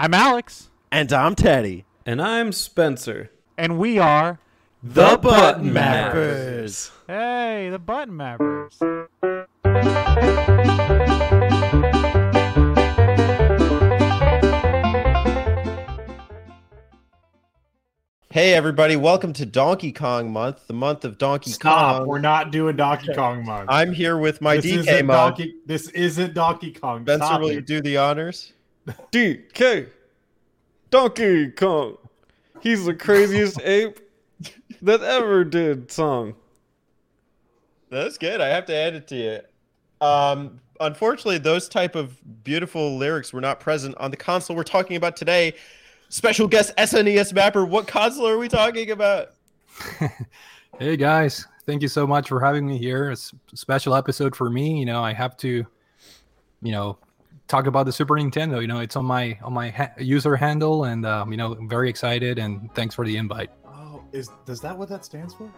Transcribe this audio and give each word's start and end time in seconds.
I'm 0.00 0.14
Alex. 0.14 0.70
And 0.92 1.12
I'm 1.12 1.34
Teddy. 1.34 1.84
And 2.06 2.22
I'm 2.22 2.52
Spencer. 2.52 3.32
And 3.56 3.80
we 3.80 3.98
are 3.98 4.38
the, 4.80 5.10
the 5.10 5.18
Button 5.18 5.72
Mappers. 5.72 6.92
Hey, 7.08 7.68
the 7.68 7.80
Button 7.80 8.14
Mappers. 8.14 8.78
Hey 18.30 18.54
everybody, 18.54 18.94
welcome 18.94 19.32
to 19.32 19.44
Donkey 19.44 19.90
Kong 19.90 20.30
month, 20.30 20.68
the 20.68 20.74
month 20.74 21.04
of 21.04 21.18
Donkey 21.18 21.50
Stop. 21.50 21.96
Kong. 21.96 22.06
We're 22.06 22.20
not 22.20 22.52
doing 22.52 22.76
Donkey 22.76 23.12
Kong 23.14 23.44
month. 23.44 23.66
I'm 23.68 23.92
here 23.92 24.16
with 24.16 24.40
my 24.40 24.58
this 24.58 24.66
DK 24.66 24.78
isn't. 24.78 25.06
Donkey, 25.08 25.54
this 25.66 25.88
isn't 25.88 26.34
Donkey 26.34 26.72
Kong. 26.72 27.02
Spencer, 27.02 27.26
Stop 27.26 27.40
will 27.40 27.50
you 27.50 27.60
do 27.60 27.80
the 27.80 27.96
honors? 27.96 28.52
DK. 29.12 29.88
Donkey 30.90 31.50
Kong. 31.50 31.98
He's 32.60 32.84
the 32.84 32.94
craziest 32.94 33.60
ape 33.64 34.00
that 34.82 35.02
ever 35.02 35.44
did 35.44 35.90
song. 35.90 36.34
That's 37.90 38.18
good. 38.18 38.40
I 38.40 38.48
have 38.48 38.66
to 38.66 38.74
add 38.74 38.94
it 38.94 39.08
to 39.08 39.16
you. 39.16 40.06
Um, 40.06 40.60
unfortunately, 40.80 41.38
those 41.38 41.68
type 41.68 41.94
of 41.94 42.20
beautiful 42.44 42.96
lyrics 42.96 43.32
were 43.32 43.40
not 43.40 43.60
present 43.60 43.96
on 43.98 44.10
the 44.10 44.16
console 44.16 44.56
we're 44.56 44.62
talking 44.62 44.96
about 44.96 45.16
today. 45.16 45.54
Special 46.08 46.48
guest 46.48 46.74
SNESmapper. 46.76 47.68
What 47.68 47.86
console 47.86 48.28
are 48.28 48.38
we 48.38 48.48
talking 48.48 48.90
about? 48.90 49.30
hey 50.78 50.96
guys, 50.96 51.46
thank 51.66 51.82
you 51.82 51.88
so 51.88 52.06
much 52.06 52.28
for 52.28 52.40
having 52.40 52.66
me 52.66 52.78
here. 52.78 53.10
It's 53.10 53.32
a 53.52 53.56
special 53.56 53.94
episode 53.94 54.34
for 54.34 54.48
me. 54.50 54.78
You 54.78 54.86
know, 54.86 55.02
I 55.02 55.12
have 55.12 55.36
to, 55.38 55.66
you 56.62 56.72
know, 56.72 56.98
talk 57.48 57.66
about 57.66 57.86
the 57.86 57.92
Super 57.92 58.14
Nintendo. 58.14 58.60
You 58.60 58.68
know, 58.68 58.80
it's 58.80 58.96
on 58.96 59.04
my 59.04 59.38
on 59.42 59.52
my 59.52 59.70
ha- 59.70 59.92
user 59.98 60.36
handle, 60.36 60.84
and 60.84 61.04
um, 61.04 61.30
you 61.32 61.36
know, 61.36 61.52
I'm 61.54 61.68
very 61.68 61.88
excited. 61.88 62.38
And 62.38 62.72
thanks 62.74 62.94
for 62.94 63.04
the 63.04 63.16
invite. 63.16 63.50
Oh, 63.66 64.04
is 64.12 64.30
does 64.44 64.60
that 64.60 64.76
what 64.76 64.88
that 64.90 65.04
stands 65.04 65.34
for? 65.34 65.50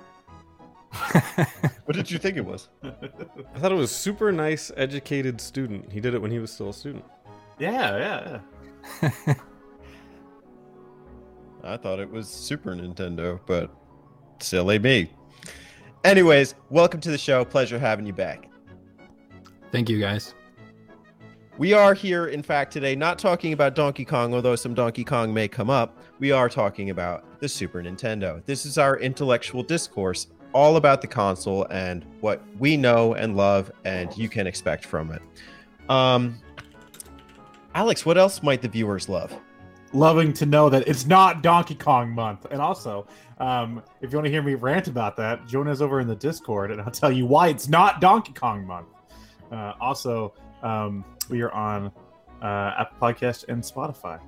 What 1.90 1.96
did 1.96 2.08
you 2.08 2.18
think 2.18 2.36
it 2.36 2.44
was? 2.44 2.68
I 2.84 3.58
thought 3.58 3.72
it 3.72 3.74
was 3.74 3.90
super 3.90 4.30
nice, 4.30 4.70
educated 4.76 5.40
student. 5.40 5.90
He 5.90 5.98
did 5.98 6.14
it 6.14 6.22
when 6.22 6.30
he 6.30 6.38
was 6.38 6.52
still 6.52 6.68
a 6.68 6.72
student. 6.72 7.04
Yeah, 7.58 8.40
yeah. 9.02 9.10
I 11.64 11.76
thought 11.76 11.98
it 11.98 12.08
was 12.08 12.28
Super 12.28 12.76
Nintendo, 12.76 13.40
but 13.44 13.74
silly 14.38 14.78
me. 14.78 15.10
Anyways, 16.04 16.54
welcome 16.68 17.00
to 17.00 17.10
the 17.10 17.18
show. 17.18 17.44
Pleasure 17.44 17.76
having 17.76 18.06
you 18.06 18.12
back. 18.12 18.48
Thank 19.72 19.88
you, 19.88 19.98
guys. 19.98 20.34
We 21.60 21.74
are 21.74 21.92
here, 21.92 22.28
in 22.28 22.42
fact, 22.42 22.72
today 22.72 22.96
not 22.96 23.18
talking 23.18 23.52
about 23.52 23.74
Donkey 23.74 24.06
Kong, 24.06 24.32
although 24.32 24.56
some 24.56 24.72
Donkey 24.72 25.04
Kong 25.04 25.34
may 25.34 25.46
come 25.46 25.68
up. 25.68 25.94
We 26.18 26.32
are 26.32 26.48
talking 26.48 26.88
about 26.88 27.38
the 27.38 27.50
Super 27.50 27.82
Nintendo. 27.82 28.42
This 28.46 28.64
is 28.64 28.78
our 28.78 28.98
intellectual 28.98 29.62
discourse 29.62 30.28
all 30.54 30.76
about 30.76 31.02
the 31.02 31.06
console 31.06 31.66
and 31.66 32.06
what 32.22 32.40
we 32.58 32.78
know 32.78 33.12
and 33.12 33.36
love 33.36 33.70
and 33.84 34.16
you 34.16 34.26
can 34.26 34.46
expect 34.46 34.86
from 34.86 35.12
it. 35.12 35.20
Um, 35.90 36.40
Alex, 37.74 38.06
what 38.06 38.16
else 38.16 38.42
might 38.42 38.62
the 38.62 38.68
viewers 38.68 39.10
love? 39.10 39.38
Loving 39.92 40.32
to 40.32 40.46
know 40.46 40.70
that 40.70 40.88
it's 40.88 41.04
not 41.04 41.42
Donkey 41.42 41.74
Kong 41.74 42.08
month. 42.08 42.46
And 42.50 42.62
also, 42.62 43.06
um, 43.38 43.82
if 44.00 44.10
you 44.10 44.16
want 44.16 44.24
to 44.24 44.32
hear 44.32 44.42
me 44.42 44.54
rant 44.54 44.88
about 44.88 45.14
that, 45.18 45.46
join 45.46 45.68
us 45.68 45.82
over 45.82 46.00
in 46.00 46.08
the 46.08 46.16
Discord, 46.16 46.70
and 46.70 46.80
I'll 46.80 46.90
tell 46.90 47.12
you 47.12 47.26
why 47.26 47.48
it's 47.48 47.68
not 47.68 48.00
Donkey 48.00 48.32
Kong 48.32 48.66
month. 48.66 48.88
Uh, 49.52 49.74
also, 49.78 50.32
um, 50.62 51.04
we 51.30 51.40
are 51.42 51.52
on 51.52 51.90
uh, 52.42 52.74
Apple 52.78 52.96
Podcast 53.00 53.46
and 53.48 53.62
Spotify, 53.62 54.20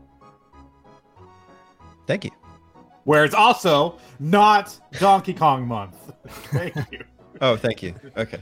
Thank 2.06 2.24
you. 2.24 2.30
where 3.04 3.24
it's 3.24 3.34
also 3.34 3.98
not 4.20 4.78
Donkey 4.98 5.34
Kong 5.34 5.66
month. 5.66 6.12
Thank 6.26 6.74
you. 6.90 7.04
Oh, 7.40 7.56
thank 7.56 7.82
you. 7.82 7.94
Okay, 8.16 8.40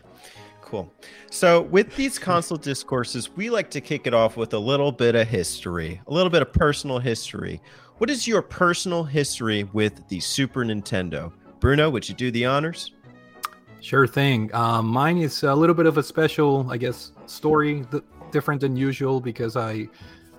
cool. 0.61 0.93
So, 1.31 1.63
with 1.63 1.95
these 1.97 2.19
console 2.19 2.59
discourses, 2.59 3.31
we 3.35 3.49
like 3.49 3.71
to 3.71 3.81
kick 3.81 4.07
it 4.07 4.13
off 4.13 4.37
with 4.37 4.53
a 4.53 4.59
little 4.59 4.93
bit 4.93 5.15
of 5.15 5.27
history, 5.27 6.01
a 6.07 6.13
little 6.13 6.29
bit 6.29 6.43
of 6.43 6.53
personal 6.53 6.99
history. 6.99 7.63
What 7.99 8.11
is 8.11 8.27
your 8.27 8.43
personal 8.43 9.05
history 9.05 9.65
with 9.73 10.07
the 10.09 10.21
Super 10.21 10.65
Nintendo? 10.65 11.33
Bruno, 11.61 11.89
would 11.89 12.09
you 12.09 12.15
do 12.15 12.31
the 12.31 12.45
honors? 12.47 12.93
Sure 13.81 14.07
thing. 14.07 14.53
Um, 14.55 14.87
mine 14.89 15.19
is 15.19 15.43
a 15.45 15.55
little 15.55 15.75
bit 15.75 15.87
of 15.87 15.97
a 15.97 16.03
special, 16.03 16.71
I 16.71 16.77
guess, 16.77 17.13
story, 17.27 17.85
th- 17.91 18.03
different 18.33 18.61
than 18.61 18.77
usual 18.77 19.21
because 19.21 19.57
I, 19.57 19.89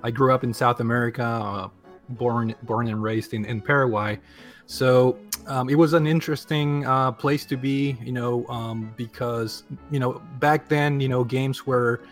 I 0.04 0.12
grew 0.12 0.34
up 0.34 0.44
in 0.44 0.54
South 0.54 0.80
America, 0.80 1.24
uh, 1.24 1.70
born 2.10 2.54
born 2.64 2.88
and 2.88 3.02
raised 3.02 3.34
in, 3.34 3.46
in 3.46 3.62
Paraguay, 3.62 4.20
so 4.66 5.18
um, 5.48 5.70
it 5.70 5.76
was 5.76 5.94
an 5.94 6.08
interesting 6.08 6.86
uh, 6.86 7.12
place 7.12 7.46
to 7.46 7.58
be, 7.58 7.98
you 8.02 8.12
know, 8.12 8.46
um, 8.48 8.94
because 8.96 9.64
you 9.90 10.00
know 10.00 10.22
back 10.40 10.70
then, 10.70 11.00
you 11.00 11.10
know, 11.10 11.24
games 11.24 11.66
were 11.66 12.04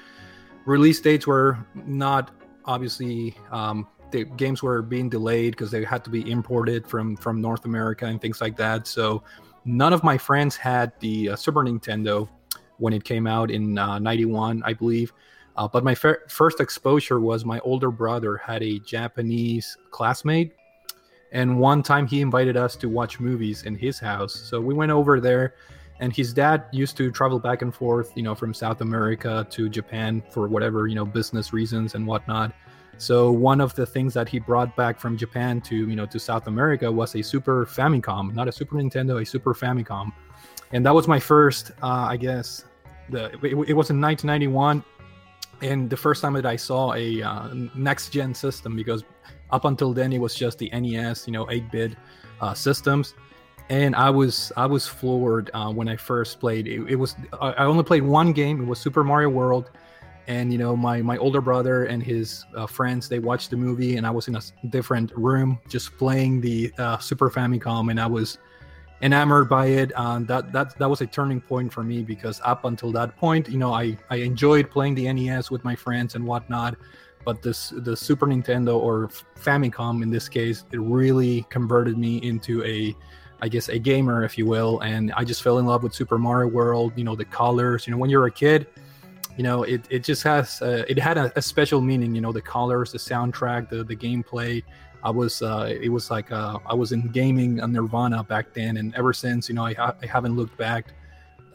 release 0.66 1.00
dates 1.00 1.26
were 1.26 1.58
not 1.74 2.32
obviously 2.66 3.36
um, 3.52 3.88
the 4.12 4.26
games 4.26 4.62
were 4.62 4.82
being 4.82 5.10
delayed 5.10 5.52
because 5.52 5.72
they 5.72 5.84
had 5.84 6.04
to 6.04 6.10
be 6.10 6.30
imported 6.30 6.88
from 6.88 7.16
from 7.16 7.40
North 7.40 7.66
America 7.66 8.06
and 8.06 8.20
things 8.22 8.42
like 8.42 8.58
that. 8.58 8.88
So 8.88 9.24
none 9.66 9.94
of 9.94 10.04
my 10.04 10.18
friends 10.18 10.56
had 10.56 10.92
the 11.00 11.30
uh, 11.30 11.36
Super 11.36 11.64
Nintendo 11.64 12.28
when 12.78 12.94
it 12.94 13.04
came 13.04 13.28
out 13.28 13.52
in 13.52 13.78
uh, 13.78 14.00
91, 14.00 14.64
I 14.66 14.74
believe. 14.74 15.14
Uh, 15.60 15.68
but 15.68 15.84
my 15.84 15.94
fir- 15.94 16.24
first 16.30 16.62
exposure 16.62 17.20
was 17.20 17.44
my 17.44 17.60
older 17.60 17.92
brother 17.92 18.38
had 18.38 18.64
a 18.64 18.80
Japanese 18.80 19.78
classmate. 19.92 20.54
And 21.34 21.60
one 21.60 21.84
time 21.84 22.08
he 22.08 22.22
invited 22.22 22.56
us 22.56 22.78
to 22.78 22.88
watch 22.88 23.20
movies 23.20 23.64
in 23.64 23.76
his 23.76 24.00
house. 24.00 24.34
So 24.34 24.62
we 24.62 24.74
went 24.74 24.94
over 24.94 25.20
there, 25.20 25.56
and 26.00 26.16
his 26.16 26.34
dad 26.34 26.64
used 26.72 26.96
to 26.96 27.12
travel 27.12 27.40
back 27.40 27.62
and 27.62 27.76
forth, 27.76 28.14
you 28.16 28.24
know, 28.24 28.36
from 28.36 28.54
South 28.54 28.80
America 28.80 29.46
to 29.50 29.68
Japan 29.68 30.24
for 30.32 30.48
whatever, 30.48 30.88
you 30.88 30.96
know, 30.96 31.04
business 31.04 31.52
reasons 31.52 31.94
and 31.94 32.08
whatnot. 32.08 32.54
So 32.98 33.30
one 33.30 33.60
of 33.60 33.76
the 33.76 33.86
things 33.86 34.14
that 34.14 34.30
he 34.30 34.40
brought 34.40 34.78
back 34.78 34.98
from 34.98 35.18
Japan 35.18 35.60
to 35.62 35.76
you 35.76 35.96
know 35.96 36.06
to 36.06 36.20
South 36.20 36.48
America 36.48 36.90
was 36.92 37.16
a 37.16 37.22
Super 37.22 37.66
Famicom, 37.66 38.34
not 38.34 38.48
a 38.48 38.52
Super 38.52 38.76
Nintendo, 38.78 39.22
a 39.22 39.26
Super 39.26 39.54
Famicom, 39.54 40.12
and 40.72 40.86
that 40.86 40.94
was 40.94 41.08
my 41.08 41.20
first, 41.20 41.72
uh, 41.82 42.08
I 42.10 42.18
guess, 42.18 42.66
the 43.10 43.26
it, 43.42 43.70
it 43.70 43.74
was 43.74 43.90
in 43.90 44.02
1991, 44.02 44.84
and 45.62 45.90
the 45.90 45.98
first 45.98 46.22
time 46.22 46.34
that 46.34 46.46
I 46.46 46.56
saw 46.56 46.94
a 46.94 47.22
uh, 47.22 47.50
next 47.76 48.10
gen 48.10 48.34
system 48.34 48.76
because 48.76 49.04
up 49.52 49.66
until 49.66 49.94
then 49.94 50.14
it 50.14 50.20
was 50.20 50.36
just 50.36 50.60
the 50.60 50.70
NES, 50.70 51.28
you 51.28 51.34
know, 51.34 51.46
8-bit 51.46 51.96
uh, 52.42 52.54
systems, 52.54 53.16
and 53.70 53.96
I 53.96 54.10
was 54.10 54.52
I 54.58 54.66
was 54.66 54.88
floored 54.88 55.52
uh, 55.54 55.72
when 55.72 55.88
I 55.88 55.96
first 55.96 56.40
played. 56.40 56.68
It, 56.68 56.82
it 56.88 56.96
was 56.96 57.16
I 57.40 57.66
only 57.66 57.84
played 57.84 58.04
one 58.04 58.32
game. 58.34 58.62
It 58.62 58.66
was 58.66 58.80
Super 58.80 59.04
Mario 59.04 59.30
World 59.30 59.70
and 60.30 60.52
you 60.52 60.60
know 60.60 60.78
my 60.78 61.02
my 61.02 61.18
older 61.18 61.42
brother 61.42 61.86
and 61.86 62.04
his 62.04 62.46
uh, 62.56 62.68
friends 62.68 63.10
they 63.10 63.20
watched 63.20 63.50
the 63.50 63.58
movie 63.58 63.98
and 63.98 64.06
i 64.06 64.12
was 64.12 64.28
in 64.28 64.36
a 64.36 64.42
different 64.70 65.12
room 65.16 65.60
just 65.68 65.98
playing 65.98 66.40
the 66.40 66.72
uh, 66.78 66.98
super 67.00 67.30
famicom 67.30 67.90
and 67.90 68.00
i 68.00 68.06
was 68.06 68.38
enamored 69.02 69.48
by 69.48 69.68
it 69.68 69.92
and 69.96 70.28
that 70.28 70.52
that 70.52 70.78
that 70.78 70.90
was 70.90 71.02
a 71.02 71.08
turning 71.08 71.40
point 71.40 71.72
for 71.72 71.84
me 71.84 72.04
because 72.04 72.42
up 72.44 72.66
until 72.66 72.92
that 72.92 73.16
point 73.18 73.48
you 73.48 73.58
know 73.58 73.74
i 73.74 73.98
i 74.10 74.18
enjoyed 74.18 74.70
playing 74.70 74.94
the 74.94 75.12
nes 75.14 75.50
with 75.50 75.64
my 75.64 75.76
friends 75.76 76.16
and 76.16 76.26
whatnot 76.26 76.76
but 77.24 77.42
this 77.42 77.70
the 77.78 77.96
super 77.96 78.28
nintendo 78.28 78.78
or 78.78 79.08
famicom 79.40 80.04
in 80.04 80.10
this 80.10 80.28
case 80.28 80.66
it 80.72 80.80
really 80.80 81.46
converted 81.50 81.98
me 81.98 82.18
into 82.18 82.64
a 82.64 82.96
I 83.42 83.48
guess 83.48 83.70
a 83.70 83.80
gamer, 83.80 84.26
if 84.26 84.38
you 84.38 84.46
will, 84.46 84.82
and 84.82 85.14
I 85.14 85.24
just 85.24 85.42
fell 85.42 85.60
in 85.60 85.66
love 85.66 85.82
with 85.82 85.94
Super 85.94 86.18
Mario 86.18 86.50
World. 86.50 86.92
You 86.98 87.06
know 87.06 87.16
the 87.16 87.24
colors. 87.24 87.88
You 87.88 87.92
know 87.92 87.98
when 87.98 88.10
you're 88.10 88.26
a 88.26 88.32
kid, 88.32 88.68
you 89.40 89.44
know 89.44 89.64
it, 89.64 89.86
it 89.90 90.04
just 90.04 90.22
has 90.24 90.62
uh, 90.62 90.84
it 90.90 91.00
had 91.00 91.18
a, 91.18 91.32
a 91.38 91.42
special 91.42 91.80
meaning 91.80 92.14
you 92.14 92.20
know 92.20 92.34
the 92.34 92.42
colors 92.42 92.92
the 92.92 92.98
soundtrack 92.98 93.70
the 93.70 93.86
the 93.86 93.96
gameplay 93.96 94.62
i 95.04 95.10
was 95.10 95.42
uh 95.42 95.68
it 95.82 95.90
was 95.90 96.12
like 96.12 96.32
uh 96.32 96.58
i 96.66 96.74
was 96.74 96.92
in 96.92 97.08
gaming 97.10 97.62
on 97.62 97.72
nirvana 97.72 98.24
back 98.24 98.54
then 98.54 98.78
and 98.78 98.94
ever 98.96 99.14
since 99.14 99.50
you 99.50 99.56
know 99.56 99.66
i, 99.66 99.74
ha- 99.74 99.96
I 100.02 100.06
haven't 100.06 100.36
looked 100.36 100.58
back. 100.58 100.94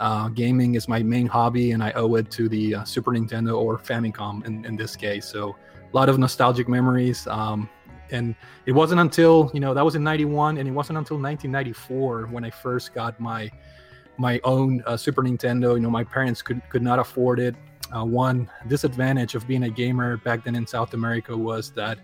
Uh 0.01 0.29
gaming 0.29 0.75
is 0.75 0.89
my 0.89 1.03
main 1.03 1.27
hobby 1.27 1.71
and 1.71 1.83
i 1.83 1.93
owe 1.93 2.17
it 2.17 2.31
to 2.33 2.49
the 2.49 2.75
uh, 2.77 2.85
super 2.85 3.13
nintendo 3.13 3.57
or 3.57 3.79
famicom 3.79 4.45
in, 4.45 4.65
in 4.65 4.75
this 4.75 4.97
case. 4.97 5.25
So 5.25 5.55
a 5.93 5.97
lot 5.97 6.09
of 6.09 6.19
nostalgic 6.19 6.69
memories 6.69 7.27
um 7.29 7.69
and 8.11 8.35
it 8.67 8.73
wasn't 8.73 9.01
until 9.01 9.51
you 9.55 9.61
know 9.61 9.73
that 9.73 9.85
was 9.85 9.95
in 9.95 10.03
91 10.03 10.59
and 10.59 10.69
it 10.69 10.73
wasn't 10.73 10.99
until 10.99 11.17
1994 11.17 12.27
when 12.27 12.45
i 12.45 12.51
first 12.51 12.93
got 12.93 13.19
my 13.21 13.51
my 14.19 14.41
own 14.45 14.83
uh, 14.87 14.97
super 14.97 15.23
nintendo. 15.23 15.75
You 15.75 15.81
know 15.81 15.91
my 15.91 16.05
parents 16.05 16.43
could 16.43 16.61
could 16.69 16.83
not 16.83 16.99
afford 16.99 17.41
it. 17.41 17.55
Uh, 17.95 18.05
one 18.05 18.51
disadvantage 18.69 19.35
of 19.35 19.47
being 19.47 19.65
a 19.65 19.71
gamer 19.71 20.17
back 20.19 20.45
then 20.45 20.55
in 20.55 20.67
South 20.67 20.95
America 20.95 21.37
was 21.37 21.71
that 21.73 21.99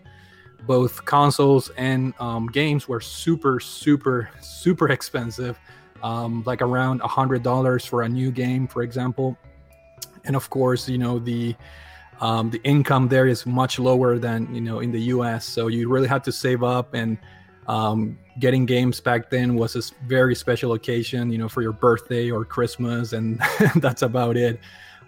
both 0.67 1.05
consoles 1.05 1.71
and 1.77 2.15
um, 2.21 2.47
games 2.47 2.89
were 2.89 3.01
super, 3.01 3.61
super, 3.61 4.31
super 4.41 4.91
expensive, 4.91 5.59
um, 6.03 6.43
like 6.47 6.63
around 6.63 7.01
a 7.01 7.09
hundred 7.09 7.43
dollars 7.43 7.85
for 7.85 8.03
a 8.03 8.09
new 8.09 8.31
game, 8.31 8.67
for 8.67 8.83
example. 8.83 9.37
And 10.25 10.37
of 10.37 10.51
course, 10.51 10.89
you 10.89 10.99
know 10.99 11.19
the 11.19 11.57
um, 12.21 12.51
the 12.51 12.61
income 12.65 13.09
there 13.09 13.27
is 13.27 13.47
much 13.47 13.79
lower 13.79 14.19
than 14.19 14.55
you 14.55 14.61
know 14.61 14.81
in 14.81 14.93
the 14.93 15.01
U.S. 15.15 15.47
So 15.47 15.69
you 15.69 15.89
really 15.89 16.09
had 16.09 16.23
to 16.25 16.33
save 16.33 16.63
up, 16.63 16.95
and 16.95 17.17
um, 17.67 18.19
getting 18.39 18.67
games 18.67 19.01
back 19.01 19.31
then 19.31 19.55
was 19.55 19.77
a 19.77 19.83
very 20.07 20.35
special 20.35 20.75
occasion, 20.75 21.31
you 21.31 21.39
know, 21.39 21.49
for 21.49 21.63
your 21.63 21.73
birthday 21.73 22.31
or 22.31 22.45
Christmas, 22.45 23.13
and 23.13 23.41
that's 23.77 24.03
about 24.03 24.37
it. 24.37 24.61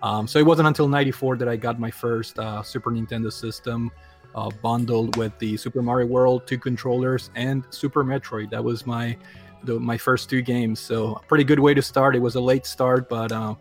Um, 0.02 0.26
so 0.26 0.38
it 0.38 0.46
wasn't 0.46 0.69
until 0.69 0.88
'94 0.88 1.37
that 1.37 1.48
I 1.48 1.56
got 1.56 1.78
my 1.78 1.90
first 1.90 2.38
uh, 2.38 2.62
Super 2.62 2.90
Nintendo 2.90 3.32
system. 3.32 3.90
Uh, 4.34 4.49
bundled 4.62 5.17
with 5.17 5.38
the 5.38 5.58
Super 5.58 5.82
Mario 5.82 6.06
World, 6.06 6.46
two 6.46 6.58
controllers, 6.58 7.31
and 7.34 7.64
Super 7.69 8.02
Metroid. 8.02 8.50
That 8.50 8.64
was 8.64 8.87
my 8.87 9.17
the, 9.64 9.79
my 9.79 9.99
first 9.99 10.31
two 10.31 10.43
games. 10.43 10.81
So 10.81 11.14
a 11.14 11.23
pretty 11.26 11.44
good 11.44 11.61
way 11.61 11.75
to 11.75 11.82
start. 11.82 12.17
It 12.17 12.20
was 12.20 12.34
a 12.34 12.40
late 12.40 12.67
start, 12.67 13.08
but 13.08 13.31
uh, 13.31 13.55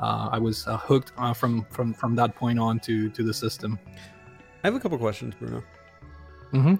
uh, 0.00 0.28
I 0.32 0.38
was 0.38 0.66
uh, 0.66 0.76
hooked 0.76 1.12
uh, 1.18 1.32
from 1.32 1.64
from 1.70 1.94
from 1.94 2.16
that 2.16 2.34
point 2.34 2.58
on 2.58 2.80
to 2.80 3.10
to 3.10 3.22
the 3.22 3.34
system. 3.34 3.78
I 4.62 4.66
have 4.66 4.74
a 4.74 4.80
couple 4.80 4.98
questions, 4.98 5.34
Bruno. 5.38 5.62
Mm-hmm. 6.52 6.74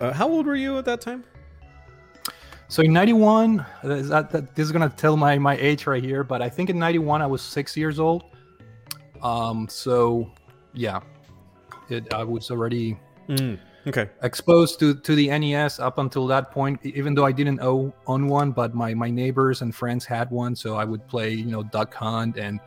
Uh, 0.00 0.12
how 0.12 0.28
old 0.28 0.46
were 0.46 0.56
you 0.56 0.78
at 0.78 0.84
that 0.84 1.00
time? 1.00 1.24
So 2.68 2.82
in 2.82 2.92
'91, 2.92 3.64
is 3.84 4.08
that, 4.08 4.30
that, 4.30 4.54
this 4.54 4.64
is 4.64 4.72
gonna 4.72 4.88
tell 4.88 5.16
my 5.16 5.36
my 5.38 5.56
age 5.56 5.86
right 5.86 6.02
here, 6.02 6.24
but 6.24 6.40
I 6.40 6.48
think 6.48 6.70
in 6.70 6.78
'91 6.78 7.20
I 7.20 7.26
was 7.26 7.42
six 7.42 7.76
years 7.76 7.98
old. 7.98 8.24
Um, 9.22 9.68
so 9.68 10.30
yeah, 10.72 11.00
it, 11.92 12.12
I 12.12 12.24
was 12.24 12.50
already 12.50 12.98
Mm, 13.28 13.58
okay. 13.86 14.08
exposed 14.22 14.78
to, 14.80 14.94
to 14.94 15.14
the 15.14 15.28
NES 15.28 15.78
up 15.78 15.98
until 15.98 16.26
that 16.26 16.50
point, 16.50 16.80
even 16.84 17.14
though 17.14 17.24
I 17.24 17.32
didn't 17.32 17.60
own, 17.60 17.92
own 18.06 18.26
one, 18.26 18.52
but 18.52 18.74
my, 18.74 18.94
my 18.94 19.10
neighbors 19.10 19.62
and 19.62 19.74
friends 19.74 20.04
had 20.04 20.30
one. 20.30 20.56
So 20.56 20.76
I 20.76 20.84
would 20.84 21.06
play, 21.06 21.32
you 21.32 21.46
know, 21.46 21.62
Duck 21.62 21.94
Hunt 21.94 22.36
and 22.36 22.60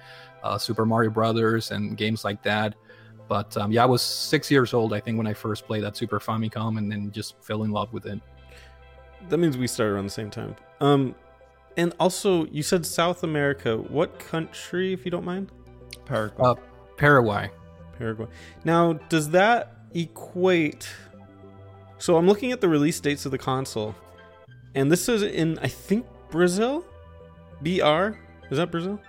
uh, 0.44 0.58
Super 0.58 0.86
Mario 0.86 1.10
Brothers 1.10 1.72
and 1.72 1.98
games 1.98 2.24
like 2.24 2.42
that. 2.44 2.76
But 3.28 3.56
um, 3.58 3.72
yeah, 3.72 3.84
I 3.84 3.86
was 3.86 4.02
six 4.02 4.50
years 4.52 4.74
old, 4.74 4.94
I 4.94 5.00
think, 5.00 5.18
when 5.18 5.28
I 5.28 5.34
first 5.34 5.66
played 5.66 5.84
that 5.84 5.98
Super 5.98 6.20
Famicom 6.20 6.78
and 6.78 6.92
then 6.92 7.12
just 7.12 7.36
fell 7.44 7.64
in 7.64 7.72
love 7.72 7.92
with 7.92 8.06
it. 8.06 8.20
That 9.30 9.38
means 9.38 9.58
we 9.58 9.68
started 9.68 9.94
around 9.94 10.06
the 10.06 10.12
same 10.12 10.30
time. 10.30 10.56
Um, 10.80 11.16
and 11.76 11.94
also, 12.00 12.46
you 12.46 12.64
said 12.64 12.86
South 12.86 13.24
America. 13.24 13.78
What 13.78 14.20
country, 14.20 14.94
if 14.94 15.04
you 15.04 15.12
don't 15.12 15.26
mind? 15.26 15.52
Paraguay. 16.06 16.46
Uh, 16.46 16.56
Paraguay. 16.98 17.50
Paraguay. 17.98 18.28
Now, 18.64 18.94
does 18.94 19.30
that 19.30 19.74
equate? 19.94 20.88
So 21.98 22.18
I'm 22.18 22.28
looking 22.28 22.52
at 22.52 22.62
the 22.62 22.68
release 22.70 23.00
dates 23.00 23.26
of 23.26 23.32
the 23.32 23.38
console, 23.38 23.96
and 24.76 24.92
this 24.92 25.08
is 25.10 25.24
in 25.24 25.58
I 25.60 25.68
think 25.68 26.06
Brazil. 26.30 26.86
BR 27.62 28.18
is 28.52 28.58
that 28.58 28.70
Brazil? 28.70 29.00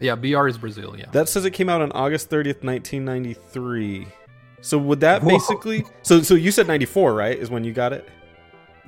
Yeah, 0.00 0.16
BR 0.16 0.48
is 0.48 0.58
Brazil, 0.58 0.96
yeah. 0.98 1.06
That 1.12 1.28
says 1.28 1.44
it 1.44 1.52
came 1.52 1.68
out 1.68 1.80
on 1.80 1.92
August 1.92 2.28
30th, 2.28 2.64
1993. 2.64 4.06
So 4.60 4.76
would 4.78 5.00
that 5.00 5.22
Whoa. 5.22 5.30
basically? 5.30 5.84
So 6.02 6.22
so 6.22 6.34
you 6.34 6.50
said 6.50 6.66
94, 6.66 7.14
right? 7.14 7.38
Is 7.38 7.50
when 7.50 7.64
you 7.64 7.72
got 7.72 7.92
it. 7.92 8.08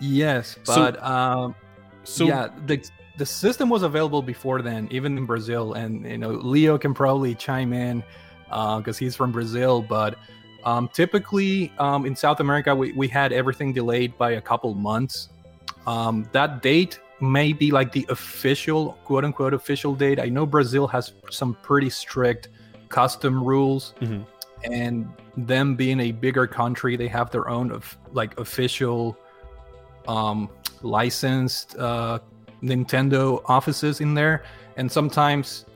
yes, 0.00 0.56
So- 0.64 0.74
but 0.74 1.02
um, 1.02 1.54
So 2.02 2.26
yeah, 2.26 2.48
the 2.66 2.84
the 3.16 3.24
system 3.26 3.68
was 3.68 3.84
available 3.84 4.22
before 4.22 4.60
then, 4.60 4.88
even 4.90 5.16
in 5.16 5.24
Brazil, 5.24 5.74
and 5.74 6.04
you 6.04 6.18
know 6.18 6.30
Leo 6.30 6.76
can 6.78 6.92
probably 6.94 7.34
chime 7.36 7.72
in 7.72 8.02
because 8.48 8.98
he's 8.98 9.16
from 9.16 9.32
Brazil. 9.32 9.82
But 9.82 10.16
um, 10.64 10.88
typically 10.92 11.72
um, 11.78 12.06
in 12.06 12.16
South 12.16 12.40
America, 12.40 12.74
we, 12.74 12.92
we 12.92 13.08
had 13.08 13.32
everything 13.32 13.72
delayed 13.72 14.16
by 14.16 14.32
a 14.32 14.40
couple 14.40 14.74
months. 14.74 15.28
Um, 15.86 16.28
that 16.32 16.62
date 16.62 17.00
may 17.20 17.52
be 17.52 17.70
like 17.70 17.92
the 17.92 18.06
official, 18.08 18.92
quote 19.04 19.24
unquote, 19.24 19.54
official 19.54 19.94
date. 19.94 20.18
I 20.18 20.28
know 20.28 20.46
Brazil 20.46 20.86
has 20.88 21.12
some 21.30 21.54
pretty 21.62 21.90
strict 21.90 22.48
custom 22.88 23.42
rules, 23.42 23.94
Mhm. 24.00 24.24
and 24.64 25.08
them 25.36 25.74
being 25.76 26.00
a 26.00 26.12
bigger 26.12 26.46
country, 26.46 26.96
they 26.96 27.08
have 27.08 27.30
their 27.30 27.48
own 27.48 27.70
of 27.72 27.96
like 28.12 28.38
official 28.38 29.16
um, 30.06 30.48
licensed 30.82 31.76
uh, 31.78 32.18
Nintendo 32.62 33.42
offices 33.46 34.00
in 34.00 34.14
there, 34.14 34.44
and 34.76 34.90
sometimes 34.90 35.66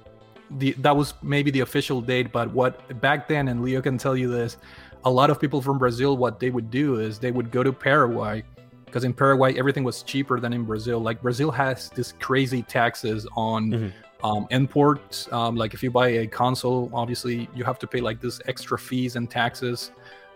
the 0.53 0.73
that 0.79 0.97
was 0.97 1.15
maybe 1.23 1.51
the 1.51 1.61
official 1.61 2.01
date. 2.01 2.33
But 2.33 2.51
what 2.53 3.01
back 3.01 3.29
then, 3.29 3.49
and 3.49 3.63
Leo 3.63 3.81
can 3.81 3.99
tell 3.99 4.17
you 4.17 4.31
this, 4.31 4.57
a 5.05 5.11
lot 5.11 5.31
of 5.31 5.41
people 5.41 5.61
from 5.63 5.79
Brazil, 5.79 6.17
what 6.17 6.41
they 6.41 6.51
would 6.51 6.71
do 6.71 7.01
is 7.01 7.19
they 7.19 7.31
would 7.31 7.51
go 7.51 7.63
to 7.63 7.73
Paraguay 7.73 8.43
because 8.85 9.05
in 9.05 9.13
Paraguay 9.13 9.59
everything 9.59 9.85
was 9.85 10.03
cheaper 10.03 10.41
than 10.41 10.53
in 10.53 10.65
Brazil. 10.65 10.99
Like 10.99 11.21
Brazil 11.23 11.51
has 11.51 11.91
this 11.91 12.13
crazy 12.13 12.63
taxes 12.63 13.27
on. 13.37 13.71
Mhm. 13.71 13.93
Um, 14.25 14.49
imports 14.51 15.31
um, 15.31 15.55
like 15.55 15.75
if 15.75 15.83
you 15.85 15.93
buy 15.93 16.09
a 16.09 16.27
console 16.27 16.91
obviously 16.93 17.49
you 17.55 17.63
have 17.63 17.79
to 17.79 17.87
pay 17.87 18.01
like 18.01 18.21
this 18.21 18.41
extra 18.49 18.77
fees 18.77 19.15
and 19.15 19.31
taxes 19.31 19.93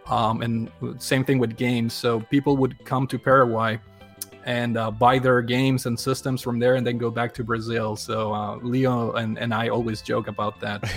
um, 0.06 0.40
and 0.40 0.70
same 0.98 1.24
thing 1.24 1.40
with 1.40 1.56
games 1.56 1.92
so 1.92 2.20
people 2.20 2.56
would 2.56 2.76
come 2.84 3.08
to 3.08 3.18
paraguay 3.18 3.80
and 4.44 4.76
uh, 4.76 4.90
buy 4.90 5.18
their 5.18 5.40
games 5.42 5.86
and 5.86 5.98
systems 5.98 6.42
from 6.42 6.58
there 6.58 6.74
and 6.74 6.86
then 6.86 6.98
go 6.98 7.10
back 7.10 7.32
to 7.34 7.44
brazil 7.44 7.94
so 7.96 8.32
uh, 8.32 8.56
leo 8.56 9.12
and, 9.12 9.38
and 9.38 9.52
i 9.54 9.68
always 9.68 10.02
joke 10.02 10.26
about 10.28 10.58
that 10.60 10.82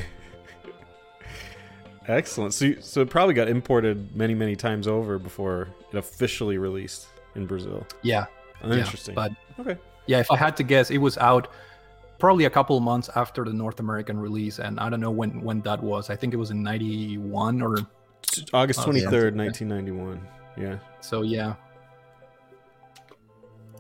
excellent. 2.08 2.54
So 2.54 2.66
you, 2.66 2.78
so 2.82 3.02
it 3.02 3.10
probably 3.10 3.34
got 3.34 3.48
imported 3.48 4.16
many 4.16 4.34
many 4.36 4.56
times 4.56 4.88
over 4.88 5.18
before 5.18 5.70
it 5.92 5.98
officially 5.98 6.58
released 6.58 7.08
in 7.36 7.46
Brazil. 7.46 7.86
yeah 8.04 8.26
Oh, 8.64 8.70
yeah, 8.72 8.78
Interesting. 8.80 9.14
but 9.16 9.32
okay. 9.60 9.78
yeah 10.08 10.20
if 10.20 10.32
i 10.32 10.38
had 10.38 10.56
to 10.58 10.64
guess 10.64 10.90
it 10.90 10.98
was 10.98 11.18
out 11.18 11.50
probably 12.20 12.46
a 12.46 12.50
couple 12.50 12.80
months 12.80 13.10
after 13.16 13.44
the 13.44 13.52
north 13.54 13.80
american 13.82 14.18
release 14.18 14.60
and 14.60 14.80
i 14.80 14.90
don't 14.90 15.02
know 15.02 15.12
when 15.12 15.42
when 15.42 15.60
that 15.62 15.84
was 15.84 16.10
i 16.10 16.16
think 16.16 16.34
it 16.34 16.38
was 16.38 16.52
in 16.52 16.64
91 16.64 17.62
or 17.62 17.78
August 18.54 18.80
Oh, 18.82 18.86
twenty 18.86 19.02
yeah. 19.02 19.10
third, 19.10 19.36
nineteen 19.36 19.68
ninety 19.68 19.92
one. 19.92 20.20
Yeah. 20.58 20.78
so 21.02 21.22
yeah 21.22 21.56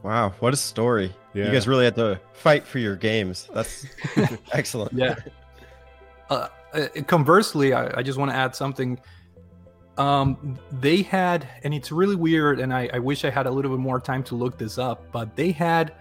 Wow, 0.05 0.35
what 0.39 0.53
a 0.53 0.57
story. 0.57 1.11
Yeah. 1.33 1.47
You 1.47 1.51
guys 1.51 1.67
really 1.67 1.85
had 1.85 1.95
to 1.95 2.21
fight 2.33 2.67
for 2.67 2.77
your 2.77 2.95
games. 2.95 3.49
That's 3.51 3.87
excellent. 4.51 4.93
yeah. 4.93 5.15
Uh, 6.29 6.47
uh, 6.73 6.87
conversely, 7.07 7.73
I, 7.73 7.97
I 7.97 8.03
just 8.03 8.19
want 8.19 8.29
to 8.29 8.37
add 8.37 8.55
something. 8.55 8.99
Um, 9.97 10.59
they 10.71 11.01
had, 11.01 11.47
and 11.63 11.73
it's 11.73 11.91
really 11.91 12.15
weird, 12.15 12.59
and 12.59 12.71
I, 12.71 12.87
I 12.93 12.99
wish 12.99 13.25
I 13.25 13.31
had 13.31 13.47
a 13.47 13.49
little 13.49 13.71
bit 13.71 13.79
more 13.79 13.99
time 13.99 14.21
to 14.25 14.35
look 14.35 14.59
this 14.59 14.77
up, 14.77 15.11
but 15.11 15.35
they 15.35 15.51
had 15.51 15.93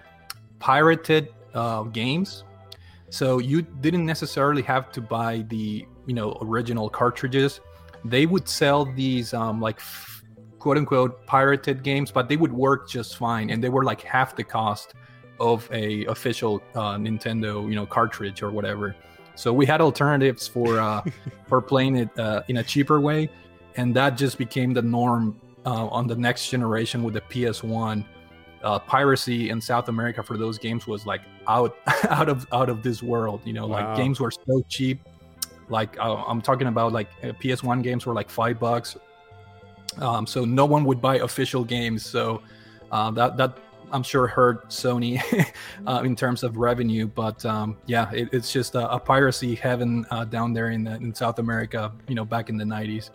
pirated 0.58 1.32
uh, 1.54 1.84
games. 1.84 2.44
So 3.08 3.38
you 3.38 3.62
didn't 3.62 4.04
necessarily 4.04 4.60
have 4.62 4.92
to 4.92 5.00
buy 5.00 5.46
the 5.48 5.86
you 6.06 6.14
know 6.14 6.36
original 6.42 6.90
cartridges. 6.90 7.60
They 8.04 8.26
would 8.26 8.50
sell 8.50 8.84
these 8.84 9.32
um, 9.32 9.62
like 9.62 9.76
f- 9.76 10.13
quote 10.64 10.78
unquote 10.78 11.12
pirated 11.26 11.82
games, 11.82 12.10
but 12.10 12.26
they 12.26 12.38
would 12.38 12.52
work 12.66 12.88
just 12.88 13.18
fine, 13.18 13.50
and 13.50 13.62
they 13.62 13.68
were 13.68 13.84
like 13.84 14.00
half 14.00 14.34
the 14.34 14.42
cost 14.58 14.94
of 15.38 15.68
a 15.70 16.06
official 16.06 16.62
uh, 16.74 16.94
Nintendo 17.06 17.50
you 17.68 17.74
know 17.78 17.84
cartridge 17.84 18.42
or 18.42 18.50
whatever. 18.50 18.96
So 19.34 19.52
we 19.52 19.66
had 19.66 19.80
alternatives 19.82 20.48
for 20.48 20.80
uh, 20.80 21.02
for 21.48 21.60
playing 21.60 21.96
it 21.96 22.18
uh, 22.18 22.42
in 22.48 22.56
a 22.56 22.64
cheaper 22.72 22.98
way, 23.08 23.28
and 23.76 23.94
that 23.94 24.16
just 24.16 24.38
became 24.38 24.72
the 24.72 24.80
norm 24.80 25.38
uh, 25.66 25.86
on 25.98 26.06
the 26.06 26.16
next 26.16 26.48
generation 26.48 27.02
with 27.04 27.12
the 27.14 27.20
PS1. 27.32 28.04
Uh, 28.62 28.78
piracy 28.78 29.50
in 29.50 29.60
South 29.60 29.88
America 29.90 30.22
for 30.22 30.38
those 30.38 30.56
games 30.56 30.86
was 30.86 31.04
like 31.04 31.20
out 31.46 31.76
out 32.08 32.30
of 32.30 32.46
out 32.52 32.70
of 32.70 32.82
this 32.82 33.02
world. 33.02 33.42
You 33.44 33.52
know, 33.52 33.66
Wow. 33.66 33.76
like 33.88 33.98
games 33.98 34.18
were 34.18 34.30
so 34.30 34.62
cheap. 34.70 34.98
Like 35.68 35.98
uh, 35.98 36.24
I'm 36.30 36.40
talking 36.40 36.68
about 36.68 36.90
like 36.98 37.10
uh, 37.22 37.32
PS1 37.42 37.82
games 37.82 38.06
were 38.06 38.14
like 38.14 38.30
five 38.30 38.58
bucks. 38.58 38.96
Um, 39.98 40.26
so 40.26 40.44
no 40.44 40.64
one 40.64 40.84
would 40.84 41.00
buy 41.00 41.16
official 41.16 41.64
games. 41.64 42.04
So 42.04 42.42
uh, 42.90 43.10
that 43.12 43.36
that 43.36 43.58
I'm 43.92 44.02
sure 44.02 44.26
hurt 44.26 44.68
Sony 44.70 45.20
uh, 45.86 46.02
in 46.04 46.16
terms 46.16 46.42
of 46.42 46.56
revenue. 46.56 47.06
But 47.06 47.44
um, 47.44 47.76
yeah, 47.86 48.10
it, 48.12 48.28
it's 48.32 48.52
just 48.52 48.74
a, 48.74 48.90
a 48.90 48.98
piracy 48.98 49.54
heaven 49.54 50.06
uh, 50.10 50.24
down 50.24 50.52
there 50.52 50.70
in 50.70 50.84
the, 50.84 50.96
in 50.96 51.14
South 51.14 51.38
America. 51.38 51.92
You 52.08 52.14
know, 52.14 52.24
back 52.24 52.48
in 52.48 52.56
the 52.56 52.64
90s. 52.64 53.10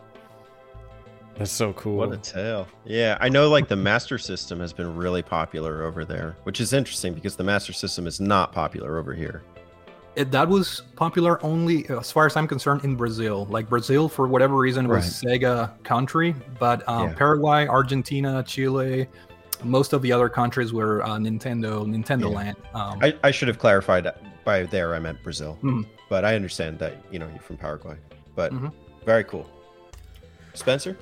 That's 1.35 1.51
so 1.51 1.71
cool. 1.73 1.95
What 1.95 2.11
a 2.11 2.17
tale. 2.17 2.67
Yeah, 2.83 3.17
I 3.21 3.29
know 3.29 3.47
like 3.47 3.69
the 3.69 3.75
Master 3.77 4.17
System 4.17 4.59
has 4.59 4.73
been 4.73 4.93
really 4.93 5.21
popular 5.21 5.83
over 5.83 6.03
there, 6.03 6.35
which 6.43 6.59
is 6.59 6.73
interesting 6.73 7.13
because 7.13 7.37
the 7.37 7.45
Master 7.45 7.71
System 7.71 8.07
is 8.07 8.19
not 8.19 8.51
popular 8.51 8.97
over 8.97 9.13
here. 9.13 9.41
It, 10.15 10.31
that 10.31 10.47
was 10.49 10.81
popular 10.95 11.43
only, 11.45 11.87
as 11.89 12.11
far 12.11 12.25
as 12.25 12.35
I'm 12.35 12.47
concerned, 12.47 12.83
in 12.83 12.95
Brazil. 12.95 13.45
Like 13.49 13.69
Brazil, 13.69 14.09
for 14.09 14.27
whatever 14.27 14.55
reason, 14.57 14.87
was 14.87 15.05
Sega 15.05 15.81
country, 15.83 16.35
but 16.59 16.87
um, 16.89 17.09
Yeah. 17.09 17.13
Paraguay, 17.15 17.67
Argentina, 17.67 18.43
Chile, 18.43 19.07
most 19.63 19.93
of 19.93 20.01
the 20.01 20.11
other 20.11 20.27
countries 20.29 20.73
were 20.73 21.03
uh, 21.03 21.17
Nintendo, 21.17 21.85
Nintendo 21.85 22.29
Yeah. 22.29 22.35
land. 22.37 22.57
Um, 22.73 22.99
I, 23.01 23.15
I 23.23 23.31
should 23.31 23.47
have 23.47 23.59
clarified 23.59 24.07
by 24.45 24.63
there 24.63 24.93
I 24.95 24.99
meant 24.99 25.21
Brazil. 25.23 25.57
Mhm. 25.63 25.85
But 26.09 26.25
I 26.25 26.35
understand 26.35 26.79
that, 26.79 26.93
you 27.11 27.19
know, 27.19 27.27
you're 27.29 27.39
from 27.41 27.57
Paraguay. 27.57 27.95
But 28.35 28.51
Mhm. 28.51 28.71
very 29.05 29.23
cool. 29.23 29.47
Spencer? 30.53 30.97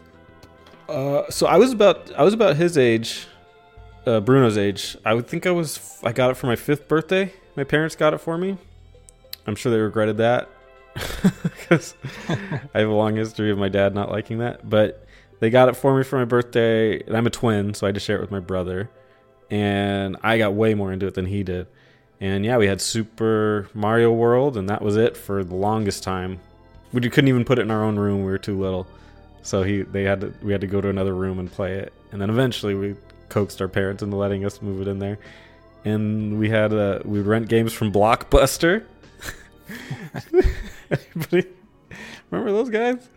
Uh, 0.89 1.23
so 1.29 1.47
I 1.47 1.57
was 1.57 1.71
about 1.71 2.11
I 2.15 2.23
was 2.23 2.33
about 2.33 2.55
his 2.55 2.77
age, 2.77 3.27
uh, 4.05 4.19
Bruno's 4.19 4.57
age. 4.57 4.97
I 5.05 5.13
would 5.13 5.27
think 5.27 5.45
I 5.45 5.51
was 5.51 5.99
I 6.03 6.11
got 6.11 6.29
it 6.31 6.35
for 6.37 6.47
my 6.47 6.55
fifth 6.55 6.87
birthday. 6.87 7.33
My 7.55 7.63
parents 7.63 7.95
got 7.95 8.13
it 8.13 8.19
for 8.19 8.37
me. 8.37 8.57
I'm 9.47 9.55
sure 9.55 9.71
they 9.71 9.79
regretted 9.79 10.17
that 10.17 10.49
because 11.43 11.95
I 12.27 12.79
have 12.79 12.89
a 12.89 12.93
long 12.93 13.15
history 13.15 13.49
of 13.49 13.57
my 13.57 13.69
dad 13.69 13.95
not 13.95 14.11
liking 14.11 14.39
that. 14.39 14.69
But 14.69 15.07
they 15.39 15.49
got 15.49 15.69
it 15.69 15.75
for 15.75 15.97
me 15.97 16.03
for 16.03 16.19
my 16.19 16.25
birthday, 16.25 17.01
and 17.01 17.15
I'm 17.15 17.27
a 17.27 17.31
twin, 17.31 17.73
so 17.73 17.85
I 17.85 17.89
had 17.89 17.95
to 17.95 18.01
share 18.01 18.17
it 18.17 18.21
with 18.21 18.31
my 18.31 18.39
brother. 18.39 18.89
And 19.49 20.17
I 20.23 20.37
got 20.37 20.53
way 20.53 20.73
more 20.73 20.91
into 20.91 21.07
it 21.07 21.13
than 21.13 21.25
he 21.25 21.43
did. 21.43 21.67
And 22.19 22.43
yeah, 22.43 22.57
we 22.57 22.67
had 22.67 22.81
Super 22.81 23.69
Mario 23.73 24.11
World, 24.11 24.57
and 24.57 24.69
that 24.69 24.81
was 24.81 24.97
it 24.97 25.15
for 25.15 25.43
the 25.43 25.55
longest 25.55 26.03
time. 26.03 26.39
We 26.91 27.01
couldn't 27.01 27.27
even 27.27 27.45
put 27.45 27.59
it 27.59 27.63
in 27.63 27.71
our 27.71 27.83
own 27.83 27.97
room; 27.97 28.19
we 28.19 28.31
were 28.31 28.37
too 28.37 28.59
little. 28.59 28.87
So 29.43 29.63
he, 29.63 29.83
they 29.83 30.03
had 30.03 30.21
to, 30.21 30.33
we 30.41 30.51
had 30.51 30.61
to 30.61 30.67
go 30.67 30.81
to 30.81 30.89
another 30.89 31.13
room 31.13 31.39
and 31.39 31.49
play 31.49 31.75
it. 31.75 31.93
And 32.11 32.19
then 32.19 32.29
eventually, 32.29 32.73
we 32.73 32.95
coaxed 33.29 33.61
our 33.61 33.67
parents 33.67 34.03
into 34.03 34.17
letting 34.17 34.45
us 34.45 34.61
move 34.61 34.81
it 34.81 34.89
in 34.89 34.99
there. 34.99 35.19
And 35.85 36.39
we 36.39 36.49
had, 36.49 36.73
uh, 36.73 36.99
we 37.05 37.19
would 37.19 37.27
rent 37.27 37.47
games 37.47 37.71
from 37.71 37.91
Blockbuster. 37.91 38.83
Remember 42.31 42.51
those 42.51 42.69
guys? 42.69 43.09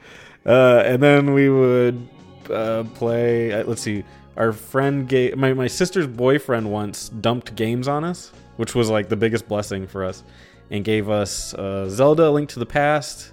Uh, 0.46 0.82
and 0.84 1.02
then 1.02 1.34
we 1.34 1.48
would 1.48 2.08
uh, 2.50 2.84
play. 2.94 3.52
Uh, 3.52 3.64
let's 3.64 3.82
see. 3.82 4.04
Our 4.36 4.52
friend 4.52 5.08
gave 5.08 5.36
my 5.36 5.52
my 5.52 5.66
sister's 5.66 6.06
boyfriend 6.06 6.70
once 6.70 7.08
dumped 7.08 7.54
games 7.56 7.88
on 7.88 8.04
us, 8.04 8.32
which 8.56 8.74
was 8.74 8.88
like 8.88 9.08
the 9.08 9.16
biggest 9.16 9.48
blessing 9.48 9.86
for 9.86 10.04
us, 10.04 10.22
and 10.70 10.84
gave 10.84 11.10
us 11.10 11.52
uh, 11.54 11.88
Zelda: 11.88 12.30
Link 12.30 12.48
to 12.50 12.58
the 12.58 12.66
Past. 12.66 13.32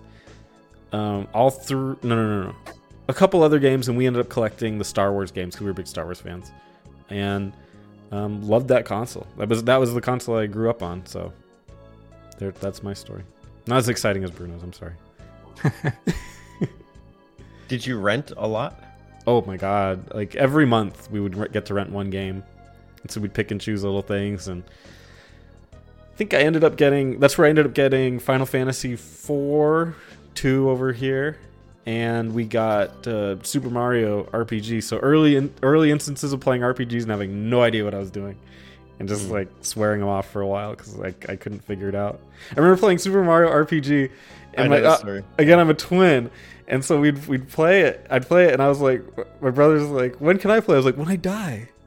Um, 0.91 1.27
all 1.33 1.49
through 1.49 1.99
no 2.01 2.15
no 2.15 2.27
no 2.27 2.43
no, 2.47 2.55
a 3.07 3.13
couple 3.13 3.43
other 3.43 3.59
games, 3.59 3.89
and 3.89 3.97
we 3.97 4.07
ended 4.07 4.21
up 4.21 4.29
collecting 4.29 4.77
the 4.77 4.85
Star 4.85 5.11
Wars 5.11 5.31
games 5.31 5.53
because 5.53 5.61
we 5.61 5.67
were 5.67 5.73
big 5.73 5.87
Star 5.87 6.05
Wars 6.05 6.19
fans, 6.19 6.51
and 7.09 7.53
um, 8.11 8.41
loved 8.41 8.67
that 8.69 8.85
console. 8.85 9.27
That 9.37 9.49
was 9.49 9.63
that 9.63 9.77
was 9.77 9.93
the 9.93 10.01
console 10.01 10.37
I 10.37 10.47
grew 10.47 10.69
up 10.69 10.81
on. 10.81 11.05
So 11.05 11.31
there, 12.37 12.51
that's 12.51 12.83
my 12.83 12.93
story. 12.93 13.23
Not 13.67 13.77
as 13.77 13.89
exciting 13.89 14.23
as 14.23 14.31
Bruno's. 14.31 14.63
I'm 14.63 14.73
sorry. 14.73 14.93
Did 17.67 17.85
you 17.85 17.99
rent 17.99 18.31
a 18.37 18.47
lot? 18.47 18.81
Oh 19.25 19.41
my 19.41 19.57
god! 19.57 20.13
Like 20.13 20.35
every 20.35 20.65
month 20.65 21.11
we 21.11 21.19
would 21.19 21.51
get 21.51 21.65
to 21.65 21.73
rent 21.73 21.91
one 21.91 22.09
game, 22.09 22.43
and 23.01 23.11
so 23.11 23.19
we'd 23.19 23.33
pick 23.33 23.51
and 23.51 23.59
choose 23.59 23.83
little 23.83 24.01
things. 24.01 24.47
And 24.47 24.63
I 25.73 26.15
think 26.15 26.33
I 26.33 26.39
ended 26.39 26.63
up 26.63 26.77
getting. 26.77 27.19
That's 27.19 27.37
where 27.37 27.45
I 27.45 27.49
ended 27.49 27.65
up 27.65 27.73
getting 27.73 28.19
Final 28.19 28.45
Fantasy 28.45 28.95
four, 28.95 29.95
two 30.33 30.69
over 30.69 30.93
here, 30.93 31.37
and 31.85 32.33
we 32.33 32.45
got 32.45 33.05
uh, 33.05 33.43
Super 33.43 33.69
Mario 33.69 34.23
RPG. 34.25 34.81
So 34.83 34.97
early 34.99 35.35
in 35.35 35.53
early 35.61 35.91
instances 35.91 36.31
of 36.31 36.39
playing 36.39 36.61
RPGs 36.61 37.01
and 37.01 37.11
having 37.11 37.49
no 37.49 37.61
idea 37.61 37.83
what 37.83 37.93
I 37.93 37.99
was 37.99 38.11
doing, 38.11 38.37
and 38.99 39.07
just 39.07 39.29
like 39.29 39.47
swearing 39.61 39.99
them 39.99 40.09
off 40.09 40.29
for 40.31 40.41
a 40.41 40.47
while 40.47 40.71
because 40.71 40.95
like 40.95 41.29
I 41.29 41.35
couldn't 41.35 41.59
figure 41.59 41.89
it 41.89 41.95
out. 41.95 42.19
I 42.51 42.59
remember 42.59 42.77
playing 42.79 42.97
Super 42.99 43.23
Mario 43.23 43.49
RPG, 43.51 44.09
and 44.55 44.69
know 44.69 44.81
my, 44.81 44.85
uh, 44.87 45.21
again 45.37 45.59
I'm 45.59 45.69
a 45.69 45.73
twin, 45.73 46.29
and 46.67 46.83
so 46.83 46.99
we'd 46.99 47.25
we'd 47.27 47.47
play 47.49 47.81
it. 47.81 48.05
I'd 48.09 48.25
play 48.27 48.45
it, 48.45 48.53
and 48.53 48.61
I 48.61 48.67
was 48.67 48.79
like, 48.81 49.03
my 49.41 49.49
brother's 49.51 49.87
like, 49.87 50.15
when 50.17 50.37
can 50.37 50.51
I 50.51 50.59
play? 50.59 50.75
I 50.75 50.77
was 50.77 50.85
like, 50.85 50.97
when 50.97 51.07
I 51.09 51.15
die. 51.15 51.69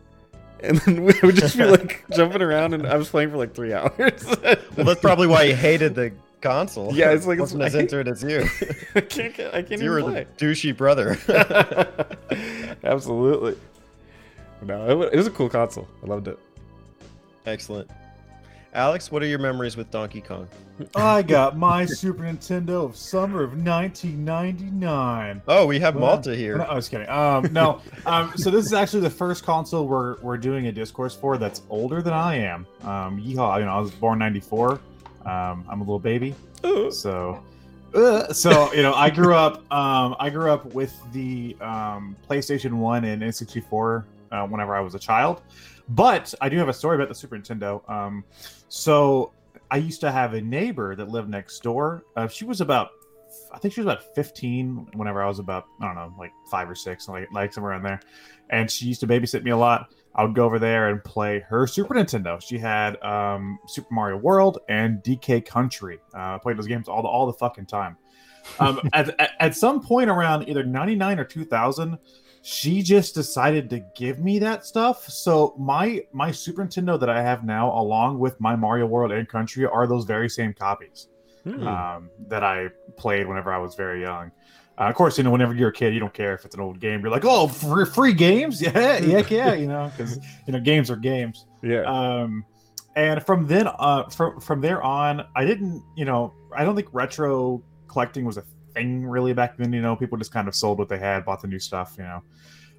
And 0.62 0.76
then 0.80 1.04
we 1.04 1.14
would 1.22 1.36
just 1.36 1.56
be 1.56 1.64
like 1.78 2.04
jumping 2.14 2.42
around, 2.42 2.74
and 2.74 2.86
I 2.86 2.96
was 2.98 3.08
playing 3.08 3.30
for 3.30 3.38
like 3.38 3.54
three 3.54 3.72
hours. 3.74 3.92
Well, 3.96 4.84
that's 4.84 5.00
probably 5.00 5.26
why 5.26 5.46
he 5.46 5.52
hated 5.54 5.94
the 5.94 6.12
console. 6.42 6.92
Yeah, 6.94 7.12
it's 7.12 7.26
like- 7.26 7.38
wasn't 7.38 7.62
it's- 7.62 7.74
as 7.74 7.78
I 7.78 7.80
into 7.80 7.98
it 7.98 8.06
as 8.08 8.22
you. 8.22 8.46
I 8.94 9.00
can't, 9.00 9.40
I 9.54 9.62
can't 9.62 9.80
you 9.80 9.88
were 9.88 10.00
even 10.00 10.12
the 10.12 10.26
douchey 10.36 10.76
brother. 10.76 11.16
Absolutely. 12.84 13.56
No, 14.62 15.00
it 15.02 15.16
was 15.16 15.26
a 15.26 15.30
cool 15.30 15.48
console. 15.48 15.88
I 16.02 16.06
loved 16.06 16.28
it. 16.28 16.38
Excellent. 17.46 17.90
Alex, 18.72 19.10
what 19.10 19.20
are 19.20 19.26
your 19.26 19.40
memories 19.40 19.76
with 19.76 19.90
Donkey 19.90 20.20
Kong? 20.20 20.46
I 20.94 21.22
got 21.36 21.58
my 21.58 21.84
Super 21.84 22.22
Nintendo 22.22 22.84
of 22.84 22.96
summer 22.96 23.42
of 23.42 23.54
1999. 23.54 25.42
Oh, 25.48 25.66
we 25.66 25.80
have 25.80 25.96
Malta 25.96 26.36
here. 26.36 26.58
No, 26.58 26.64
I 26.64 26.74
was 26.74 26.88
kidding. 26.88 27.08
Um, 27.08 27.52
no. 27.52 27.80
Um, 28.06 28.32
so 28.34 28.50
this 28.50 28.64
is 28.64 28.72
actually 28.72 29.02
the 29.02 29.10
first 29.10 29.44
console 29.44 29.86
we're 29.86 30.18
we're 30.22 30.38
doing 30.38 30.68
a 30.68 30.72
discourse 30.72 31.14
for 31.14 31.36
that's 31.36 31.60
older 31.68 32.00
than 32.00 32.14
I 32.14 32.36
am. 32.36 32.66
Um, 32.82 33.20
yeehaw! 33.22 33.58
You 33.58 33.66
know, 33.66 33.72
I 33.72 33.78
was 33.78 33.90
born 33.90 34.18
'94. 34.18 34.80
Um, 35.26 35.64
I'm 35.68 35.80
a 35.80 35.84
little 35.84 35.98
baby, 35.98 36.34
Ooh. 36.64 36.90
so. 36.90 37.42
uh, 37.94 38.32
so 38.32 38.72
you 38.72 38.82
know, 38.82 38.94
I 38.94 39.10
grew 39.10 39.34
up. 39.34 39.70
Um, 39.70 40.16
I 40.18 40.30
grew 40.30 40.50
up 40.50 40.64
with 40.66 40.98
the 41.12 41.56
um, 41.60 42.16
PlayStation 42.28 42.72
One 42.72 43.04
and 43.04 43.20
N64 43.22 44.04
uh, 44.32 44.46
whenever 44.46 44.74
I 44.74 44.80
was 44.80 44.94
a 44.94 44.98
child. 44.98 45.42
But 45.90 46.34
I 46.40 46.48
do 46.48 46.56
have 46.58 46.68
a 46.68 46.72
story 46.72 46.96
about 46.96 47.08
the 47.08 47.14
Super 47.14 47.36
Nintendo. 47.36 47.88
Um, 47.90 48.24
so 48.68 49.32
I 49.70 49.76
used 49.76 50.00
to 50.00 50.10
have 50.10 50.34
a 50.34 50.40
neighbor 50.40 50.94
that 50.96 51.08
lived 51.08 51.28
next 51.28 51.62
door. 51.62 52.04
Uh, 52.16 52.28
she 52.28 52.44
was 52.44 52.60
about 52.60 52.90
I 53.52 53.58
think 53.58 53.74
she 53.74 53.80
was 53.80 53.86
about 53.86 54.14
15 54.14 54.88
whenever 54.94 55.22
I 55.22 55.26
was 55.26 55.38
about, 55.38 55.66
I 55.80 55.86
don't 55.86 55.94
know, 55.94 56.14
like 56.18 56.32
five 56.50 56.68
or 56.68 56.74
six, 56.74 57.08
like, 57.08 57.30
like 57.32 57.52
somewhere 57.52 57.72
around 57.72 57.82
there. 57.82 58.00
And 58.50 58.70
she 58.70 58.86
used 58.86 59.00
to 59.00 59.06
babysit 59.06 59.42
me 59.42 59.50
a 59.50 59.56
lot. 59.56 59.92
I 60.14 60.24
would 60.24 60.34
go 60.34 60.44
over 60.44 60.58
there 60.58 60.88
and 60.88 61.02
play 61.02 61.40
her 61.48 61.66
Super 61.66 61.94
Nintendo. 61.94 62.42
She 62.42 62.58
had 62.58 63.00
um, 63.02 63.58
Super 63.68 63.92
Mario 63.92 64.16
World 64.16 64.58
and 64.68 64.98
DK 65.02 65.44
Country. 65.46 65.98
Uh, 66.14 66.34
I 66.34 66.38
played 66.42 66.58
those 66.58 66.66
games 66.66 66.88
all 66.88 67.02
the, 67.02 67.08
all 67.08 67.26
the 67.26 67.32
fucking 67.34 67.66
time. 67.66 67.96
Um, 68.58 68.80
at, 68.92 69.20
at, 69.20 69.30
at 69.38 69.56
some 69.56 69.80
point 69.80 70.10
around 70.10 70.48
either 70.48 70.64
99 70.64 71.20
or 71.20 71.24
2000, 71.24 71.98
she 72.42 72.82
just 72.82 73.14
decided 73.14 73.68
to 73.70 73.80
give 73.94 74.18
me 74.18 74.38
that 74.38 74.64
stuff. 74.64 75.08
So 75.08 75.54
my 75.58 76.02
my 76.12 76.30
Super 76.30 76.64
Nintendo 76.64 76.98
that 76.98 77.10
I 77.10 77.20
have 77.22 77.44
now, 77.44 77.72
along 77.78 78.18
with 78.18 78.40
my 78.40 78.56
Mario 78.56 78.86
World 78.86 79.12
and 79.12 79.28
Country, 79.28 79.66
are 79.66 79.86
those 79.86 80.04
very 80.04 80.28
same 80.28 80.52
copies 80.54 81.08
Hmm. 81.44 81.66
um, 81.66 82.10
that 82.28 82.44
I 82.44 82.68
played 82.98 83.26
whenever 83.26 83.50
I 83.52 83.56
was 83.58 83.74
very 83.74 84.02
young. 84.02 84.30
Uh, 84.78 84.84
of 84.84 84.94
course, 84.94 85.16
you 85.16 85.24
know, 85.24 85.30
whenever 85.30 85.54
you're 85.54 85.70
a 85.70 85.72
kid, 85.72 85.92
you 85.94 86.00
don't 86.00 86.12
care 86.12 86.34
if 86.34 86.44
it's 86.44 86.54
an 86.54 86.60
old 86.60 86.80
game. 86.80 87.00
You're 87.00 87.10
like, 87.10 87.24
oh, 87.24 87.48
free, 87.48 87.86
free 87.86 88.12
games, 88.12 88.60
yeah, 88.62 88.98
yeah, 88.98 89.22
yeah, 89.28 89.54
you 89.54 89.66
know, 89.66 89.90
because 89.96 90.18
you 90.46 90.52
know, 90.52 90.60
games 90.60 90.90
are 90.90 90.96
games. 90.96 91.46
yeah. 91.62 91.82
Um, 91.82 92.44
and 92.96 93.24
from 93.24 93.46
then, 93.46 93.68
uh, 93.68 94.08
from 94.10 94.40
from 94.40 94.60
there 94.60 94.82
on, 94.82 95.24
I 95.36 95.44
didn't, 95.46 95.82
you 95.96 96.04
know, 96.04 96.34
I 96.54 96.64
don't 96.64 96.74
think 96.76 96.88
retro 96.92 97.62
collecting 97.88 98.24
was 98.24 98.36
a 98.36 98.42
thing 98.74 99.04
really 99.04 99.32
back 99.32 99.56
then. 99.56 99.72
You 99.72 99.82
know, 99.82 99.96
people 99.96 100.18
just 100.18 100.32
kind 100.32 100.48
of 100.48 100.54
sold 100.54 100.78
what 100.78 100.88
they 100.88 100.98
had, 100.98 101.24
bought 101.24 101.42
the 101.42 101.48
new 101.48 101.58
stuff, 101.58 101.94
you 101.98 102.04
know. 102.04 102.22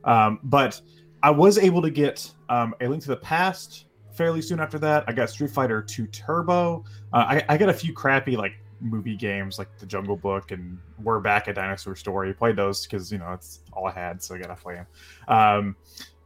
Um, 0.03 0.39
but 0.43 0.81
I 1.23 1.29
was 1.29 1.57
able 1.57 1.81
to 1.81 1.89
get 1.89 2.31
um, 2.49 2.73
a 2.81 2.87
Link 2.87 3.01
to 3.03 3.09
the 3.09 3.17
Past 3.17 3.85
fairly 4.13 4.41
soon 4.41 4.59
after 4.59 4.79
that. 4.79 5.03
I 5.07 5.13
got 5.13 5.29
Street 5.29 5.51
Fighter 5.51 5.81
2 5.81 6.07
Turbo. 6.07 6.83
Uh, 7.13 7.17
I, 7.17 7.45
I 7.49 7.57
got 7.57 7.69
a 7.69 7.73
few 7.73 7.93
crappy 7.93 8.35
like 8.35 8.53
movie 8.81 9.15
games 9.15 9.59
like 9.59 9.77
The 9.77 9.85
Jungle 9.85 10.17
Book 10.17 10.51
and 10.51 10.77
We're 11.01 11.19
Back 11.19 11.47
at 11.47 11.55
Dinosaur 11.55 11.95
Story. 11.95 12.33
Played 12.33 12.55
those 12.55 12.85
because 12.85 13.11
you 13.11 13.19
know 13.19 13.31
it's 13.33 13.59
all 13.73 13.87
I 13.87 13.91
had, 13.91 14.21
so 14.21 14.35
I 14.35 14.39
gotta 14.39 14.55
play 14.55 14.75
them. 14.75 14.87
Um, 15.27 15.75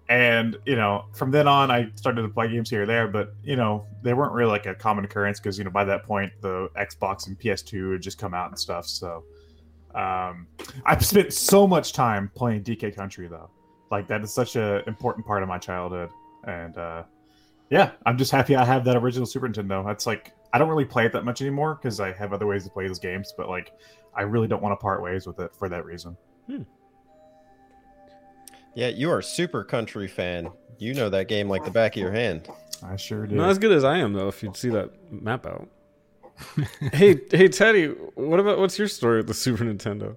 and 0.07 0.57
you 0.65 0.75
know, 0.75 1.05
from 1.13 1.31
then 1.31 1.47
on, 1.47 1.71
I 1.71 1.89
started 1.95 2.21
to 2.21 2.29
play 2.29 2.47
games 2.47 2.69
here 2.69 2.83
or 2.83 2.85
there, 2.85 3.07
but 3.07 3.33
you 3.43 3.55
know, 3.55 3.85
they 4.03 4.13
weren't 4.13 4.33
really 4.33 4.51
like 4.51 4.65
a 4.65 4.75
common 4.75 5.03
occurrence 5.03 5.39
because 5.39 5.57
you 5.57 5.63
know 5.63 5.71
by 5.71 5.83
that 5.83 6.03
point 6.03 6.31
the 6.41 6.69
Xbox 6.77 7.27
and 7.27 7.37
PS2 7.39 7.93
had 7.93 8.01
just 8.01 8.17
come 8.17 8.33
out 8.33 8.49
and 8.49 8.59
stuff. 8.59 8.85
So 8.87 9.23
um, 9.95 10.47
I've 10.85 11.05
spent 11.05 11.33
so 11.33 11.65
much 11.65 11.93
time 11.93 12.29
playing 12.35 12.63
DK 12.63 12.95
Country 12.95 13.27
though. 13.27 13.49
Like 13.91 14.07
that 14.09 14.21
is 14.23 14.33
such 14.33 14.55
an 14.55 14.83
important 14.87 15.25
part 15.25 15.41
of 15.41 15.49
my 15.49 15.57
childhood, 15.57 16.09
and 16.45 16.77
uh, 16.77 17.03
yeah, 17.69 17.91
I'm 18.05 18.17
just 18.17 18.31
happy 18.31 18.55
I 18.55 18.65
have 18.65 18.83
that 18.85 18.97
original 18.97 19.25
Super 19.25 19.47
Nintendo. 19.47 19.85
That's 19.85 20.05
like 20.05 20.33
I 20.53 20.57
don't 20.57 20.69
really 20.69 20.85
play 20.85 21.05
it 21.05 21.13
that 21.13 21.23
much 21.23 21.41
anymore 21.41 21.79
because 21.81 21.99
I 21.99 22.11
have 22.13 22.33
other 22.33 22.45
ways 22.45 22.63
to 22.65 22.69
play 22.69 22.87
those 22.87 22.99
games, 22.99 23.33
but 23.35 23.47
like 23.49 23.71
I 24.15 24.23
really 24.23 24.47
don't 24.47 24.61
want 24.61 24.73
to 24.73 24.81
part 24.81 25.01
ways 25.01 25.25
with 25.27 25.39
it 25.39 25.55
for 25.57 25.69
that 25.69 25.85
reason. 25.85 26.17
Yeah, 28.75 28.89
you 28.89 29.09
are 29.09 29.19
a 29.19 29.23
super 29.23 29.63
country 29.63 30.07
fan. 30.07 30.49
You 30.77 30.93
know 30.93 31.09
that 31.09 31.29
game 31.29 31.47
like 31.47 31.63
the 31.63 31.71
back 31.71 31.95
of 31.95 32.01
your 32.01 32.11
hand. 32.11 32.49
I 32.83 32.97
sure 32.97 33.25
do. 33.25 33.35
Not 33.35 33.49
as 33.49 33.59
good 33.59 33.71
as 33.71 33.85
I 33.85 33.97
am 33.97 34.11
though. 34.13 34.27
If 34.27 34.43
you'd 34.43 34.57
see 34.57 34.69
that 34.69 34.91
map 35.11 35.45
out. 35.45 35.69
hey, 36.93 37.19
hey, 37.31 37.47
Teddy. 37.47 37.87
What 38.15 38.39
about 38.39 38.59
what's 38.59 38.77
your 38.77 38.87
story 38.87 39.17
with 39.17 39.27
the 39.27 39.33
Super 39.33 39.63
Nintendo? 39.63 40.15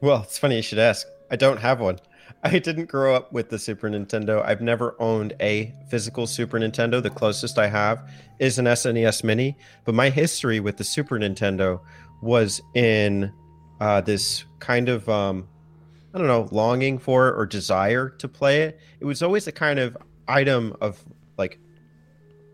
Well, 0.00 0.22
it's 0.22 0.38
funny 0.38 0.56
you 0.56 0.62
should 0.62 0.78
ask. 0.78 1.06
I 1.30 1.36
don't 1.36 1.58
have 1.58 1.80
one. 1.80 1.98
I 2.44 2.58
didn't 2.58 2.86
grow 2.86 3.14
up 3.14 3.32
with 3.32 3.50
the 3.50 3.58
Super 3.58 3.88
Nintendo. 3.88 4.44
I've 4.44 4.60
never 4.60 4.96
owned 4.98 5.34
a 5.40 5.72
physical 5.88 6.26
Super 6.26 6.58
Nintendo. 6.58 7.02
The 7.02 7.10
closest 7.10 7.58
I 7.58 7.68
have 7.68 8.10
is 8.38 8.58
an 8.58 8.66
SNES 8.66 9.22
Mini. 9.24 9.56
But 9.84 9.94
my 9.94 10.10
history 10.10 10.60
with 10.60 10.76
the 10.76 10.84
Super 10.84 11.18
Nintendo 11.18 11.80
was 12.20 12.60
in 12.74 13.32
uh, 13.80 14.00
this 14.00 14.44
kind 14.58 14.88
of, 14.88 15.08
um, 15.08 15.48
I 16.14 16.18
don't 16.18 16.26
know, 16.26 16.48
longing 16.50 16.98
for 16.98 17.32
or 17.32 17.46
desire 17.46 18.08
to 18.08 18.28
play 18.28 18.62
it. 18.62 18.80
It 19.00 19.04
was 19.04 19.22
always 19.22 19.46
a 19.46 19.52
kind 19.52 19.78
of 19.78 19.96
item 20.28 20.76
of 20.80 21.02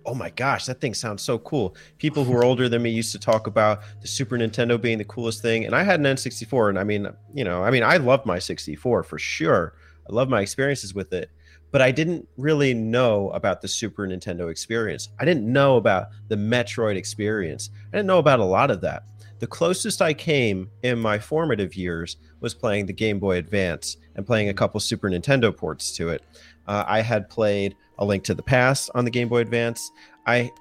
oh 0.08 0.14
my 0.14 0.30
gosh, 0.30 0.64
that 0.64 0.80
thing 0.80 0.94
sounds 0.94 1.22
so 1.22 1.38
cool. 1.38 1.76
People 1.98 2.24
who 2.24 2.34
are 2.34 2.42
older 2.42 2.66
than 2.66 2.82
me 2.82 2.88
used 2.88 3.12
to 3.12 3.18
talk 3.18 3.46
about 3.46 3.82
the 4.00 4.08
Super 4.08 4.38
Nintendo 4.38 4.80
being 4.80 4.96
the 4.96 5.04
coolest 5.04 5.42
thing. 5.42 5.66
And 5.66 5.74
I 5.74 5.82
had 5.82 6.00
an 6.00 6.06
N64, 6.06 6.70
and 6.70 6.78
I 6.78 6.84
mean, 6.84 7.08
you 7.34 7.44
know, 7.44 7.62
I 7.62 7.70
mean, 7.70 7.82
I 7.82 7.98
loved 7.98 8.24
my 8.24 8.38
64 8.38 9.02
for 9.02 9.18
sure. 9.18 9.74
I 10.08 10.14
love 10.14 10.30
my 10.30 10.40
experiences 10.40 10.94
with 10.94 11.12
it, 11.12 11.30
but 11.70 11.82
I 11.82 11.90
didn't 11.90 12.26
really 12.38 12.72
know 12.72 13.28
about 13.30 13.60
the 13.60 13.68
Super 13.68 14.06
Nintendo 14.08 14.50
experience. 14.50 15.10
I 15.20 15.26
didn't 15.26 15.50
know 15.50 15.76
about 15.76 16.08
the 16.28 16.36
Metroid 16.36 16.96
experience. 16.96 17.68
I 17.92 17.98
didn't 17.98 18.06
know 18.06 18.18
about 18.18 18.40
a 18.40 18.44
lot 18.44 18.70
of 18.70 18.80
that. 18.80 19.02
The 19.40 19.46
closest 19.46 20.02
I 20.02 20.14
came 20.14 20.70
in 20.82 20.98
my 20.98 21.18
formative 21.18 21.76
years 21.76 22.16
was 22.40 22.54
playing 22.54 22.86
the 22.86 22.92
Game 22.92 23.18
Boy 23.18 23.36
Advance 23.36 23.98
and 24.16 24.26
playing 24.26 24.48
a 24.48 24.54
couple 24.54 24.80
Super 24.80 25.08
Nintendo 25.08 25.54
ports 25.54 25.94
to 25.96 26.08
it. 26.08 26.24
Uh, 26.68 26.84
I 26.86 27.00
had 27.00 27.28
played 27.28 27.74
A 27.98 28.04
Link 28.04 28.22
to 28.24 28.34
the 28.34 28.42
Past 28.42 28.90
on 28.94 29.04
the 29.04 29.10
Game 29.10 29.28
Boy 29.28 29.38
Advance. 29.38 29.90
I 30.26 30.52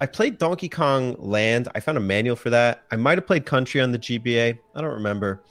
I 0.00 0.06
played 0.06 0.38
Donkey 0.38 0.68
Kong 0.68 1.16
Land. 1.18 1.68
I 1.74 1.80
found 1.80 1.98
a 1.98 2.00
manual 2.00 2.36
for 2.36 2.50
that. 2.50 2.82
I 2.90 2.96
might 2.96 3.16
have 3.16 3.26
played 3.26 3.46
Country 3.46 3.80
on 3.80 3.92
the 3.92 3.98
GBA. 3.98 4.58
I 4.74 4.80
don't 4.80 4.92
remember. 4.92 5.42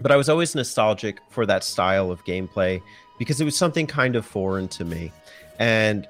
But 0.00 0.10
I 0.10 0.16
was 0.16 0.28
always 0.28 0.54
nostalgic 0.54 1.18
for 1.28 1.44
that 1.46 1.64
style 1.64 2.10
of 2.10 2.24
gameplay 2.24 2.80
because 3.18 3.40
it 3.40 3.44
was 3.44 3.56
something 3.56 3.86
kind 3.86 4.16
of 4.16 4.24
foreign 4.24 4.68
to 4.68 4.84
me. 4.84 5.12
And 5.58 6.06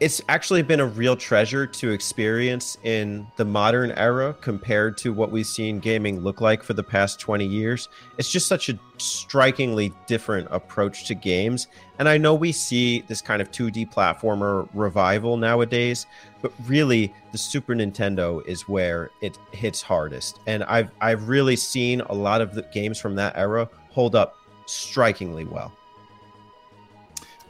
it's 0.00 0.22
actually 0.30 0.62
been 0.62 0.80
a 0.80 0.86
real 0.86 1.14
treasure 1.14 1.66
to 1.66 1.90
experience 1.90 2.78
in 2.84 3.26
the 3.36 3.44
modern 3.44 3.90
era 3.92 4.34
compared 4.40 4.96
to 4.96 5.12
what 5.12 5.30
we've 5.30 5.46
seen 5.46 5.78
gaming 5.78 6.20
look 6.20 6.40
like 6.40 6.62
for 6.62 6.72
the 6.72 6.82
past 6.82 7.20
20 7.20 7.44
years. 7.44 7.90
It's 8.16 8.30
just 8.30 8.46
such 8.46 8.70
a 8.70 8.78
strikingly 8.96 9.92
different 10.06 10.48
approach 10.50 11.04
to 11.08 11.14
games. 11.14 11.68
And 11.98 12.08
I 12.08 12.16
know 12.16 12.34
we 12.34 12.50
see 12.50 13.02
this 13.08 13.20
kind 13.20 13.42
of 13.42 13.50
2D 13.50 13.92
platformer 13.92 14.66
revival 14.72 15.36
nowadays, 15.36 16.06
but 16.40 16.50
really 16.66 17.12
the 17.32 17.38
Super 17.38 17.74
Nintendo 17.74 18.44
is 18.46 18.66
where 18.66 19.10
it 19.20 19.38
hits 19.52 19.82
hardest. 19.82 20.40
And 20.46 20.64
I've 20.64 20.90
I've 21.02 21.28
really 21.28 21.56
seen 21.56 22.00
a 22.00 22.14
lot 22.14 22.40
of 22.40 22.54
the 22.54 22.62
games 22.72 22.98
from 22.98 23.16
that 23.16 23.36
era 23.36 23.68
hold 23.90 24.14
up 24.14 24.34
strikingly 24.64 25.44
well. 25.44 25.72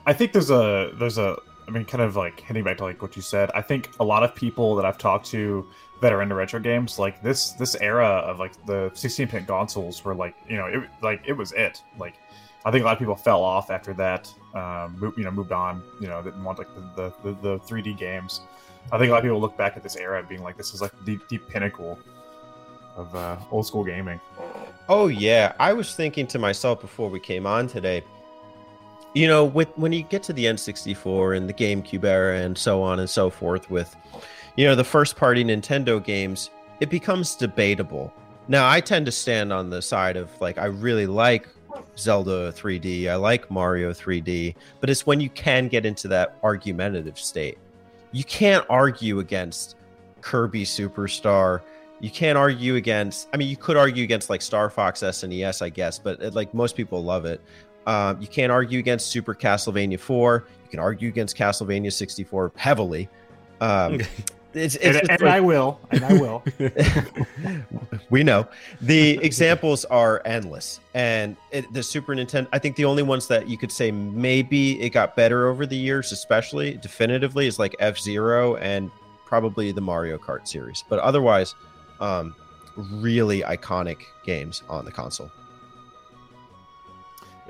I 0.04 0.12
think 0.14 0.32
there's 0.32 0.50
a 0.50 0.92
there's 0.98 1.18
a 1.18 1.36
I 1.70 1.72
mean, 1.72 1.84
kind 1.84 2.02
of 2.02 2.16
like 2.16 2.40
hitting 2.40 2.64
back 2.64 2.78
to 2.78 2.84
like 2.84 3.00
what 3.00 3.14
you 3.14 3.22
said. 3.22 3.48
I 3.54 3.62
think 3.62 3.90
a 4.00 4.04
lot 4.04 4.24
of 4.24 4.34
people 4.34 4.74
that 4.74 4.84
I've 4.84 4.98
talked 4.98 5.26
to 5.26 5.64
that 6.00 6.12
are 6.12 6.20
into 6.20 6.34
retro 6.34 6.58
games, 6.58 6.98
like 6.98 7.22
this 7.22 7.52
this 7.52 7.76
era 7.76 8.08
of 8.08 8.40
like 8.40 8.54
the 8.66 8.90
16-bit 8.94 9.46
consoles, 9.46 10.04
were 10.04 10.14
like 10.14 10.34
you 10.48 10.56
know 10.56 10.66
it 10.66 10.90
like 11.00 11.22
it 11.24 11.32
was 11.32 11.52
it. 11.52 11.80
Like 11.96 12.14
I 12.64 12.72
think 12.72 12.82
a 12.82 12.86
lot 12.86 12.94
of 12.94 12.98
people 12.98 13.14
fell 13.14 13.42
off 13.44 13.70
after 13.70 13.94
that. 13.94 14.32
Um, 14.52 15.14
you 15.16 15.22
know, 15.22 15.30
moved 15.30 15.52
on. 15.52 15.84
You 16.00 16.08
know, 16.08 16.20
didn't 16.22 16.42
want 16.42 16.58
like 16.58 16.74
the 16.74 17.12
the, 17.22 17.30
the, 17.30 17.40
the 17.40 17.58
3D 17.60 17.96
games. 17.96 18.40
I 18.90 18.98
think 18.98 19.10
a 19.10 19.12
lot 19.12 19.18
of 19.18 19.24
people 19.24 19.40
look 19.40 19.56
back 19.56 19.76
at 19.76 19.84
this 19.84 19.94
era 19.94 20.24
being 20.28 20.42
like, 20.42 20.56
this 20.56 20.74
is 20.74 20.80
like 20.80 20.92
the, 21.04 21.18
the 21.28 21.38
pinnacle 21.38 21.98
of 22.96 23.14
uh, 23.14 23.36
old 23.52 23.64
school 23.64 23.84
gaming. 23.84 24.20
Oh 24.88 25.06
yeah, 25.06 25.52
I 25.60 25.72
was 25.72 25.94
thinking 25.94 26.26
to 26.28 26.40
myself 26.40 26.80
before 26.80 27.08
we 27.08 27.20
came 27.20 27.46
on 27.46 27.68
today 27.68 28.02
you 29.14 29.26
know, 29.26 29.44
with 29.44 29.68
when 29.76 29.92
you 29.92 30.02
get 30.02 30.22
to 30.24 30.32
the 30.32 30.44
N64 30.44 31.36
and 31.36 31.48
the 31.48 31.54
GameCube 31.54 32.04
era 32.04 32.38
and 32.38 32.56
so 32.56 32.82
on 32.82 33.00
and 33.00 33.10
so 33.10 33.30
forth, 33.30 33.70
with 33.70 33.94
you 34.56 34.66
know 34.66 34.74
the 34.74 34.84
first 34.84 35.16
party 35.16 35.44
Nintendo 35.44 36.02
games, 36.02 36.50
it 36.80 36.90
becomes 36.90 37.34
debatable. 37.34 38.12
Now, 38.48 38.68
I 38.68 38.80
tend 38.80 39.06
to 39.06 39.12
stand 39.12 39.52
on 39.52 39.70
the 39.70 39.82
side 39.82 40.16
of 40.16 40.28
like 40.40 40.58
I 40.58 40.66
really 40.66 41.06
like 41.06 41.48
Zelda 41.96 42.52
3D, 42.52 43.08
I 43.08 43.16
like 43.16 43.50
Mario 43.50 43.92
3D, 43.92 44.54
but 44.80 44.90
it's 44.90 45.06
when 45.06 45.20
you 45.20 45.30
can 45.30 45.68
get 45.68 45.86
into 45.86 46.08
that 46.08 46.36
argumentative 46.42 47.18
state. 47.18 47.58
You 48.12 48.24
can't 48.24 48.64
argue 48.68 49.20
against 49.20 49.76
Kirby 50.20 50.64
Super 50.64 51.06
Star. 51.08 51.62
You 52.00 52.10
can't 52.10 52.38
argue 52.38 52.76
against. 52.76 53.28
I 53.32 53.36
mean, 53.36 53.48
you 53.48 53.56
could 53.56 53.76
argue 53.76 54.02
against 54.02 54.30
like 54.30 54.42
Star 54.42 54.70
Fox 54.70 55.00
SNES, 55.00 55.62
I 55.62 55.68
guess, 55.68 55.98
but 55.98 56.20
it, 56.20 56.34
like 56.34 56.52
most 56.54 56.76
people 56.76 57.04
love 57.04 57.24
it. 57.24 57.40
Um, 57.90 58.20
you 58.20 58.28
can't 58.28 58.52
argue 58.52 58.78
against 58.78 59.08
Super 59.08 59.34
Castlevania 59.34 59.98
4. 59.98 60.46
You 60.62 60.70
can 60.70 60.78
argue 60.78 61.08
against 61.08 61.36
Castlevania 61.36 61.92
64 61.92 62.52
heavily. 62.54 63.08
Um, 63.60 64.00
it's, 64.54 64.76
it's 64.76 64.84
and, 64.84 65.10
and 65.10 65.20
like, 65.22 65.22
I 65.22 65.40
will. 65.40 65.80
And 65.90 66.04
I 66.04 66.12
will. 66.12 66.44
we 68.10 68.22
know 68.22 68.46
the 68.80 69.18
examples 69.24 69.84
are 69.86 70.22
endless, 70.24 70.78
and 70.94 71.36
it, 71.50 71.72
the 71.72 71.82
Super 71.82 72.14
Nintendo. 72.14 72.46
I 72.52 72.60
think 72.60 72.76
the 72.76 72.84
only 72.84 73.02
ones 73.02 73.26
that 73.26 73.48
you 73.48 73.58
could 73.58 73.72
say 73.72 73.90
maybe 73.90 74.80
it 74.80 74.90
got 74.90 75.16
better 75.16 75.48
over 75.48 75.66
the 75.66 75.76
years, 75.76 76.12
especially 76.12 76.74
definitively, 76.76 77.48
is 77.48 77.58
like 77.58 77.74
F 77.80 77.98
Zero 77.98 78.54
and 78.56 78.88
probably 79.26 79.72
the 79.72 79.80
Mario 79.80 80.16
Kart 80.16 80.46
series. 80.46 80.84
But 80.88 81.00
otherwise, 81.00 81.56
um, 81.98 82.36
really 82.76 83.40
iconic 83.40 83.98
games 84.24 84.62
on 84.68 84.84
the 84.84 84.92
console. 84.92 85.32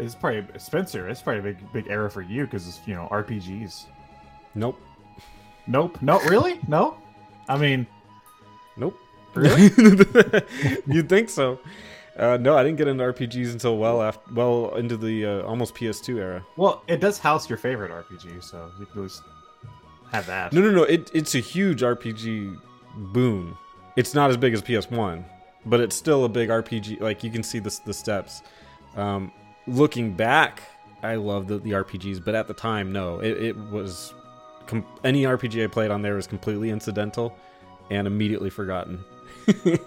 It's 0.01 0.15
probably 0.15 0.47
Spencer. 0.59 1.09
It's 1.09 1.23
probably 1.23 1.41
a 1.41 1.55
big, 1.55 1.73
big 1.73 1.87
error 1.89 2.11
for 2.11 2.23
you 2.23 2.45
because 2.45 2.67
it's 2.67 2.81
you 2.87 2.95
know 2.95 3.09
RPGs. 3.11 3.87
Nope. 4.55 4.81
Nope. 5.67 6.01
No, 6.03 6.21
really? 6.23 6.59
No. 6.67 6.97
I 7.49 7.57
mean, 7.57 7.87
nope. 8.77 8.97
Really? 9.33 9.71
You'd 10.89 11.09
think 11.09 11.31
so. 11.31 11.61
Uh, 12.19 12.37
no, 12.37 12.57
I 12.57 12.65
didn't 12.65 12.79
get 12.79 12.89
into 12.89 13.05
RPGs 13.05 13.53
until 13.53 13.79
well 13.79 14.03
after, 14.03 14.35
well 14.35 14.75
into 14.75 14.97
the 14.97 15.25
uh, 15.25 15.43
almost 15.43 15.75
PS2 15.77 16.19
era. 16.19 16.45
Well, 16.57 16.83
it 16.89 17.01
does 17.01 17.19
house 17.19 17.49
your 17.49 17.57
favorite 17.57 17.93
RPG, 17.93 18.43
so 18.43 18.73
you 18.81 18.87
can 18.87 18.99
at 18.99 19.03
least 19.05 19.23
have 20.11 20.27
that. 20.27 20.53
No, 20.53 20.61
no, 20.61 20.73
no. 20.73 20.83
It, 20.83 21.13
it's 21.15 21.37
a 21.37 21.39
huge 21.39 21.83
RPG 21.83 22.59
boom. 23.13 23.57
It's 23.97 24.15
not 24.15 24.31
as 24.31 24.37
big 24.37 24.53
as 24.53 24.63
PS1, 24.63 25.25
but 25.65 25.79
it's 25.81 25.95
still 25.95 26.25
a 26.25 26.29
big 26.29 26.49
RPG. 26.49 27.01
Like 27.01 27.23
you 27.23 27.31
can 27.31 27.45
see 27.45 27.61
the 27.61 27.79
the 27.87 27.95
steps. 27.95 28.43
Um, 28.97 29.31
looking 29.71 30.13
back, 30.13 30.63
I 31.03 31.17
love 31.17 31.47
the, 31.47 31.59
the 31.59 31.71
RPGs, 31.71 32.25
but 32.25 32.35
at 32.35 32.49
the 32.49 32.55
time, 32.55 32.93
no, 32.93 33.21
it, 33.21 33.43
it 33.43 33.57
was 33.57 34.13
com- 34.67 34.87
any 35.05 35.25
RPG 35.25 35.65
I 35.65 35.67
played 35.67 35.91
on 35.91 36.03
there 36.03 36.15
was 36.15 36.27
completely 36.27 36.71
incidental 36.71 37.37
and 37.91 38.07
immediately 38.07 38.51
forgotten. 38.51 39.05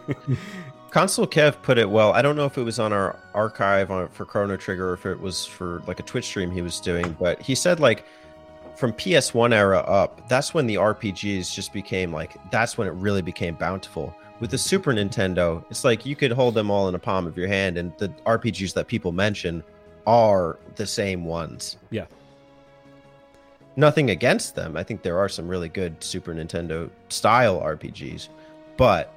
Console 0.92 1.26
Kev 1.26 1.60
put 1.64 1.78
it 1.78 1.90
well. 1.90 2.14
I 2.14 2.22
don't 2.22 2.36
know 2.36 2.46
if 2.46 2.58
it 2.58 2.64
was 2.64 2.80
on 2.80 2.94
our 2.94 3.20
archive 3.34 3.90
on, 3.90 4.10
for 4.10 4.26
Chrono 4.26 4.58
Trigger 4.58 4.90
or 4.90 4.94
if 4.94 5.06
it 5.06 5.20
was 5.20 5.46
for 5.46 5.82
like 5.88 6.00
a 6.00 6.04
Twitch 6.04 6.26
stream 6.26 6.52
he 6.52 6.62
was 6.62 6.80
doing, 6.80 7.16
but 7.20 7.42
he 7.42 7.56
said 7.56 7.80
like 7.80 8.06
from 8.76 8.94
PS1 8.94 9.54
era 9.54 9.80
up, 9.80 10.28
that's 10.30 10.54
when 10.54 10.68
the 10.68 10.76
RPGs 10.76 11.54
just 11.54 11.74
became 11.74 12.12
like 12.12 12.36
that's 12.52 12.78
when 12.78 12.88
it 12.88 12.92
really 12.92 13.22
became 13.22 13.56
bountiful. 13.56 14.16
With 14.40 14.52
the 14.52 14.58
Super 14.58 14.94
Nintendo, 14.94 15.64
it's 15.70 15.84
like 15.84 16.06
you 16.06 16.16
could 16.16 16.32
hold 16.32 16.54
them 16.54 16.70
all 16.70 16.88
in 16.88 16.94
the 16.94 17.00
palm 17.00 17.26
of 17.26 17.38
your 17.38 17.48
hand, 17.48 17.78
and 17.78 17.94
the 17.98 18.10
RPGs 18.26 18.74
that 18.74 18.88
people 18.88 19.12
mention 19.12 19.64
are 20.06 20.60
the 20.76 20.86
same 20.86 21.26
ones. 21.26 21.78
Yeah. 21.90 22.06
Nothing 23.76 24.12
against 24.12 24.56
them. 24.56 24.78
I 24.78 24.84
think 24.84 25.02
there 25.02 25.18
are 25.18 25.30
some 25.30 25.48
really 25.48 25.70
good 25.70 26.04
Super 26.04 26.34
Nintendo 26.34 26.90
style 27.10 27.60
RPGs, 27.60 28.30
but 28.78 29.14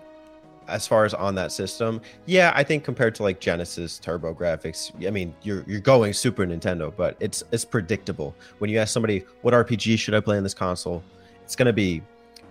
as 0.69 0.87
far 0.87 1.05
as 1.05 1.15
on 1.15 1.35
that 1.37 1.53
system, 1.53 2.01
yeah, 2.25 2.53
I 2.55 2.65
think 2.65 2.83
compared 2.83 3.15
to 3.17 3.23
like 3.23 3.39
Genesis 3.39 4.01
TurboGrafx, 4.03 5.07
I 5.07 5.11
mean, 5.11 5.35
you're 5.43 5.63
you're 5.67 5.81
going 5.81 6.13
Super 6.13 6.47
Nintendo, 6.47 6.93
but 6.95 7.17
it's 7.21 7.45
it's 7.53 7.65
predictable. 7.65 8.35
When 8.59 8.71
you 8.71 8.79
ask 8.79 8.93
somebody 8.93 9.25
what 9.43 9.53
RPG 9.53 9.99
should 9.99 10.15
I 10.15 10.21
play 10.21 10.39
on 10.39 10.43
this 10.43 10.55
console, 10.55 11.05
it's 11.45 11.55
going 11.55 11.67
to 11.67 11.73
be 11.73 12.03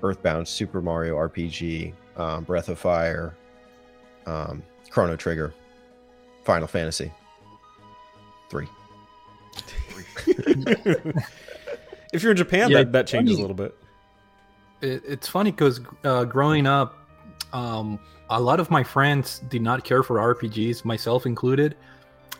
Earthbound, 0.03 0.47
Super 0.47 0.81
Mario 0.81 1.15
RPG, 1.15 1.93
um, 2.17 2.43
Breath 2.43 2.69
of 2.69 2.77
Fire, 2.77 3.35
um, 4.27 4.61
Chrono 4.91 5.15
Trigger, 5.15 5.53
Final 6.43 6.67
Fantasy 6.67 7.11
three. 8.49 8.67
if 12.13 12.23
you're 12.23 12.31
in 12.31 12.37
Japan, 12.37 12.69
yeah, 12.69 12.79
that, 12.79 12.91
that 12.91 13.07
changes 13.07 13.37
funny. 13.37 13.43
a 13.43 13.47
little 13.47 13.55
bit. 13.55 13.75
It, 14.81 15.03
it's 15.07 15.27
funny 15.27 15.51
because 15.51 15.79
uh, 16.03 16.25
growing 16.25 16.67
up, 16.67 16.97
um, 17.53 17.99
a 18.29 18.39
lot 18.39 18.59
of 18.59 18.71
my 18.71 18.83
friends 18.83 19.39
did 19.49 19.61
not 19.61 19.83
care 19.83 20.03
for 20.03 20.17
RPGs, 20.35 20.83
myself 20.85 21.25
included. 21.25 21.75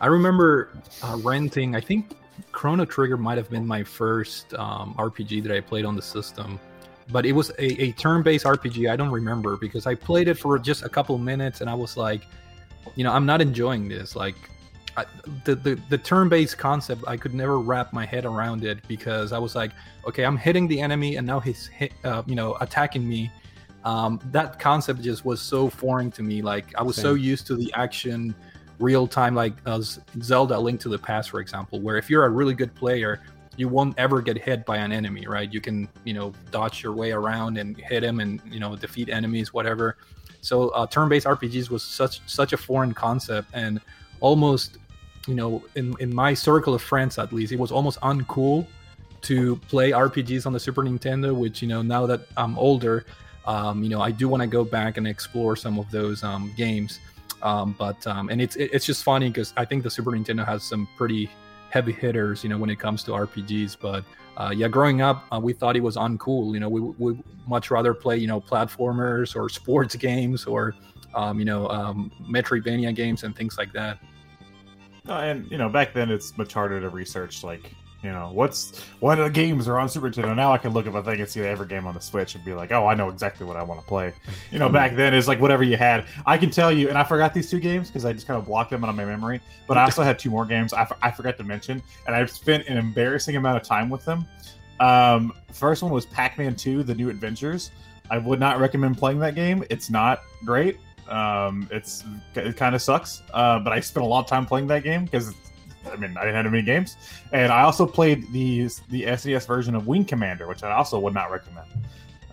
I 0.02 0.08
remember 0.08 0.70
uh, 1.04 1.18
renting, 1.24 1.76
I 1.76 1.82
think 1.82 2.16
Chrono 2.52 2.86
Trigger 2.86 3.18
might 3.18 3.38
have 3.38 3.50
been 3.50 3.66
my 3.66 3.84
first 3.84 4.54
um, 4.56 4.94
RPG 4.98 5.44
that 5.44 5.52
I 5.52 5.62
played 5.62 5.86
on 5.86 5.96
the 5.96 6.02
system. 6.02 6.60
But 7.12 7.26
it 7.26 7.34
was 7.34 7.52
a, 7.52 7.84
a 7.84 7.92
turn 7.94 8.24
based 8.24 8.46
RPG. 8.46 8.90
I 8.90 8.96
don't 8.96 9.12
remember 9.12 9.58
because 9.58 9.86
I 9.86 9.94
played 9.94 10.28
it 10.28 10.36
for 10.36 10.58
just 10.58 10.84
a 10.84 10.90
couple 10.90 11.18
minutes 11.18 11.62
and 11.62 11.70
I 11.70 11.76
was 11.76 11.98
like, 11.98 12.24
you 12.96 13.04
know, 13.04 13.12
I'm 13.12 13.26
not 13.26 13.42
enjoying 13.42 13.88
this. 13.88 14.16
Like, 14.16 14.36
I, 14.98 15.06
the, 15.44 15.56
the 15.56 15.80
the 15.90 15.98
turn-based 15.98 16.58
concept 16.58 17.04
I 17.08 17.18
could 17.18 17.34
never 17.34 17.60
wrap 17.60 17.92
my 17.92 18.06
head 18.06 18.26
around 18.26 18.64
it 18.64 18.86
because 18.88 19.34
I 19.34 19.38
was 19.38 19.56
like, 19.56 19.72
okay, 20.08 20.24
I'm 20.24 20.38
hitting 20.38 20.68
the 20.68 20.80
enemy 20.80 21.18
and 21.18 21.28
now 21.28 21.40
he's 21.40 21.68
hit, 21.68 21.94
uh, 22.04 22.24
you 22.26 22.36
know 22.36 22.56
attacking 22.62 23.08
me. 23.08 23.32
Um, 23.84 24.20
that 24.32 24.60
concept 24.60 25.02
just 25.02 25.26
was 25.26 25.42
so 25.42 25.70
foreign 25.70 26.12
to 26.12 26.24
me. 26.24 26.42
Like 26.42 26.74
I 26.76 26.84
was 26.84 26.96
Same. 26.96 27.04
so 27.04 27.14
used 27.14 27.46
to 27.48 27.56
the 27.56 27.72
action, 27.76 28.34
real 28.80 29.06
time, 29.06 29.36
like 29.36 29.54
uh, 29.66 29.82
Zelda: 30.22 30.58
Link 30.58 30.80
to 30.82 30.90
the 30.90 30.98
Past, 30.98 31.30
for 31.30 31.40
example, 31.40 31.82
where 31.82 31.98
if 31.98 32.10
you're 32.10 32.26
a 32.26 32.30
really 32.30 32.54
good 32.54 32.74
player, 32.74 33.22
you 33.58 33.68
won't 33.68 33.98
ever 34.00 34.22
get 34.22 34.38
hit 34.38 34.66
by 34.66 34.78
an 34.78 34.92
enemy, 34.92 35.28
right? 35.28 35.52
You 35.54 35.62
can 35.62 35.90
you 36.06 36.14
know 36.14 36.34
dodge 36.52 36.84
your 36.84 36.94
way 36.94 37.12
around 37.12 37.58
and 37.58 37.78
hit 37.78 38.04
him 38.04 38.22
and 38.22 38.42
you 38.50 38.60
know 38.60 38.76
defeat 38.76 39.10
enemies, 39.10 39.54
whatever. 39.54 39.98
So 40.42 40.70
uh, 40.70 40.88
turn-based 40.88 41.26
RPGs 41.26 41.70
was 41.70 41.84
such 41.84 42.22
such 42.28 42.54
a 42.54 42.58
foreign 42.58 42.94
concept 42.94 43.50
and 43.54 43.82
almost 44.20 44.78
you 45.28 45.36
know, 45.36 45.64
in 45.76 45.96
in 46.00 46.14
my 46.14 46.34
circle 46.34 46.74
of 46.74 46.82
friends 46.82 47.18
at 47.18 47.34
least, 47.34 47.52
it 47.52 47.60
was 47.60 47.72
almost 47.72 48.00
uncool 48.02 48.68
to 49.24 49.56
play 49.68 49.92
RPGs 49.92 50.46
on 50.46 50.54
the 50.54 50.60
Super 50.60 50.84
Nintendo. 50.84 51.36
Which 51.36 51.62
you 51.62 51.68
know, 51.68 51.82
now 51.82 52.06
that 52.06 52.28
I'm 52.38 52.58
older, 52.58 53.06
um, 53.46 53.84
you 53.84 53.90
know, 53.90 54.02
I 54.02 54.12
do 54.12 54.28
want 54.28 54.42
to 54.42 54.48
go 54.48 54.64
back 54.64 54.98
and 54.98 55.08
explore 55.08 55.56
some 55.56 55.80
of 55.80 55.90
those 55.92 56.24
um, 56.24 56.54
games. 56.56 57.00
Um, 57.42 57.76
but 57.78 58.06
um, 58.08 58.30
and 58.30 58.42
it's 58.42 58.56
it's 58.56 58.86
just 58.86 59.04
funny 59.04 59.30
because 59.30 59.54
I 59.58 59.66
think 59.66 59.84
the 59.84 59.90
Super 59.90 60.12
Nintendo 60.12 60.46
has 60.46 60.64
some 60.64 60.88
pretty 60.98 61.30
heavy 61.70 61.92
hitters, 61.92 62.44
you 62.44 62.50
know, 62.50 62.58
when 62.58 62.70
it 62.70 62.80
comes 62.80 63.04
to 63.04 63.12
RPGs. 63.12 63.78
But 63.80 64.04
uh, 64.38 64.54
yeah, 64.56 64.68
growing 64.68 65.02
up, 65.02 65.26
uh, 65.32 65.40
we 65.40 65.54
thought 65.54 65.76
it 65.76 65.84
was 65.84 65.98
uncool. 65.98 66.54
You 66.54 66.60
know, 66.60 66.70
we 66.70 66.82
would 66.82 67.24
much 67.48 67.72
rather 67.72 67.94
play, 67.94 68.18
you 68.18 68.28
know, 68.28 68.42
platformers 68.42 69.36
or 69.36 69.50
sports 69.50 69.96
games 70.08 70.46
or, 70.46 70.76
um, 71.14 71.40
you 71.40 71.46
know, 71.46 71.68
um, 71.70 72.12
Metroidvania 72.22 72.96
games 72.96 73.24
and 73.24 73.36
things 73.36 73.58
like 73.58 73.72
that. 73.74 74.00
No, 75.08 75.18
and 75.18 75.50
you 75.52 75.58
know, 75.58 75.70
back 75.70 75.94
then 75.94 76.10
it's 76.10 76.38
much 76.38 76.54
harder 76.54 76.82
to 76.82 76.90
research 76.90 77.44
like, 77.44 77.72
you 78.02 78.12
know, 78.12 78.32
what's 78.34 78.80
what 79.00 79.16
the 79.16 79.30
games 79.30 79.68
are 79.68 79.80
on 79.80 79.90
Super 79.90 80.10
Nintendo. 80.10 80.36
Now 80.36 80.52
I 80.52 80.58
can 80.58 80.74
look 80.74 80.88
up 80.88 80.96
a 80.96 81.04
thing 81.04 81.20
and 81.20 81.30
see 81.30 81.42
every 81.42 81.68
game 81.68 81.88
on 81.88 81.94
the 81.94 82.00
Switch 82.00 82.36
and 82.36 82.44
be 82.44 82.54
like, 82.54 82.72
oh, 82.72 82.88
I 82.88 82.94
know 82.96 83.10
exactly 83.10 83.46
what 83.46 83.56
I 83.56 83.64
want 83.64 83.82
to 83.82 83.86
play. 83.88 84.14
You 84.52 84.60
know, 84.60 84.70
back 84.70 84.96
then 84.96 85.14
it's 85.14 85.28
like 85.28 85.40
whatever 85.40 85.64
you 85.64 85.78
had. 85.78 86.06
I 86.26 86.38
can 86.38 86.50
tell 86.50 86.72
you, 86.72 86.90
and 86.90 86.98
I 86.98 87.04
forgot 87.04 87.34
these 87.34 87.50
two 87.50 87.60
games 87.60 87.88
because 87.88 88.06
I 88.06 88.14
just 88.14 88.28
kind 88.28 88.40
of 88.40 88.46
blocked 88.46 88.72
them 88.72 88.84
out 88.84 88.90
of 88.90 88.96
my 88.96 89.06
memory. 89.06 89.42
But 89.68 89.78
I 89.78 89.84
also 89.84 90.04
had 90.04 90.20
two 90.20 90.30
more 90.30 90.46
games 90.46 90.74
I, 90.74 90.82
f- 90.82 90.98
I 91.02 91.12
forgot 91.12 91.38
to 91.38 91.44
mention, 91.44 91.82
and 92.06 92.16
I've 92.16 92.30
spent 92.32 92.68
an 92.68 92.78
embarrassing 92.78 93.36
amount 93.36 93.58
of 93.58 93.64
time 93.64 93.90
with 93.90 94.06
them. 94.06 94.26
Um, 94.80 95.34
first 95.52 95.82
one 95.84 95.92
was 95.92 96.06
Pac-Man 96.06 96.56
2: 96.56 96.84
The 96.84 96.96
New 96.96 97.10
Adventures. 97.10 97.72
I 98.12 98.20
would 98.20 98.40
not 98.40 98.60
recommend 98.60 98.98
playing 98.98 99.20
that 99.20 99.34
game. 99.36 99.64
It's 99.70 99.90
not 99.90 100.22
great. 100.44 100.78
Um, 101.10 101.68
it's 101.72 102.04
it 102.36 102.58
kind 102.58 102.74
of 102.76 102.82
sucks. 102.82 103.22
Uh, 103.34 103.60
but 103.60 103.74
I 103.74 103.80
spent 103.80 104.06
a 104.06 104.10
lot 104.10 104.22
of 104.22 104.28
time 104.28 104.46
playing 104.46 104.68
that 104.68 104.84
game 104.84 105.06
because 105.06 105.34
I 105.92 105.96
mean 105.98 106.16
I 106.18 106.26
didn't 106.26 106.36
have 106.44 106.52
many 106.52 106.64
games, 106.64 106.98
and 107.32 107.52
I 107.52 107.62
also 107.62 107.86
played 107.86 108.32
the 108.32 108.68
the 108.90 109.04
SNES 109.04 109.46
version 109.48 109.76
of 109.76 109.88
Wing 109.88 110.04
Commander, 110.06 110.48
which 110.48 110.64
I 110.64 110.72
also 110.72 111.00
would 111.00 111.14
not 111.14 111.30
recommend. 111.32 111.68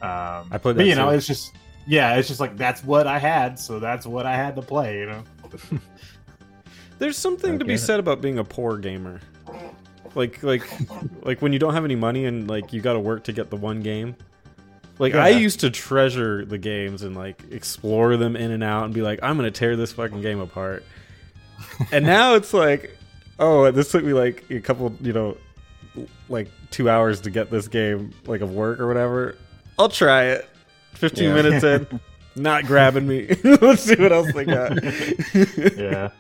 Um, 0.01 0.49
I 0.51 0.59
played 0.59 0.77
but 0.77 0.77
that 0.79 0.87
you 0.87 0.95
know, 0.95 1.11
too. 1.11 1.17
it's 1.17 1.27
just 1.27 1.55
yeah, 1.87 2.15
it's 2.17 2.29
just 2.29 2.41
like 2.41 2.57
that's 2.57 2.83
what 2.85 3.07
I 3.07 3.19
had, 3.19 3.59
so 3.59 3.79
that's 3.79 4.07
what 4.07 4.25
I 4.27 4.35
had 4.37 4.57
to 4.57 4.63
play. 4.63 4.99
You 5.01 5.07
know. 5.07 5.23
There's 6.99 7.17
something 7.19 7.59
to 7.59 7.65
be 7.65 7.73
Okay. 7.73 7.79
said 7.79 8.01
about 8.01 8.21
being 8.21 8.39
a 8.39 8.45
poor 8.45 8.79
gamer. 8.79 9.21
Like 10.15 10.43
like 10.43 10.63
like 11.23 11.43
when 11.43 11.53
you 11.53 11.59
don't 11.59 11.75
have 11.75 11.85
any 11.85 11.97
money 11.97 12.27
and 12.27 12.49
like 12.49 12.73
you 12.73 12.81
got 12.81 12.93
to 12.95 13.01
work 13.01 13.25
to 13.25 13.33
get 13.33 13.51
the 13.51 13.57
one 13.57 13.81
game. 13.81 14.15
Like 15.03 15.15
I 15.15 15.31
used 15.31 15.61
to 15.61 15.71
treasure 15.71 16.45
the 16.45 16.59
games 16.59 17.03
and 17.03 17.17
like 17.17 17.43
explore 17.51 18.17
them 18.17 18.37
in 18.37 18.51
and 18.53 18.62
out 18.62 18.85
and 18.85 18.95
be 18.95 19.03
like 19.03 19.19
I'm 19.23 19.37
going 19.37 19.53
to 19.53 19.59
tear 19.59 19.75
this 19.77 19.93
fucking 19.93 20.23
game 20.23 20.38
apart. 20.41 20.85
and 21.93 22.07
now 22.07 22.35
it's 22.37 22.55
like 22.55 22.97
oh, 23.38 23.71
this 23.73 23.91
took 23.91 24.05
me 24.05 24.12
like 24.12 24.45
a 24.51 24.61
couple, 24.61 24.95
you 25.01 25.12
know, 25.12 25.37
like 26.29 26.49
2 26.71 26.88
hours 26.88 27.21
to 27.23 27.31
get 27.31 27.51
this 27.51 27.67
game 27.67 28.12
like 28.27 28.41
of 28.41 28.53
work 28.53 28.79
or 28.79 28.87
whatever. 28.87 29.37
I'll 29.79 29.88
try 29.88 30.25
it. 30.27 30.49
15 30.95 31.25
Yeah. 31.25 31.35
minutes 31.35 31.65
in, 31.65 32.01
not 32.37 32.65
grabbing 32.67 33.09
me. 33.09 33.27
Let's 33.45 33.83
see 33.83 33.97
what 33.97 34.12
else 34.12 34.33
they 34.33 34.45
got. 34.45 34.79
yeah. 35.77 36.11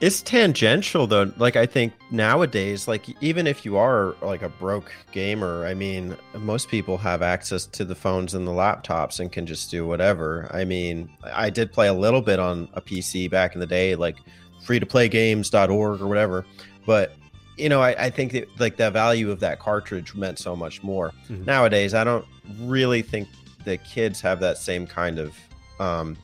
It's 0.00 0.22
tangential 0.22 1.06
though. 1.06 1.30
Like 1.36 1.56
I 1.56 1.66
think 1.66 1.92
nowadays, 2.10 2.88
like 2.88 3.04
even 3.22 3.46
if 3.46 3.66
you 3.66 3.76
are 3.76 4.16
like 4.22 4.40
a 4.40 4.48
broke 4.48 4.90
gamer, 5.12 5.66
I 5.66 5.74
mean, 5.74 6.16
most 6.34 6.68
people 6.68 6.96
have 6.98 7.20
access 7.20 7.66
to 7.66 7.84
the 7.84 7.94
phones 7.94 8.32
and 8.32 8.46
the 8.46 8.50
laptops 8.52 9.20
and 9.20 9.30
can 9.30 9.44
just 9.44 9.70
do 9.70 9.86
whatever. 9.86 10.48
I 10.54 10.64
mean, 10.64 11.10
I 11.24 11.50
did 11.50 11.70
play 11.70 11.88
a 11.88 11.92
little 11.92 12.22
bit 12.22 12.38
on 12.38 12.68
a 12.72 12.80
PC 12.80 13.30
back 13.30 13.52
in 13.54 13.60
the 13.60 13.66
day, 13.66 13.94
like 13.94 14.16
freetoplaygames.org 14.64 16.00
or 16.00 16.06
whatever. 16.06 16.46
But 16.86 17.12
you 17.58 17.68
know, 17.68 17.82
I, 17.82 18.06
I 18.06 18.10
think 18.10 18.32
that 18.32 18.48
like 18.58 18.78
the 18.78 18.90
value 18.90 19.30
of 19.30 19.40
that 19.40 19.58
cartridge 19.58 20.14
meant 20.14 20.38
so 20.38 20.56
much 20.56 20.82
more. 20.82 21.12
Mhm. 21.28 21.44
Nowadays, 21.44 21.92
I 21.92 22.04
don't 22.04 22.24
really 22.60 23.02
think 23.02 23.28
the 23.64 23.76
kids 23.76 24.22
have 24.22 24.40
that 24.40 24.56
same 24.56 24.86
kind 24.86 25.18
of 25.18 25.34
um, 25.78 26.16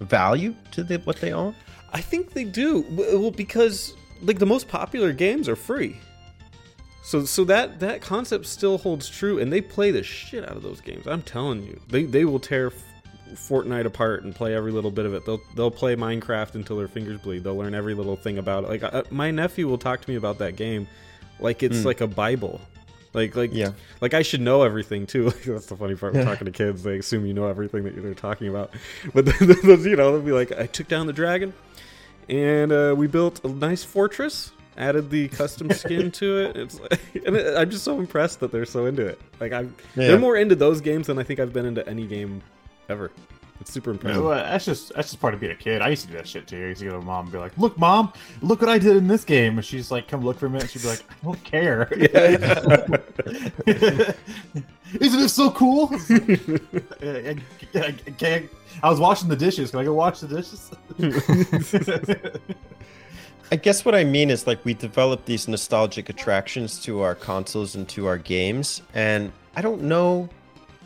value 0.00 0.54
to 0.70 0.84
the, 0.84 0.98
what 0.98 1.16
they 1.16 1.32
own. 1.32 1.56
I 1.92 2.00
think 2.00 2.32
they 2.32 2.44
do. 2.44 2.84
Well, 2.90 3.30
because 3.30 3.94
like 4.22 4.38
the 4.38 4.46
most 4.46 4.68
popular 4.68 5.12
games 5.12 5.48
are 5.48 5.56
free. 5.56 5.96
So 7.02 7.24
so 7.24 7.44
that 7.44 7.80
that 7.80 8.00
concept 8.02 8.46
still 8.46 8.78
holds 8.78 9.08
true 9.08 9.38
and 9.38 9.52
they 9.52 9.60
play 9.60 9.90
the 9.90 10.02
shit 10.02 10.44
out 10.48 10.56
of 10.56 10.62
those 10.62 10.80
games. 10.80 11.06
I'm 11.06 11.22
telling 11.22 11.62
you. 11.64 11.80
They 11.88 12.04
they 12.04 12.24
will 12.24 12.38
tear 12.40 12.72
Fortnite 13.34 13.86
apart 13.86 14.24
and 14.24 14.34
play 14.34 14.54
every 14.54 14.70
little 14.72 14.90
bit 14.90 15.06
of 15.06 15.14
it. 15.14 15.24
They'll 15.24 15.40
they'll 15.56 15.70
play 15.70 15.96
Minecraft 15.96 16.54
until 16.56 16.76
their 16.76 16.88
fingers 16.88 17.18
bleed. 17.20 17.42
They'll 17.44 17.56
learn 17.56 17.74
every 17.74 17.94
little 17.94 18.16
thing 18.16 18.38
about 18.38 18.64
it. 18.64 18.68
Like 18.70 18.82
uh, 18.82 19.02
my 19.10 19.30
nephew 19.30 19.66
will 19.66 19.78
talk 19.78 20.00
to 20.02 20.10
me 20.10 20.16
about 20.16 20.38
that 20.38 20.56
game 20.56 20.86
like 21.40 21.62
it's 21.62 21.78
Mm. 21.78 21.84
like 21.86 22.00
a 22.00 22.06
bible. 22.06 22.60
Like 23.12 23.34
like 23.34 23.50
Yeah. 23.52 23.72
like 24.00 24.14
I 24.14 24.22
should 24.22 24.40
know 24.40 24.62
everything 24.62 25.06
too. 25.06 25.24
Like 25.30 25.42
that's 25.42 25.66
the 25.66 25.76
funny 25.76 25.96
part. 25.96 26.14
We're 26.14 26.24
talking 26.24 26.44
to 26.46 26.52
kids; 26.52 26.82
they 26.82 26.98
assume 26.98 27.26
you 27.26 27.34
know 27.34 27.46
everything 27.48 27.82
that 27.84 28.00
they're 28.00 28.14
talking 28.14 28.48
about. 28.48 28.72
But 29.14 29.24
those, 29.40 29.84
you 29.86 29.96
know, 29.96 30.12
they'll 30.12 30.20
be 30.22 30.32
like, 30.32 30.52
"I 30.52 30.66
took 30.66 30.86
down 30.88 31.06
the 31.06 31.12
dragon, 31.12 31.52
and 32.28 32.70
uh, 32.72 32.94
we 32.96 33.06
built 33.06 33.44
a 33.44 33.48
nice 33.48 33.82
fortress. 33.84 34.52
Added 34.76 35.10
the 35.10 35.28
custom 35.28 35.70
skin 35.72 36.10
to 36.12 36.38
it. 36.38 36.56
It's 36.56 36.80
like, 36.80 37.00
and 37.26 37.36
it, 37.36 37.56
I'm 37.56 37.68
just 37.70 37.84
so 37.84 37.98
impressed 37.98 38.40
that 38.40 38.52
they're 38.52 38.64
so 38.64 38.86
into 38.86 39.04
it. 39.04 39.20
Like 39.40 39.52
I'm, 39.52 39.74
Yeah. 39.96 40.08
they're 40.08 40.18
more 40.18 40.36
into 40.36 40.54
those 40.54 40.80
games 40.80 41.08
than 41.08 41.18
I 41.18 41.22
think 41.22 41.38
I've 41.40 41.52
been 41.52 41.66
into 41.66 41.86
any 41.88 42.06
game 42.06 42.40
ever. 42.88 43.10
It's 43.60 43.70
super 43.72 43.90
impressive. 43.90 44.24
Well, 44.24 44.42
that's 44.42 44.64
just 44.64 44.94
that's 44.94 45.10
just 45.10 45.20
part 45.20 45.34
of 45.34 45.40
being 45.40 45.52
a 45.52 45.56
kid. 45.56 45.82
I 45.82 45.88
used 45.90 46.02
to 46.02 46.08
do 46.08 46.14
that 46.14 46.26
shit 46.26 46.46
too. 46.46 46.56
I 46.56 46.68
used 46.68 46.80
to 46.80 46.86
go 46.88 46.98
to 46.98 47.04
mom 47.04 47.26
and 47.26 47.32
be 47.32 47.38
like, 47.38 47.52
"Look, 47.58 47.76
mom, 47.78 48.12
look 48.40 48.60
what 48.62 48.70
I 48.70 48.78
did 48.78 48.96
in 48.96 49.06
this 49.06 49.22
game." 49.24 49.58
And 49.58 49.64
she's 49.64 49.90
like, 49.90 50.08
"Come 50.08 50.22
look 50.24 50.38
for 50.38 50.46
a 50.46 50.50
minute." 50.50 50.70
She'd 50.70 50.80
be 50.82 50.88
like, 50.88 51.04
"I 51.10 51.14
don't 51.24 51.44
care." 51.44 51.88
Isn't 55.00 55.20
it 55.20 55.28
so 55.28 55.50
cool? 55.50 55.90
I, 55.92 57.04
I- 57.04 57.36
I 57.78 57.92
can't- 58.18 58.50
I 58.82 58.88
was 58.90 58.98
washing 58.98 59.28
the 59.28 59.36
dishes. 59.36 59.70
Can 59.72 59.80
I 59.80 59.84
go 59.84 59.92
wash 59.94 60.20
the 60.20 60.28
dishes? 60.28 60.70
I 63.52 63.56
guess 63.56 63.84
what 63.84 63.94
I 63.94 64.04
mean 64.04 64.30
is 64.30 64.46
like 64.46 64.64
we 64.64 64.74
develop 64.74 65.24
these 65.24 65.48
nostalgic 65.48 66.08
attractions 66.08 66.80
to 66.84 67.00
our 67.00 67.14
consoles 67.14 67.74
and 67.74 67.88
to 67.90 68.06
our 68.06 68.16
games, 68.16 68.82
and 68.94 69.32
I 69.56 69.62
don't 69.62 69.82
know 69.82 70.28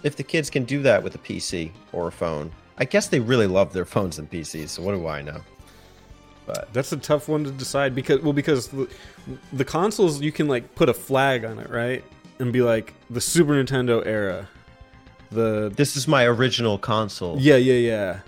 if 0.03 0.17
the 0.17 0.23
kids 0.23 0.51
can 0.51 0.65
do 0.65 0.83
that 0.83 1.03
with 1.03 1.15
a 1.15 1.19
PC 1.19 1.71
or 1.93 2.09
a 2.09 2.13
phone. 2.13 2.51
I 2.79 2.85
guess 2.85 3.09
they 3.09 3.21
really 3.21 3.47
love 3.47 3.73
their 3.73 3.85
phones 3.85 4.19
and 4.19 4.31
PCs, 4.31 4.71
so 4.71 4.83
what 4.83 4.93
do 4.95 5.07
I 5.07 5.23
know? 5.23 5.41
But 6.47 6.73
That's 6.73 6.93
a 6.93 6.97
tough 6.97 7.29
one 7.29 7.45
to 7.45 7.51
decide 7.51 7.95
because 7.95 8.21
well 8.21 8.33
because 8.35 8.69
the, 8.69 8.89
the 9.53 9.65
consoles 9.65 10.21
you 10.21 10.31
can 10.33 10.47
like 10.49 10.75
put 10.75 10.89
a 10.89 10.95
flag 10.95 11.45
on 11.45 11.59
it 11.59 11.71
right 11.71 12.05
and 12.39 12.53
be 12.53 12.61
like 12.61 12.93
the 13.09 13.21
Super 13.21 13.53
Nintendo 13.53 14.05
era. 14.05 14.49
The 15.31 15.73
this 15.75 15.97
is 15.97 16.07
my 16.07 16.25
original 16.27 16.77
console. 16.79 17.39
yeah 17.41 17.57
yeah 17.57 17.75
yeah. 17.75 18.21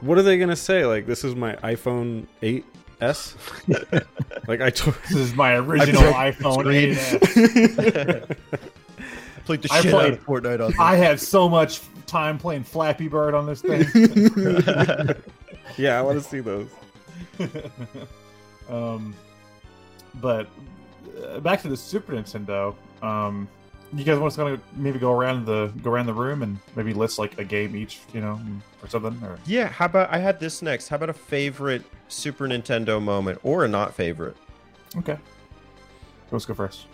What 0.00 0.18
are 0.18 0.22
they 0.22 0.36
gonna 0.36 0.54
say? 0.56 0.84
Like 0.84 1.06
this 1.06 1.24
is 1.24 1.34
my 1.34 1.54
iPhone 1.56 2.26
8s. 2.42 3.36
like 4.48 4.60
I 4.60 4.68
told. 4.70 4.96
this 5.08 5.16
is 5.16 5.34
my 5.34 5.54
original 5.56 6.02
iPhone 6.12 6.66
8S. 6.94 8.36
Played 9.44 9.62
the 9.62 9.68
I 9.72 9.80
shit 9.80 9.90
played- 9.92 10.12
out 10.12 10.18
of 10.18 10.24
Fortnite 10.26 10.64
on 10.64 10.74
I 10.78 10.96
had 10.96 11.18
so 11.18 11.48
much 11.48 11.80
time 12.06 12.38
playing 12.38 12.64
Flappy 12.64 13.08
Bird 13.08 13.34
on 13.34 13.46
this 13.46 13.60
thing. 13.62 13.84
yeah, 15.76 15.98
I 15.98 16.02
want 16.02 16.22
to 16.22 16.28
see 16.28 16.40
those. 16.40 16.68
um, 18.70 19.14
but 20.20 20.46
uh, 21.26 21.40
back 21.40 21.62
to 21.62 21.68
the 21.68 21.76
Super 21.76 22.12
Nintendo. 22.12 22.74
Um, 23.02 23.48
you 23.94 24.04
guys 24.04 24.18
want 24.18 24.32
us 24.32 24.36
to 24.36 24.58
maybe 24.74 24.98
go 24.98 25.12
around 25.12 25.44
the 25.44 25.66
go 25.82 25.90
around 25.90 26.06
the 26.06 26.14
room 26.14 26.42
and 26.42 26.58
maybe 26.76 26.94
list 26.94 27.18
like 27.18 27.36
a 27.38 27.44
game 27.44 27.76
each, 27.76 28.00
you 28.14 28.20
know, 28.20 28.40
or 28.82 28.88
something? 28.88 29.18
Or 29.22 29.38
Yeah, 29.44 29.68
how 29.68 29.84
about 29.86 30.10
I 30.10 30.18
had 30.18 30.40
this 30.40 30.62
next? 30.62 30.88
How 30.88 30.96
about 30.96 31.10
a 31.10 31.14
favorite 31.14 31.82
Super 32.08 32.46
Nintendo 32.48 33.02
moment 33.02 33.38
or 33.42 33.64
a 33.64 33.68
not 33.68 33.94
favorite? 33.94 34.36
okay, 34.96 35.18
let's 36.30 36.46
go 36.46 36.54
first. 36.54 36.86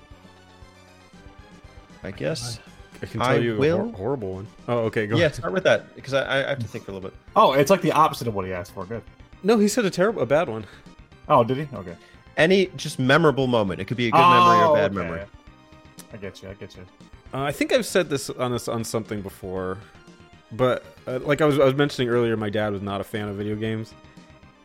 I 2.03 2.11
guess. 2.11 2.59
I 3.03 3.07
can 3.07 3.21
tell 3.21 3.29
I 3.31 3.35
you 3.37 3.63
a 3.63 3.71
hor- 3.77 3.93
horrible 3.93 4.35
one. 4.35 4.47
Oh, 4.67 4.79
okay, 4.87 5.07
go. 5.07 5.17
Yeah, 5.17 5.27
ahead. 5.27 5.35
start 5.37 5.53
with 5.53 5.65
that 5.65 5.95
because 5.95 6.15
I, 6.15 6.45
I 6.47 6.49
have 6.51 6.59
to 6.59 6.67
think 6.67 6.85
for 6.85 6.91
a 6.91 6.95
little 6.95 7.11
bit. 7.11 7.19
Oh, 7.37 7.53
it's 7.53 7.71
like 7.71 7.81
the 7.83 7.93
opposite 7.93 8.27
of 8.29 8.35
what 8.35 8.45
he 8.47 8.53
asked 8.53 8.73
for. 8.73 8.85
Good. 8.85 9.03
No, 9.43 9.57
he 9.59 9.69
said 9.69 9.85
a 9.85 9.91
terrible, 9.91 10.23
a 10.23 10.27
bad 10.27 10.49
one. 10.49 10.67
Oh, 11.29 11.45
did 11.45 11.59
he? 11.59 11.69
Okay. 11.77 11.97
Any 12.37 12.67
just 12.77 12.99
memorable 12.99 13.47
moment. 13.47 13.81
It 13.81 13.85
could 13.87 13.97
be 13.97 14.09
a 14.09 14.11
good 14.11 14.19
memory 14.19 14.59
or 14.59 14.65
Oh, 14.65 14.73
a 14.73 14.77
bad 14.77 14.91
okay. 14.93 14.95
memory. 15.01 15.23
I 16.13 16.17
get 16.17 16.43
you. 16.43 16.49
I 16.49 16.55
get 16.55 16.75
you. 16.77 16.83
Uh, 17.35 17.43
I 17.43 17.53
think 17.53 17.73
I've 17.73 17.87
said 17.87 18.09
this 18.09 18.31
on 18.31 18.53
this 18.53 18.69
on 18.69 18.83
something 18.85 19.21
before, 19.23 19.79
but 20.53 20.85
uh, 21.07 21.19
like 21.21 21.41
I 21.41 21.45
was 21.45 21.59
I 21.59 21.65
was 21.65 21.75
mentioning 21.75 22.09
earlier, 22.09 22.37
my 22.37 22.49
dad 22.51 22.73
was 22.73 22.81
not 22.83 23.01
a 23.01 23.05
fan 23.05 23.29
of 23.29 23.37
video 23.37 23.55
games, 23.55 23.93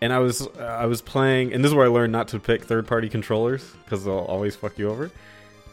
and 0.01 0.13
I 0.13 0.19
was 0.19 0.47
uh, 0.47 0.61
I 0.61 0.85
was 0.85 1.01
playing, 1.01 1.51
and 1.53 1.63
this 1.63 1.69
is 1.71 1.75
where 1.75 1.85
I 1.85 1.89
learned 1.89 2.13
not 2.13 2.29
to 2.29 2.39
pick 2.39 2.63
third 2.63 2.87
party 2.87 3.09
controllers 3.09 3.69
because 3.83 4.05
they'll 4.05 4.13
always 4.19 4.55
fuck 4.55 4.77
you 4.79 4.89
over. 4.89 5.11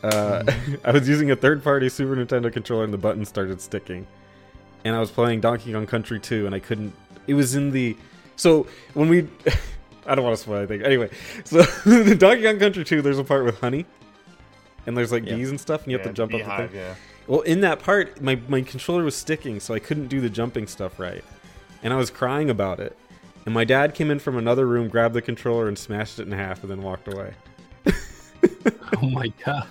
Uh, 0.02 0.44
I 0.84 0.90
was 0.92 1.08
using 1.08 1.30
a 1.30 1.36
third 1.36 1.62
party 1.62 1.88
Super 1.88 2.16
Nintendo 2.16 2.52
controller, 2.52 2.84
and 2.84 2.92
the 2.92 2.98
buttons 2.98 3.28
started 3.28 3.60
sticking, 3.60 4.06
and 4.84 4.94
I 4.94 5.00
was 5.00 5.10
playing 5.10 5.40
Donkey 5.40 5.72
Kong 5.72 5.86
Country 5.86 6.20
2, 6.20 6.46
and 6.46 6.54
I 6.54 6.58
couldn't. 6.58 6.92
It 7.26 7.34
was 7.34 7.54
in 7.54 7.70
the 7.70 7.96
so 8.36 8.66
when 8.94 9.08
we. 9.08 9.28
I 10.06 10.14
don't 10.14 10.24
want 10.24 10.34
to 10.36 10.42
spoil 10.42 10.56
anything. 10.58 10.82
Anyway, 10.82 11.10
so 11.44 11.62
the 11.84 12.16
Donkey 12.16 12.42
Kong 12.42 12.58
Country 12.58 12.84
2, 12.84 13.02
there's 13.02 13.18
a 13.18 13.24
part 13.24 13.44
with 13.44 13.60
honey 13.60 13.84
and 14.86 14.96
there's 14.96 15.12
like 15.12 15.24
Yeah. 15.26 15.36
bees 15.36 15.50
and 15.50 15.60
stuff, 15.60 15.82
and 15.84 15.92
you 15.92 15.98
have 15.98 16.06
to 16.06 16.12
jump 16.12 16.34
up 16.34 16.40
the 16.40 16.68
thing. 16.68 16.80
yeah. 16.80 16.94
Well, 17.26 17.40
in 17.42 17.60
that 17.60 17.80
part, 17.80 18.20
my 18.20 18.40
my 18.48 18.62
controller 18.62 19.04
was 19.04 19.14
sticking, 19.14 19.60
so 19.60 19.74
I 19.74 19.78
couldn't 19.78 20.08
do 20.08 20.20
the 20.20 20.30
jumping 20.30 20.66
stuff 20.66 20.98
right, 20.98 21.24
and 21.82 21.92
I 21.92 21.96
was 21.96 22.10
crying 22.10 22.50
about 22.50 22.80
it. 22.80 22.96
And 23.44 23.54
my 23.54 23.64
dad 23.64 23.94
came 23.94 24.10
in 24.10 24.18
from 24.18 24.36
another 24.36 24.66
room, 24.66 24.88
grabbed 24.88 25.14
the 25.14 25.22
controller, 25.22 25.68
and 25.68 25.78
smashed 25.78 26.18
it 26.18 26.26
in 26.26 26.32
half, 26.32 26.62
and 26.62 26.70
then 26.70 26.82
walked 26.82 27.12
away. 27.12 27.32
Oh 29.02 29.08
my 29.08 29.32
god. 29.44 29.66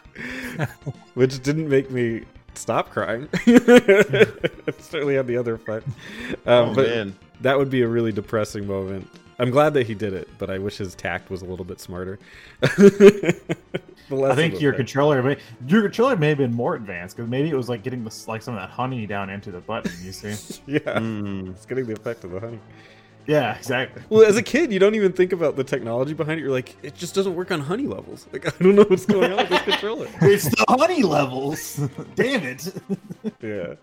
which 1.13 1.41
didn't 1.43 1.69
make 1.69 1.91
me 1.91 2.23
stop 2.55 2.89
crying. 2.89 3.27
it 3.45 4.81
certainly 4.81 5.15
had 5.15 5.27
the 5.27 5.37
other 5.37 5.53
effect. 5.55 5.87
Um, 6.45 6.69
Oh, 6.69 6.73
but 6.75 6.87
man. 6.87 7.15
that 7.41 7.57
would 7.57 7.69
be 7.69 7.81
a 7.83 7.87
really 7.87 8.11
depressing 8.11 8.65
moment. 8.67 9.07
I'm 9.37 9.51
glad 9.51 9.73
that 9.75 9.87
he 9.87 9.93
did 9.95 10.13
it, 10.13 10.27
but 10.37 10.49
I 10.49 10.57
wish 10.57 10.77
his 10.77 10.95
tact 10.95 11.29
was 11.29 11.41
a 11.41 11.45
little 11.45 11.63
bit 11.63 11.79
smarter. 11.79 12.19
I 12.63 12.67
think 14.35 14.59
your 14.59 14.71
there. 14.71 14.73
controller, 14.73 15.21
may, 15.23 15.37
your 15.67 15.83
controller 15.83 16.17
may 16.17 16.29
have 16.29 16.37
been 16.39 16.53
more 16.53 16.75
advanced 16.75 17.15
because 17.15 17.29
maybe 17.29 17.49
it 17.49 17.55
was 17.55 17.69
like 17.69 17.83
getting 17.83 18.03
this, 18.03 18.27
like 18.27 18.41
some 18.41 18.55
of 18.55 18.59
that 18.59 18.69
honey 18.69 19.05
down 19.05 19.29
into 19.29 19.51
the 19.51 19.61
button. 19.61 19.91
You 20.03 20.11
see? 20.11 20.61
yeah, 20.65 20.79
Mm. 20.79 21.51
it's 21.51 21.65
getting 21.65 21.85
the 21.85 21.93
effect 21.93 22.23
of 22.23 22.31
the 22.31 22.39
honey. 22.39 22.59
Yeah, 23.29 23.55
exactly. 23.55 24.01
Well, 24.09 24.25
as 24.25 24.37
a 24.37 24.41
kid, 24.41 24.73
you 24.73 24.79
don't 24.79 24.95
even 24.95 25.13
think 25.13 25.33
about 25.33 25.55
the 25.55 25.63
technology 25.63 26.13
behind 26.13 26.39
it. 26.39 26.43
You're 26.43 26.51
like, 26.51 26.75
it 26.81 26.95
just 26.95 27.13
doesn't 27.13 27.35
work 27.35 27.51
on 27.51 27.59
honey 27.59 27.85
levels. 27.85 28.25
Like, 28.33 28.47
I 28.47 28.63
don't 28.63 28.73
know 28.73 28.85
what's 28.87 29.05
going 29.05 29.31
on 29.31 29.37
with 29.37 29.49
this 29.49 29.61
controller. 29.61 30.07
It's 30.21 30.45
the 30.45 30.65
honey 30.67 31.03
levels. 31.03 31.75
Damn 32.15 32.43
it. 32.43 32.73
Yeah. 33.39 33.75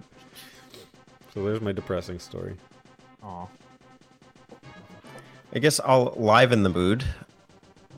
So 1.32 1.44
there's 1.44 1.61
my 1.61 1.70
depressing 1.70 2.18
story. 2.18 2.56
Aw. 3.22 3.46
I 5.54 5.59
guess 5.61 5.78
I'll 5.85 6.12
liven 6.16 6.64
the 6.64 6.68
mood. 6.68 7.04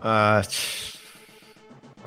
Uh, 0.02 0.42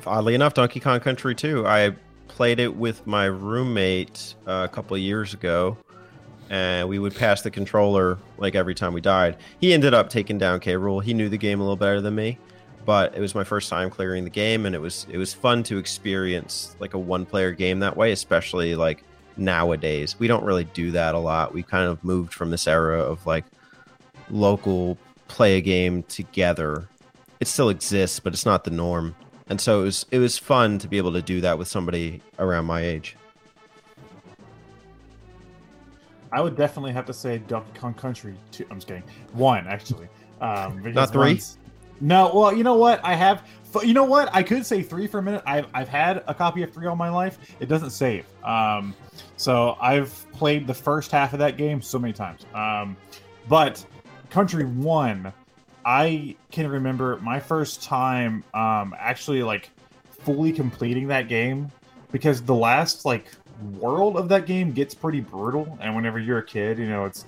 oddly 0.06 0.36
enough, 0.36 0.54
Donkey 0.54 0.78
Kong 0.78 1.00
Country 1.00 1.34
2. 1.34 1.66
I 1.66 1.96
played 2.28 2.60
it 2.60 2.76
with 2.76 3.06
my 3.08 3.24
roommate 3.24 4.36
uh, 4.46 4.68
a 4.70 4.72
couple 4.72 4.94
of 4.94 5.02
years 5.02 5.34
ago, 5.34 5.76
and 6.52 6.86
we 6.86 6.98
would 6.98 7.16
pass 7.16 7.40
the 7.40 7.50
controller 7.50 8.18
like 8.36 8.54
every 8.54 8.74
time 8.74 8.92
we 8.92 9.00
died. 9.00 9.38
He 9.58 9.72
ended 9.72 9.94
up 9.94 10.10
taking 10.10 10.36
down 10.36 10.60
K. 10.60 10.74
Rool. 10.74 11.02
He 11.02 11.14
knew 11.14 11.30
the 11.30 11.38
game 11.38 11.60
a 11.60 11.62
little 11.62 11.76
better 11.76 12.02
than 12.02 12.14
me, 12.14 12.38
but 12.84 13.16
it 13.16 13.20
was 13.20 13.34
my 13.34 13.42
first 13.42 13.70
time 13.70 13.88
clearing 13.88 14.22
the 14.24 14.30
game, 14.30 14.66
and 14.66 14.74
it 14.74 14.78
was 14.78 15.06
it 15.10 15.16
was 15.16 15.32
fun 15.32 15.62
to 15.64 15.78
experience 15.78 16.76
like 16.78 16.92
a 16.92 16.98
one 16.98 17.24
player 17.24 17.52
game 17.52 17.80
that 17.80 17.96
way, 17.96 18.12
especially 18.12 18.74
like 18.74 19.02
nowadays. 19.38 20.18
We 20.18 20.28
don't 20.28 20.44
really 20.44 20.64
do 20.64 20.90
that 20.90 21.14
a 21.14 21.18
lot. 21.18 21.54
We 21.54 21.62
kind 21.62 21.88
of 21.88 22.04
moved 22.04 22.34
from 22.34 22.50
this 22.50 22.68
era 22.68 23.00
of 23.00 23.24
like 23.26 23.46
local 24.28 24.98
play 25.28 25.56
a 25.56 25.62
game 25.62 26.02
together. 26.04 26.86
It 27.40 27.48
still 27.48 27.70
exists, 27.70 28.20
but 28.20 28.34
it's 28.34 28.44
not 28.44 28.64
the 28.64 28.70
norm. 28.70 29.16
And 29.48 29.58
so 29.58 29.80
it 29.80 29.84
was 29.84 30.06
it 30.10 30.18
was 30.18 30.36
fun 30.36 30.78
to 30.80 30.88
be 30.88 30.98
able 30.98 31.14
to 31.14 31.22
do 31.22 31.40
that 31.40 31.56
with 31.56 31.68
somebody 31.68 32.20
around 32.38 32.66
my 32.66 32.82
age. 32.82 33.16
I 36.32 36.40
would 36.40 36.56
definitely 36.56 36.92
have 36.92 37.04
to 37.06 37.12
say 37.12 37.38
Donkey 37.38 37.78
Kong 37.78 37.94
Country. 37.94 38.34
Two. 38.50 38.66
I'm 38.70 38.78
just 38.78 38.88
kidding. 38.88 39.04
One 39.32 39.66
actually. 39.66 40.08
Um, 40.40 40.82
Not 40.92 41.12
three? 41.12 41.40
No. 42.00 42.32
Well, 42.34 42.54
you 42.54 42.64
know 42.64 42.74
what? 42.74 43.04
I 43.04 43.14
have. 43.14 43.46
You 43.82 43.94
know 43.94 44.04
what? 44.04 44.28
I 44.34 44.42
could 44.42 44.66
say 44.66 44.82
three 44.82 45.06
for 45.06 45.18
a 45.18 45.22
minute. 45.22 45.42
I've 45.46 45.66
I've 45.74 45.88
had 45.88 46.24
a 46.26 46.34
copy 46.34 46.62
of 46.62 46.72
three 46.72 46.86
all 46.86 46.96
my 46.96 47.10
life. 47.10 47.38
It 47.60 47.68
doesn't 47.68 47.90
save. 47.90 48.26
Um, 48.42 48.94
so 49.36 49.76
I've 49.80 50.26
played 50.32 50.66
the 50.66 50.74
first 50.74 51.10
half 51.10 51.32
of 51.32 51.38
that 51.38 51.56
game 51.56 51.80
so 51.80 51.98
many 51.98 52.12
times. 52.12 52.44
Um, 52.54 52.96
but 53.48 53.84
Country 54.30 54.64
One, 54.64 55.32
I 55.84 56.36
can 56.50 56.66
remember 56.68 57.18
my 57.18 57.38
first 57.38 57.82
time 57.82 58.44
um 58.54 58.94
actually 58.98 59.42
like 59.42 59.70
fully 60.24 60.52
completing 60.52 61.08
that 61.08 61.28
game 61.28 61.70
because 62.12 62.42
the 62.42 62.54
last 62.54 63.04
like 63.04 63.26
world 63.78 64.16
of 64.16 64.28
that 64.28 64.46
game 64.46 64.72
gets 64.72 64.94
pretty 64.94 65.20
brutal 65.20 65.78
and 65.80 65.94
whenever 65.94 66.18
you're 66.18 66.38
a 66.38 66.44
kid 66.44 66.78
you 66.78 66.88
know 66.88 67.04
it's 67.04 67.26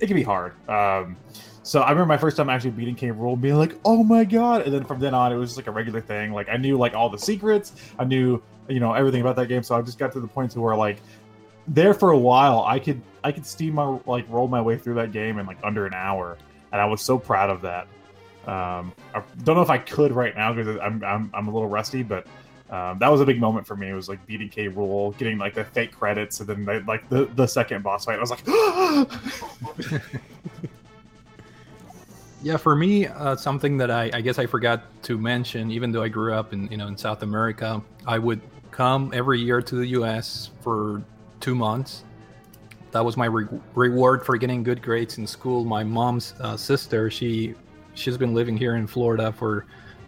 it 0.00 0.06
can 0.06 0.14
be 0.14 0.22
hard. 0.22 0.52
Um 0.68 1.16
so 1.64 1.80
i 1.80 1.90
remember 1.90 2.06
my 2.06 2.16
first 2.16 2.36
time 2.36 2.48
actually 2.48 2.70
beating 2.70 2.94
K. 2.94 3.08
Rool 3.08 3.40
being 3.40 3.56
like 3.56 3.74
oh 3.84 4.02
my 4.02 4.24
god 4.24 4.62
and 4.62 4.72
then 4.72 4.84
from 4.84 5.00
then 5.00 5.12
on 5.14 5.32
it 5.32 5.36
was 5.36 5.50
just 5.50 5.58
like 5.58 5.66
a 5.66 5.70
regular 5.70 6.00
thing. 6.00 6.32
Like 6.32 6.48
i 6.48 6.56
knew 6.56 6.76
like 6.76 6.94
all 6.94 7.10
the 7.10 7.18
secrets. 7.18 7.72
I 7.98 8.04
knew 8.04 8.42
you 8.68 8.80
know 8.80 8.92
everything 8.92 9.20
about 9.20 9.36
that 9.36 9.46
game. 9.46 9.62
So 9.62 9.76
i 9.76 9.82
just 9.82 9.98
got 9.98 10.12
to 10.12 10.20
the 10.20 10.28
point 10.28 10.52
to 10.52 10.60
where 10.60 10.76
like 10.76 11.00
there 11.68 11.92
for 11.92 12.10
a 12.10 12.18
while 12.18 12.64
i 12.66 12.78
could 12.78 13.00
i 13.22 13.30
could 13.30 13.44
steam 13.44 13.74
my 13.74 13.98
like 14.06 14.24
roll 14.28 14.48
my 14.48 14.60
way 14.60 14.76
through 14.76 14.94
that 14.94 15.12
game 15.12 15.38
in 15.38 15.46
like 15.46 15.58
under 15.62 15.86
an 15.86 15.94
hour 15.94 16.38
and 16.72 16.80
i 16.80 16.84
was 16.84 17.02
so 17.02 17.18
proud 17.18 17.50
of 17.50 17.60
that. 17.62 17.86
Um 18.50 18.92
i 19.14 19.22
don't 19.44 19.56
know 19.56 19.62
if 19.62 19.70
i 19.70 19.78
could 19.78 20.12
right 20.12 20.34
now 20.34 20.52
because 20.52 20.78
I'm, 20.80 21.04
I'm 21.04 21.30
i'm 21.34 21.48
a 21.48 21.52
little 21.52 21.68
rusty 21.68 22.02
but 22.02 22.26
um, 22.70 22.98
that 22.98 23.08
was 23.08 23.20
a 23.20 23.26
big 23.26 23.40
moment 23.40 23.66
for 23.66 23.76
me. 23.76 23.88
It 23.88 23.94
was 23.94 24.08
like 24.08 24.26
BDK 24.26 24.74
Rule, 24.74 25.12
getting 25.12 25.38
like 25.38 25.54
the 25.54 25.64
fake 25.64 25.92
credits, 25.92 26.40
and 26.40 26.48
then 26.48 26.84
like 26.86 27.08
the 27.08 27.26
the 27.34 27.46
second 27.46 27.82
boss 27.82 28.04
fight. 28.04 28.18
I 28.18 28.20
was 28.20 28.30
like, 28.30 30.02
Yeah, 32.42 32.56
for 32.56 32.76
me, 32.76 33.06
uh, 33.06 33.34
something 33.34 33.78
that 33.78 33.90
I, 33.90 34.10
I 34.14 34.20
guess 34.20 34.38
I 34.38 34.46
forgot 34.46 34.84
to 35.04 35.18
mention, 35.18 35.72
even 35.72 35.90
though 35.90 36.02
I 36.04 36.08
grew 36.08 36.32
up 36.34 36.52
in 36.52 36.68
you 36.70 36.76
know 36.76 36.86
in 36.86 36.96
South 36.96 37.22
America, 37.22 37.82
I 38.06 38.18
would 38.18 38.40
come 38.70 39.10
every 39.12 39.40
year 39.40 39.60
to 39.60 39.74
the 39.74 39.86
U.S. 39.86 40.50
for 40.60 41.02
two 41.40 41.54
months. 41.54 42.04
That 42.92 43.04
was 43.04 43.16
my 43.16 43.26
re- 43.26 43.48
reward 43.74 44.24
for 44.24 44.36
getting 44.36 44.62
good 44.62 44.82
grades 44.82 45.18
in 45.18 45.26
school. 45.26 45.64
My 45.64 45.82
mom's 45.82 46.34
uh, 46.40 46.56
sister, 46.56 47.10
she 47.10 47.54
she's 47.94 48.16
been 48.16 48.34
living 48.34 48.56
here 48.56 48.76
in 48.76 48.86
Florida 48.86 49.32
for 49.32 49.66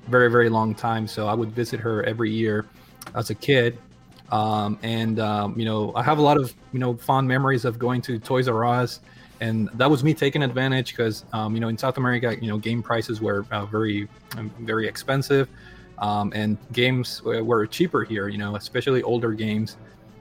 very 0.08 0.30
very 0.30 0.48
long 0.48 0.74
time, 0.74 1.06
so 1.06 1.26
I 1.26 1.34
would 1.34 1.52
visit 1.52 1.80
her 1.80 2.02
every 2.04 2.30
year 2.30 2.66
as 3.14 3.30
a 3.30 3.34
kid. 3.34 3.78
Um, 4.30 4.78
and 4.82 5.18
um, 5.18 5.58
you 5.58 5.64
know, 5.64 5.92
I 5.94 6.02
have 6.02 6.18
a 6.18 6.22
lot 6.22 6.36
of 6.36 6.54
you 6.72 6.78
know 6.78 6.96
fond 6.96 7.26
memories 7.26 7.64
of 7.64 7.78
going 7.78 8.00
to 8.02 8.18
Toys 8.18 8.48
R 8.48 8.64
Us 8.64 9.00
and 9.40 9.70
that 9.74 9.90
was 9.90 10.04
me 10.04 10.14
taking 10.14 10.42
advantage 10.42 10.92
because 10.92 11.24
um, 11.32 11.54
you 11.54 11.60
know 11.60 11.68
in 11.68 11.78
South 11.78 11.96
America, 11.96 12.36
you 12.40 12.48
know, 12.48 12.58
game 12.58 12.82
prices 12.82 13.20
were 13.20 13.46
uh, 13.50 13.64
very, 13.66 14.08
um, 14.36 14.50
very 14.60 14.86
expensive, 14.86 15.48
um, 15.98 16.32
and 16.34 16.58
games 16.72 17.22
were, 17.22 17.66
cheaper 17.66 18.04
here. 18.04 18.28
You 18.28 18.38
know, 18.38 18.56
especially 18.56 19.02
older 19.02 19.32
games. 19.32 19.76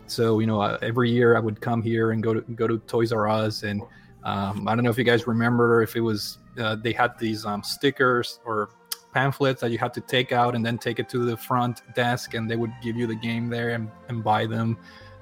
So 0.07 0.39
you 0.39 0.47
know, 0.47 0.61
uh, 0.61 0.77
every 0.81 1.11
year 1.11 1.35
I 1.35 1.39
would 1.39 1.59
come 1.59 1.81
here 1.81 2.11
and 2.11 2.23
go 2.23 2.33
to 2.33 2.41
go 2.53 2.67
to 2.67 2.79
Toys 2.79 3.11
R 3.11 3.27
Us, 3.27 3.63
and 3.63 3.81
um, 4.23 4.67
I 4.67 4.75
don't 4.75 4.83
know 4.83 4.89
if 4.89 4.97
you 4.97 5.03
guys 5.03 5.27
remember 5.27 5.83
if 5.83 5.95
it 5.95 6.01
was 6.01 6.37
uh, 6.57 6.75
they 6.75 6.93
had 6.93 7.17
these 7.19 7.45
stickers 7.63 8.39
or 8.45 8.69
pamphlets 9.13 9.61
that 9.61 9.71
you 9.71 9.77
had 9.77 9.93
to 9.93 10.01
take 10.01 10.31
out 10.31 10.55
and 10.55 10.65
then 10.65 10.77
take 10.77 10.99
it 10.99 11.09
to 11.09 11.25
the 11.25 11.35
front 11.35 11.81
desk, 11.95 12.33
and 12.33 12.49
they 12.49 12.55
would 12.55 12.73
give 12.81 12.95
you 12.95 13.07
the 13.07 13.15
game 13.15 13.49
there 13.49 13.69
and, 13.69 13.89
and 14.07 14.23
buy 14.23 14.45
them. 14.45 14.77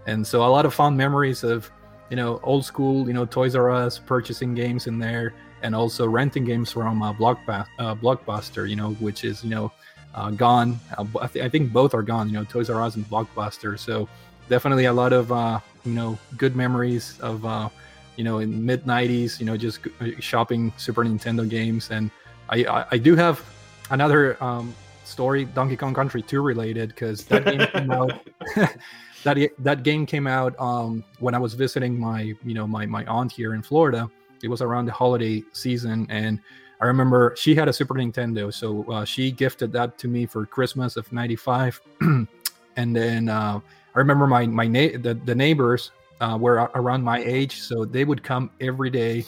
And 0.06 0.26
so 0.26 0.46
a 0.46 0.48
lot 0.48 0.66
of 0.66 0.74
fond 0.74 0.96
memories 0.96 1.44
of 1.44 1.72
you 2.10 2.16
know, 2.16 2.40
old 2.44 2.66
school, 2.66 3.08
you 3.08 3.14
know, 3.14 3.26
Toys 3.26 3.56
R 3.56 3.70
Us, 3.70 4.00
purchasing 4.00 4.54
games 4.54 4.88
in 4.88 5.00
there, 5.00 5.34
and 5.62 5.76
also 5.76 6.08
renting 6.08 6.46
games 6.46 6.72
from 6.72 7.02
uh, 7.02 7.14
Blockba- 7.14 7.68
uh, 7.80 7.96
Blockbuster, 7.96 8.70
you 8.70 8.76
know, 8.76 8.92
which 8.94 9.24
is, 9.24 9.44
you 9.44 9.50
know, 9.50 9.72
uh, 10.16 10.32
gone. 10.32 10.80
Uh, 10.98 11.06
I, 11.22 11.28
th- 11.28 11.46
I 11.46 11.50
think 11.50 11.74
both 11.74 11.94
are 11.94 12.04
gone, 12.04 12.28
you 12.28 12.34
know, 12.34 12.44
Toys 12.44 12.70
R 12.70 12.82
Us 12.82 12.96
and 12.96 13.06
Blockbuster. 13.10 13.78
So 13.78 14.08
definitely 14.50 14.86
a 14.86 14.94
lot 14.94 15.14
of, 15.14 15.32
uh, 15.32 15.60
you 15.84 15.94
know, 15.94 16.18
good 16.38 16.56
memories 16.56 17.20
of, 17.20 17.46
uh, 17.46 17.70
you 18.16 18.24
know, 18.24 18.40
in 18.40 18.66
mid 18.66 18.86
90s, 18.86 19.40
you 19.40 19.46
know, 19.46 19.58
just 19.58 19.80
shopping 20.20 20.72
Super 20.78 21.04
Nintendo 21.04 21.48
games. 21.48 21.92
And 21.92 22.10
I, 22.50 22.64
I, 22.64 22.86
I 22.92 22.98
do 22.98 23.16
have 23.16 23.44
another 23.90 24.42
um, 24.44 24.76
story, 25.04 25.46
Donkey 25.46 25.78
Kong 25.78 25.94
Country 25.94 26.22
2 26.22 26.42
related, 26.42 26.90
because 26.90 27.26
that 27.26 27.46
game 27.46 27.68
came 27.68 27.92
out. 27.92 28.12
that 29.24 29.38
that 29.60 29.84
game 29.84 30.06
came 30.06 30.28
out 30.28 30.58
um, 30.60 31.04
when 31.20 31.34
I 31.34 31.40
was 31.40 31.54
visiting 31.54 32.00
my 32.00 32.34
you 32.44 32.54
know 32.54 32.68
my 32.68 32.86
my 32.86 33.06
aunt 33.06 33.32
here 33.32 33.54
in 33.54 33.62
Florida. 33.62 34.10
It 34.44 34.50
was 34.50 34.62
around 34.62 34.86
the 34.86 34.92
holiday 34.92 35.44
season, 35.52 36.06
and 36.10 36.40
I 36.80 36.86
remember 36.86 37.34
she 37.38 37.56
had 37.56 37.68
a 37.68 37.74
Super 37.74 37.96
Nintendo, 37.96 38.54
so 38.54 38.84
uh, 38.92 39.06
she 39.06 39.32
gifted 39.32 39.72
that 39.74 39.98
to 40.00 40.08
me 40.08 40.26
for 40.26 40.46
Christmas 40.46 40.96
of 40.96 41.12
'95. 41.12 41.82
and 42.02 42.96
then 42.96 43.30
uh, 43.30 43.60
I 43.96 43.98
remember 43.98 44.28
my 44.28 44.46
my 44.46 44.68
na- 44.68 44.98
the, 45.00 45.20
the 45.26 45.34
neighbors 45.34 45.92
uh, 46.22 46.38
were 46.40 46.70
around 46.76 47.04
my 47.04 47.20
age, 47.20 47.62
so 47.62 47.84
they 47.84 48.06
would 48.06 48.24
come 48.24 48.52
every 48.62 48.90
day 48.90 49.26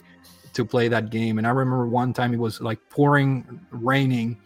to 0.54 0.66
play 0.66 0.88
that 0.88 1.10
game. 1.10 1.38
And 1.38 1.48
I 1.48 1.52
remember 1.52 1.88
one 1.88 2.14
time 2.14 2.34
it 2.34 2.40
was 2.40 2.62
like 2.62 2.80
pouring, 2.90 3.60
raining, 3.72 4.38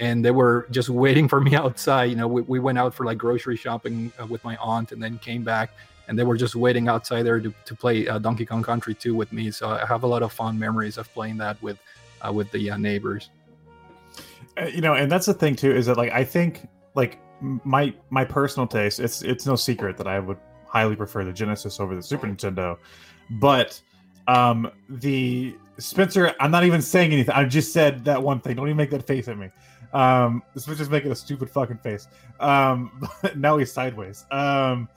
and 0.00 0.24
they 0.24 0.30
were 0.30 0.66
just 0.70 0.88
waiting 0.88 1.28
for 1.28 1.40
me 1.40 1.54
outside. 1.64 2.04
You 2.04 2.16
know, 2.16 2.26
we, 2.26 2.42
we 2.42 2.58
went 2.58 2.78
out 2.78 2.94
for 2.94 3.04
like 3.04 3.18
grocery 3.18 3.56
shopping 3.56 4.12
uh, 4.20 4.26
with 4.26 4.42
my 4.42 4.56
aunt 4.56 4.92
and 4.92 5.02
then 5.02 5.18
came 5.18 5.44
back 5.44 5.70
and 6.08 6.18
they 6.18 6.24
were 6.24 6.36
just 6.36 6.56
waiting 6.56 6.88
outside 6.88 7.22
there 7.22 7.38
to, 7.38 7.54
to 7.64 7.74
play 7.74 8.08
uh, 8.08 8.18
Donkey 8.18 8.44
Kong 8.44 8.64
Country 8.64 8.94
2 8.94 9.14
with 9.14 9.32
me. 9.32 9.50
So 9.52 9.68
I 9.68 9.86
have 9.86 10.02
a 10.02 10.08
lot 10.08 10.24
of 10.24 10.32
fond 10.32 10.58
memories 10.58 10.98
of 10.98 11.12
playing 11.14 11.36
that 11.36 11.62
with 11.62 11.78
uh, 12.26 12.32
with 12.32 12.50
the 12.50 12.72
uh, 12.72 12.76
neighbors. 12.76 13.30
Uh, 14.58 14.66
you 14.66 14.80
know, 14.80 14.94
and 14.94 15.10
that's 15.10 15.26
the 15.26 15.34
thing 15.34 15.54
too 15.54 15.70
is 15.70 15.86
that 15.86 15.96
like 15.96 16.10
I 16.12 16.24
think 16.24 16.68
like 16.94 17.20
my 17.40 17.94
my 18.10 18.24
personal 18.24 18.66
taste. 18.66 18.98
It's 18.98 19.22
it's 19.22 19.46
no 19.46 19.54
secret 19.54 19.96
that 19.98 20.08
I 20.08 20.18
would 20.18 20.38
highly 20.66 20.96
prefer 20.96 21.24
the 21.24 21.32
Genesis 21.32 21.78
over 21.78 21.94
the 21.94 22.02
Super 22.02 22.26
Nintendo, 22.26 22.76
but 23.30 23.80
um 24.26 24.70
the 24.88 25.54
Spencer, 25.78 26.34
I'm 26.40 26.50
not 26.50 26.64
even 26.64 26.82
saying 26.82 27.12
anything. 27.12 27.34
I 27.34 27.44
just 27.44 27.72
said 27.72 28.04
that 28.04 28.22
one 28.22 28.40
thing. 28.40 28.56
Don't 28.56 28.66
even 28.66 28.76
make 28.76 28.90
that 28.90 29.06
face 29.06 29.28
at 29.28 29.38
me. 29.38 29.50
Um, 29.92 30.42
this 30.54 30.66
was 30.66 30.78
just 30.78 30.90
making 30.90 31.10
a 31.12 31.16
stupid 31.16 31.50
fucking 31.50 31.78
face. 31.78 32.08
Um, 32.38 33.08
now 33.36 33.56
he's 33.58 33.72
sideways. 33.72 34.24
Um, 34.30 34.88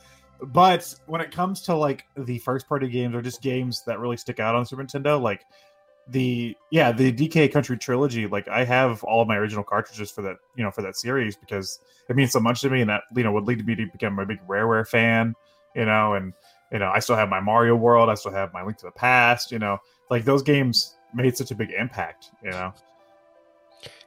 but 0.42 0.94
when 1.06 1.22
it 1.22 1.32
comes 1.32 1.62
to 1.64 1.76
like 1.76 2.06
the 2.18 2.38
first 2.40 2.68
party 2.68 2.90
games 2.90 3.16
or 3.16 3.22
just 3.22 3.42
games 3.42 3.84
that 3.86 4.00
really 4.00 4.18
stick 4.18 4.40
out 4.40 4.56
on 4.56 4.66
Super 4.66 4.84
Nintendo, 4.84 5.22
like 5.22 5.42
the 6.10 6.56
yeah 6.70 6.92
the 6.92 7.14
DK 7.14 7.52
Country 7.52 7.78
trilogy, 7.78 8.28
like 8.28 8.48
I 8.48 8.66
have 8.66 9.04
all 9.04 9.22
of 9.22 9.28
my 9.28 9.38
original 9.38 9.64
cartridges 9.64 10.12
for 10.12 10.22
that 10.24 10.36
you 10.56 10.64
know 10.64 10.72
for 10.72 10.82
that 10.82 10.98
series 10.98 11.38
because 11.38 11.80
it 12.10 12.16
means 12.16 12.32
so 12.32 12.40
much 12.40 12.62
to 12.62 12.70
me, 12.70 12.82
and 12.82 12.90
that 12.90 13.04
you 13.16 13.24
know 13.24 13.32
would 13.32 13.46
lead 13.46 13.66
me 13.66 13.76
to 13.76 13.86
become 13.92 14.20
a 14.20 14.26
big 14.26 14.46
Rareware 14.48 14.88
fan, 14.88 15.34
you 15.76 15.86
know, 15.86 16.14
and 16.14 16.34
you 16.72 16.80
know 16.80 16.92
I 16.94 17.00
still 17.00 17.16
have 17.16 17.30
my 17.30 17.40
Mario 17.40 17.76
World, 17.76 18.10
I 18.10 18.16
still 18.16 18.34
have 18.34 18.54
my 18.54 18.64
Link 18.64 18.78
to 18.80 18.86
the 18.86 18.92
Past, 18.92 19.52
you 19.52 19.60
know, 19.60 19.78
like 20.10 20.26
those 20.26 20.44
games 20.44 20.98
made 21.14 21.38
such 21.38 21.52
a 21.52 21.56
big 21.56 21.72
impact, 21.72 22.32
you 22.44 22.52
know. 22.52 22.74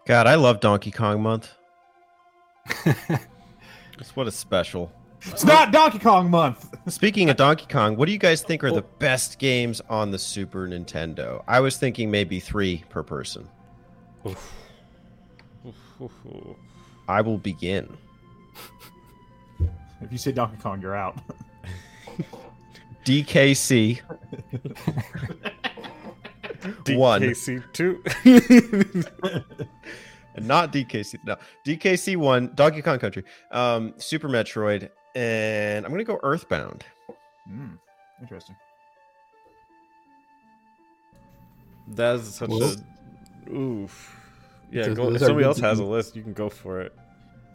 God, 0.06 0.26
I 0.26 0.36
love 0.36 0.60
Donkey 0.60 0.90
Kong 0.90 1.22
month. 1.22 1.52
It's 3.98 4.14
what 4.14 4.26
a 4.26 4.30
special. 4.30 4.92
It's 5.22 5.44
not 5.44 5.72
Donkey 5.72 5.98
Kong 5.98 6.30
month. 6.30 6.68
Speaking 6.88 7.30
of 7.30 7.36
Donkey 7.36 7.66
Kong, 7.68 7.96
what 7.96 8.06
do 8.06 8.12
you 8.12 8.18
guys 8.18 8.42
think 8.42 8.62
are 8.62 8.70
the 8.70 8.82
oh. 8.82 8.88
best 8.98 9.38
games 9.38 9.80
on 9.88 10.10
the 10.10 10.18
Super 10.18 10.68
Nintendo? 10.68 11.42
I 11.48 11.60
was 11.60 11.78
thinking 11.78 12.10
maybe 12.10 12.38
three 12.38 12.84
per 12.90 13.02
person. 13.02 13.48
I 17.08 17.20
will 17.22 17.38
begin. 17.38 17.96
If 20.02 20.12
you 20.12 20.18
say 20.18 20.32
Donkey 20.32 20.58
Kong, 20.60 20.80
you're 20.80 20.94
out. 20.94 21.18
DKC 23.04 24.00
one, 26.96 27.22
DKC 27.22 27.72
two. 27.72 28.02
not 30.38 30.72
DKC. 30.72 31.18
No, 31.24 31.36
DKC 31.66 32.16
one, 32.16 32.52
Donkey 32.54 32.82
Kong 32.82 32.98
Country, 32.98 33.24
um, 33.50 33.94
Super 33.98 34.28
Metroid, 34.28 34.90
and 35.14 35.84
I'm 35.84 35.90
gonna 35.90 36.04
go 36.04 36.18
Earthbound. 36.22 36.84
Hmm, 37.46 37.74
interesting. 38.20 38.56
That's 41.88 42.24
such 42.36 42.48
Well- 42.48 42.74
a 43.48 43.52
oof. 43.52 44.12
Yeah, 44.70 44.88
go, 44.88 45.12
if 45.12 45.20
somebody 45.20 45.44
else 45.46 45.60
has 45.60 45.78
a 45.78 45.84
list, 45.84 46.16
you 46.16 46.22
can 46.22 46.32
go 46.32 46.48
for 46.48 46.80
it. 46.80 46.92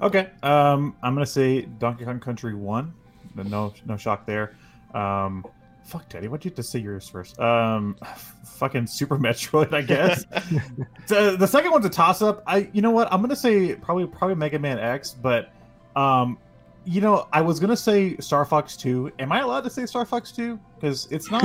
Okay. 0.02 0.30
Um, 0.42 0.96
I'm 1.04 1.14
gonna 1.14 1.26
say 1.26 1.62
Donkey 1.64 2.06
Kong 2.06 2.20
Country 2.20 2.56
one. 2.56 2.94
No, 3.36 3.74
no 3.86 3.98
shock 3.98 4.26
there. 4.26 4.56
Um, 4.94 5.46
fuck, 5.84 6.08
Teddy. 6.10 6.28
Why'd 6.28 6.44
you 6.46 6.50
have 6.52 6.56
to 6.56 6.64
say 6.64 6.80
yours 6.80 7.08
first? 7.10 7.40
Um, 7.40 7.96
fucking 8.46 8.88
Super 8.88 9.18
Metroid, 9.20 9.74
I 9.74 9.82
guess. 9.82 10.24
the, 11.08 11.36
the 11.38 11.48
second 11.48 11.72
one's 11.72 11.86
a 11.86 11.90
toss 11.90 12.22
up. 12.22 12.44
I, 12.48 12.70
you 12.74 12.82
know 12.82 12.92
what? 12.92 13.12
I'm 13.12 13.22
gonna 13.22 13.36
say 13.36 13.76
probably 13.76 14.06
probably 14.08 14.36
Mega 14.36 14.60
Man 14.60 14.80
X, 14.80 15.12
but 15.12 15.52
um, 15.96 16.38
you 16.86 17.02
know, 17.02 17.28
I 17.34 17.42
was 17.42 17.60
gonna 17.60 17.78
say 17.78 18.18
Star 18.18 18.46
Fox 18.46 18.76
two. 18.78 19.12
Am 19.20 19.32
I 19.32 19.40
allowed 19.42 19.64
to 19.66 19.70
say 19.70 19.86
Star 19.86 20.06
Fox 20.06 20.32
two? 20.32 20.60
Because 20.80 21.08
it's 21.12 21.30
not. 21.32 21.44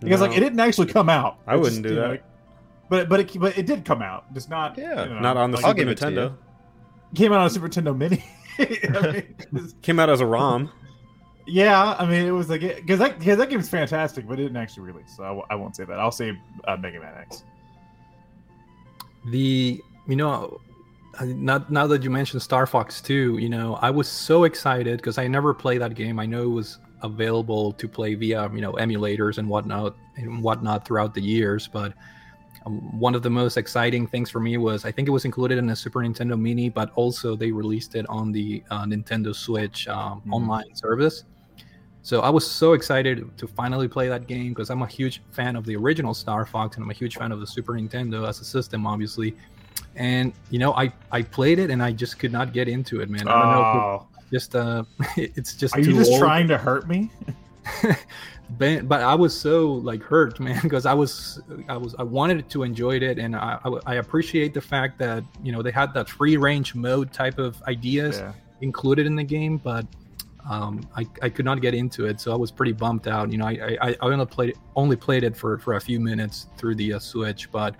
Because 0.00 0.20
like 0.20 0.36
it 0.36 0.40
didn't 0.40 0.60
actually 0.60 0.88
come 0.88 1.08
out. 1.08 1.38
I 1.46 1.56
wouldn't 1.56 1.82
do 1.82 1.90
you 1.90 1.94
know, 1.94 2.00
that. 2.02 2.08
like- 2.10 2.24
but 2.90 3.08
but 3.08 3.20
it 3.20 3.40
but 3.40 3.56
it 3.56 3.64
did 3.64 3.84
come 3.86 4.02
out. 4.02 4.32
Just 4.34 4.50
not. 4.50 4.76
Yeah. 4.76 5.04
you 5.04 5.14
know, 5.14 5.20
not 5.20 5.36
on 5.38 5.50
the 5.50 5.56
like, 5.56 5.64
Super 5.66 5.74
give 5.74 5.88
it 5.88 5.96
to 5.98 6.04
Nintendo. 6.06 6.36
came 7.14 7.32
out 7.32 7.40
on 7.40 7.46
a 7.46 7.50
Super 7.50 7.68
Nintendo 7.68 7.96
Mini. 7.96 8.22
I 8.58 9.12
mean, 9.12 9.34
'cause- 9.52 9.74
Came 9.80 9.98
out 9.98 10.10
as 10.10 10.20
a 10.20 10.26
ROM. 10.26 10.70
Yeah, 11.46 11.94
I 11.98 12.06
mean 12.06 12.24
it 12.26 12.30
was 12.30 12.48
like 12.48 12.60
because 12.60 12.98
that 12.98 13.18
because 13.18 13.38
that 13.38 13.50
game's 13.50 13.68
fantastic, 13.68 14.26
but 14.26 14.34
it 14.38 14.42
didn't 14.44 14.56
actually 14.56 14.84
release, 14.84 15.14
so 15.16 15.24
I, 15.24 15.28
w- 15.28 15.46
I 15.50 15.54
won't 15.54 15.76
say 15.76 15.84
that. 15.84 15.98
I'll 16.00 16.10
say 16.12 16.38
uh, 16.66 16.76
Mega 16.76 17.00
Man 17.00 17.14
X. 17.18 17.44
the 19.26 19.80
you 20.06 20.16
know 20.16 20.60
not 21.22 21.70
now 21.70 21.86
that 21.86 22.02
you 22.02 22.10
mentioned 22.10 22.42
star 22.42 22.66
fox 22.66 23.00
2 23.00 23.38
you 23.38 23.48
know 23.48 23.78
i 23.80 23.88
was 23.88 24.08
so 24.08 24.44
excited 24.44 24.96
because 24.98 25.16
i 25.16 25.26
never 25.26 25.54
played 25.54 25.80
that 25.80 25.94
game 25.94 26.18
i 26.18 26.26
know 26.26 26.42
it 26.42 26.48
was 26.48 26.78
available 27.02 27.72
to 27.72 27.86
play 27.88 28.14
via 28.14 28.50
you 28.52 28.60
know 28.60 28.72
emulators 28.74 29.38
and 29.38 29.48
whatnot 29.48 29.96
and 30.16 30.42
whatnot 30.42 30.84
throughout 30.84 31.14
the 31.14 31.20
years 31.22 31.68
but 31.68 31.94
um, 32.66 32.98
one 32.98 33.14
of 33.14 33.22
the 33.22 33.30
most 33.30 33.56
exciting 33.56 34.06
things 34.06 34.28
for 34.28 34.40
me 34.40 34.56
was 34.58 34.84
i 34.84 34.90
think 34.92 35.06
it 35.06 35.12
was 35.12 35.24
included 35.24 35.56
in 35.56 35.70
a 35.70 35.76
super 35.76 36.00
nintendo 36.00 36.38
mini 36.38 36.68
but 36.68 36.90
also 36.96 37.36
they 37.36 37.52
released 37.52 37.94
it 37.94 38.04
on 38.08 38.32
the 38.32 38.62
uh, 38.70 38.84
nintendo 38.84 39.34
switch 39.34 39.86
um, 39.88 40.20
Mhm. 40.26 40.32
online 40.32 40.74
service 40.74 41.24
so 42.04 42.20
I 42.20 42.28
was 42.28 42.48
so 42.48 42.74
excited 42.74 43.26
to 43.38 43.46
finally 43.48 43.88
play 43.88 44.08
that 44.08 44.26
game 44.26 44.50
because 44.50 44.68
I'm 44.70 44.82
a 44.82 44.86
huge 44.86 45.22
fan 45.32 45.56
of 45.56 45.64
the 45.64 45.74
original 45.74 46.12
Star 46.12 46.44
Fox 46.44 46.76
and 46.76 46.84
I'm 46.84 46.90
a 46.90 46.94
huge 46.94 47.16
fan 47.16 47.32
of 47.32 47.40
the 47.40 47.46
Super 47.46 47.72
Nintendo 47.72 48.28
as 48.28 48.40
a 48.40 48.44
system, 48.44 48.86
obviously. 48.86 49.34
And 49.96 50.32
you 50.50 50.58
know, 50.58 50.74
I 50.74 50.92
I 51.10 51.22
played 51.22 51.58
it 51.58 51.70
and 51.70 51.82
I 51.82 51.92
just 51.92 52.18
could 52.18 52.30
not 52.30 52.52
get 52.52 52.68
into 52.68 53.00
it, 53.00 53.08
man. 53.08 53.26
I 53.26 53.32
don't 53.32 53.52
know. 53.52 53.62
Oh, 53.62 54.06
it 54.18 54.30
just 54.30 54.54
uh, 54.54 54.84
it's 55.16 55.54
just 55.54 55.74
are 55.76 55.80
you 55.80 55.94
just 55.94 56.10
old. 56.12 56.20
trying 56.20 56.46
to 56.48 56.58
hurt 56.58 56.86
me? 56.88 57.10
but, 58.58 58.86
but 58.88 59.00
I 59.00 59.14
was 59.14 59.38
so 59.38 59.72
like 59.72 60.02
hurt, 60.02 60.38
man, 60.40 60.60
because 60.62 60.86
I 60.86 60.92
was 60.94 61.40
I 61.68 61.76
was 61.76 61.94
I 61.98 62.02
wanted 62.02 62.48
to 62.50 62.62
enjoy 62.64 62.96
it 62.96 63.18
and 63.18 63.34
I, 63.34 63.58
I 63.64 63.70
I 63.86 63.94
appreciate 63.94 64.52
the 64.54 64.60
fact 64.60 64.98
that 64.98 65.24
you 65.42 65.52
know 65.52 65.62
they 65.62 65.70
had 65.70 65.94
that 65.94 66.08
free 66.08 66.36
range 66.36 66.74
mode 66.74 67.12
type 67.12 67.38
of 67.38 67.60
ideas 67.62 68.18
Yeah. 68.18 68.32
included 68.60 69.06
in 69.06 69.16
the 69.16 69.24
game, 69.24 69.56
but 69.56 69.86
um, 70.48 70.86
I, 70.96 71.06
I 71.22 71.28
could 71.30 71.44
not 71.44 71.60
get 71.62 71.74
into 71.74 72.06
it, 72.06 72.20
so 72.20 72.32
I 72.32 72.36
was 72.36 72.50
pretty 72.50 72.72
bummed 72.72 73.08
out. 73.08 73.32
You 73.32 73.38
know, 73.38 73.46
I 73.46 73.76
I, 73.80 73.88
I 73.90 73.96
only 74.00 74.26
played 74.26 74.50
it, 74.50 74.56
only 74.76 74.96
played 74.96 75.24
it 75.24 75.36
for, 75.36 75.58
for 75.58 75.74
a 75.74 75.80
few 75.80 76.00
minutes 76.00 76.48
through 76.58 76.74
the 76.74 76.94
uh, 76.94 76.98
Switch, 76.98 77.50
but 77.50 77.74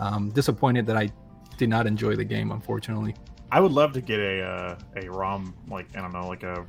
um, 0.00 0.30
disappointed 0.30 0.86
that 0.86 0.96
I 0.96 1.10
did 1.58 1.68
not 1.68 1.86
enjoy 1.86 2.16
the 2.16 2.24
game, 2.24 2.52
unfortunately. 2.52 3.14
I 3.52 3.60
would 3.60 3.72
love 3.72 3.92
to 3.92 4.00
get 4.00 4.18
a 4.18 4.42
uh, 4.42 4.78
a 4.96 5.10
ROM 5.10 5.54
like 5.68 5.86
I 5.96 6.00
don't 6.00 6.12
know 6.12 6.26
like 6.26 6.42
a 6.42 6.64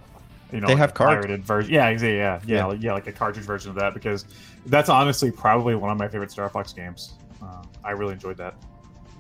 you 0.51 0.59
know 0.59 0.67
They 0.67 0.73
like 0.73 0.79
have 0.79 0.89
a 0.91 0.93
pirated 0.93 1.45
version. 1.45 1.73
Yeah, 1.73 1.89
yeah, 1.89 1.97
yeah, 1.99 2.09
Yeah. 2.11 2.39
yeah, 2.45 2.65
like, 2.65 2.81
yeah, 2.81 2.93
like 2.93 3.07
a 3.07 3.11
cartridge 3.11 3.45
version 3.45 3.69
of 3.69 3.75
that 3.77 3.93
because 3.93 4.25
that's 4.65 4.89
honestly 4.89 5.31
probably 5.31 5.75
one 5.75 5.91
of 5.91 5.97
my 5.97 6.07
favorite 6.07 6.31
Star 6.31 6.49
Fox 6.49 6.73
games. 6.73 7.13
Uh, 7.41 7.63
I 7.83 7.91
really 7.91 8.13
enjoyed 8.13 8.37
that. 8.37 8.55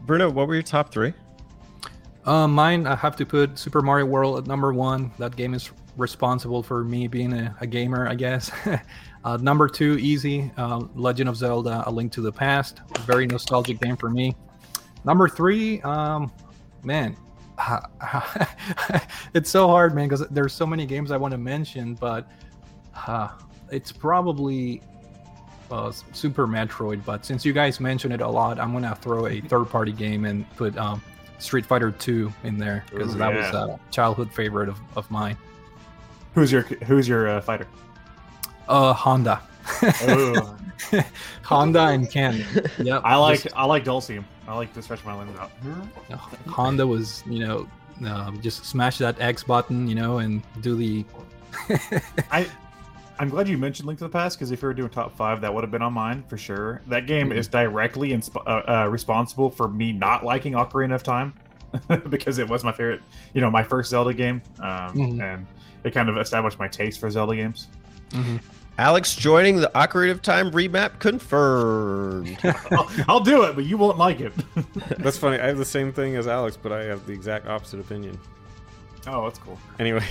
Bruno, 0.05 0.29
what 0.29 0.47
were 0.47 0.53
your 0.53 0.63
top 0.63 0.91
three? 0.91 1.13
Uh, 2.25 2.47
mine, 2.47 2.85
I 2.85 2.95
have 2.95 3.15
to 3.17 3.25
put 3.25 3.57
Super 3.57 3.81
Mario 3.81 4.05
World 4.05 4.37
at 4.37 4.47
number 4.47 4.73
one. 4.73 5.11
That 5.17 5.35
game 5.35 5.53
is 5.53 5.71
responsible 5.97 6.63
for 6.63 6.83
me 6.83 7.07
being 7.07 7.33
a, 7.33 7.55
a 7.59 7.67
gamer, 7.67 8.07
I 8.07 8.15
guess. 8.15 8.51
uh, 9.23 9.37
number 9.37 9.67
two, 9.67 9.97
easy, 9.97 10.51
uh, 10.57 10.83
Legend 10.95 11.29
of 11.29 11.35
Zelda: 11.35 11.83
A 11.85 11.91
Link 11.91 12.11
to 12.13 12.21
the 12.21 12.31
Past. 12.31 12.81
Very 13.01 13.27
nostalgic 13.27 13.79
game 13.81 13.97
for 13.97 14.09
me. 14.09 14.35
Number 15.03 15.27
three, 15.27 15.81
um, 15.81 16.31
man, 16.83 17.15
it's 19.33 19.49
so 19.49 19.67
hard, 19.67 19.95
man, 19.95 20.07
because 20.07 20.27
there's 20.29 20.53
so 20.53 20.65
many 20.65 20.85
games 20.85 21.11
I 21.11 21.17
want 21.17 21.31
to 21.31 21.37
mention, 21.37 21.95
but 21.95 22.29
uh, 23.07 23.29
it's 23.71 23.91
probably 23.91 24.81
uh, 25.71 25.91
Super 26.13 26.47
Metroid. 26.47 27.03
But 27.03 27.25
since 27.25 27.45
you 27.45 27.53
guys 27.53 27.79
mentioned 27.79 28.13
it 28.13 28.21
a 28.21 28.27
lot, 28.27 28.59
I'm 28.59 28.73
gonna 28.73 28.95
throw 28.95 29.27
a 29.27 29.41
third-party 29.41 29.93
game 29.93 30.25
and 30.25 30.49
put 30.55 30.77
um, 30.77 31.01
Street 31.39 31.65
Fighter 31.65 31.91
2 31.91 32.31
in 32.43 32.57
there 32.57 32.83
because 32.91 33.15
Ooh, 33.15 33.17
that 33.17 33.33
yeah. 33.33 33.51
was 33.51 33.53
a 33.53 33.79
childhood 33.91 34.31
favorite 34.33 34.69
of, 34.69 34.79
of 34.95 35.09
mine. 35.09 35.37
Who's 36.37 36.51
your 36.51 36.61
Who's 36.61 37.07
your 37.07 37.27
uh, 37.29 37.41
fighter? 37.41 37.65
Uh, 38.69 38.93
Honda. 38.93 39.41
Honda 41.43 41.79
and 41.87 42.07
Ken. 42.11 42.45
Yep. 42.77 43.01
I 43.03 43.15
like 43.15 43.41
just- 43.41 43.55
I 43.57 43.65
like 43.65 43.83
Dhalsim. 43.83 44.23
I 44.47 44.55
like 44.55 44.71
to 44.75 44.83
stretch 44.83 45.03
my 45.03 45.17
limbs 45.17 45.35
out. 45.39 45.49
Honda 46.47 46.85
was, 46.85 47.23
you 47.25 47.39
know, 47.39 47.67
um, 48.07 48.39
just 48.39 48.65
smash 48.65 48.99
that 48.99 49.19
X 49.19 49.43
button, 49.43 49.87
you 49.87 49.95
know, 49.95 50.19
and 50.19 50.43
do 50.61 50.75
the. 50.75 51.03
I 52.31 52.47
I'm 53.17 53.29
glad 53.29 53.47
you 53.47 53.57
mentioned 53.57 53.87
Link 53.87 53.97
to 53.97 54.05
the 54.05 54.09
Past 54.11 54.37
because 54.37 54.51
if 54.51 54.61
you 54.61 54.67
were 54.67 54.75
doing 54.75 54.91
top 54.91 55.17
five, 55.17 55.41
that 55.41 55.51
would 55.51 55.63
have 55.63 55.71
been 55.71 55.81
on 55.81 55.93
mine 55.93 56.23
for 56.27 56.37
sure. 56.37 56.83
That 56.85 57.07
game 57.07 57.31
is 57.31 57.47
directly 57.47 58.09
insp- 58.09 58.35
uh, 58.45 58.83
uh, 58.83 58.87
responsible 58.89 59.49
for 59.49 59.67
me 59.67 59.91
not 59.91 60.23
liking 60.23 60.53
Ocarina 60.53 60.93
of 60.93 61.01
Time 61.01 61.33
because 62.09 62.37
it 62.37 62.47
was 62.47 62.63
my 62.63 62.71
favorite, 62.71 63.01
you 63.33 63.41
know, 63.41 63.49
my 63.49 63.63
first 63.63 63.89
Zelda 63.89 64.13
game, 64.13 64.43
um, 64.59 64.93
Mhm. 64.93 65.19
and 65.33 65.47
it 65.83 65.91
kind 65.93 66.09
of 66.09 66.17
established 66.17 66.59
my 66.59 66.67
taste 66.67 66.99
for 66.99 67.09
Zelda 67.09 67.35
games. 67.35 67.67
Mhm. 68.11 68.39
Alex 68.79 69.15
joining 69.15 69.55
the 69.55 69.71
Ocarina 69.73 70.11
of 70.11 70.21
Time 70.21 70.51
remap 70.51 70.99
confirmed. 70.99 72.37
I'll, 72.71 72.89
I'll 73.07 73.19
do 73.19 73.43
it, 73.43 73.55
but 73.55 73.65
you 73.65 73.77
won't 73.77 73.97
like 73.97 74.19
it. 74.19 74.33
That's 74.99 75.17
funny. 75.17 75.39
I 75.39 75.47
have 75.47 75.57
the 75.57 75.65
same 75.65 75.91
thing 75.91 76.15
as 76.15 76.27
Alex, 76.27 76.57
but 76.61 76.71
I 76.71 76.83
have 76.83 77.05
the 77.07 77.13
exact 77.13 77.47
opposite 77.47 77.79
opinion. 77.79 78.19
oh, 79.07 79.23
that's 79.25 79.39
cool. 79.39 79.57
Anyway, 79.79 80.05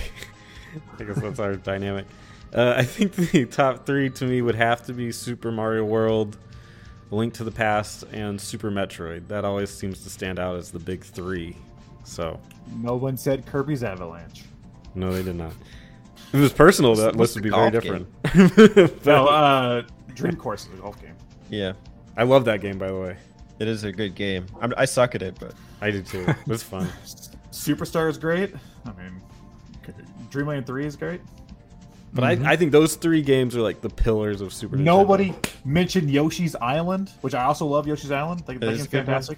I 0.99 1.03
guess 1.03 1.21
that's 1.21 1.39
our 1.39 1.55
dynamic. 1.55 2.05
Uh, 2.53 2.73
I 2.77 2.83
think 2.83 3.13
the 3.13 3.45
top 3.45 3.85
three 3.85 4.09
to 4.11 4.25
me 4.25 4.41
would 4.41 4.55
have 4.55 4.83
to 4.87 4.93
be 4.93 5.11
Super 5.11 5.51
Mario 5.51 5.85
World, 5.85 6.37
Link 7.11 7.33
to 7.35 7.43
the 7.43 7.51
Past, 7.51 8.03
and 8.11 8.39
Super 8.41 8.71
Metroid. 8.71 9.27
That 9.27 9.45
always 9.45 9.69
seems 9.69 10.03
to 10.03 10.09
stand 10.09 10.39
out 10.39 10.55
as 10.55 10.71
the 10.71 10.79
big 10.79 11.03
three. 11.03 11.55
So, 12.03 12.39
No 12.81 12.95
one 12.95 13.17
said 13.17 13.45
Kirby's 13.45 13.83
Avalanche. 13.83 14.43
No, 14.97 15.11
they 15.13 15.23
did 15.23 15.35
not. 15.35 15.53
If 16.29 16.33
it 16.35 16.39
was 16.39 16.51
personal, 16.53 16.95
that 16.95 17.15
list 17.15 17.35
would 17.35 17.43
be 17.43 17.49
very 17.49 17.71
different. 17.71 18.07
But 18.23 19.05
No, 19.05 19.27
uh, 19.27 19.83
Dream 20.13 20.35
Course 20.35 20.67
is 20.67 20.73
a 20.73 20.81
golf 20.81 21.01
game. 21.01 21.15
yeah. 21.49 21.73
I 22.17 22.23
love 22.23 22.45
that 22.45 22.61
game, 22.61 22.79
by 22.79 22.87
the 22.87 22.99
way. 22.99 23.15
It 23.59 23.67
is 23.67 23.83
a 23.83 23.91
good 23.91 24.15
game. 24.15 24.47
I'm, 24.59 24.73
I 24.75 24.85
suck 24.85 25.13
at 25.13 25.21
it, 25.21 25.37
but 25.39 25.53
I 25.81 25.91
do 25.91 26.01
too. 26.01 26.25
It 26.27 26.47
was 26.47 26.63
fun. 26.63 26.87
Super 27.51 27.85
Star 27.85 28.09
is 28.09 28.17
great. 28.17 28.55
I 28.85 28.89
mean, 29.01 29.21
Dreamland 30.31 30.65
Three 30.65 30.85
is 30.87 30.95
great. 30.95 31.21
But 32.13 32.23
I, 32.23 32.53
I 32.53 32.55
think 32.55 32.71
those 32.71 32.95
three 32.95 33.21
games 33.21 33.55
are 33.55 33.61
like 33.61 33.81
the 33.81 33.89
pillars 33.89 34.41
of 34.41 34.51
Super 34.51 34.77
Nintendo. 34.77 34.83
Nobody 34.83 35.33
mentioned 35.63 36.09
Yoshi's 36.09 36.55
Island, 36.55 37.11
which 37.21 37.35
I 37.35 37.43
also 37.43 37.67
love. 37.67 37.85
Yoshi's 37.85 38.11
Island, 38.11 38.43
like, 38.47 38.59
that 38.61 38.69
is 38.69 38.77
game's 38.79 38.87
a 38.87 38.89
good 38.91 39.05
fantastic. 39.05 39.37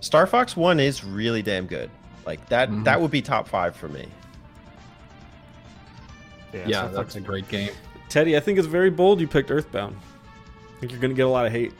Star 0.00 0.26
Fox 0.26 0.54
One 0.56 0.78
is 0.78 1.02
really 1.04 1.40
damn 1.40 1.66
good. 1.66 1.90
Like 2.26 2.46
that. 2.50 2.68
Mhm. 2.70 2.84
That 2.84 3.00
would 3.00 3.10
be 3.10 3.22
top 3.22 3.48
five 3.48 3.74
for 3.74 3.88
me. 3.88 4.06
Yeah, 6.52 6.66
Star 6.68 6.82
that's 6.88 6.96
Fox- 6.96 7.16
a 7.16 7.20
great 7.20 7.48
game. 7.48 7.70
Teddy, 8.08 8.36
I 8.36 8.40
think 8.40 8.58
it's 8.58 8.66
very 8.68 8.90
bold 8.90 9.20
you 9.20 9.28
picked 9.28 9.50
Earthbound. 9.50 9.94
I 9.96 10.80
think 10.80 10.92
you're 10.92 11.00
gonna 11.00 11.14
get 11.14 11.26
a 11.26 11.30
lot 11.30 11.44
of 11.46 11.52
hate. 11.52 11.72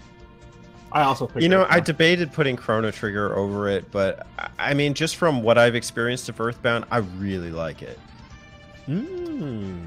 I 0.93 1.03
also 1.03 1.27
picked 1.27 1.43
You 1.43 1.49
know, 1.49 1.67
I 1.69 1.81
debated 1.81 2.33
putting 2.33 2.57
Chrono 2.57 2.91
Trigger 2.91 3.37
over 3.37 3.69
it, 3.69 3.91
but 3.91 4.27
I- 4.39 4.49
I 4.71 4.75
mean, 4.75 4.95
just 4.95 5.17
from 5.17 5.43
what 5.43 5.57
I've 5.59 5.75
experienced 5.75 6.29
of 6.29 6.41
Earthbound, 6.41 6.85
I 6.91 6.99
really 6.99 7.51
like 7.51 7.83
it. 7.83 7.99
Mm. 8.89 9.85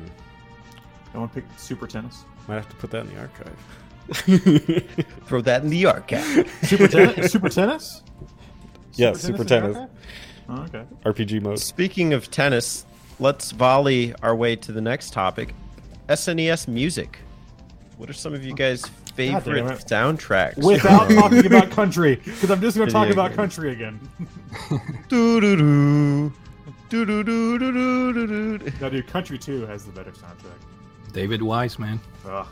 I 1.14 1.18
want 1.18 1.34
to 1.34 1.42
pick 1.42 1.50
Super 1.58 1.88
Tennis. 1.88 2.24
Might 2.48 2.56
have 2.56 2.70
to 2.70 2.76
put 2.78 2.92
that 2.92 3.06
in 3.06 3.14
the 3.14 3.20
archive. 3.20 3.58
Throw 5.26 5.42
that 5.42 5.64
in 5.64 5.70
the 5.70 5.86
archive. 5.86 6.50
Super 6.64 6.88
Tennis. 6.88 7.32
Super 7.32 7.50
Tennis. 7.50 8.04
Yeah, 8.94 9.14
Super 9.14 9.42
is 9.42 9.48
Tennis. 9.48 9.78
okay? 9.78 9.88
Oh, 10.50 10.62
okay. 10.64 10.84
RPG 11.06 11.42
mode. 11.42 11.60
Speaking 11.60 12.14
of 12.14 12.30
tennis, 12.30 12.86
let's 13.22 13.52
volley 13.52 14.14
our 14.22 14.36
way 14.36 14.58
to 14.58 14.72
the 14.74 14.82
next 14.82 15.14
topic: 15.14 15.54
SNES 16.10 16.68
music. 16.68 17.20
What 17.98 18.10
are 18.10 18.14
some 18.14 18.34
of 18.34 18.44
you 18.44 18.54
guys' 18.56 18.84
favorite 19.16 19.64
soundtracks? 19.86 20.58
Without 20.58 21.10
talking 21.12 21.46
about 21.46 21.70
country, 21.72 22.16
because 22.16 22.50
I'm 22.50 22.60
just 22.60 22.76
going 22.76 22.88
to 22.90 22.94
talk 22.94 23.08
Video 23.08 23.14
about 23.24 23.30
games. 23.30 23.38
country 23.38 23.72
again. 23.72 24.00
Doo-doo-doo. 25.08 26.34
Doo-doo-doo-doo-doo-doo-doo. 26.90 28.72
No, 28.82 28.90
dude, 28.90 29.08
Country 29.08 29.38
Two 29.38 29.66
has 29.68 29.86
the 29.86 29.92
better 29.92 30.12
soundtrack. 30.12 30.58
David 31.14 31.42
Wise, 31.42 31.78
man. 31.80 32.00
Ugh. 32.28 32.48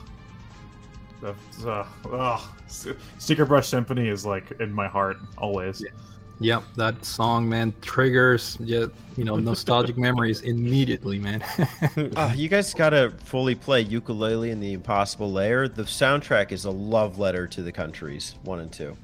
The- 1.21 1.35
uh, 1.67 1.85
ugh. 2.13 2.41
S- 2.67 2.87
Stickerbush 3.17 3.65
Symphony 3.65 4.07
is 4.07 4.25
like 4.25 4.51
in 4.61 4.71
my 4.71 4.87
heart 4.87 5.17
always. 5.37 5.83
Yep, 6.41 6.63
that 6.77 7.03
song, 7.03 7.49
man, 7.49 7.73
triggers 7.81 8.57
yeah, 8.61 8.85
you 9.17 9.25
know, 9.25 9.35
nostalgic 9.35 9.97
memories 10.07 10.41
immediately, 10.41 11.19
man. 11.19 11.43
Ah, 12.15 12.33
you 12.33 12.47
guys 12.47 12.73
gotta 12.73 13.11
fully 13.25 13.55
play 13.55 13.83
Yooka-Laylee 13.83 14.49
in 14.49 14.59
the 14.61 14.71
Impossible 14.73 15.31
Lair. 15.31 15.67
The 15.67 15.83
soundtrack 15.83 16.51
is 16.53 16.63
a 16.65 16.71
love 16.71 17.19
letter 17.19 17.45
to 17.47 17.61
the 17.61 17.71
countries 17.71 18.35
one 18.43 18.59
and 18.59 18.71
two. 18.71 18.95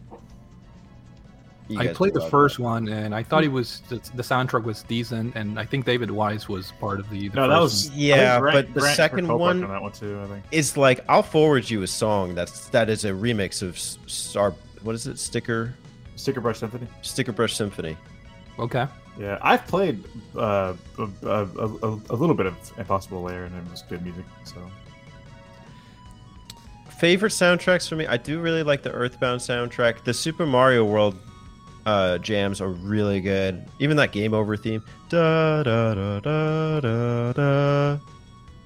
You 1.67 1.79
I 1.79 1.87
played 1.87 2.13
the 2.13 2.19
love 2.19 2.29
first 2.29 2.59
one, 2.59 2.87
and 2.87 3.13
I 3.13 3.23
thought 3.23 3.43
it 3.43 3.51
was 3.51 3.81
the, 3.89 3.95
the 4.13 4.21
soundtrack 4.23 4.63
was 4.63 4.83
decent, 4.83 5.35
and 5.35 5.59
I 5.59 5.65
think 5.65 5.83
David 5.83 6.11
Wise 6.11 6.47
was 6.47 6.71
part 6.79 6.99
of 6.99 7.09
the. 7.09 7.27
the 7.27 7.35
No, 7.35 7.49
that 7.49 7.59
was 7.59 7.89
one. 7.89 7.99
Yeah, 7.99 8.13
I 8.13 8.17
think 8.29 8.41
Grant- 8.41 8.55
but 8.67 8.73
the 8.75 8.79
Grant 8.81 8.95
second 8.95 9.27
one- 9.27 9.63
on 9.63 9.69
that 9.71 9.81
one 9.81 9.91
too. 9.91 10.21
I 10.23 10.27
think. 10.27 10.45
It's 10.51 10.77
like 10.77 11.03
I'll 11.09 11.23
forward 11.23 11.69
you 11.69 11.81
a 11.81 11.87
song 11.87 12.35
that's 12.35 12.69
that 12.69 12.89
is 12.89 13.03
a 13.03 13.09
remix 13.09 13.61
of 13.61 13.77
Star. 13.77 14.53
What 14.83 14.95
is 14.95 15.07
it? 15.07 15.17
Sticker 15.19 15.73
Stickerbush 16.15 16.57
Symphony. 16.57 16.87
Stickerbush 17.01 17.51
Symphony. 17.51 17.97
Okay. 18.59 18.87
Yeah, 19.19 19.37
I've 19.41 19.65
played 19.67 20.03
uh, 20.35 20.73
a, 20.97 21.03
a, 21.27 21.45
a, 21.55 21.99
a 22.09 22.15
little 22.15 22.35
bit 22.35 22.45
of 22.45 22.55
Impossible 22.77 23.21
Lair, 23.21 23.45
and 23.45 23.55
it 23.55 23.71
was 23.71 23.81
good 23.83 24.03
music. 24.03 24.25
So 24.43 24.57
Favorite 26.97 27.31
soundtracks 27.31 27.89
for 27.89 27.95
me? 27.97 28.07
I 28.07 28.15
do 28.17 28.39
really 28.39 28.63
like 28.63 28.81
the 28.81 28.91
Earthbound 28.91 29.41
soundtrack. 29.41 30.05
The 30.05 30.13
Super 30.13 30.45
Mario 30.45 30.85
World 30.85 31.17
uh, 31.85 32.17
jams 32.19 32.61
are 32.61 32.69
really 32.69 33.19
good. 33.19 33.65
Even 33.79 33.97
that 33.97 34.13
Game 34.13 34.33
Over 34.33 34.55
theme. 34.55 34.81
Da 35.09 35.61
da 35.63 35.93
da 35.93 36.19
da 36.21 36.79
da 36.79 37.33
da. 37.33 37.97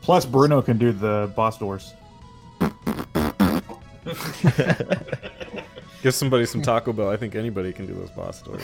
plus 0.01 0.25
Bruno 0.27 0.61
can 0.61 0.77
do 0.77 0.91
the 0.91 1.31
boss 1.35 1.57
doors. 1.57 1.93
Give 6.01 6.13
somebody 6.15 6.45
some 6.45 6.61
Taco 6.61 6.93
Bell. 6.93 7.09
I 7.09 7.17
think 7.17 7.35
anybody 7.35 7.73
can 7.73 7.85
do 7.85 7.93
those 7.93 8.09
boss 8.11 8.41
doors. 8.41 8.63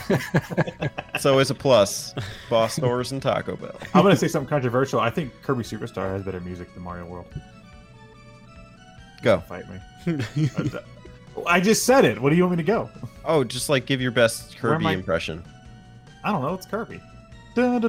so 1.20 1.40
it's 1.40 1.50
a 1.50 1.56
plus. 1.56 2.14
Boss 2.50 2.78
Doors 2.78 3.12
and 3.12 3.22
Taco 3.22 3.58
Bell. 3.58 3.76
I'm 3.94 4.04
gonna 4.04 4.16
say 4.16 4.30
something 4.30 4.48
controversial. 4.48 5.02
I 5.02 5.10
think 5.10 5.34
Kirby 5.42 5.64
Super 5.66 5.88
Star 5.88 6.10
has 6.12 6.24
better 6.24 6.40
music 6.40 6.74
than 6.74 6.84
Mario 6.84 7.06
World. 7.06 7.26
Go. 9.22 9.40
Fight 9.42 9.66
me. 9.70 9.80
I 11.48 11.60
just 11.60 11.86
said 11.86 12.06
it. 12.06 12.22
What 12.22 12.30
do 12.30 12.36
you 12.38 12.44
want 12.44 12.58
me 12.58 12.64
to 12.64 12.68
go? 12.68 12.90
Oh, 13.26 13.44
just 13.44 13.68
like 13.68 13.86
give 13.86 14.00
your 14.00 14.12
best 14.12 14.58
Kirby 14.58 14.86
I- 14.86 14.94
impression. 14.94 15.44
I 16.24 16.32
don't 16.32 16.42
know. 16.42 16.54
It's 16.54 16.66
Kirby. 16.66 17.02
That 17.56 17.84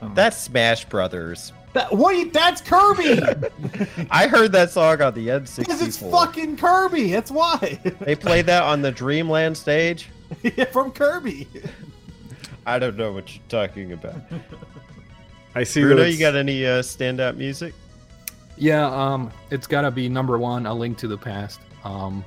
That's 0.14 0.36
Smash 0.38 0.84
Brothers. 0.86 1.52
What? 1.90 2.12
do 2.12 2.18
you- 2.18 2.30
That's 2.30 2.60
Kirby. 2.60 3.20
I 4.10 4.26
heard 4.28 4.52
that 4.52 4.70
song 4.70 5.02
on 5.02 5.14
the 5.14 5.28
N64. 5.28 5.58
Because 5.58 5.82
it's 5.82 5.96
fucking 5.98 6.56
Kirby. 6.56 7.10
That's 7.12 7.30
why. 7.30 7.78
They 8.00 8.14
played 8.14 8.46
that 8.46 8.62
on 8.62 8.82
the 8.82 8.92
Dreamland 8.92 9.56
stage. 9.56 10.08
From 10.72 10.90
Kirby. 10.92 11.46
I 12.66 12.78
don't 12.78 12.96
know 12.96 13.12
what 13.12 13.34
you're 13.34 13.42
talking 13.48 13.92
about. 13.92 14.14
I 15.54 15.64
see 15.64 15.82
Bruno, 15.82 16.02
that 16.02 16.10
you 16.12 16.18
got 16.18 16.34
any 16.34 16.64
uh, 16.66 16.80
standout 16.80 17.36
music? 17.36 17.74
Yeah, 18.56 18.86
um, 18.86 19.30
it's 19.50 19.66
gotta 19.66 19.90
be 19.90 20.08
number 20.08 20.38
one. 20.38 20.66
A 20.66 20.72
Link 20.74 20.96
to 20.98 21.08
the 21.08 21.18
Past. 21.18 21.60
Um, 21.84 22.24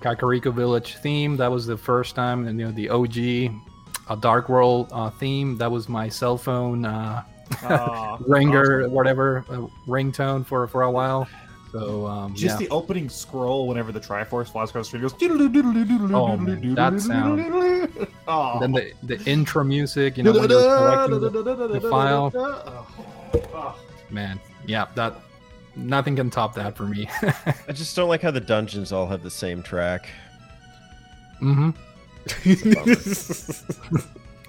Kakariko 0.00 0.52
Village 0.54 0.96
theme. 0.96 1.36
That 1.36 1.50
was 1.50 1.66
the 1.66 1.76
first 1.76 2.14
time, 2.14 2.46
and 2.46 2.58
you 2.58 2.66
know 2.66 2.72
the 2.72 2.88
OG, 2.88 3.16
a 4.08 4.16
Dark 4.20 4.48
World 4.48 4.88
uh, 4.92 5.10
theme. 5.10 5.56
That 5.58 5.70
was 5.70 5.88
my 5.88 6.08
cell 6.08 6.38
phone 6.38 6.84
uh, 6.84 7.22
Aw, 7.62 8.18
ringer, 8.26 8.88
whatever 8.88 9.44
uh, 9.48 9.66
ringtone 9.86 10.44
for 10.46 10.66
for 10.68 10.82
a 10.82 10.90
while. 10.90 11.28
So 11.72 12.06
um, 12.06 12.34
Just 12.34 12.60
yeah. 12.60 12.66
the 12.66 12.72
opening 12.72 13.08
scroll 13.08 13.68
whenever 13.68 13.92
the 13.92 14.00
Triforce 14.00 14.50
flies 14.50 14.70
across 14.70 14.90
the 14.90 14.98
screen 14.98 15.02
goes. 15.02 15.14
Oh, 16.12 16.36
man, 16.36 16.74
that 16.74 17.00
sound. 17.00 18.08
Oh. 18.26 18.58
then 18.60 18.72
the 18.72 18.92
the 19.04 19.22
intro 19.24 19.62
music. 19.62 20.16
You 20.16 20.24
know 20.24 20.32
when 20.32 20.50
you're 20.50 20.60
selecting 20.60 21.20
the, 21.20 21.30
the 21.68 21.80
file. 21.88 22.32
Oh. 22.34 23.78
man, 24.10 24.40
yeah, 24.66 24.86
that 24.96 25.14
nothing 25.76 26.16
can 26.16 26.30
top 26.30 26.54
that 26.54 26.76
for 26.76 26.84
me. 26.84 27.08
I 27.22 27.72
just 27.72 27.94
don't 27.94 28.08
like 28.08 28.22
how 28.22 28.32
the 28.32 28.40
dungeons 28.40 28.90
all 28.90 29.06
have 29.06 29.22
the 29.22 29.30
same 29.30 29.62
track. 29.62 30.08
hmm 31.38 31.70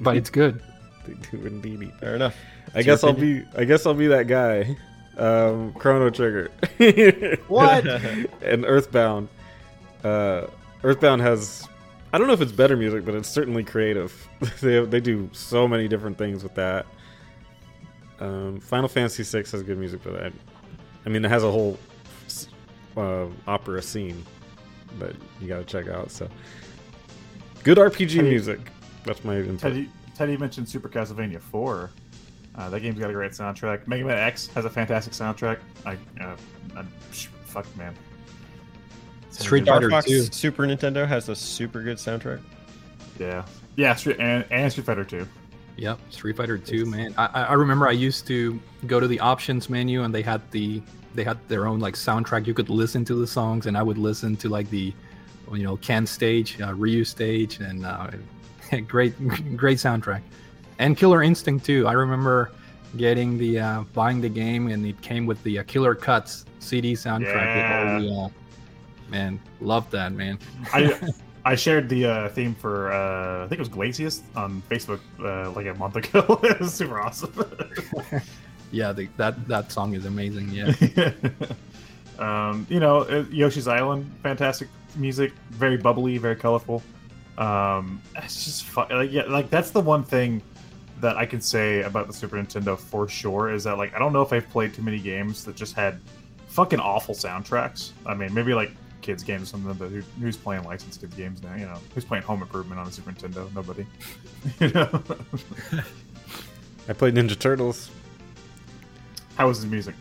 but 0.02 0.18
it's 0.18 0.30
good. 0.30 0.62
They 1.32 1.38
do 1.38 1.46
indeed. 1.46 1.92
Fair 2.00 2.16
enough. 2.16 2.36
I 2.74 2.80
It's 2.80 2.86
guess 2.86 3.04
I'll 3.04 3.12
opinion. 3.12 3.48
be. 3.54 3.60
I 3.62 3.66
guess 3.66 3.86
I'll 3.86 3.94
be 3.94 4.08
that 4.08 4.28
guy. 4.28 4.76
Um, 5.18 5.74
Chrono 5.74 6.10
Trigger. 6.10 6.50
What? 7.48 7.86
and 7.86 8.66
Earthbound. 8.66 9.28
Uh, 10.04 10.48
Earthbound 10.84 11.22
has. 11.22 11.68
I 12.14 12.18
don't 12.18 12.28
know 12.28 12.34
if 12.34 12.42
it's 12.42 12.52
better 12.52 12.76
music, 12.76 13.06
but 13.06 13.16
it's 13.16 13.30
certainly 13.30 13.64
creative. 13.64 14.28
they 14.62 14.84
they 14.86 15.00
do 15.00 15.30
so 15.34 15.68
many 15.68 15.88
different 15.88 16.18
things 16.18 16.44
with 16.44 16.56
that. 16.56 16.86
Um, 18.20 18.60
Final 18.60 18.88
Fantasy 18.88 19.24
VI 19.24 19.50
has 19.50 19.64
good 19.64 19.78
music, 19.78 20.02
but 20.04 20.24
I, 20.26 20.32
I 21.06 21.10
mean, 21.10 21.26
it 21.26 21.30
has 21.30 21.44
a 21.44 21.52
whole 21.52 21.78
uh, 22.96 23.26
opera 23.48 23.82
scene 23.82 24.24
that 25.00 25.16
you 25.42 25.48
got 25.48 25.58
to 25.58 25.64
check 25.66 25.88
out. 25.88 26.12
So, 26.12 26.28
good 27.64 27.78
RPG 27.78 28.16
Teddy- 28.16 28.22
music. 28.30 28.60
That's 29.06 29.24
my 29.24 29.38
input. 29.38 29.60
Teddy, 29.60 29.90
Teddy 30.16 30.38
mentioned 30.38 30.68
Super 30.68 30.90
Castlevania 30.90 31.42
4. 31.42 31.90
Uh, 32.54 32.70
that 32.70 32.82
game's 32.82 33.00
got 33.00 33.10
a 33.10 33.14
great 33.14 33.32
soundtrack. 33.32 33.88
Mega 33.88 34.04
Man 34.04 34.18
X 34.18 34.48
has 34.48 34.66
a 34.66 34.70
fantastic 34.70 35.14
soundtrack. 35.14 35.60
I, 35.86 35.94
uh, 36.22 36.36
I 36.76 36.84
psh, 37.12 37.28
fuck 37.46 37.66
man. 37.78 37.96
Street 39.30 39.66
Fighter 39.66 39.90
Fox 39.90 40.06
2. 40.06 40.24
Super 40.24 40.64
Nintendo 40.64 41.08
has 41.08 41.30
a 41.30 41.36
super 41.36 41.82
good 41.82 41.98
soundtrack. 41.98 42.42
Yeah, 43.18 43.46
yeah, 43.78 43.96
Street, 43.96 44.18
and, 44.20 44.46
and 44.52 44.72
Street 44.72 44.86
Fighter 44.86 45.06
2. 45.06 45.26
Yep, 45.78 46.00
Street 46.10 46.38
Fighter 46.38 46.58
Two, 46.58 46.86
man. 46.86 47.14
I, 47.18 47.26
I 47.26 47.44
I 47.44 47.54
remember 47.54 47.88
I 47.88 47.92
used 47.92 48.28
to 48.28 48.60
go 48.88 49.00
to 49.00 49.08
the 49.08 49.20
options 49.20 49.70
menu 49.70 50.04
and 50.04 50.14
they 50.14 50.22
had 50.22 50.42
the 50.52 50.82
they 51.16 51.24
had 51.24 51.38
their 51.48 51.66
own 51.66 51.80
like 51.80 51.96
soundtrack. 51.96 52.46
You 52.46 52.54
could 52.54 52.70
listen 52.70 53.04
to 53.06 53.16
the 53.16 53.28
songs, 53.28 53.66
and 53.66 53.78
I 53.78 53.84
would 53.84 53.98
listen 53.98 54.36
to 54.38 54.50
like 54.50 54.70
the 54.70 54.94
you 55.52 55.64
know 55.64 55.78
Ken 55.78 56.06
stage, 56.06 56.60
uh, 56.62 56.74
Ryu 56.74 57.04
stage, 57.04 57.60
and 57.60 57.86
uh, 57.86 58.12
great 58.88 59.16
great 59.58 59.78
soundtrack. 59.78 60.22
And 60.80 60.98
Killer 60.98 61.24
Instinct 61.24 61.66
too. 61.66 61.88
I 61.88 61.94
remember 61.94 62.52
getting 62.98 63.38
the 63.38 63.60
uh, 63.60 63.82
buying 63.94 64.22
the 64.22 64.30
game, 64.30 64.68
and 64.68 64.86
it 64.86 65.00
came 65.02 65.26
with 65.26 65.42
the 65.44 65.60
uh, 65.60 65.64
Killer 65.64 65.96
Cuts 65.96 66.46
CD 66.60 66.94
soundtrack. 66.94 67.26
Yeah. 67.26 67.96
With 67.98 68.06
all 68.06 68.10
the, 68.10 68.22
uh, 68.22 68.30
man, 69.10 69.40
love 69.60 69.90
that 69.92 70.14
man. 70.14 70.40
I 70.74 71.00
I 71.46 71.56
shared 71.56 71.90
the 71.90 72.06
uh, 72.06 72.30
theme 72.30 72.56
for 72.56 72.92
uh, 72.92 73.46
I 73.46 73.48
think 73.48 73.60
it 73.60 73.60
was 73.60 73.70
Glacius 73.70 74.22
on 74.36 74.62
Facebook 74.70 75.00
uh, 75.20 75.52
like 75.52 75.68
a 75.68 75.74
month 75.74 75.96
ago. 75.98 76.40
it 76.44 76.60
was 76.60 76.74
super 76.74 77.00
awesome. 77.00 77.34
Yeah, 78.72 78.94
the, 78.94 79.10
that 79.18 79.48
that 79.48 79.72
song 79.72 79.94
is 79.96 80.06
amazing. 80.06 80.50
Yeah. 80.50 80.74
Um, 82.20 82.68
you 82.70 82.80
know, 82.80 83.04
Yoshi's 83.32 83.68
Island, 83.68 84.10
fantastic 84.22 84.68
music, 84.96 85.34
very 85.50 85.76
bubbly, 85.76 86.20
very 86.20 86.36
colorful. 86.36 86.84
Um, 87.42 88.00
it's 88.18 88.46
just 88.46 88.66
fun. 88.66 88.88
Like, 88.92 89.12
yeah, 89.12 89.24
like 89.24 89.50
that's 89.50 89.72
the 89.72 89.82
one 89.82 90.04
thing 90.04 90.44
that 91.00 91.18
I 91.18 91.26
can 91.26 91.42
say 91.42 91.82
about 91.82 92.06
the 92.06 92.14
Super 92.14 92.38
Nintendo 92.38 92.78
for 92.78 93.08
sure 93.08 93.52
is 93.52 93.64
that 93.64 93.80
like 93.80 93.96
I 93.96 94.00
don't 94.00 94.14
know 94.14 94.22
if 94.22 94.32
I've 94.32 94.48
played 94.50 94.76
too 94.76 94.84
many 94.84 95.00
games 95.00 95.44
that 95.46 95.56
just 95.56 95.74
had 95.74 96.00
fucking 96.48 96.80
awful 96.80 97.16
soundtracks. 97.16 97.94
I 98.06 98.14
mean, 98.14 98.32
maybe 98.32 98.54
like 98.54 98.72
kids 99.02 99.24
games 99.24 99.44
or 99.44 99.46
something, 99.48 99.74
but 99.74 99.90
who, 99.90 100.02
who's 100.22 100.38
playing 100.38 100.64
licensed 100.66 101.02
kids 101.02 101.16
games 101.16 101.42
now? 101.42 101.56
You 101.56 101.66
know, 101.66 101.80
who's 101.96 102.06
playing 102.06 102.24
Home 102.26 102.44
Improvement 102.44 102.80
on 102.80 102.86
the 102.86 102.92
Super 102.92 103.12
Nintendo? 103.12 103.52
Nobody. 103.56 103.88
you 104.60 104.70
know, 104.70 105.04
I 106.88 106.94
played 106.94 107.16
Ninja 107.16 107.38
Turtles. 107.38 107.90
how 109.36 109.48
was 109.48 109.62
the 109.62 109.68
music? 109.68 109.96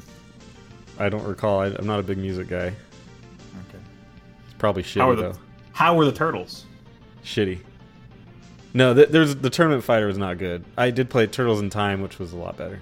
I 0.99 1.09
don't 1.09 1.24
recall. 1.24 1.61
I, 1.61 1.68
I'm 1.68 1.86
not 1.86 2.01
a 2.01 2.03
big 2.03 2.18
music 2.18 2.49
guy. 2.49 2.66
Okay. 2.66 3.78
It's 4.45 4.55
probably 4.59 4.82
How 4.82 4.88
shitty 4.88 5.05
are 5.07 5.16
the 5.16 5.22
though. 5.22 5.38
How 5.72 5.97
were 5.97 6.05
the 6.05 6.12
turtles? 6.12 6.66
Shitty. 7.25 7.61
No, 8.73 8.95
th- 8.95 9.09
there's 9.09 9.35
the 9.37 9.51
tournament 9.51 9.83
fighter 9.85 10.07
was 10.07 10.18
not 10.18 10.39
good. 10.39 10.64
I 10.79 10.91
did 10.91 11.11
play 11.11 11.27
Turtles 11.27 11.61
in 11.61 11.71
Time, 11.71 12.03
which 12.03 12.18
was 12.18 12.33
a 12.33 12.37
lot 12.37 12.57
better. 12.57 12.81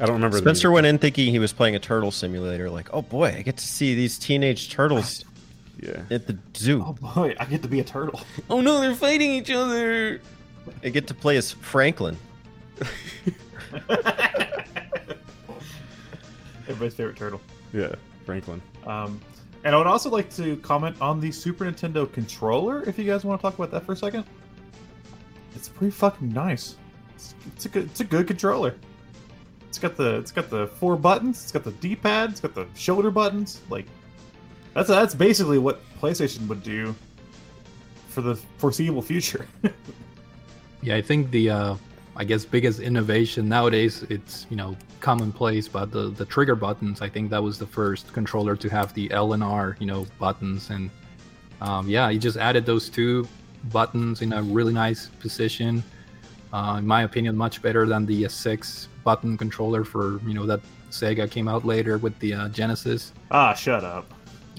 I 0.00 0.04
don't 0.06 0.14
remember. 0.16 0.36
the 0.36 0.42
Spencer 0.42 0.68
music. 0.68 0.74
went 0.74 0.86
in 0.86 0.98
thinking 0.98 1.30
he 1.30 1.38
was 1.38 1.52
playing 1.52 1.74
a 1.76 1.78
turtle 1.78 2.10
simulator. 2.10 2.68
Like, 2.70 2.88
oh 2.92 3.02
boy, 3.02 3.34
I 3.38 3.42
get 3.42 3.56
to 3.56 3.64
see 3.66 3.94
these 3.94 4.18
teenage 4.18 4.70
turtles 4.70 5.24
Yeah. 5.80 6.02
at 6.10 6.26
the 6.26 6.36
zoo. 6.56 6.84
Oh 6.86 6.92
boy, 6.92 7.34
I 7.40 7.44
get 7.46 7.62
to 7.62 7.68
be 7.68 7.80
a 7.80 7.84
turtle. 7.84 8.20
Oh 8.50 8.60
no, 8.60 8.80
they're 8.80 8.94
fighting 8.94 9.30
each 9.32 9.50
other. 9.50 10.20
I 10.84 10.88
get 10.90 11.06
to 11.08 11.14
play 11.14 11.36
as 11.36 11.52
Franklin. 11.52 12.16
Everybody's 16.68 16.94
favorite 16.94 17.16
turtle. 17.16 17.40
Yeah, 17.72 17.94
Franklin. 18.24 18.60
Um, 18.86 19.20
and 19.64 19.74
I 19.74 19.78
would 19.78 19.86
also 19.86 20.10
like 20.10 20.30
to 20.36 20.56
comment 20.58 20.96
on 21.00 21.20
the 21.20 21.30
Super 21.30 21.64
Nintendo 21.64 22.10
controller, 22.10 22.82
if 22.88 22.98
you 22.98 23.04
guys 23.04 23.24
want 23.24 23.40
to 23.40 23.42
talk 23.42 23.54
about 23.54 23.70
that 23.70 23.84
for 23.86 23.92
a 23.92 23.96
second. 23.96 24.24
It's 25.54 25.68
pretty 25.68 25.92
fucking 25.92 26.32
nice. 26.32 26.76
It's, 27.14 27.34
it's 27.54 27.66
a 27.66 27.68
good, 27.68 27.84
it's 27.84 28.00
a 28.00 28.04
good 28.04 28.26
controller. 28.26 28.74
It's 29.68 29.78
got 29.78 29.96
the, 29.96 30.18
it's 30.18 30.32
got 30.32 30.50
the 30.50 30.66
four 30.66 30.96
buttons. 30.96 31.42
It's 31.42 31.52
got 31.52 31.64
the 31.64 31.72
D-pad. 31.72 32.30
It's 32.30 32.40
got 32.40 32.54
the 32.54 32.66
shoulder 32.74 33.10
buttons. 33.10 33.60
Like, 33.70 33.86
that's 34.74 34.88
that's 34.88 35.14
basically 35.14 35.58
what 35.58 35.82
PlayStation 36.00 36.46
would 36.48 36.62
do 36.62 36.94
for 38.08 38.20
the 38.20 38.36
foreseeable 38.58 39.02
future. 39.02 39.46
Yeah, 40.82 40.96
I 40.96 41.02
think 41.02 41.30
the 41.30 41.48
uh, 41.48 41.74
I 42.14 42.24
guess 42.24 42.44
biggest 42.44 42.80
innovation 42.80 43.48
nowadays 43.48 44.04
it's 44.10 44.46
you 44.50 44.56
know 44.56 44.76
commonplace, 45.00 45.66
but 45.68 45.90
the 45.90 46.10
the 46.10 46.24
trigger 46.26 46.54
buttons. 46.54 47.00
I 47.00 47.08
think 47.08 47.30
that 47.30 47.42
was 47.42 47.58
the 47.58 47.66
first 47.66 48.12
controller 48.12 48.54
to 48.56 48.68
have 48.68 48.92
the 48.94 49.10
L 49.12 49.32
and 49.32 49.42
R 49.42 49.76
you 49.80 49.86
know 49.86 50.06
buttons, 50.18 50.70
and 50.70 50.90
um, 51.60 51.88
yeah, 51.88 52.10
he 52.10 52.18
just 52.18 52.36
added 52.36 52.66
those 52.66 52.88
two 52.90 53.26
buttons 53.70 54.20
in 54.22 54.32
a 54.32 54.42
really 54.42 54.72
nice 54.72 55.06
position. 55.20 55.82
Uh, 56.52 56.76
in 56.78 56.86
my 56.86 57.02
opinion, 57.04 57.34
much 57.36 57.62
better 57.62 57.86
than 57.86 58.04
the 58.04 58.26
uh, 58.26 58.28
six 58.28 58.88
button 59.04 59.38
controller 59.38 59.82
for 59.84 60.20
you 60.26 60.34
know 60.34 60.44
that 60.44 60.60
Sega 60.90 61.30
came 61.30 61.48
out 61.48 61.64
later 61.64 61.96
with 61.96 62.18
the 62.18 62.34
uh, 62.34 62.48
Genesis. 62.50 63.12
ah, 63.30 63.54
shut 63.54 63.84
up. 63.84 64.04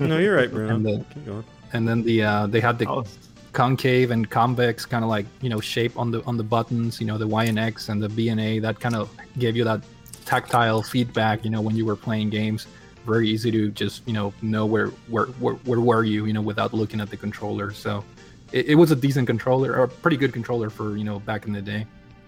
No, 0.00 0.18
you're 0.18 0.34
right, 0.34 0.50
Bruno. 0.50 0.74
And 0.74 0.84
the- 0.84 1.04
Keep 1.14 1.26
going. 1.26 1.44
and 1.74 1.86
then 1.88 2.02
the 2.02 2.22
uh, 2.24 2.46
they 2.48 2.60
had 2.60 2.76
the 2.78 2.88
Oh, 2.88 3.04
concave 3.52 4.10
and 4.10 4.28
convex 4.30 4.84
kind 4.84 5.04
of 5.04 5.10
like 5.10 5.26
you 5.40 5.48
know 5.48 5.60
shape 5.60 5.96
on 5.98 6.10
the 6.10 6.22
on 6.24 6.36
the 6.36 6.42
buttons 6.44 7.00
you 7.00 7.06
know 7.06 7.16
the 7.18 7.26
y 7.26 7.44
and 7.44 7.58
x 7.58 7.88
and 7.88 8.02
the 8.02 8.08
b 8.08 8.28
and 8.28 8.40
a 8.40 8.58
that 8.58 8.78
kind 8.78 8.94
of 8.94 9.10
gave 9.38 9.56
you 9.56 9.64
that 9.64 9.80
tactile 10.24 10.82
feedback 10.82 11.44
you 11.44 11.50
know 11.50 11.60
when 11.60 11.74
you 11.74 11.84
were 11.86 11.96
playing 11.96 12.28
games 12.30 12.66
very 13.06 13.28
easy 13.28 13.50
to 13.50 13.70
just 13.70 14.06
you 14.06 14.12
know 14.12 14.32
know 14.42 14.66
where 14.66 14.88
where 15.08 15.26
where, 15.40 15.54
where 15.64 15.80
were 15.80 16.04
you 16.04 16.26
you 16.26 16.32
know 16.32 16.42
without 16.42 16.74
looking 16.74 17.00
at 17.00 17.08
the 17.10 17.16
controller 17.16 17.72
so 17.72 18.04
it, 18.52 18.66
it 18.66 18.74
was 18.74 18.90
a 18.90 18.96
decent 18.96 19.26
controller 19.26 19.74
or 19.74 19.84
a 19.84 19.88
pretty 19.88 20.16
good 20.16 20.32
controller 20.32 20.68
for 20.70 20.96
you 20.96 21.04
know 21.04 21.18
back 21.20 21.46
in 21.46 21.52
the 21.52 21.62
day 21.62 21.86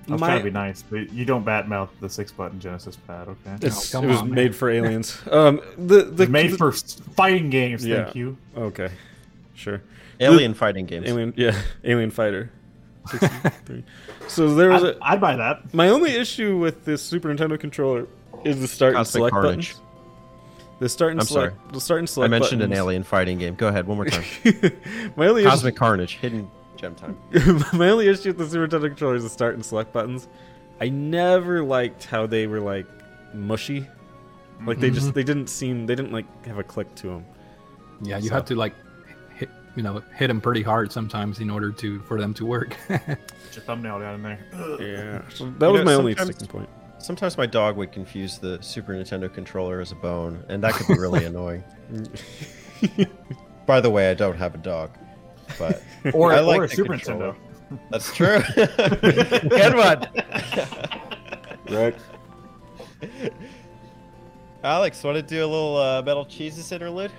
I 0.08 0.12
was 0.12 0.20
My- 0.22 0.26
trying 0.28 0.38
to 0.40 0.44
be 0.44 0.50
nice, 0.50 0.82
but 0.82 1.12
you 1.12 1.24
don't 1.26 1.44
bat 1.44 1.68
mouth 1.68 1.90
the 2.00 2.08
six 2.08 2.32
button 2.32 2.58
Genesis 2.58 2.96
pad, 2.96 3.28
okay? 3.28 3.56
It's, 3.64 3.92
come 3.92 4.04
it 4.04 4.08
was 4.08 4.16
on, 4.22 4.28
man. 4.28 4.34
made 4.34 4.56
for 4.56 4.68
aliens. 4.78 5.16
Um, 5.30 5.60
the 5.76 6.02
the 6.04 6.22
It's 6.24 6.32
made 6.32 6.50
the- 6.52 6.56
for 6.56 6.72
fighting 6.72 7.48
games, 7.50 7.86
Yeah. 7.86 8.04
thank 8.04 8.16
you. 8.16 8.36
Okay, 8.56 8.88
sure. 9.60 9.82
Alien 10.18 10.54
fighting 10.54 10.86
games. 10.86 11.08
Alien, 11.08 11.34
yeah, 11.36 11.60
Alien 11.84 12.10
Fighter. 12.10 12.50
so 14.28 14.54
there 14.54 14.70
was 14.70 14.84
I'd, 14.84 14.90
a. 14.90 14.98
I'd 15.02 15.20
buy 15.20 15.36
that. 15.36 15.72
My 15.72 15.88
only 15.88 16.12
issue 16.12 16.58
with 16.58 16.84
this 16.84 17.02
Super 17.02 17.32
Nintendo 17.32 17.58
controller 17.58 18.06
is 18.44 18.60
the 18.60 18.68
start 18.68 18.90
and 18.90 18.98
Cosmic 18.98 19.12
select 19.12 19.32
Carnage. 19.32 19.72
buttons. 19.74 19.86
The 20.80 20.88
start 20.88 21.12
and 21.12 21.20
I'm 21.20 21.26
select. 21.26 21.72
The 21.72 21.80
start 21.80 21.98
and 22.00 22.08
select. 22.08 22.32
I 22.32 22.38
select. 22.38 22.52
mentioned 22.52 22.62
an 22.62 22.72
alien 22.76 23.02
fighting 23.02 23.38
game. 23.38 23.54
Go 23.54 23.68
ahead, 23.68 23.86
one 23.86 23.96
more 23.96 24.06
time. 24.06 24.24
my 25.16 25.26
only 25.26 25.44
Cosmic 25.44 25.76
Carnage, 25.76 26.16
hidden 26.16 26.50
gem 26.76 26.94
time. 26.94 27.18
issue, 27.32 27.60
my 27.74 27.90
only 27.90 28.08
issue 28.08 28.30
with 28.30 28.38
the 28.38 28.48
Super 28.48 28.66
Nintendo 28.66 28.88
controller 28.88 29.16
is 29.16 29.22
the 29.22 29.28
start 29.30 29.54
and 29.54 29.64
select 29.64 29.92
buttons. 29.92 30.28
I 30.80 30.88
never 30.88 31.62
liked 31.62 32.04
how 32.04 32.26
they 32.26 32.46
were 32.46 32.60
like 32.60 32.86
mushy. 33.34 33.86
Like 34.66 34.78
they 34.78 34.90
just 34.90 35.06
mm-hmm. 35.08 35.14
they 35.14 35.24
didn't 35.24 35.48
seem 35.48 35.86
they 35.86 35.94
didn't 35.94 36.12
like 36.12 36.46
have 36.46 36.58
a 36.58 36.62
click 36.62 36.94
to 36.96 37.08
them. 37.08 37.26
yeah 38.02 38.18
you 38.18 38.28
So- 38.28 38.34
had 38.34 38.46
to 38.48 38.54
like 38.54 38.74
hit 38.74 38.89
you 39.76 39.82
know 39.82 40.02
hit 40.16 40.28
them 40.28 40.40
pretty 40.40 40.62
hard 40.62 40.90
sometimes 40.90 41.40
in 41.40 41.48
order 41.50 41.70
to 41.70 42.00
for 42.00 42.18
them 42.20 42.34
to 42.34 42.44
work 42.44 42.76
Put 42.88 43.56
your 43.56 43.64
thumbnail 43.64 44.00
down 44.00 44.14
in 44.16 44.22
there. 44.22 44.38
Yeah, 44.80 45.28
so 45.34 45.50
that 45.58 45.70
was 45.70 45.80
know, 45.80 45.84
my 45.84 45.94
only 45.94 46.14
sticking 46.14 46.46
point. 46.46 46.68
Sometimes 46.98 47.36
my 47.38 47.46
dog 47.46 47.76
would 47.76 47.92
confuse 47.92 48.38
the 48.38 48.62
Super 48.62 48.92
Nintendo 48.92 49.32
controller 49.32 49.80
as 49.80 49.90
a 49.90 49.94
bone, 49.94 50.44
and 50.48 50.62
that 50.62 50.74
could 50.74 50.86
be 50.86 50.98
really 50.98 51.24
annoying. 51.30 51.64
By 53.66 53.80
the 53.80 53.90
way, 53.90 54.10
I 54.10 54.14
don't 54.14 54.36
have 54.36 54.54
a 54.54 54.58
dog, 54.58 54.90
but 55.58 55.82
Or, 56.14 56.32
I 56.32 56.40
like 56.40 56.60
or 56.60 56.64
a 56.64 56.68
Super 56.68 56.96
controller. 56.98 57.34
Nintendo. 57.72 57.78
that's 57.90 58.14
true. 58.14 58.40
Good 59.48 59.74
one. 59.76 60.06
Right. 61.70 61.96
Alex, 64.62 65.02
want 65.02 65.16
to 65.16 65.22
do 65.22 65.42
a 65.42 65.46
little 65.46 65.76
uh, 65.76 66.02
metal 66.02 66.24
cheeses 66.26 66.70
interlude? 66.70 67.10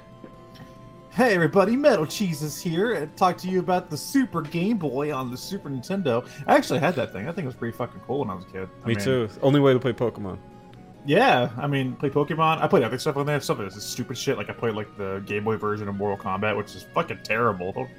Hey 1.13 1.35
everybody, 1.35 1.75
Metal 1.75 2.05
Cheeses 2.05 2.61
here 2.61 2.93
and 2.93 3.13
talk 3.17 3.37
to 3.39 3.49
you 3.49 3.59
about 3.59 3.89
the 3.89 3.97
Super 3.97 4.41
Game 4.41 4.77
Boy 4.77 5.13
on 5.13 5.29
the 5.29 5.35
Super 5.35 5.69
Nintendo. 5.69 6.25
I 6.47 6.55
actually 6.55 6.79
had 6.79 6.95
that 6.95 7.11
thing. 7.11 7.27
I 7.27 7.33
think 7.33 7.43
it 7.43 7.47
was 7.47 7.55
pretty 7.55 7.75
fucking 7.75 7.99
cool 8.07 8.19
when 8.19 8.29
I 8.29 8.33
was 8.33 8.45
a 8.45 8.47
kid. 8.47 8.69
I 8.85 8.87
Me 8.87 8.95
mean, 8.95 9.03
too. 9.03 9.29
Only 9.41 9.59
way 9.59 9.73
to 9.73 9.79
play 9.79 9.91
Pokemon. 9.91 10.37
Yeah, 11.05 11.49
I 11.57 11.67
mean, 11.67 11.97
play 11.97 12.09
Pokemon. 12.09 12.61
I 12.61 12.67
played 12.69 12.83
other 12.83 12.97
stuff 12.97 13.17
on 13.17 13.25
there. 13.25 13.41
Some 13.41 13.59
of 13.59 13.65
this 13.65 13.75
is 13.75 13.83
stupid 13.83 14.17
shit. 14.17 14.37
Like 14.37 14.49
I 14.49 14.53
played 14.53 14.73
like 14.73 14.95
the 14.97 15.21
Game 15.25 15.43
Boy 15.43 15.57
version 15.57 15.89
of 15.89 15.95
Mortal 15.95 16.17
Kombat, 16.17 16.55
which 16.55 16.75
is 16.77 16.83
fucking 16.93 17.19
terrible. 17.23 17.73
Don't, 17.73 17.89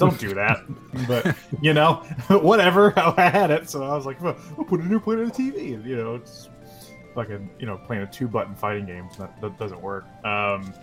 don't 0.00 0.18
do 0.18 0.34
that. 0.34 0.58
but 1.06 1.36
you 1.62 1.72
know, 1.72 1.94
whatever. 2.28 2.92
I 2.98 3.30
had 3.30 3.52
it, 3.52 3.70
so 3.70 3.84
I 3.84 3.94
was 3.94 4.04
like, 4.04 4.20
well, 4.20 4.36
we'll 4.56 4.66
put 4.66 4.80
a 4.80 4.84
new 4.84 4.98
play 4.98 5.14
on 5.14 5.26
the 5.26 5.30
TV, 5.30 5.74
and 5.74 5.84
you 5.84 5.94
know, 5.94 6.16
it's 6.16 6.48
fucking 7.14 7.50
you 7.60 7.66
know 7.66 7.78
playing 7.78 8.02
a 8.02 8.06
two 8.08 8.26
button 8.26 8.56
fighting 8.56 8.84
game 8.84 9.08
that, 9.16 9.40
that 9.40 9.56
doesn't 9.58 9.80
work. 9.80 10.06
Um, 10.24 10.74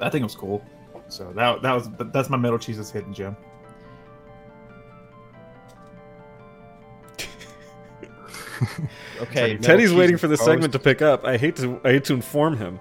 I 0.00 0.08
think 0.10 0.22
it 0.22 0.24
was 0.24 0.34
cool. 0.36 0.64
So 1.08 1.32
that 1.34 1.62
that 1.62 1.72
was 1.72 1.88
that's 2.12 2.28
my 2.30 2.36
Metal 2.36 2.58
Cheese's 2.58 2.90
hidden 2.90 3.12
gem. 3.14 3.36
Okay, 9.20 9.52
Metal 9.54 9.62
Teddy's 9.62 9.92
waiting 9.92 10.16
for 10.16 10.28
the 10.28 10.36
segment 10.36 10.72
to 10.72 10.78
pick 10.78 11.02
up. 11.02 11.24
I 11.24 11.36
hate 11.36 11.56
to 11.56 11.80
I 11.84 11.92
hate 11.92 12.04
to 12.04 12.14
inform 12.14 12.56
him 12.56 12.78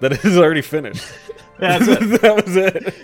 that 0.00 0.12
it 0.12 0.24
is 0.24 0.36
already 0.38 0.60
finished. 0.62 1.04
That's 1.58 1.86
it. 1.88 2.00
that 2.22 2.44
was 2.44 2.56
it. 2.56 2.94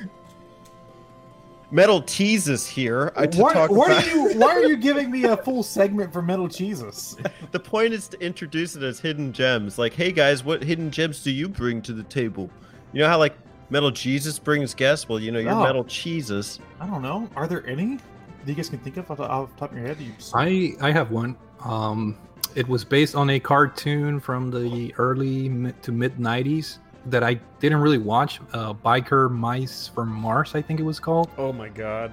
Metal 1.70 2.02
teases 2.02 2.66
here. 2.66 3.12
I 3.16 3.26
to 3.26 3.40
Why, 3.42 3.52
talk 3.52 3.70
why 3.70 3.86
about- 3.86 4.06
are 4.06 4.10
you 4.10 4.38
why 4.38 4.52
are 4.54 4.64
you 4.64 4.76
giving 4.76 5.10
me 5.10 5.24
a 5.24 5.36
full 5.36 5.62
segment 5.62 6.12
for 6.12 6.22
Metal 6.22 6.48
Cheeses? 6.48 7.16
the 7.52 7.60
point 7.60 7.92
is 7.94 8.06
to 8.08 8.20
introduce 8.20 8.76
it 8.76 8.82
as 8.82 9.00
hidden 9.00 9.32
gems. 9.32 9.78
Like, 9.78 9.94
hey 9.94 10.12
guys, 10.12 10.44
what 10.44 10.62
hidden 10.62 10.90
gems 10.90 11.22
do 11.22 11.30
you 11.30 11.48
bring 11.48 11.82
to 11.82 11.92
the 11.92 12.04
table? 12.04 12.50
You 12.92 13.00
know 13.00 13.08
how 13.08 13.18
like 13.18 13.34
Metal 13.70 13.90
Jesus 13.90 14.38
brings 14.38 14.74
guests? 14.74 15.08
Well, 15.08 15.18
you 15.20 15.30
know 15.32 15.38
your 15.38 15.52
Oh. 15.52 15.62
Metal 15.62 15.84
cheeses. 15.84 16.60
I 16.80 16.86
don't 16.86 17.02
know. 17.02 17.28
Are 17.36 17.46
there 17.46 17.66
any 17.66 17.96
that 17.96 18.46
you 18.46 18.54
guys 18.54 18.68
can 18.68 18.78
think 18.80 18.96
of 18.98 19.10
off 19.10 19.16
the, 19.18 19.24
off 19.28 19.50
the 19.54 19.60
top 19.60 19.72
of 19.72 19.78
your 19.78 19.86
head? 19.86 20.00
You 20.00 20.12
just- 20.18 20.32
I 20.34 20.72
I 20.80 20.92
have 20.92 21.10
one. 21.10 21.36
Um, 21.64 22.16
it 22.54 22.68
was 22.68 22.84
based 22.84 23.14
on 23.16 23.30
a 23.30 23.40
cartoon 23.40 24.20
from 24.20 24.50
the 24.50 24.94
early 24.98 25.48
mid 25.48 25.82
to 25.82 25.92
mid 25.92 26.18
'90s 26.18 26.78
that 27.06 27.22
I 27.24 27.34
didn't 27.60 27.78
really 27.78 27.98
watch. 27.98 28.40
Uh, 28.52 28.72
Biker 28.74 29.30
Mice 29.30 29.88
from 29.88 30.08
Mars, 30.10 30.54
I 30.54 30.62
think 30.62 30.78
it 30.80 30.84
was 30.84 31.00
called. 31.00 31.30
Oh 31.38 31.52
my 31.52 31.68
god. 31.68 32.12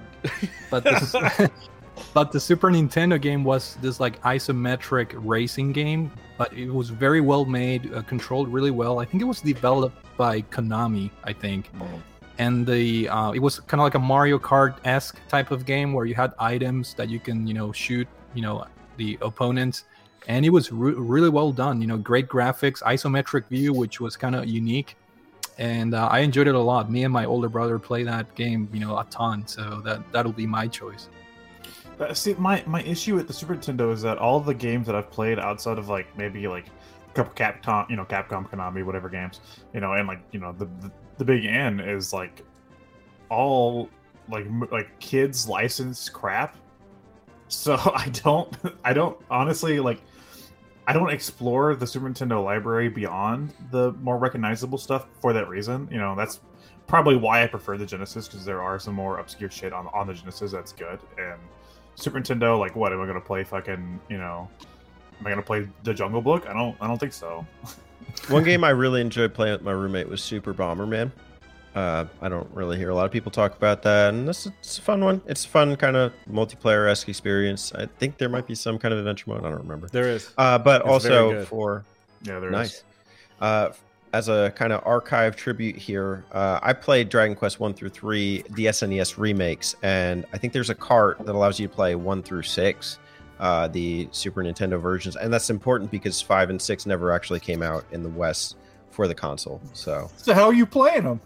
But 0.70 0.84
this, 0.84 1.14
but 2.14 2.32
the 2.32 2.40
Super 2.40 2.70
Nintendo 2.70 3.20
game 3.20 3.44
was 3.44 3.76
this 3.80 4.00
like 4.00 4.20
isometric 4.22 5.12
racing 5.16 5.72
game, 5.72 6.10
but 6.36 6.52
it 6.52 6.70
was 6.70 6.90
very 6.90 7.20
well 7.20 7.44
made, 7.44 7.92
uh, 7.94 8.02
controlled 8.02 8.48
really 8.48 8.70
well. 8.70 8.98
I 8.98 9.04
think 9.04 9.22
it 9.22 9.26
was 9.26 9.40
developed 9.40 9.96
by 10.16 10.42
Konami, 10.42 11.10
I 11.24 11.32
think. 11.32 11.70
And 12.38 12.66
the 12.66 13.08
uh, 13.08 13.32
it 13.32 13.38
was 13.38 13.60
kind 13.60 13.80
of 13.80 13.84
like 13.84 13.94
a 13.94 13.98
Mario 13.98 14.38
Kart 14.38 14.76
esque 14.84 15.18
type 15.28 15.50
of 15.50 15.64
game 15.64 15.92
where 15.92 16.06
you 16.06 16.14
had 16.14 16.32
items 16.38 16.94
that 16.94 17.08
you 17.08 17.20
can 17.20 17.46
you 17.46 17.54
know 17.54 17.72
shoot 17.72 18.08
you 18.34 18.42
know 18.42 18.66
the 18.96 19.18
opponents, 19.22 19.84
and 20.28 20.44
it 20.44 20.50
was 20.50 20.72
re- 20.72 20.94
really 20.94 21.28
well 21.28 21.52
done. 21.52 21.80
You 21.80 21.86
know, 21.86 21.96
great 21.96 22.28
graphics, 22.28 22.82
isometric 22.82 23.48
view, 23.48 23.72
which 23.72 24.00
was 24.00 24.16
kind 24.16 24.34
of 24.34 24.46
unique, 24.46 24.96
and 25.58 25.94
uh, 25.94 26.08
I 26.10 26.20
enjoyed 26.20 26.48
it 26.48 26.54
a 26.54 26.60
lot. 26.60 26.90
Me 26.90 27.04
and 27.04 27.12
my 27.12 27.24
older 27.24 27.48
brother 27.48 27.78
play 27.78 28.02
that 28.04 28.34
game, 28.34 28.68
you 28.72 28.80
know, 28.80 28.98
a 28.98 29.04
ton. 29.10 29.46
So 29.46 29.80
that 29.84 30.00
that'll 30.12 30.32
be 30.32 30.46
my 30.46 30.66
choice. 30.66 31.08
Uh, 32.00 32.14
see, 32.14 32.34
my 32.34 32.62
my 32.66 32.82
issue 32.82 33.14
with 33.14 33.26
the 33.26 33.32
Super 33.32 33.54
Nintendo 33.54 33.92
is 33.92 34.02
that 34.02 34.18
all 34.18 34.40
the 34.40 34.54
games 34.54 34.86
that 34.86 34.96
I've 34.96 35.10
played 35.10 35.38
outside 35.38 35.78
of 35.78 35.88
like 35.88 36.16
maybe 36.16 36.48
like 36.48 36.66
a 37.10 37.12
couple 37.14 37.32
Capcom, 37.34 37.88
you 37.90 37.96
know, 37.96 38.04
Capcom, 38.04 38.48
Konami, 38.48 38.84
whatever 38.84 39.08
games, 39.08 39.40
you 39.74 39.80
know, 39.80 39.92
and 39.92 40.08
like 40.08 40.20
you 40.32 40.40
know 40.40 40.52
the 40.52 40.64
the, 40.80 40.90
the 41.18 41.24
big 41.24 41.44
N 41.44 41.80
is 41.80 42.12
like 42.12 42.44
all 43.28 43.88
like 44.30 44.46
like 44.70 44.98
kids 45.00 45.48
licensed 45.48 46.12
crap. 46.12 46.56
So 47.48 47.74
I 47.94 48.08
don't 48.08 48.54
I 48.84 48.92
don't 48.92 49.18
honestly 49.30 49.80
like 49.80 50.02
I 50.86 50.92
don't 50.92 51.10
explore 51.10 51.74
the 51.74 51.86
Super 51.86 52.08
Nintendo 52.08 52.42
library 52.42 52.88
beyond 52.88 53.54
the 53.70 53.92
more 53.92 54.18
recognizable 54.18 54.78
stuff 54.78 55.06
for 55.20 55.32
that 55.32 55.48
reason. 55.48 55.88
You 55.90 55.98
know, 55.98 56.16
that's 56.16 56.40
probably 56.86 57.16
why 57.16 57.44
I 57.44 57.46
prefer 57.46 57.78
the 57.78 57.86
Genesis 57.86 58.26
because 58.26 58.44
there 58.44 58.60
are 58.60 58.78
some 58.78 58.94
more 58.94 59.18
obscure 59.18 59.50
shit 59.50 59.72
on 59.72 59.86
on 59.88 60.06
the 60.06 60.14
Genesis 60.14 60.52
that's 60.52 60.72
good. 60.72 60.98
And 61.18 61.40
Super 61.94 62.20
Nintendo, 62.20 62.58
like, 62.58 62.74
what 62.76 62.92
am 62.92 63.00
I 63.00 63.06
gonna 63.06 63.20
play? 63.20 63.44
Fucking, 63.44 64.00
you 64.08 64.18
know, 64.18 64.48
am 65.20 65.26
I 65.26 65.30
gonna 65.30 65.42
play 65.42 65.68
the 65.84 65.94
Jungle 65.94 66.22
Book? 66.22 66.46
I 66.48 66.52
don't, 66.52 66.76
I 66.80 66.86
don't 66.86 66.98
think 66.98 67.12
so. 67.12 67.46
One 68.28 68.44
game 68.44 68.64
I 68.64 68.70
really 68.70 69.00
enjoyed 69.00 69.32
playing 69.34 69.52
with 69.54 69.62
my 69.62 69.72
roommate 69.72 70.08
was 70.08 70.22
Super 70.22 70.52
Bomberman. 70.52 71.10
Uh, 71.74 72.04
I 72.20 72.28
don't 72.28 72.50
really 72.52 72.76
hear 72.76 72.90
a 72.90 72.94
lot 72.94 73.06
of 73.06 73.10
people 73.12 73.30
talk 73.30 73.56
about 73.56 73.82
that, 73.82 74.12
and 74.12 74.28
this 74.28 74.46
is 74.46 74.78
a 74.78 74.82
fun 74.82 75.02
one. 75.02 75.22
It's 75.26 75.46
a 75.46 75.48
fun 75.48 75.74
kind 75.76 75.96
of 75.96 76.12
multiplayer 76.30 76.90
esque 76.90 77.08
experience. 77.08 77.72
I 77.74 77.86
think 77.98 78.18
there 78.18 78.28
might 78.28 78.46
be 78.46 78.54
some 78.54 78.78
kind 78.78 78.92
of 78.92 78.98
adventure 78.98 79.30
mode. 79.30 79.40
I 79.40 79.50
don't 79.50 79.58
remember. 79.62 79.88
There 79.88 80.10
is. 80.10 80.34
Uh, 80.36 80.58
but 80.58 80.82
It's 80.82 80.90
also 80.90 81.44
for 81.46 81.84
Yeah, 82.24 82.40
there 82.40 82.50
is. 82.50 82.52
nice. 82.52 82.84
Uh, 83.40 83.70
as 84.12 84.28
a 84.28 84.52
kind 84.56 84.72
of 84.72 84.82
archive 84.86 85.36
tribute 85.36 85.76
here, 85.76 86.24
uh, 86.32 86.60
I 86.62 86.72
played 86.72 87.08
Dragon 87.08 87.34
Quest 87.34 87.60
one 87.60 87.72
through 87.74 87.88
three, 87.90 88.44
the 88.50 88.66
SNES 88.66 89.16
remakes, 89.18 89.74
and 89.82 90.26
I 90.32 90.38
think 90.38 90.52
there's 90.52 90.70
a 90.70 90.74
cart 90.74 91.18
that 91.24 91.34
allows 91.34 91.58
you 91.58 91.66
to 91.68 91.74
play 91.74 91.94
one 91.94 92.22
through 92.22 92.42
six, 92.42 92.98
uh, 93.40 93.68
the 93.68 94.08
Super 94.12 94.42
Nintendo 94.42 94.80
versions, 94.80 95.16
and 95.16 95.32
that's 95.32 95.48
important 95.50 95.90
because 95.90 96.20
five 96.20 96.50
and 96.50 96.60
six 96.60 96.84
never 96.84 97.10
actually 97.12 97.40
came 97.40 97.62
out 97.62 97.84
in 97.90 98.02
the 98.02 98.08
West 98.10 98.56
for 98.90 99.08
the 99.08 99.14
console. 99.14 99.60
So 99.72 100.10
So 100.18 100.34
how 100.34 100.44
are 100.46 100.54
you 100.54 100.66
playing 100.66 101.04
them? 101.04 101.20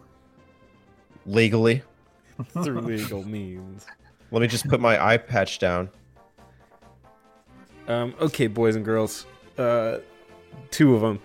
legally, 1.26 1.82
Through 2.62 2.82
legal 2.82 3.24
means. 3.24 3.84
let 4.30 4.43
me 4.43 4.47
just 4.47 4.68
put 4.68 4.80
my 4.80 5.05
eye 5.05 5.16
patch 5.16 5.59
down. 5.59 5.89
Um, 7.89 8.14
okay, 8.20 8.47
boys 8.47 8.76
and 8.76 8.84
girls. 8.84 9.26
Uh, 9.59 9.99
two 10.70 10.95
of 10.95 11.01
them. 11.01 11.20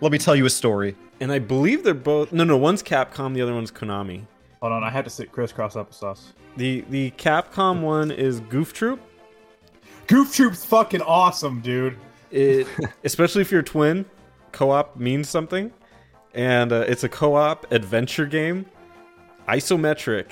Let 0.00 0.12
me 0.12 0.18
tell 0.18 0.34
you 0.34 0.46
a 0.46 0.50
story. 0.50 0.96
And 1.20 1.30
I 1.30 1.38
believe 1.38 1.84
they're 1.84 1.94
both. 1.94 2.32
No, 2.32 2.44
no, 2.44 2.56
one's 2.56 2.82
Capcom, 2.82 3.34
the 3.34 3.42
other 3.42 3.54
one's 3.54 3.70
Konami. 3.70 4.24
Hold 4.60 4.72
on, 4.72 4.84
I 4.84 4.90
had 4.90 5.04
to 5.04 5.10
sit 5.10 5.30
crisscross 5.30 5.74
applesauce. 5.74 6.32
The 6.56 6.84
the 6.88 7.10
Capcom 7.12 7.82
one 7.82 8.10
is 8.10 8.40
Goof 8.40 8.72
Troop. 8.72 9.00
Goof 10.06 10.34
Troop's 10.34 10.64
fucking 10.64 11.02
awesome, 11.02 11.60
dude. 11.60 11.96
It, 12.30 12.66
especially 13.04 13.42
if 13.42 13.50
you're 13.50 13.60
a 13.60 13.64
twin, 13.64 14.04
co-op 14.52 14.96
means 14.96 15.28
something, 15.28 15.70
and 16.34 16.72
uh, 16.72 16.84
it's 16.88 17.04
a 17.04 17.08
co-op 17.08 17.70
adventure 17.70 18.26
game, 18.26 18.66
isometric, 19.48 20.26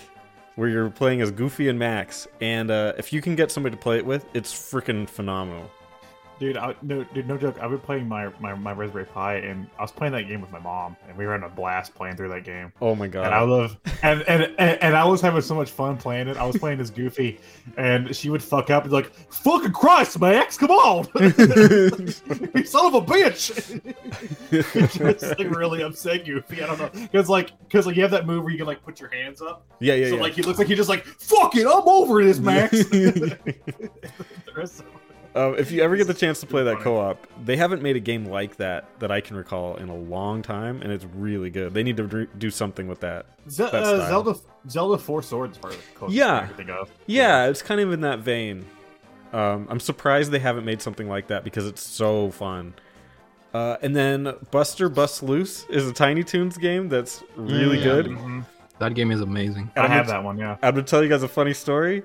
where 0.56 0.68
you're 0.68 0.90
playing 0.90 1.20
as 1.20 1.30
Goofy 1.30 1.68
and 1.68 1.78
Max. 1.78 2.26
And 2.40 2.70
uh, 2.70 2.94
if 2.98 3.12
you 3.12 3.20
can 3.20 3.36
get 3.36 3.52
somebody 3.52 3.76
to 3.76 3.80
play 3.80 3.98
it 3.98 4.06
with, 4.06 4.24
it's 4.34 4.52
freaking 4.52 5.08
phenomenal. 5.08 5.70
Dude, 6.38 6.56
I, 6.56 6.74
no, 6.82 7.02
dude, 7.02 7.26
no 7.26 7.36
joke. 7.36 7.58
I've 7.60 7.70
been 7.70 7.80
playing 7.80 8.06
my, 8.06 8.28
my 8.38 8.54
my 8.54 8.72
Raspberry 8.72 9.06
Pi, 9.06 9.36
and 9.36 9.66
I 9.76 9.82
was 9.82 9.90
playing 9.90 10.12
that 10.12 10.28
game 10.28 10.40
with 10.40 10.52
my 10.52 10.60
mom, 10.60 10.96
and 11.08 11.18
we 11.18 11.26
were 11.26 11.32
having 11.32 11.46
a 11.46 11.52
blast 11.52 11.96
playing 11.96 12.14
through 12.16 12.28
that 12.28 12.44
game. 12.44 12.72
Oh 12.80 12.94
my 12.94 13.08
god! 13.08 13.26
And 13.26 13.34
I 13.34 13.40
love, 13.40 13.76
and, 14.02 14.22
and 14.22 14.42
and 14.56 14.80
and 14.80 14.96
I 14.96 15.04
was 15.04 15.20
having 15.20 15.40
so 15.40 15.56
much 15.56 15.70
fun 15.70 15.96
playing 15.96 16.28
it. 16.28 16.36
I 16.36 16.46
was 16.46 16.56
playing 16.56 16.78
as 16.78 16.90
Goofy, 16.90 17.40
and 17.76 18.14
she 18.14 18.30
would 18.30 18.42
fuck 18.42 18.70
up 18.70 18.84
and 18.84 18.90
be 18.90 18.94
like, 18.94 19.12
"Fucking 19.32 19.72
Christ, 19.72 20.20
Max, 20.20 20.56
come 20.56 20.70
on, 20.70 21.08
you 21.18 21.32
son 22.64 22.86
of 22.86 22.94
a 22.94 23.00
bitch!" 23.00 23.80
Just 25.18 25.38
like 25.40 25.50
really 25.50 25.82
upset 25.82 26.24
Goofy. 26.24 26.62
I 26.62 26.66
don't 26.68 26.78
know, 26.78 26.90
because 27.00 27.28
like 27.28 27.50
because 27.66 27.84
like 27.84 27.96
you 27.96 28.02
have 28.02 28.12
that 28.12 28.26
move 28.26 28.44
where 28.44 28.52
you 28.52 28.58
can 28.58 28.66
like 28.68 28.84
put 28.84 29.00
your 29.00 29.10
hands 29.10 29.42
up, 29.42 29.66
yeah, 29.80 29.94
yeah, 29.94 30.08
so 30.08 30.14
yeah. 30.14 30.22
like 30.22 30.34
he 30.34 30.42
looks 30.42 30.60
like 30.60 30.68
he 30.68 30.76
just 30.76 30.88
like, 30.88 31.04
"Fuck 31.04 31.56
it, 31.56 31.66
I'm 31.66 31.88
over 31.88 32.22
this, 32.22 32.38
Max." 32.38 32.88
There's- 32.88 34.82
Um, 35.34 35.54
if 35.56 35.70
you 35.70 35.82
ever 35.82 35.96
get 35.96 36.06
the 36.06 36.14
chance 36.14 36.40
to 36.40 36.46
play 36.46 36.64
that 36.64 36.80
co-op, 36.80 37.26
they 37.44 37.56
haven't 37.56 37.82
made 37.82 37.96
a 37.96 38.00
game 38.00 38.24
like 38.24 38.56
that 38.56 38.86
that 38.98 39.10
I 39.12 39.20
can 39.20 39.36
recall 39.36 39.76
in 39.76 39.88
a 39.88 39.94
long 39.94 40.42
time, 40.42 40.82
and 40.82 40.90
it's 40.90 41.04
really 41.14 41.50
good. 41.50 41.74
They 41.74 41.82
need 41.82 41.96
to 41.98 42.06
dr- 42.06 42.38
do 42.38 42.50
something 42.50 42.88
with 42.88 43.00
that. 43.00 43.26
Ze- 43.48 43.64
That 43.70 43.74
uh. 43.74 44.06
Zelda, 44.08 44.34
Zelda 44.68 44.98
Four 44.98 45.22
Swords, 45.22 45.56
part 45.58 45.74
of 45.74 45.80
the 45.80 45.98
closest 45.98 46.16
Yeah. 46.16 46.40
thing 46.40 46.44
I 46.44 46.46
can 46.48 46.56
think 46.56 46.70
of. 46.70 46.90
Yeah, 47.06 47.46
it's 47.46 47.62
kind 47.62 47.80
of 47.80 47.92
in 47.92 48.00
that 48.00 48.20
vein. 48.20 48.64
Um, 49.32 49.66
I'm 49.70 49.78
surprised 49.80 50.30
they 50.32 50.38
haven't 50.38 50.64
made 50.64 50.80
something 50.82 51.08
like 51.08 51.26
that 51.28 51.44
because 51.44 51.66
it's 51.66 51.82
so 51.82 52.30
fun. 52.30 52.74
Uh, 53.54 53.76
and 53.82 53.94
then 53.94 54.34
Buster 54.50 54.88
Bust 54.88 55.22
Loose 55.22 55.66
is 55.68 55.86
a 55.88 55.92
Tiny 55.92 56.24
Toons 56.24 56.56
game 56.58 56.88
that's 56.88 57.22
really 57.36 57.78
Mm. 57.78 57.82
good. 57.82 58.06
Mhm. 58.06 58.44
That 58.78 58.94
game 58.94 59.10
is 59.10 59.20
amazing. 59.20 59.70
I 59.76 59.80
I'm 59.80 59.90
have 59.90 60.06
gonna- 60.06 60.18
that 60.18 60.24
one. 60.24 60.38
Yeah. 60.38 60.56
I'm 60.62 60.74
gonna 60.74 60.82
tell 60.86 61.02
you 61.02 61.08
guys 61.08 61.22
a 61.22 61.28
funny 61.28 61.52
story. 61.54 62.02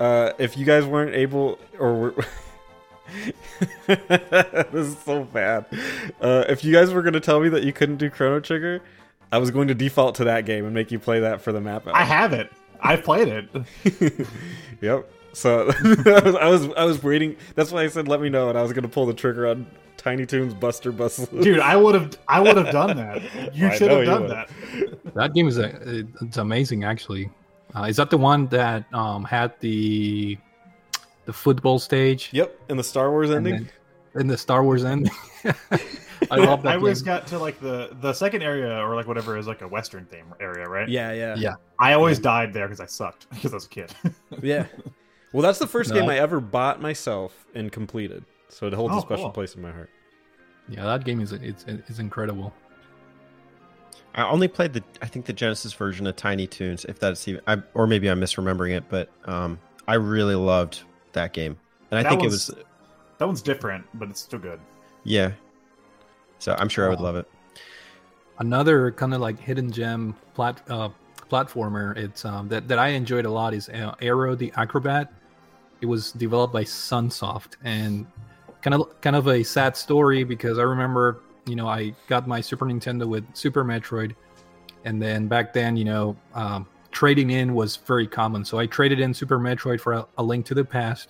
Uh, 0.00 0.32
if 0.38 0.56
you 0.56 0.64
guys 0.64 0.84
weren't 0.84 1.14
able, 1.14 1.58
or 1.78 1.94
were, 1.94 2.14
this 3.86 4.72
is 4.74 4.98
so 4.98 5.24
bad. 5.24 5.66
Uh, 6.20 6.44
if 6.48 6.64
you 6.64 6.72
guys 6.72 6.92
were 6.92 7.02
gonna 7.02 7.20
tell 7.20 7.40
me 7.40 7.48
that 7.50 7.62
you 7.62 7.72
couldn't 7.72 7.96
do 7.96 8.10
Chrono 8.10 8.40
Trigger, 8.40 8.80
I 9.32 9.38
was 9.38 9.50
going 9.50 9.68
to 9.68 9.74
default 9.74 10.14
to 10.16 10.24
that 10.24 10.46
game 10.46 10.64
and 10.64 10.74
make 10.74 10.90
you 10.90 10.98
play 10.98 11.20
that 11.20 11.40
for 11.40 11.52
the 11.52 11.60
map. 11.60 11.86
I 11.92 12.04
have 12.04 12.32
it. 12.32 12.50
I've 12.80 13.02
played 13.02 13.28
it. 13.28 14.26
yep. 14.80 15.10
So 15.32 15.72
I, 15.84 16.20
was, 16.20 16.34
I 16.36 16.48
was 16.48 16.68
I 16.76 16.84
was 16.84 17.02
waiting. 17.02 17.36
That's 17.54 17.72
why 17.72 17.82
I 17.82 17.88
said 17.88 18.08
let 18.08 18.20
me 18.20 18.28
know, 18.28 18.48
and 18.48 18.58
I 18.58 18.62
was 18.62 18.72
gonna 18.72 18.88
pull 18.88 19.06
the 19.06 19.14
trigger 19.14 19.48
on 19.48 19.66
Tiny 19.96 20.26
Toons 20.26 20.54
Buster 20.54 20.92
Bust 20.92 21.32
Loose. 21.32 21.44
Dude, 21.44 21.60
I 21.60 21.76
would 21.76 21.94
have 21.94 22.16
I 22.28 22.40
would 22.40 22.56
have 22.56 22.70
done 22.70 22.96
that. 22.96 23.54
You 23.54 23.72
should 23.74 23.90
have 23.90 24.04
done 24.04 24.22
would. 24.22 24.30
that. 24.30 25.14
That 25.14 25.34
game 25.34 25.48
is 25.48 25.58
a, 25.58 26.06
it's 26.20 26.36
amazing 26.36 26.84
actually. 26.84 27.30
Uh, 27.74 27.84
is 27.84 27.96
that 27.96 28.10
the 28.10 28.18
one 28.18 28.46
that 28.48 28.84
um, 28.94 29.24
had 29.24 29.52
the 29.58 30.38
the 31.26 31.32
football 31.32 31.78
stage 31.78 32.30
Yep. 32.32 32.58
And 32.68 32.78
the 32.78 32.84
Star 32.84 33.10
Wars 33.10 33.30
and 33.30 33.46
ending. 33.46 33.54
then- 33.64 33.70
and 34.22 34.30
the 34.30 34.38
Star 34.38 34.62
Wars 34.62 34.84
ending? 34.84 35.12
I 36.30 36.36
love 36.36 36.62
that 36.62 36.72
I 36.72 36.76
always 36.76 37.02
game. 37.02 37.06
got 37.14 37.26
to 37.28 37.38
like 37.38 37.60
the 37.60 37.96
the 38.00 38.12
second 38.12 38.42
area 38.42 38.78
or 38.78 38.94
like 38.94 39.06
whatever 39.08 39.36
is 39.36 39.46
like 39.46 39.60
a 39.62 39.68
western 39.68 40.06
theme 40.06 40.32
area, 40.40 40.66
right? 40.68 40.88
yeah, 40.88 41.12
yeah, 41.12 41.34
Yeah. 41.36 41.54
I 41.78 41.94
always 41.94 42.18
died 42.20 42.52
there 42.52 42.66
because 42.66 42.80
I 42.80 42.86
sucked 42.86 43.28
because 43.34 43.52
I 43.52 43.56
was 43.56 43.66
a 43.66 43.68
kid. 43.68 43.92
yeah. 44.42 44.66
Well, 45.32 45.42
that's 45.42 45.58
the 45.58 45.66
first 45.66 45.90
No. 45.90 45.96
game 46.00 46.08
I 46.08 46.18
ever 46.18 46.40
bought 46.40 46.80
myself 46.80 47.44
and 47.56 47.72
completed, 47.72 48.24
so 48.48 48.66
it 48.68 48.72
holds 48.72 48.94
Oh, 48.94 48.98
a 48.98 49.00
special 49.00 49.24
cool. 49.24 49.32
place 49.32 49.54
in 49.56 49.62
my 49.62 49.72
heart. 49.72 49.90
Yeah, 50.68 50.84
that 50.84 51.04
game 51.04 51.20
is 51.20 51.32
it's 51.32 51.64
it's 51.66 51.98
incredible. 51.98 52.54
I 54.14 54.22
only 54.28 54.46
played 54.48 54.72
the 54.74 54.84
I 55.02 55.06
think 55.06 55.26
the 55.26 55.32
Genesis 55.32 55.72
version 55.72 56.06
of 56.06 56.14
Tiny 56.16 56.46
Toons, 56.46 56.84
if 56.84 57.00
that's 57.00 57.26
even, 57.26 57.40
I, 57.48 57.60
or 57.74 57.86
maybe 57.88 58.08
I'm 58.08 58.20
misremembering 58.20 58.76
it, 58.76 58.84
but 58.88 59.10
um, 59.24 59.58
I 59.88 59.94
really 59.94 60.36
loved 60.36 60.84
that 61.14 61.32
game, 61.32 61.58
and 61.90 61.98
I 61.98 62.02
That 62.02 62.08
think 62.08 62.22
it 62.22 62.30
was 62.30 62.50
that 63.18 63.26
one's 63.26 63.42
different, 63.42 63.86
but 63.94 64.10
it's 64.10 64.20
still 64.20 64.38
good. 64.38 64.60
yeah. 65.04 65.32
So 66.38 66.54
I'm 66.58 66.68
sure 66.68 66.86
I 66.86 66.88
would 66.90 67.00
love 67.00 67.16
it. 67.16 67.28
Another 68.38 68.90
kind 68.90 69.14
of 69.14 69.20
like 69.20 69.38
hidden 69.38 69.70
gem 69.70 70.16
plat 70.34 70.60
uh, 70.68 70.88
platformer. 71.30 71.96
It's 71.96 72.24
um, 72.24 72.48
that 72.48 72.66
that 72.68 72.78
I 72.78 72.88
enjoyed 72.88 73.26
a 73.26 73.30
lot 73.30 73.54
is 73.54 73.68
uh, 73.68 73.94
Aero 74.00 74.34
the 74.34 74.52
Acrobat. 74.56 75.12
It 75.80 75.86
was 75.86 76.12
developed 76.12 76.52
by 76.52 76.64
Sunsoft 76.64 77.56
and 77.62 78.06
kind 78.62 78.74
of 78.74 79.00
kind 79.00 79.16
of 79.16 79.28
a 79.28 79.42
sad 79.44 79.76
story 79.76 80.24
because 80.24 80.58
I 80.58 80.62
remember 80.62 81.20
you 81.46 81.54
know 81.54 81.68
I 81.68 81.94
got 82.08 82.26
my 82.26 82.40
Super 82.40 82.66
Nintendo 82.66 83.06
with 83.06 83.24
Super 83.34 83.64
Metroid, 83.64 84.16
and 84.84 85.00
then 85.00 85.28
back 85.28 85.52
then 85.52 85.76
you 85.76 85.84
know 85.84 86.16
um, 86.34 86.66
trading 86.94 87.30
in 87.30 87.54
was 87.54 87.76
very 87.76 88.06
common. 88.06 88.44
So 88.44 88.58
I 88.58 88.66
traded 88.66 89.00
in 89.00 89.12
Super 89.12 89.38
Metroid 89.38 89.80
for 89.80 89.92
a, 89.92 90.06
a 90.16 90.22
Link 90.22 90.46
to 90.46 90.54
the 90.54 90.64
Past, 90.64 91.08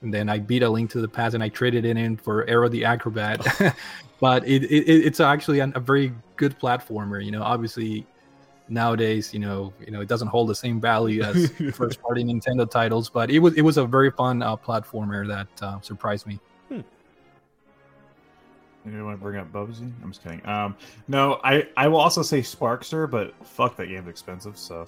and 0.00 0.14
then 0.14 0.30
I 0.30 0.38
beat 0.38 0.62
a 0.62 0.70
Link 0.70 0.90
to 0.92 1.00
the 1.00 1.08
Past, 1.08 1.34
and 1.34 1.42
I 1.42 1.50
traded 1.50 1.84
it 1.84 1.96
in 1.98 2.16
for 2.16 2.48
Aero 2.48 2.68
the 2.68 2.84
Acrobat. 2.84 3.44
but 4.20 4.46
it, 4.46 4.64
it 4.64 4.86
it's 4.86 5.20
actually 5.20 5.60
an, 5.60 5.72
a 5.74 5.80
very 5.80 6.14
good 6.36 6.58
platformer. 6.58 7.22
You 7.22 7.32
know, 7.32 7.42
obviously 7.42 8.06
nowadays, 8.68 9.34
you 9.34 9.40
know, 9.40 9.72
you 9.84 9.90
know, 9.90 10.00
it 10.00 10.08
doesn't 10.08 10.28
hold 10.28 10.48
the 10.48 10.54
same 10.54 10.80
value 10.80 11.22
as 11.22 11.50
first 11.74 12.00
party 12.00 12.24
Nintendo 12.24 12.70
titles, 12.70 13.10
but 13.10 13.30
it 13.30 13.40
was 13.40 13.54
it 13.54 13.62
was 13.62 13.76
a 13.76 13.84
very 13.84 14.10
fun 14.10 14.42
uh, 14.42 14.56
platformer 14.56 15.26
that 15.26 15.48
uh, 15.62 15.80
surprised 15.82 16.26
me. 16.26 16.38
You 18.86 19.04
want 19.04 19.18
to 19.18 19.22
bring 19.22 19.38
up 19.38 19.52
Bubsy? 19.52 19.92
I'm 20.02 20.10
just 20.10 20.22
kidding. 20.22 20.44
Um, 20.46 20.74
no, 21.06 21.40
I 21.44 21.68
I 21.76 21.88
will 21.88 21.98
also 21.98 22.22
say 22.22 22.40
Sparkster, 22.40 23.10
but 23.10 23.34
fuck 23.46 23.76
that 23.76 23.86
game's 23.86 24.08
expensive. 24.08 24.56
So, 24.56 24.86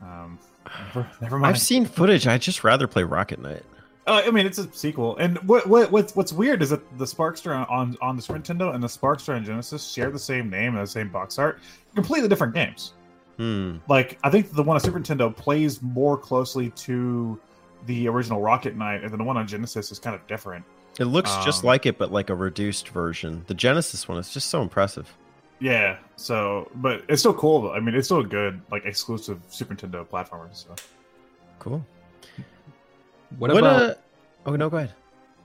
um, 0.00 0.38
never, 0.86 1.10
never 1.20 1.38
mind. 1.38 1.54
I've 1.54 1.60
seen 1.60 1.84
footage. 1.84 2.26
I'd 2.26 2.40
just 2.40 2.64
rather 2.64 2.86
play 2.86 3.02
Rocket 3.02 3.40
Knight. 3.40 3.62
Uh, 4.06 4.22
I 4.24 4.30
mean, 4.30 4.46
it's 4.46 4.56
a 4.56 4.72
sequel, 4.72 5.18
and 5.18 5.36
what 5.46 5.66
what 5.66 5.92
what's 5.92 6.16
what's 6.16 6.32
weird 6.32 6.62
is 6.62 6.70
that 6.70 6.98
the 6.98 7.04
Sparkster 7.04 7.54
on, 7.54 7.66
on 7.66 7.96
on 8.00 8.16
the 8.16 8.22
Super 8.22 8.38
Nintendo 8.38 8.74
and 8.74 8.82
the 8.82 8.88
Sparkster 8.88 9.36
on 9.36 9.44
Genesis 9.44 9.86
share 9.86 10.10
the 10.10 10.18
same 10.18 10.48
name 10.48 10.74
and 10.74 10.82
the 10.82 10.90
same 10.90 11.10
box 11.10 11.38
art, 11.38 11.60
completely 11.94 12.28
different 12.28 12.54
games. 12.54 12.94
Hmm. 13.36 13.76
Like 13.88 14.18
I 14.24 14.30
think 14.30 14.52
the 14.52 14.62
one 14.62 14.76
on 14.76 14.80
Super 14.80 14.98
Nintendo 14.98 15.34
plays 15.36 15.82
more 15.82 16.16
closely 16.16 16.70
to 16.70 17.38
the 17.84 18.08
original 18.08 18.40
Rocket 18.40 18.74
Knight, 18.76 19.02
and 19.02 19.10
then 19.10 19.18
the 19.18 19.24
one 19.24 19.36
on 19.36 19.46
Genesis 19.46 19.92
is 19.92 19.98
kind 19.98 20.16
of 20.16 20.26
different. 20.26 20.64
It 20.98 21.04
looks 21.04 21.34
just 21.44 21.62
Um, 21.62 21.68
like 21.68 21.86
it, 21.86 21.96
but 21.98 22.10
like 22.12 22.28
a 22.30 22.34
reduced 22.34 22.88
version. 22.88 23.44
The 23.46 23.54
Genesis 23.54 24.08
one 24.08 24.18
is 24.18 24.30
just 24.30 24.48
so 24.48 24.62
impressive. 24.62 25.12
Yeah, 25.60 25.98
so 26.16 26.70
but 26.76 27.02
it's 27.08 27.20
still 27.22 27.34
cool. 27.34 27.70
I 27.70 27.80
mean, 27.80 27.94
it's 27.94 28.06
still 28.08 28.20
a 28.20 28.24
good 28.26 28.60
like 28.70 28.84
exclusive 28.84 29.40
Super 29.48 29.74
Nintendo 29.74 30.06
platformer. 30.06 30.48
So 30.52 30.74
Cool. 31.58 31.84
What, 33.38 33.50
about? 33.50 33.82
uh, 33.82 33.94
oh 34.46 34.56
no, 34.56 34.70
go 34.70 34.78
ahead. 34.78 34.94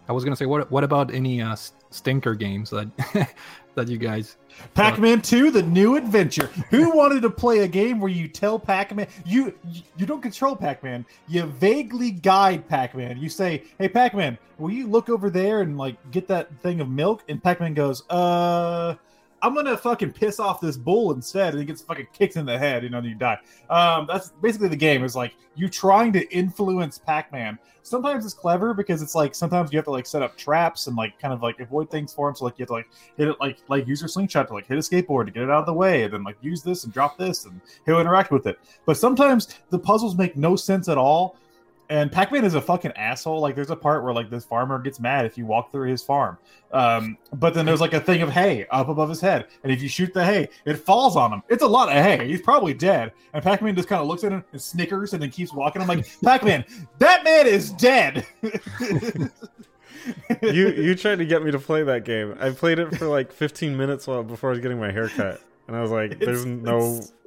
I 0.08 0.12
was 0.14 0.24
gonna 0.24 0.36
say, 0.36 0.46
what 0.46 0.70
what 0.72 0.84
about 0.84 1.14
any 1.14 1.42
uh, 1.42 1.54
s- 1.54 1.74
stinker 1.94 2.36
games 2.36 2.70
that 2.72 2.88
that 3.76 3.88
you 3.88 3.98
guys? 3.98 4.38
Pac-Man 4.76 5.22
2: 5.22 5.52
The 5.52 5.64
New 5.64 5.96
Adventure. 5.96 6.48
Who 6.70 6.92
wanted 6.96 7.22
to 7.22 7.30
play 7.30 7.60
a 7.60 7.68
game 7.68 8.00
where 8.00 8.12
you 8.12 8.28
tell 8.28 8.60
Pac-Man 8.60 9.08
you 9.26 9.54
you 9.98 10.06
don't 10.06 10.22
control 10.22 10.56
Pac-Man, 10.56 11.06
you 11.28 11.44
vaguely 11.44 12.12
guide 12.12 12.68
Pac-Man. 12.68 13.18
You 13.18 13.30
say, 13.30 13.64
"Hey 13.78 13.90
Pac-Man, 13.90 14.38
will 14.58 14.72
you 14.72 14.88
look 14.88 15.10
over 15.10 15.30
there 15.30 15.62
and 15.62 15.78
like 15.78 15.96
get 16.12 16.28
that 16.28 16.56
thing 16.62 16.82
of 16.82 16.90
milk?" 16.90 17.24
And 17.30 17.42
Pac-Man 17.42 17.74
goes, 17.74 18.04
"Uh, 18.10 18.96
I'm 19.44 19.54
gonna 19.54 19.78
fucking 19.78 20.14
piss 20.14 20.40
off 20.40 20.62
this 20.62 20.78
bull 20.78 21.12
instead," 21.14 21.54
and 21.54 21.60
he 21.60 21.66
gets 21.66 21.82
fucking 21.82 22.08
kicked 22.14 22.38
in 22.38 22.46
the 22.46 22.58
head, 22.58 22.82
you 22.84 22.90
know, 22.90 23.00
and 23.00 23.08
you 23.08 23.14
die. 23.14 23.38
Um, 23.70 24.08
that's 24.08 24.30
basically 24.42 24.70
the 24.70 24.78
game. 24.78 25.04
Is 25.04 25.16
like 25.16 25.36
you 25.56 25.70
trying 25.70 26.14
to 26.14 26.28
influence 26.34 26.98
Pac-Man. 26.98 27.60
Sometimes 27.84 28.24
it's 28.24 28.34
clever 28.34 28.74
because 28.74 29.02
it's 29.02 29.14
like 29.14 29.36
sometimes 29.36 29.74
you 29.74 29.78
have 29.78 29.84
to 29.86 29.92
like 29.92 30.06
set 30.06 30.22
up 30.22 30.38
traps 30.38 30.88
and 30.88 30.96
like 30.96 31.20
kind 31.20 31.34
of 31.34 31.44
like 31.44 31.60
avoid 31.60 31.92
things 31.92 32.14
for 32.14 32.30
him. 32.30 32.36
So 32.36 32.46
like 32.46 32.58
you 32.58 32.64
have 32.64 32.70
to 32.70 32.74
like 32.74 32.88
hit 33.18 33.28
it 33.28 33.36
like 33.42 33.58
like 33.68 33.86
use 33.86 34.02
your 34.02 34.08
slingshot 34.08 34.48
to 34.48 34.54
like 34.54 34.66
hit 34.66 34.78
a 34.78 34.82
skateboard 34.82 35.26
to 35.26 35.32
get 35.32 35.44
it 35.44 35.50
out 35.50 35.60
of 35.60 35.66
the 35.66 35.74
way, 35.74 36.04
and 36.04 36.14
then 36.14 36.24
like 36.24 36.38
use 36.42 36.64
this 36.64 36.86
and 36.86 36.94
drop 36.94 37.18
this, 37.18 37.46
and 37.46 37.60
he'll 37.86 38.00
interact 38.00 38.32
with 38.32 38.48
it. 38.48 38.58
But 38.86 38.96
sometimes 38.98 39.60
the 39.70 39.80
puzzles 39.80 40.16
make 40.16 40.38
no 40.38 40.56
sense 40.56 40.88
at 40.88 40.98
all. 40.98 41.36
And 41.94 42.12
Pac-Man 42.12 42.44
is 42.44 42.56
a 42.56 42.62
fucking 42.62 42.94
asshole. 42.94 43.40
Like 43.40 43.54
there's 43.54 43.70
a 43.70 43.76
part 43.76 44.04
where 44.04 44.16
like 44.16 44.32
this 44.32 44.44
farmer 44.44 44.80
gets 44.80 45.00
mad 45.00 45.28
if 45.28 45.38
you 45.38 45.46
walk 45.46 45.72
through 45.72 45.90
his 45.90 46.02
farm. 46.02 46.40
Um, 46.72 47.20
but 47.34 47.54
then 47.54 47.68
there's 47.68 47.82
like 47.82 47.94
a 47.94 48.00
thing 48.00 48.24
of 48.24 48.32
hay 48.32 48.66
up 48.72 48.90
above 48.90 49.10
his 49.10 49.22
head, 49.22 49.46
and 49.62 49.72
if 49.72 49.80
you 49.80 49.88
shoot 49.88 50.12
the 50.12 50.26
hay, 50.26 50.50
it 50.66 50.78
falls 50.78 51.16
on 51.16 51.32
him. 51.32 51.44
It's 51.50 51.62
a 51.62 51.68
lot 51.68 51.90
of 51.90 51.94
hay. 51.94 52.28
He's 52.28 52.42
probably 52.42 52.74
dead. 52.74 53.12
And 53.34 53.44
Pac-Man 53.44 53.76
just 53.76 53.88
kind 53.88 54.02
of 54.02 54.08
looks 54.08 54.24
at 54.24 54.32
him 54.32 54.44
and 54.54 54.60
snickers, 54.60 55.14
and 55.14 55.22
then 55.22 55.30
keeps 55.30 55.54
walking. 55.54 55.84
I'm 55.84 55.88
like, 55.88 56.08
Pac-Man, 56.24 56.66
that 56.98 57.24
man 57.24 57.46
is 57.46 57.70
dead. 57.74 58.26
you 60.42 60.70
you 60.70 60.96
tried 60.96 61.20
to 61.20 61.26
get 61.26 61.44
me 61.44 61.52
to 61.52 61.60
play 61.60 61.84
that 61.84 62.06
game. 62.06 62.36
I 62.40 62.50
played 62.50 62.80
it 62.80 62.98
for 62.98 63.06
like 63.06 63.32
15 63.32 63.78
minutes 63.78 64.08
while 64.08 64.24
before 64.24 64.50
I 64.50 64.54
was 64.54 64.62
getting 64.62 64.80
my 64.80 64.92
hair 64.92 65.10
cut, 65.10 65.42
and 65.68 65.76
I 65.78 65.82
was 65.82 65.92
like, 65.92 66.20
"There's 66.20 66.44
It's- 66.46 66.46
no 66.64 66.78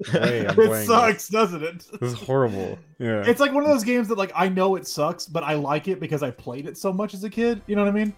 it's- 0.01 0.14
way 0.14 0.41
I'm 0.47 0.51
it 0.51 0.55
playing 0.55 0.87
sucks, 0.87 1.28
doesn't 1.28 1.62
it? 1.62 1.78
this. 1.78 2.01
This 2.01 2.12
is 2.12 2.18
horrible." 2.20 2.78
Yeah, 2.99 3.24
It's 3.26 3.41
like 3.41 3.53
one 3.53 3.62
of 3.62 3.68
those 3.68 3.84
games 3.84 4.09
that 4.09 4.18
like 4.18 4.32
I 4.34 4.49
know 4.49 4.76
it 4.76 4.87
sucks, 4.87 5.26
but 5.26 5.43
I 5.43 5.55
like 5.55 5.89
it 5.89 6.01
because 6.01 6.22
I 6.22 6.30
played 6.30 6.66
it 6.66 6.76
so 6.78 6.93
much 6.93 7.14
as 7.14 7.24
a 7.24 7.30
kid. 7.30 7.62
You 7.66 7.76
know 7.76 7.82
what 7.84 7.89
I 7.89 7.93
mean? 7.93 8.14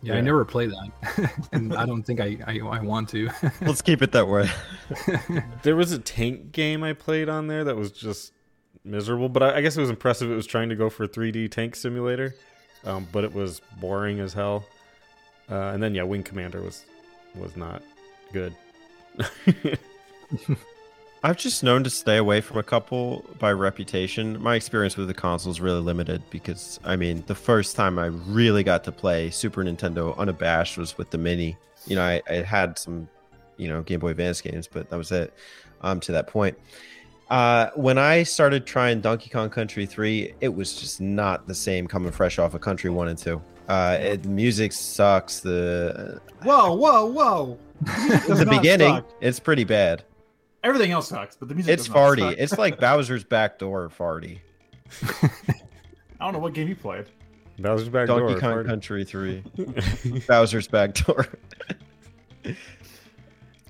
Yeah, 0.00 0.12
Yeah. 0.14 0.18
I 0.18 0.20
never 0.22 0.44
played 0.44 0.70
that, 0.70 1.32
and 1.52 1.74
I 1.74 1.84
don't 1.84 2.02
think 2.04 2.20
I 2.20 2.38
I, 2.46 2.58
I 2.60 2.80
want 2.80 3.08
to. 3.10 3.28
Let's 3.60 3.82
keep 3.82 4.00
it 4.02 4.12
that 4.12 4.28
way. 4.28 4.48
there 5.62 5.76
was 5.76 5.92
a 5.92 5.98
tank 5.98 6.52
game 6.52 6.82
I 6.84 6.92
played 6.92 7.28
on 7.28 7.48
there 7.48 7.64
that 7.64 7.76
was 7.76 7.90
just 7.90 8.32
miserable, 8.84 9.28
but 9.28 9.42
I, 9.42 9.56
I 9.56 9.60
guess 9.60 9.76
it 9.76 9.80
was 9.80 9.90
impressive. 9.90 10.30
It 10.30 10.34
was 10.36 10.46
trying 10.46 10.68
to 10.68 10.76
go 10.76 10.88
for 10.88 11.06
3D 11.06 11.50
tank 11.50 11.74
simulator, 11.76 12.34
um, 12.84 13.08
but 13.12 13.24
it 13.24 13.34
was 13.34 13.60
boring 13.80 14.20
as 14.20 14.32
hell. 14.32 14.64
Uh, 15.50 15.70
and 15.72 15.82
then 15.82 15.94
yeah, 15.94 16.02
Wing 16.04 16.22
Commander 16.22 16.62
was 16.62 16.84
was 17.34 17.56
not 17.56 17.82
good. 18.32 18.54
I've 21.24 21.36
just 21.36 21.64
known 21.64 21.82
to 21.82 21.90
stay 21.90 22.16
away 22.16 22.40
from 22.40 22.58
a 22.58 22.62
couple 22.62 23.24
by 23.38 23.52
reputation. 23.52 24.40
My 24.40 24.54
experience 24.54 24.96
with 24.96 25.08
the 25.08 25.14
console 25.14 25.50
is 25.50 25.60
really 25.60 25.80
limited 25.80 26.22
because, 26.30 26.78
I 26.84 26.94
mean, 26.94 27.24
the 27.26 27.34
first 27.34 27.74
time 27.74 27.98
I 27.98 28.06
really 28.06 28.62
got 28.62 28.84
to 28.84 28.92
play 28.92 29.30
Super 29.30 29.64
Nintendo 29.64 30.16
unabashed 30.16 30.78
was 30.78 30.96
with 30.96 31.10
the 31.10 31.18
Mini. 31.18 31.56
You 31.86 31.96
know, 31.96 32.04
I, 32.04 32.22
I 32.28 32.34
had 32.34 32.78
some, 32.78 33.08
you 33.56 33.66
know, 33.68 33.82
Game 33.82 33.98
Boy 33.98 34.10
Advance 34.10 34.40
games, 34.40 34.68
but 34.68 34.90
that 34.90 34.96
was 34.96 35.10
it 35.10 35.34
um, 35.80 35.98
to 36.00 36.12
that 36.12 36.28
point. 36.28 36.56
Uh, 37.30 37.70
when 37.74 37.98
I 37.98 38.22
started 38.22 38.64
trying 38.64 39.00
Donkey 39.00 39.28
Kong 39.28 39.50
Country 39.50 39.86
3, 39.86 40.34
it 40.40 40.54
was 40.54 40.80
just 40.80 41.00
not 41.00 41.46
the 41.46 41.54
same 41.54 41.86
coming 41.88 42.12
fresh 42.12 42.38
off 42.38 42.54
of 42.54 42.60
Country 42.60 42.90
1 42.90 43.08
and 43.08 43.18
2. 43.18 43.42
Uh, 43.68 43.98
it, 44.00 44.22
the 44.22 44.28
music 44.28 44.72
sucks. 44.72 45.40
The 45.40 46.20
Whoa, 46.42 46.72
whoa, 46.74 47.04
whoa! 47.04 47.58
The 47.80 48.46
beginning, 48.48 49.02
it's 49.20 49.38
pretty 49.40 49.64
bad. 49.64 50.02
everything 50.64 50.90
else 50.90 51.08
sucks, 51.08 51.36
but 51.36 51.48
the 51.48 51.54
music. 51.54 51.72
It's 51.72 51.88
farty. 51.88 52.20
suck. 52.20 52.34
It's 52.38 52.58
like 52.58 52.78
Bowser's 52.80 53.24
backdoor 53.24 53.88
farty. 53.88 54.38
I 55.02 56.24
don't 56.24 56.32
know 56.32 56.38
what 56.40 56.54
game 56.54 56.68
you 56.68 56.76
played. 56.76 57.06
Bowser's 57.58 57.88
Back 57.88 58.06
Donkey 58.06 58.32
Door, 58.34 58.40
Kong 58.40 58.52
party. 58.52 58.68
Country 58.68 59.04
3. 59.04 59.42
Bowser's 60.28 60.68
backdoor. 60.68 61.26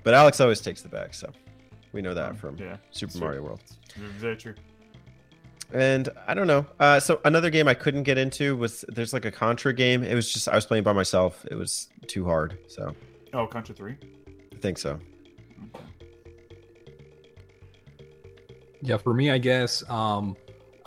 but 0.04 0.14
Alex 0.14 0.40
always 0.40 0.60
takes 0.60 0.82
the 0.82 0.88
back, 0.88 1.14
so 1.14 1.30
we 1.92 2.02
know 2.02 2.14
that 2.14 2.36
from 2.38 2.56
Yeah, 2.58 2.76
Super 2.90 3.12
Super- 3.12 3.24
Mario 3.24 3.42
World. 3.42 3.60
very 3.96 4.36
true. 4.36 4.54
And 5.72 6.08
I 6.26 6.32
don't 6.32 6.46
know. 6.46 6.64
Uh, 6.80 6.98
so 6.98 7.20
another 7.26 7.50
game 7.50 7.68
I 7.68 7.74
couldn't 7.74 8.04
get 8.04 8.16
into 8.16 8.56
was 8.56 8.86
there's 8.88 9.12
like 9.12 9.26
a 9.26 9.30
Contra 9.30 9.74
game. 9.74 10.02
It 10.02 10.14
was 10.14 10.32
just 10.32 10.48
I 10.48 10.54
was 10.54 10.64
playing 10.64 10.82
by 10.84 10.94
myself. 10.94 11.44
It 11.50 11.56
was 11.56 11.88
too 12.06 12.24
hard. 12.24 12.56
So 12.68 12.94
Oh, 13.32 13.46
Contra 13.46 13.74
Three. 13.74 13.96
I 14.52 14.56
think 14.56 14.78
so. 14.78 14.98
Yeah, 18.80 18.96
for 18.96 19.12
me, 19.12 19.30
I 19.30 19.38
guess 19.38 19.88
um, 19.90 20.36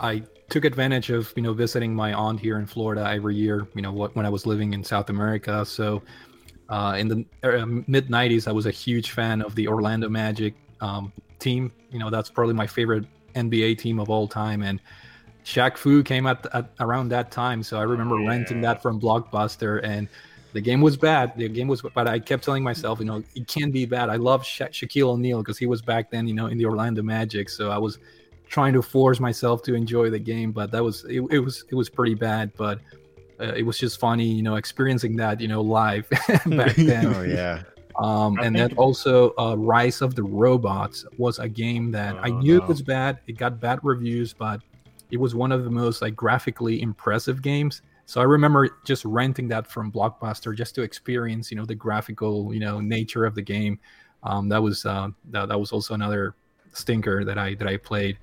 I 0.00 0.22
took 0.48 0.64
advantage 0.64 1.10
of 1.10 1.32
you 1.36 1.42
know 1.42 1.52
visiting 1.52 1.94
my 1.94 2.12
aunt 2.12 2.40
here 2.40 2.58
in 2.58 2.66
Florida 2.66 3.08
every 3.10 3.36
year. 3.36 3.66
You 3.74 3.82
know, 3.82 3.92
what 3.92 4.14
when 4.16 4.26
I 4.26 4.28
was 4.28 4.46
living 4.46 4.72
in 4.72 4.82
South 4.82 5.10
America. 5.10 5.64
So 5.64 6.02
uh, 6.68 6.96
in 6.98 7.08
the 7.08 7.24
uh, 7.42 7.66
mid 7.66 8.08
'90s, 8.08 8.48
I 8.48 8.52
was 8.52 8.66
a 8.66 8.70
huge 8.70 9.10
fan 9.10 9.42
of 9.42 9.54
the 9.54 9.68
Orlando 9.68 10.08
Magic 10.08 10.54
um, 10.80 11.12
team. 11.38 11.72
You 11.90 11.98
know, 11.98 12.10
that's 12.10 12.30
probably 12.30 12.54
my 12.54 12.66
favorite 12.66 13.04
NBA 13.34 13.78
team 13.78 14.00
of 14.00 14.10
all 14.10 14.26
time. 14.26 14.62
And 14.62 14.80
Shaq 15.44 15.76
Fu 15.76 16.02
came 16.02 16.26
at, 16.26 16.46
at 16.54 16.70
around 16.80 17.08
that 17.10 17.30
time, 17.30 17.62
so 17.62 17.78
I 17.78 17.82
remember 17.82 18.16
renting 18.16 18.60
that 18.62 18.82
from 18.82 19.00
Blockbuster 19.00 19.80
and. 19.84 20.08
The 20.52 20.60
game 20.60 20.80
was 20.80 20.96
bad. 20.96 21.32
The 21.36 21.48
game 21.48 21.66
was, 21.68 21.80
but 21.82 22.06
I 22.06 22.18
kept 22.18 22.44
telling 22.44 22.62
myself, 22.62 22.98
you 22.98 23.06
know, 23.06 23.22
it 23.34 23.46
can 23.46 23.70
be 23.70 23.86
bad. 23.86 24.10
I 24.10 24.16
love 24.16 24.44
Sha- 24.44 24.66
Shaquille 24.66 25.08
O'Neal 25.08 25.38
because 25.38 25.56
he 25.58 25.66
was 25.66 25.80
back 25.80 26.10
then, 26.10 26.26
you 26.28 26.34
know, 26.34 26.46
in 26.46 26.58
the 26.58 26.66
Orlando 26.66 27.02
Magic. 27.02 27.48
So 27.48 27.70
I 27.70 27.78
was 27.78 27.98
trying 28.48 28.74
to 28.74 28.82
force 28.82 29.18
myself 29.18 29.62
to 29.62 29.74
enjoy 29.74 30.10
the 30.10 30.18
game, 30.18 30.52
but 30.52 30.70
that 30.72 30.84
was 30.84 31.04
it, 31.04 31.22
it 31.30 31.38
was 31.38 31.64
it 31.70 31.74
was 31.74 31.88
pretty 31.88 32.14
bad. 32.14 32.52
But 32.56 32.80
uh, 33.40 33.54
it 33.56 33.62
was 33.62 33.78
just 33.78 33.98
funny, 33.98 34.26
you 34.26 34.42
know, 34.42 34.56
experiencing 34.56 35.16
that, 35.16 35.40
you 35.40 35.48
know, 35.48 35.62
live 35.62 36.08
back 36.46 36.74
then. 36.76 37.14
Oh 37.14 37.22
yeah. 37.22 37.62
Um, 37.98 38.38
and 38.38 38.56
then 38.56 38.72
also, 38.74 39.34
uh, 39.38 39.54
Rise 39.54 40.00
of 40.00 40.14
the 40.14 40.22
Robots 40.22 41.04
was 41.18 41.38
a 41.38 41.48
game 41.48 41.90
that 41.92 42.16
I 42.22 42.30
Oh, 42.30 42.38
knew 42.40 42.56
no. 42.58 42.62
it 42.64 42.68
was 42.68 42.80
bad. 42.82 43.18
It 43.26 43.36
got 43.38 43.60
bad 43.60 43.80
reviews, 43.82 44.32
but 44.32 44.62
it 45.10 45.18
was 45.18 45.34
one 45.34 45.52
of 45.52 45.64
the 45.64 45.70
most 45.70 46.00
like 46.00 46.16
graphically 46.16 46.80
impressive 46.80 47.42
games. 47.42 47.82
So 48.12 48.20
I 48.20 48.24
remember 48.24 48.68
just 48.84 49.06
renting 49.06 49.48
that 49.48 49.66
from 49.66 49.90
Blockbuster 49.90 50.54
just 50.54 50.74
to 50.74 50.82
experience, 50.82 51.50
you 51.50 51.56
know, 51.56 51.64
the 51.64 51.74
graphical, 51.74 52.52
you 52.52 52.60
know, 52.60 52.78
nature 52.78 53.24
of 53.24 53.34
the 53.34 53.40
game. 53.40 53.78
Um, 54.22 54.50
that 54.50 54.62
was 54.62 54.84
uh, 54.84 55.08
that, 55.30 55.48
that 55.48 55.58
was 55.58 55.72
also 55.72 55.94
another 55.94 56.34
stinker 56.74 57.24
that 57.24 57.38
I 57.38 57.54
that 57.54 57.66
I 57.66 57.78
played. 57.78 58.18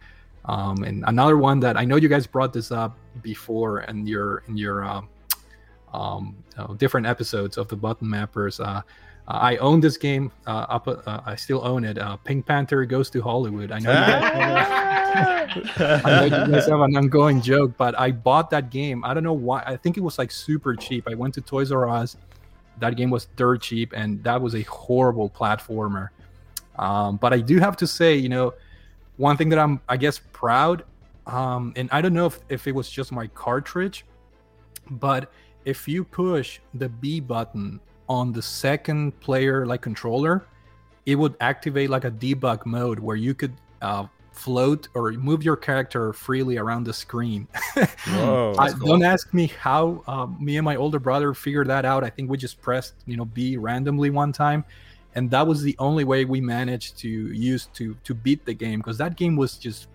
Um, 0.46 0.84
and 0.84 1.04
another 1.08 1.38
one 1.38 1.60
that 1.62 1.76
I 1.76 1.86
know 1.86 1.96
you 1.96 2.08
guys 2.08 2.28
brought 2.28 2.54
this 2.54 2.72
up 2.72 3.00
before 3.24 3.82
in 3.82 4.06
your 4.06 4.44
in 4.48 4.58
your 4.58 4.86
um, 4.86 5.10
um, 5.92 6.36
uh, 6.56 6.72
different 6.76 7.08
episodes 7.08 7.58
of 7.58 7.68
the 7.68 7.76
button 7.76 8.08
mappers. 8.08 8.64
Uh, 8.64 8.84
uh, 9.28 9.40
I 9.42 9.58
own 9.58 9.80
this 9.80 9.98
game. 9.98 10.32
Uh, 10.46 10.68
up, 10.70 10.88
uh, 10.88 11.22
I 11.26 11.36
still 11.36 11.66
own 11.66 11.84
it. 11.84 11.98
Uh, 11.98 12.16
Pink 12.18 12.46
Panther 12.46 12.86
goes 12.86 13.10
to 13.10 13.24
Hollywood. 13.24 13.72
I 13.72 13.80
know. 13.80 13.90
You 13.90 13.96
guys, 13.96 14.68
I 15.16 16.30
know 16.30 16.46
you 16.46 16.54
have 16.54 16.82
an 16.82 16.96
ongoing 16.96 17.42
joke, 17.42 17.74
but 17.78 17.98
I 18.00 18.12
bought 18.12 18.50
that 18.52 18.70
game. 18.70 19.04
I 19.04 19.14
don't 19.14 19.24
know 19.24 19.34
why. 19.34 19.64
I 19.66 19.78
think 19.78 19.98
it 19.98 20.02
was 20.02 20.18
like 20.18 20.32
super 20.32 20.76
cheap. 20.76 21.08
I 21.10 21.16
went 21.16 21.34
to 21.36 21.42
Toys 21.42 21.72
R 21.72 21.90
Us. 21.90 22.18
That 22.80 22.96
game 22.96 23.10
was 23.10 23.26
dirt 23.36 23.62
cheap, 23.62 23.94
and 23.96 24.24
that 24.24 24.42
was 24.42 24.56
a 24.56 24.62
horrible 24.64 25.30
platformer. 25.30 26.10
Um, 26.78 27.18
but 27.18 27.34
I 27.34 27.40
do 27.40 27.60
have 27.60 27.76
to 27.78 27.88
say, 27.88 28.16
you 28.16 28.30
know, 28.30 28.54
one 29.18 29.36
thing 29.36 29.50
that 29.50 29.60
I'm, 29.60 29.82
I 29.90 29.98
guess, 29.98 30.22
proud. 30.32 30.86
Um, 31.28 31.74
and 31.76 31.90
I 31.92 32.02
don't 32.02 32.14
know 32.14 32.26
if, 32.26 32.40
if 32.50 32.68
it 32.68 32.74
was 32.74 32.90
just 32.90 33.12
my 33.12 33.28
cartridge, 33.28 34.06
but 34.90 35.32
if 35.66 35.88
you 35.88 36.04
push 36.04 36.60
the 36.74 36.90
B 36.90 37.20
button 37.20 37.80
on 38.08 38.32
the 38.32 38.42
second 38.42 39.20
player 39.20 39.66
like 39.66 39.82
controller, 39.82 40.46
it 41.06 41.16
would 41.16 41.36
activate 41.42 41.90
like 41.90 42.06
a 42.06 42.12
debug 42.12 42.66
mode 42.66 43.00
where 43.00 43.16
you 43.16 43.34
could 43.34 43.54
uh, 43.82 44.06
float 44.40 44.88
or 44.94 45.12
move 45.12 45.44
your 45.44 45.58
character 45.58 46.14
freely 46.14 46.58
around 46.58 46.86
the 46.86 46.94
screen. 46.94 47.48
Whoa. 48.08 48.56
I, 48.58 48.72
Don't 48.72 49.04
ask 49.04 49.34
me 49.34 49.48
how 49.48 50.02
um, 50.08 50.38
me 50.40 50.58
and 50.58 50.64
my 50.64 50.78
older 50.78 51.00
brother 51.00 51.34
figured 51.34 51.68
that 51.68 51.84
out. 51.84 52.04
I 52.06 52.10
think 52.10 52.30
we 52.30 52.38
just 52.38 52.62
pressed, 52.62 52.94
you 53.06 53.18
know, 53.18 53.26
B 53.26 53.58
randomly 53.58 54.10
one 54.10 54.32
time, 54.32 54.64
and 55.16 55.30
that 55.32 55.46
was 55.46 55.62
the 55.62 55.76
only 55.78 56.06
way 56.06 56.24
we 56.24 56.40
managed 56.40 56.98
to 57.00 57.10
use 57.10 57.68
to 57.74 57.96
to 58.06 58.14
beat 58.14 58.46
the 58.46 58.54
game 58.54 58.80
because 58.80 58.98
that 58.98 59.18
game 59.18 59.36
was 59.36 59.58
just 59.58 59.88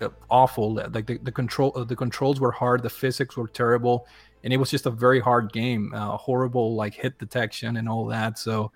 uh, 0.00 0.08
awful. 0.30 0.74
Like 0.74 1.06
the, 1.06 1.18
the 1.18 1.32
control, 1.32 1.72
uh, 1.76 1.84
the 1.84 1.96
controls 1.96 2.40
were 2.40 2.52
hard, 2.52 2.82
the 2.82 2.90
physics 2.90 3.36
were 3.36 3.48
terrible, 3.48 4.06
and 4.44 4.52
it 4.52 4.56
was 4.56 4.70
just 4.70 4.86
a 4.86 4.90
very 4.90 5.20
hard 5.20 5.52
game. 5.52 5.92
Uh, 5.94 6.16
horrible 6.16 6.74
like 6.74 6.94
hit 6.94 7.18
detection 7.18 7.76
and 7.76 7.86
all 7.86 8.06
that. 8.06 8.38
So 8.38 8.72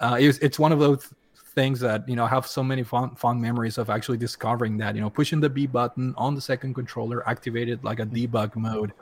uh, 0.00 0.16
it's 0.18 0.38
it's 0.38 0.58
one 0.58 0.72
of 0.72 0.78
those 0.78 1.12
things 1.56 1.80
that 1.80 2.08
you 2.08 2.14
know 2.14 2.26
have 2.26 2.46
so 2.46 2.62
many 2.62 2.84
fun 2.84 3.16
fond 3.16 3.40
memories 3.40 3.78
of 3.78 3.90
actually 3.90 4.18
discovering 4.18 4.76
that 4.76 4.94
you 4.94 5.00
know 5.00 5.10
pushing 5.10 5.40
the 5.40 5.48
B 5.50 5.66
button 5.66 6.14
on 6.16 6.34
the 6.36 6.40
second 6.40 6.74
controller 6.74 7.26
activated 7.28 7.82
like 7.82 7.98
a 7.98 8.06
debug 8.06 8.54
mode, 8.54 8.92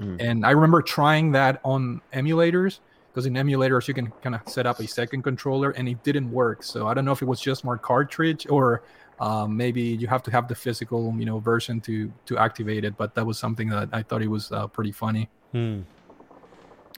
Mm. 0.00 0.16
and 0.20 0.46
I 0.46 0.50
remember 0.50 0.80
trying 0.82 1.30
that 1.32 1.60
on 1.64 2.00
emulators 2.12 2.80
because 3.10 3.26
in 3.26 3.34
emulators 3.34 3.86
you 3.86 3.94
can 3.94 4.10
kind 4.22 4.34
of 4.34 4.40
set 4.48 4.66
up 4.66 4.80
a 4.80 4.88
second 4.88 5.22
controller 5.22 5.70
and 5.70 5.88
it 5.88 6.02
didn't 6.02 6.28
work. 6.32 6.64
So 6.64 6.88
I 6.88 6.94
don't 6.94 7.04
know 7.04 7.12
if 7.12 7.22
it 7.22 7.26
was 7.26 7.40
just 7.40 7.62
more 7.64 7.78
cartridge 7.78 8.44
or 8.50 8.82
um, 9.20 9.56
maybe 9.56 9.82
you 9.82 10.08
have 10.08 10.22
to 10.24 10.32
have 10.32 10.48
the 10.48 10.54
physical 10.56 11.14
you 11.16 11.24
know 11.30 11.38
version 11.38 11.80
to 11.82 12.10
to 12.26 12.38
activate 12.38 12.84
it. 12.84 12.96
But 12.96 13.14
that 13.14 13.24
was 13.24 13.38
something 13.38 13.68
that 13.70 13.88
I 13.92 14.02
thought 14.02 14.20
it 14.22 14.32
was 14.38 14.50
uh, 14.50 14.66
pretty 14.66 14.90
funny. 14.90 15.28
Hmm. 15.52 15.82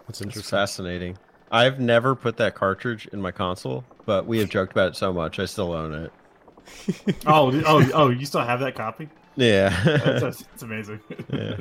That's 0.06 0.20
It's 0.20 0.22
interesting. 0.22 0.58
fascinating. 0.58 1.18
I've 1.50 1.78
never 1.78 2.14
put 2.14 2.36
that 2.38 2.54
cartridge 2.54 3.06
in 3.12 3.20
my 3.20 3.30
console, 3.30 3.84
but 4.04 4.26
we 4.26 4.38
have 4.40 4.48
joked 4.48 4.72
about 4.72 4.92
it 4.92 4.96
so 4.96 5.12
much. 5.12 5.38
I 5.38 5.44
still 5.44 5.72
own 5.72 5.94
it. 5.94 6.12
oh, 7.26 7.62
oh, 7.64 7.90
oh! 7.94 8.08
You 8.08 8.26
still 8.26 8.40
have 8.40 8.60
that 8.60 8.74
copy? 8.74 9.08
Yeah. 9.36 9.68
That's, 9.84 10.20
that's, 10.20 10.42
that's 10.42 10.62
amazing. 10.62 11.00
yeah. 11.32 11.56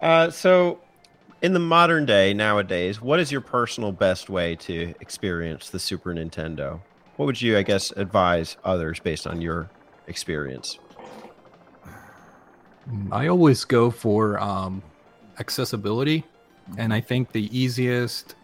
Uh, 0.00 0.30
so, 0.30 0.78
in 1.42 1.52
the 1.52 1.58
modern 1.58 2.06
day, 2.06 2.32
nowadays, 2.32 3.02
what 3.02 3.20
is 3.20 3.30
your 3.30 3.40
personal 3.40 3.92
best 3.92 4.30
way 4.30 4.56
to 4.56 4.94
experience 5.00 5.68
the 5.70 5.78
Super 5.78 6.14
Nintendo? 6.14 6.80
What 7.16 7.26
would 7.26 7.42
you, 7.42 7.58
I 7.58 7.62
guess, 7.62 7.90
advise 7.96 8.56
others 8.64 9.00
based 9.00 9.26
on 9.26 9.42
your 9.42 9.68
experience? 10.06 10.78
I 13.12 13.26
always 13.26 13.64
go 13.64 13.90
for 13.90 14.40
um, 14.40 14.82
accessibility, 15.38 16.24
and 16.76 16.92
I 16.92 17.00
think 17.00 17.32
the 17.32 17.56
easiest, 17.56 18.34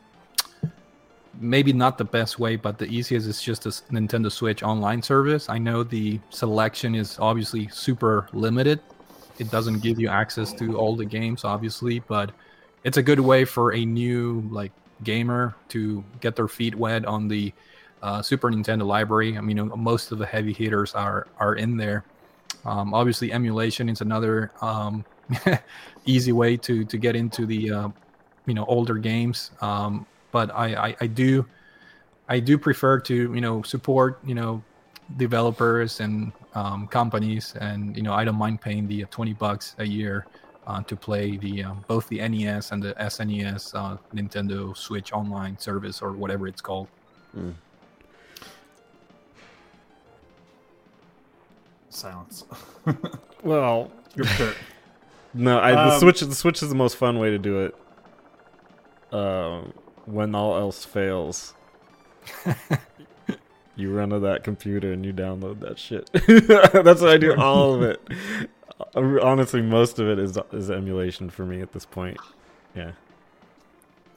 maybe 1.39 1.73
not 1.73 1.99
the 1.99 2.05
best 2.05 2.39
way, 2.39 2.57
but 2.57 2.79
the 2.79 2.87
easiest 2.87 3.27
is 3.27 3.41
just 3.43 3.67
a 3.67 3.71
Nintendo 3.93 4.31
Switch 4.31 4.63
online 4.63 5.03
service. 5.03 5.49
I 5.49 5.59
know 5.59 5.83
the 5.83 6.21
selection 6.31 6.95
is 6.95 7.19
obviously 7.19 7.69
super 7.69 8.29
limited. 8.33 8.81
It 9.39 9.51
doesn't 9.51 9.81
give 9.81 10.01
you 10.01 10.09
access 10.09 10.53
to 10.55 10.79
all 10.79 10.97
the 10.97 11.05
games, 11.05 11.45
obviously, 11.45 12.01
but 12.01 12.33
it's 12.85 12.97
a 12.97 13.03
good 13.03 13.21
way 13.21 13.45
for 13.45 13.75
a 13.75 13.85
new 13.85 14.49
like 14.51 14.73
gamer 15.03 15.55
to 15.69 16.05
get 16.21 16.37
their 16.37 16.49
feet 16.49 16.75
wet 16.75 17.05
on 17.05 17.29
the 17.29 17.53
uh, 18.03 18.23
Super 18.23 18.51
Nintendo 18.51 18.87
library. 18.87 19.37
I 19.37 19.41
mean, 19.41 19.71
most 19.77 20.13
of 20.13 20.19
the 20.19 20.27
heavy 20.27 20.53
hitters 20.53 20.95
are 20.95 21.27
are 21.39 21.57
in 21.57 21.77
there. 21.77 22.05
Um, 22.65 22.95
obviously, 22.95 23.33
emulation 23.33 23.89
is 23.89 24.01
another 24.01 24.53
um, 24.61 25.05
easy 26.07 26.33
way 26.33 26.57
to 26.59 26.85
to 26.85 26.99
get 26.99 27.17
into 27.17 27.47
the 27.47 27.71
uh, 27.71 27.89
you 28.47 28.55
know 28.55 28.65
older 28.67 28.95
games. 28.95 29.51
Um, 29.61 30.07
but 30.33 30.51
I, 30.55 30.89
I 30.89 30.97
I 31.03 31.07
do 31.07 31.45
I 32.29 32.41
do 32.41 32.59
prefer 32.59 32.99
to 33.01 33.15
you 33.35 33.41
know 33.41 33.63
support 33.63 34.19
you 34.25 34.35
know 34.35 34.63
developers 35.17 36.01
and 36.01 36.33
um, 36.55 36.89
companies, 36.89 37.55
and 37.61 37.97
you 37.97 38.03
know 38.03 38.13
I 38.13 38.25
don't 38.25 38.37
mind 38.37 38.61
paying 38.61 38.87
the 38.89 39.05
uh, 39.05 39.07
twenty 39.11 39.33
bucks 39.35 39.75
a 39.79 39.85
year. 39.87 40.27
Uh, 40.67 40.83
to 40.83 40.97
play 40.97 41.37
the 41.37 41.63
um, 41.63 41.85
both 41.87 42.09
the 42.09 42.19
NES 42.29 42.73
and 42.73 42.83
the 42.83 42.93
SNES 42.95 43.73
uh, 43.77 43.97
Nintendo 44.13 44.77
Switch 44.77 45.13
online 45.13 45.57
service 45.61 46.03
or 46.03 46.11
whatever 46.11 46.49
it's 46.49 46.61
called. 46.61 46.89
Silence. 51.91 52.45
Well, 53.45 53.93
You're 54.17 54.27
Kurt. 54.27 54.57
no, 55.35 55.61
I, 55.61 55.71
the 55.71 55.95
Um, 55.95 56.01
switch. 56.01 56.21
The 56.21 56.35
switch 56.35 56.65
is 56.65 56.69
the 56.69 56.75
most 56.75 56.97
fun 56.97 57.21
way 57.21 57.31
to 57.31 57.39
do 57.39 57.61
it. 57.61 57.77
When 60.07 60.35
all 60.35 60.57
else 60.57 60.85
fails, 60.85 61.55
you 63.77 63.93
run 63.93 64.11
to 64.11 64.21
that 64.21 64.45
computer 64.45 64.93
and 64.93 65.05
you 65.05 65.13
download 65.13 65.61
that 65.61 65.79
shit. 65.79 66.11
That's 66.13 67.01
what 67.01 67.11
I 67.11 67.19
do. 67.19 67.35
All 67.37 67.75
of 67.75 67.83
it. 67.83 68.01
Honestly, 69.23 69.63
most 69.63 69.99
of 69.99 70.09
it 70.09 70.19
is 70.19 70.39
is 70.53 70.71
emulation 70.71 71.31
for 71.31 71.45
me 71.45 71.61
at 71.61 71.73
this 71.73 71.85
point. 71.85 72.19
Yeah. 72.75 72.93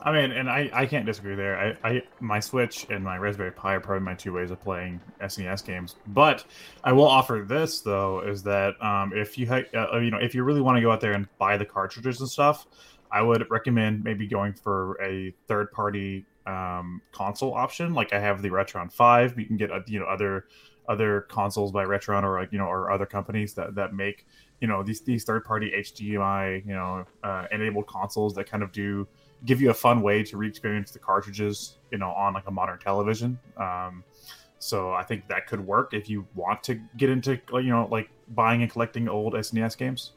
I 0.02 0.14
mean, 0.14 0.32
and 0.32 0.50
I, 0.50 0.70
I 0.72 0.86
can't 0.86 1.06
disagree 1.06 1.36
there. 1.36 1.78
I, 1.84 1.90
I 1.90 2.04
my 2.22 2.40
Switch 2.40 2.86
and 2.90 3.04
my 3.04 3.18
Raspberry 3.18 3.52
Pi 3.52 3.76
are 3.76 3.80
probably 3.82 4.06
my 4.06 4.14
two 4.14 4.32
ways 4.32 4.50
of 4.50 4.62
playing 4.62 5.02
SNES 5.22 5.66
games. 5.66 5.96
But 6.08 6.46
I 6.86 6.94
will 6.94 7.08
offer 7.08 7.46
this 7.46 7.82
though 7.82 8.22
is 8.22 8.44
that 8.44 8.82
um, 8.82 9.12
if 9.14 9.38
you 9.38 9.48
ha- 9.48 9.64
uh, 9.74 9.98
you 9.98 10.12
know 10.12 10.20
if 10.20 10.34
you 10.34 10.44
really 10.44 10.62
want 10.62 10.78
to 10.78 10.82
go 10.82 10.92
out 10.92 11.02
there 11.02 11.14
and 11.14 11.28
buy 11.38 11.58
the 11.58 11.66
cartridges 11.66 12.22
and 12.22 12.30
stuff, 12.30 12.66
I 13.12 13.22
would 13.22 13.50
recommend 13.50 14.04
maybe 14.04 14.28
going 14.28 14.54
for 14.54 15.02
a 15.02 15.34
third 15.48 15.72
party 15.72 16.26
um, 16.46 17.02
console 17.12 17.54
option. 17.54 17.94
Like 17.94 18.14
I 18.14 18.20
have 18.20 18.42
the 18.42 18.50
Retron 18.50 18.92
Five. 18.92 19.38
You 19.40 19.46
can 19.46 19.58
get 19.58 19.72
uh, 19.72 19.82
you 19.88 20.00
know 20.00 20.06
other 20.06 20.46
other 20.88 21.22
consoles 21.22 21.72
by 21.72 21.86
Retron 21.86 22.24
or 22.24 22.40
like 22.40 22.52
you 22.52 22.58
know 22.58 22.66
or 22.66 22.92
other 22.92 23.06
companies 23.06 23.54
that 23.56 23.76
that 23.76 23.94
make 23.94 24.26
you 24.62 24.68
know 24.68 24.84
these 24.84 25.02
these 25.02 25.24
third 25.24 25.44
party 25.46 25.72
HDMI 25.76 26.66
you 26.66 26.74
know 26.74 27.06
uh, 27.24 27.46
enabled 27.52 27.88
consoles 27.88 28.34
that 28.36 28.50
kind 28.50 28.64
of 28.64 28.72
do 28.72 29.08
give 29.46 29.62
you 29.62 29.70
a 29.70 29.74
fun 29.74 30.02
way 30.02 30.24
to 30.24 30.38
re-experience 30.38 30.92
the 30.92 31.00
cartridges 31.00 31.78
you 31.92 31.98
know 31.98 32.10
on 32.12 32.34
like 32.34 32.48
a 32.48 32.52
modern 32.52 32.78
television 32.80 33.40
um 33.58 34.04
so 34.60 34.92
i 34.92 35.04
think 35.04 35.28
that 35.28 35.48
could 35.48 35.66
work 35.66 35.94
if 35.94 36.10
you 36.10 36.28
want 36.36 36.62
to 36.62 36.76
get 36.98 37.10
into 37.10 37.40
you 37.54 37.64
know 37.64 37.88
like 37.90 38.10
buying 38.30 38.62
and 38.62 38.72
collecting 38.72 39.08
old 39.08 39.34
snes 39.34 39.78
games 39.78 40.12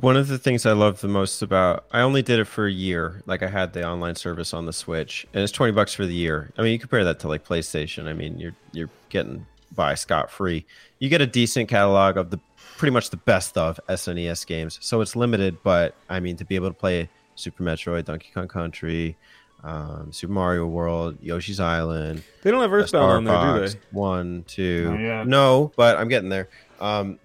One 0.00 0.16
of 0.16 0.28
the 0.28 0.38
things 0.38 0.66
I 0.66 0.72
love 0.72 1.00
the 1.00 1.08
most 1.08 1.42
about 1.42 1.86
I 1.90 2.00
only 2.00 2.22
did 2.22 2.38
it 2.38 2.44
for 2.44 2.66
a 2.66 2.72
year. 2.72 3.22
Like 3.26 3.42
I 3.42 3.48
had 3.48 3.72
the 3.72 3.86
online 3.88 4.14
service 4.14 4.52
on 4.52 4.66
the 4.66 4.72
Switch, 4.72 5.26
and 5.32 5.42
it's 5.42 5.52
twenty 5.52 5.72
bucks 5.72 5.94
for 5.94 6.04
the 6.06 6.14
year. 6.14 6.52
I 6.58 6.62
mean, 6.62 6.72
you 6.72 6.78
compare 6.78 7.04
that 7.04 7.18
to 7.20 7.28
like 7.28 7.44
PlayStation. 7.46 8.06
I 8.06 8.12
mean, 8.12 8.38
you're 8.38 8.54
you're 8.72 8.90
getting 9.08 9.46
by 9.74 9.94
scot 9.94 10.30
free. 10.30 10.66
You 10.98 11.08
get 11.08 11.20
a 11.20 11.26
decent 11.26 11.68
catalog 11.68 12.16
of 12.16 12.30
the 12.30 12.38
pretty 12.76 12.92
much 12.92 13.10
the 13.10 13.16
best 13.16 13.56
of 13.58 13.80
SNES 13.88 14.46
games. 14.46 14.78
So 14.82 15.00
it's 15.00 15.16
limited, 15.16 15.58
but 15.62 15.94
I 16.08 16.20
mean, 16.20 16.36
to 16.36 16.44
be 16.44 16.54
able 16.54 16.68
to 16.68 16.74
play 16.74 17.08
Super 17.34 17.62
Metroid, 17.64 18.04
Donkey 18.04 18.30
Kong 18.32 18.46
Country, 18.48 19.16
um, 19.64 20.12
Super 20.12 20.32
Mario 20.32 20.66
World, 20.66 21.18
Yoshi's 21.20 21.60
Island, 21.60 22.22
They 22.42 22.50
don't 22.50 22.60
have 22.60 22.72
uh, 22.72 22.76
Earthbound 22.76 23.12
on 23.12 23.24
there, 23.24 23.34
do 23.34 23.60
Fox, 23.60 23.74
they? 23.74 23.80
One, 23.90 24.44
two. 24.46 24.90
Not 24.90 25.00
yet. 25.00 25.26
No, 25.26 25.72
but 25.76 25.96
I'm 25.96 26.08
getting 26.08 26.28
there. 26.28 26.48
Um, 26.80 27.18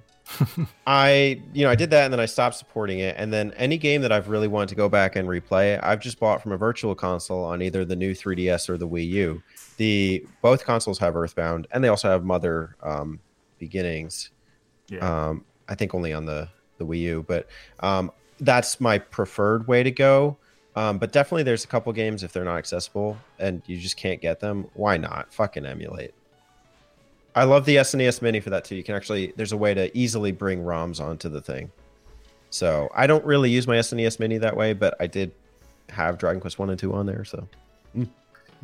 I, 0.88 1.42
you 1.54 1.64
know, 1.64 1.70
I 1.70 1.76
did 1.76 1.90
that 1.92 2.06
and 2.06 2.14
then 2.14 2.20
I 2.20 2.26
stopped 2.26 2.56
supporting 2.56 3.00
it. 3.00 3.16
And 3.18 3.32
then 3.32 3.54
any 3.58 3.78
game 3.78 4.02
that 4.02 4.12
I've 4.12 4.30
really 4.30 4.48
wanted 4.48 4.70
to 4.70 4.76
go 4.76 4.90
back 4.90 5.16
and 5.16 5.28
replay, 5.28 5.80
I've 5.84 6.00
just 6.00 6.20
bought 6.20 6.42
from 6.42 6.52
a 6.52 6.58
virtual 6.58 6.96
console 6.96 7.44
on 7.44 7.62
either 7.62 7.86
the 7.86 7.96
new 7.96 8.14
3DS 8.14 8.70
or 8.70 8.78
the 8.78 8.88
Wii 8.88 9.08
U. 9.10 9.44
The 9.78 10.26
both 10.42 10.66
consoles 10.66 11.00
have 11.00 11.16
Earthbound, 11.16 11.68
and 11.72 11.84
they 11.84 11.88
also 11.88 12.10
have 12.10 12.24
Mother 12.24 12.76
um, 12.82 13.20
Beginnings. 13.60 14.32
yeah 14.88 15.30
Um, 15.30 15.46
I 15.68 15.76
think 15.76 15.96
only 15.96 16.14
on 16.14 16.26
the 16.26 16.50
the 16.78 16.86
Wii 16.86 17.00
U, 17.00 17.26
but 17.28 17.48
um, 17.80 18.12
that's 18.40 18.80
my 18.80 18.98
preferred 18.98 19.68
way 19.68 19.84
to 19.84 19.92
go. 19.92 20.38
Um, 20.76 20.98
but 20.98 21.12
definitely, 21.12 21.44
there's 21.44 21.64
a 21.64 21.68
couple 21.68 21.94
games 21.94 22.24
if 22.24 22.34
they're 22.34 22.44
not 22.44 22.58
accessible 22.58 23.18
and 23.40 23.62
you 23.68 23.78
just 23.78 23.96
can't 23.96 24.22
get 24.22 24.40
them. 24.40 24.68
Why 24.74 24.98
not? 24.98 25.32
Fucking 25.34 25.66
emulate. 25.66 26.14
I 27.36 27.46
love 27.46 27.66
the 27.66 27.78
SNES 27.78 28.22
Mini 28.22 28.40
for 28.40 28.50
that 28.52 28.66
too. 28.66 28.76
You 28.76 28.84
can 28.84 28.96
actually 28.96 29.34
there's 29.36 29.52
a 29.52 29.58
way 29.58 29.74
to 29.74 29.96
easily 29.98 30.32
bring 30.32 30.64
ROMs 30.64 31.02
onto 31.02 31.30
the 31.30 31.42
thing. 31.42 31.72
So 32.50 32.90
I 32.94 33.08
don't 33.08 33.26
really 33.26 33.50
use 33.50 33.68
my 33.68 33.78
SNES 33.78 34.20
Mini 34.20 34.38
that 34.38 34.56
way, 34.56 34.74
but 34.74 34.96
I 35.00 35.08
did 35.08 35.32
have 35.90 36.18
Dragon 36.18 36.40
Quest 36.40 36.60
One 36.60 36.70
and 36.70 36.78
Two 36.78 36.94
on 36.94 37.06
there. 37.06 37.26
So 37.26 37.48
hmm. 37.94 38.04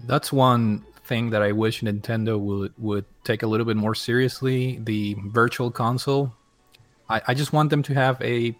That's 0.05 0.31
one 0.31 0.85
thing 1.05 1.31
that 1.31 1.41
I 1.41 1.51
wish 1.51 1.81
Nintendo 1.81 2.39
would 2.39 2.73
would 2.77 3.05
take 3.23 3.43
a 3.43 3.47
little 3.47 3.65
bit 3.65 3.77
more 3.77 3.95
seriously. 3.95 4.79
The 4.83 5.15
virtual 5.27 5.71
console. 5.71 6.33
I, 7.09 7.21
I 7.27 7.33
just 7.33 7.53
want 7.53 7.71
them 7.71 7.81
to 7.83 7.93
have 7.95 8.21
a 8.21 8.55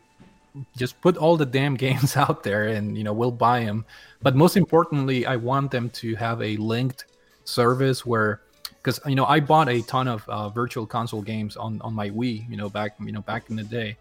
just 0.76 1.00
put 1.02 1.16
all 1.18 1.38
the 1.38 1.46
damn 1.46 1.76
games 1.86 2.18
out 2.18 2.44
there 2.44 2.68
and 2.68 2.98
you 2.98 3.04
know 3.04 3.14
we'll 3.14 3.32
buy 3.32 3.64
them. 3.64 3.86
But 4.22 4.36
most 4.36 4.58
importantly, 4.58 5.26
I 5.26 5.36
want 5.36 5.72
them 5.72 5.90
to 6.02 6.16
have 6.16 6.42
a 6.42 6.58
linked 6.58 7.06
service 7.46 8.06
where 8.06 8.42
because 8.90 9.10
you 9.10 9.16
know 9.16 9.26
I 9.26 9.40
bought 9.40 9.70
a 9.70 9.82
ton 9.84 10.08
of 10.08 10.28
uh, 10.28 10.50
virtual 10.50 10.86
console 10.86 11.22
games 11.22 11.56
on 11.56 11.82
on 11.82 11.94
my 11.94 12.10
Wii, 12.10 12.50
you 12.50 12.58
know 12.58 12.70
back 12.70 12.96
you 13.00 13.12
know 13.12 13.22
back 13.22 13.50
in 13.50 13.56
the 13.56 13.64
day. 13.64 13.98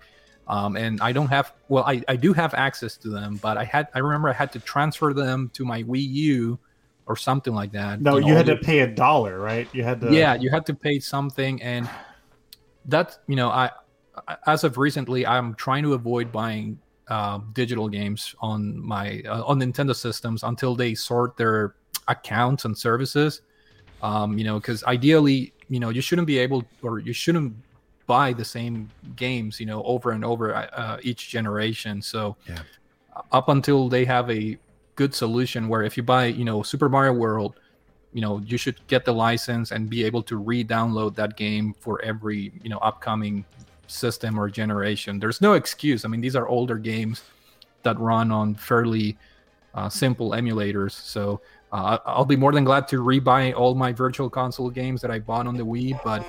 Um, 0.46 0.76
and 0.76 0.98
I 1.02 1.12
don't 1.12 1.28
have 1.28 1.52
well, 1.68 1.84
I, 1.84 2.02
I 2.08 2.16
do 2.16 2.32
have 2.32 2.54
access 2.54 2.96
to 2.98 3.10
them, 3.10 3.38
but 3.42 3.58
I 3.58 3.64
had 3.64 3.88
I 3.94 3.98
remember 3.98 4.30
I 4.30 4.32
had 4.32 4.50
to 4.52 4.60
transfer 4.60 5.12
them 5.12 5.50
to 5.54 5.64
my 5.64 5.82
Wii 5.82 6.08
U 6.08 6.58
or 7.06 7.16
something 7.16 7.54
like 7.54 7.72
that. 7.72 8.00
No, 8.00 8.16
you, 8.16 8.28
know, 8.28 8.34
had 8.34 8.46
to 8.46 8.56
pay 8.56 8.80
a 8.80 8.86
dollar, 8.86 9.38
right? 9.38 9.68
You 9.74 9.82
had 9.82 10.00
to. 10.00 10.12
yeah 10.12 10.34
you 10.34 10.50
had 10.50 10.64
to 10.66 10.74
pay 10.74 11.00
something 11.00 11.60
and 11.62 11.88
that 12.86 13.18
you 13.26 13.36
know 13.36 13.50
i 13.50 13.70
as 14.46 14.64
of 14.64 14.78
recently 14.78 15.26
i'm 15.26 15.54
trying 15.54 15.82
to 15.82 15.92
avoid 15.92 16.32
buying 16.32 16.78
uh, 17.08 17.38
digital 17.52 17.88
games 17.88 18.34
on 18.40 18.80
my 18.80 19.22
uh, 19.26 19.42
on 19.44 19.60
nintendo 19.60 19.94
systems 19.94 20.42
until 20.42 20.74
they 20.74 20.94
sort 20.94 21.36
their 21.36 21.74
accounts 22.08 22.64
and 22.64 22.76
services 22.76 23.42
um, 24.02 24.38
you 24.38 24.44
know 24.44 24.58
because 24.58 24.84
ideally 24.84 25.52
you 25.68 25.80
know 25.80 25.90
you 25.90 26.00
shouldn't 26.00 26.26
be 26.26 26.38
able 26.38 26.64
or 26.82 26.98
you 26.98 27.12
shouldn't 27.12 27.54
buy 28.06 28.32
the 28.32 28.44
same 28.44 28.90
games 29.16 29.60
you 29.60 29.66
know 29.66 29.82
over 29.84 30.12
and 30.12 30.24
over 30.24 30.54
uh, 30.54 30.98
each 31.02 31.28
generation. 31.28 32.00
So 32.02 32.36
Yeah. 32.48 32.62
up 33.32 33.48
until 33.48 33.88
they 33.88 34.04
have 34.04 34.30
a 34.30 34.58
good 34.94 35.14
solution 35.14 35.68
where 35.68 35.82
if 35.82 35.96
you 35.96 36.02
buy 36.02 36.26
you 36.26 36.44
know 36.44 36.62
super 36.62 36.88
mario 36.88 37.12
world 37.12 37.54
you 38.12 38.20
know 38.20 38.38
you 38.44 38.56
should 38.56 38.74
get 38.88 39.04
the 39.04 39.12
license 39.12 39.70
and 39.70 39.88
be 39.88 40.02
able 40.02 40.22
to 40.22 40.36
re-download 40.38 41.14
that 41.14 41.36
game 41.36 41.74
for 41.78 42.02
every 42.02 42.52
you 42.62 42.70
know 42.70 42.78
upcoming 42.78 43.44
system 43.86 44.38
or 44.38 44.48
generation. 44.50 45.18
There's 45.18 45.40
no 45.40 45.54
excuse. 45.54 46.04
I 46.04 46.08
mean 46.08 46.20
these 46.20 46.36
are 46.36 46.46
older 46.48 46.76
games 46.78 47.22
that 47.82 47.98
run 47.98 48.30
on 48.30 48.54
fairly 48.54 49.16
uh, 49.74 49.88
simple 49.88 50.30
emulators. 50.30 50.92
So 50.92 51.40
uh, 51.72 51.98
i'll 52.06 52.24
be 52.24 52.36
more 52.36 52.52
than 52.52 52.64
glad 52.64 52.88
to 52.88 52.96
rebuy 53.02 53.54
all 53.54 53.74
my 53.74 53.92
virtual 53.92 54.30
console 54.30 54.70
games 54.70 55.00
that 55.00 55.10
i 55.10 55.18
bought 55.18 55.46
on 55.46 55.56
the 55.56 55.64
wii 55.64 55.98
but 56.04 56.24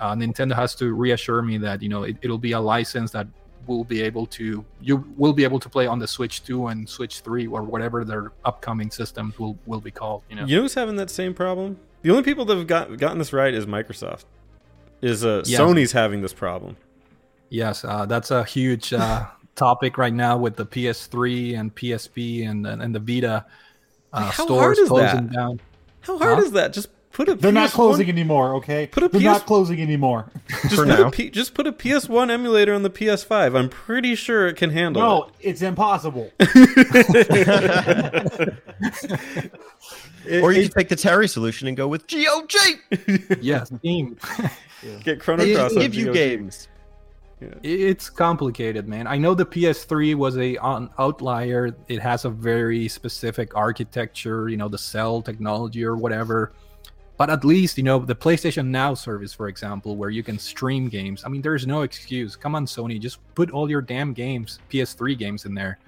uh, 0.00 0.14
nintendo 0.14 0.54
has 0.54 0.74
to 0.74 0.92
reassure 0.94 1.42
me 1.42 1.58
that 1.58 1.82
you 1.82 1.88
know 1.88 2.04
it, 2.04 2.16
it'll 2.22 2.38
be 2.38 2.52
a 2.52 2.60
license 2.60 3.10
that 3.10 3.26
will 3.66 3.84
be 3.84 4.00
able 4.00 4.26
to 4.26 4.64
you 4.80 5.04
will 5.16 5.32
be 5.34 5.44
able 5.44 5.60
to 5.60 5.68
play 5.68 5.86
on 5.86 5.98
the 5.98 6.06
switch 6.06 6.42
2 6.44 6.68
and 6.68 6.88
switch 6.88 7.20
3 7.20 7.46
or 7.48 7.62
whatever 7.62 8.04
their 8.04 8.32
upcoming 8.44 8.90
systems 8.90 9.38
will 9.38 9.58
will 9.66 9.80
be 9.80 9.90
called 9.90 10.22
you 10.30 10.36
know 10.36 10.46
You 10.46 10.56
know 10.56 10.62
who's 10.62 10.74
having 10.74 10.96
that 10.96 11.10
same 11.10 11.34
problem? 11.34 11.78
The 12.02 12.10
only 12.10 12.22
people 12.22 12.44
that 12.46 12.56
have 12.56 12.66
got, 12.66 12.96
gotten 12.96 13.18
this 13.18 13.32
right 13.32 13.52
is 13.52 13.66
Microsoft. 13.66 14.24
Is 15.02 15.24
uh, 15.24 15.42
Yes. 15.44 15.60
Sony's 15.60 15.92
having 15.92 16.22
this 16.22 16.32
problem? 16.32 16.76
Yes, 17.50 17.84
uh, 17.84 18.06
that's 18.06 18.30
a 18.30 18.44
huge 18.44 18.92
uh, 18.92 19.26
topic 19.54 19.98
right 19.98 20.14
now 20.14 20.38
with 20.38 20.56
the 20.56 20.64
PS3 20.64 21.58
and 21.58 21.74
PSP 21.74 22.48
and 22.48 22.66
and, 22.66 22.80
and 22.82 22.94
the 22.94 23.00
Vita 23.00 23.44
uh, 24.12 24.30
How 24.30 24.44
stores 24.44 24.60
hard 24.60 24.78
is 24.78 24.88
closing 24.88 25.26
that? 25.28 25.32
down. 25.32 25.60
How 26.00 26.18
hard 26.18 26.38
Huh? 26.38 26.44
is 26.44 26.52
that? 26.52 26.72
Just 26.72 26.88
put 27.12 27.28
a. 27.28 27.34
They're 27.34 27.52
not 27.52 27.70
PS1 27.70 27.74
closing 27.74 28.08
anymore, 28.08 28.54
okay? 28.56 28.86
Put 28.86 29.02
a 29.02 29.08
They're 29.08 29.20
PS 29.20 29.24
not 29.24 29.46
closing 29.46 29.80
anymore. 29.82 30.30
Just 30.48 30.70
For 30.70 30.84
put 30.84 30.88
now. 30.88 31.08
A 31.08 31.10
P, 31.10 31.30
just 31.30 31.54
put 31.54 31.66
a 31.66 31.72
PS1 31.72 32.30
emulator 32.30 32.72
on 32.74 32.82
the 32.82 32.90
PS5. 32.90 33.56
I'm 33.58 33.68
pretty 33.68 34.14
sure 34.14 34.46
it 34.46 34.56
can 34.56 34.70
handle 34.70 35.02
no, 35.02 35.30
it's 35.40 35.60
impossible. 35.62 36.30
or 40.42 40.52
you 40.52 40.62
could 40.64 40.72
take 40.72 40.88
the 40.88 40.96
Terry 40.96 41.28
solution 41.28 41.68
and 41.68 41.76
go 41.76 41.88
with 41.88 42.06
GOG. 42.06 42.52
Yes, 43.40 43.70
Steam. 43.78 44.16
it. 44.82 45.02
Get 45.04 45.20
Chrono 45.20 45.44
Cross 45.54 45.72
on 45.74 45.78
Give 45.82 45.94
you 45.94 46.06
GOG. 46.06 46.14
Games. 47.40 47.60
It's 47.62 48.10
complicated, 48.10 48.88
man. 48.88 49.06
I 49.06 49.16
know 49.16 49.34
the 49.34 49.46
PS3 49.46 50.14
was 50.14 50.36
a 50.36 50.56
an 50.56 50.90
outlier. 50.98 51.74
It 51.88 52.00
has 52.00 52.24
a 52.24 52.30
very 52.30 52.88
specific 52.88 53.56
architecture, 53.56 54.48
you 54.48 54.56
know, 54.56 54.68
the 54.68 54.78
cell 54.78 55.22
technology 55.22 55.84
or 55.84 55.96
whatever. 55.96 56.52
But 57.16 57.30
at 57.30 57.44
least, 57.44 57.76
you 57.76 57.82
know, 57.82 57.98
the 57.98 58.14
PlayStation 58.14 58.68
Now 58.68 58.94
service, 58.94 59.32
for 59.34 59.48
example, 59.48 59.96
where 59.96 60.10
you 60.10 60.22
can 60.22 60.38
stream 60.38 60.88
games. 60.88 61.24
I 61.24 61.28
mean, 61.28 61.42
there's 61.42 61.66
no 61.66 61.82
excuse. 61.82 62.36
Come 62.36 62.54
on, 62.54 62.64
Sony, 62.64 63.00
just 63.00 63.18
put 63.34 63.50
all 63.50 63.68
your 63.68 63.82
damn 63.82 64.12
games, 64.12 64.60
PS3 64.70 65.18
games, 65.18 65.44
in 65.44 65.52
there. 65.52 65.80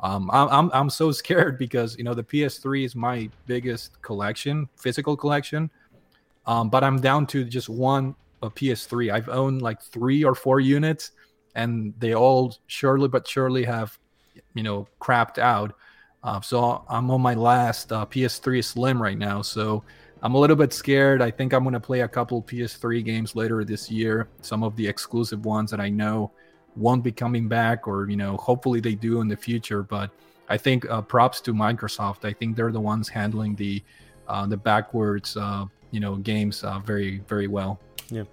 Um, 0.00 0.30
I'm, 0.32 0.48
I'm 0.48 0.70
I'm 0.72 0.90
so 0.90 1.12
scared 1.22 1.58
because 1.58 1.96
you 1.98 2.04
know 2.04 2.14
the 2.14 2.24
PS3 2.24 2.84
is 2.84 2.96
my 2.96 3.28
biggest 3.46 4.00
collection, 4.00 4.68
physical 4.76 5.16
collection. 5.16 5.70
Um, 6.46 6.70
but 6.70 6.82
I'm 6.82 6.98
down 6.98 7.26
to 7.28 7.44
just 7.44 7.68
one 7.68 8.14
a 8.42 8.50
PS3. 8.50 9.12
I've 9.12 9.28
owned 9.28 9.62
like 9.62 9.82
three 9.82 10.24
or 10.24 10.34
four 10.34 10.60
units, 10.60 11.12
and 11.54 11.94
they 11.98 12.14
all 12.14 12.56
surely 12.66 13.08
but 13.08 13.26
surely 13.26 13.64
have, 13.64 13.98
you 14.54 14.62
know, 14.62 14.86
crapped 15.00 15.38
out. 15.38 15.74
Uh, 16.22 16.40
so 16.40 16.84
I'm 16.88 17.10
on 17.10 17.20
my 17.20 17.34
last 17.34 17.92
uh, 17.92 18.04
PS3 18.06 18.64
Slim 18.64 19.00
right 19.00 19.18
now. 19.18 19.42
So 19.42 19.84
I'm 20.22 20.34
a 20.34 20.38
little 20.38 20.56
bit 20.56 20.72
scared. 20.72 21.22
I 21.22 21.30
think 21.30 21.52
I'm 21.52 21.62
gonna 21.64 21.80
play 21.80 22.00
a 22.00 22.08
couple 22.08 22.42
PS3 22.42 23.04
games 23.04 23.36
later 23.36 23.64
this 23.64 23.90
year. 23.90 24.28
Some 24.42 24.62
of 24.62 24.74
the 24.76 24.86
exclusive 24.86 25.44
ones 25.44 25.70
that 25.70 25.80
I 25.80 25.88
know 25.88 26.32
won't 26.76 27.04
be 27.04 27.12
coming 27.12 27.48
back, 27.48 27.86
or 27.86 28.08
you 28.10 28.16
know, 28.16 28.36
hopefully 28.36 28.80
they 28.80 28.94
do 28.94 29.20
in 29.20 29.28
the 29.28 29.36
future. 29.36 29.82
But 29.82 30.10
I 30.48 30.56
think 30.56 30.88
uh, 30.90 31.02
props 31.02 31.40
to 31.42 31.54
Microsoft. 31.54 32.24
I 32.24 32.32
think 32.32 32.56
they're 32.56 32.72
the 32.72 32.80
ones 32.80 33.08
handling 33.08 33.54
the 33.54 33.82
uh, 34.26 34.46
the 34.46 34.56
backwards, 34.56 35.36
uh, 35.36 35.64
you 35.92 36.00
know, 36.00 36.16
games 36.16 36.64
uh, 36.64 36.80
very 36.80 37.18
very 37.28 37.46
well. 37.46 37.80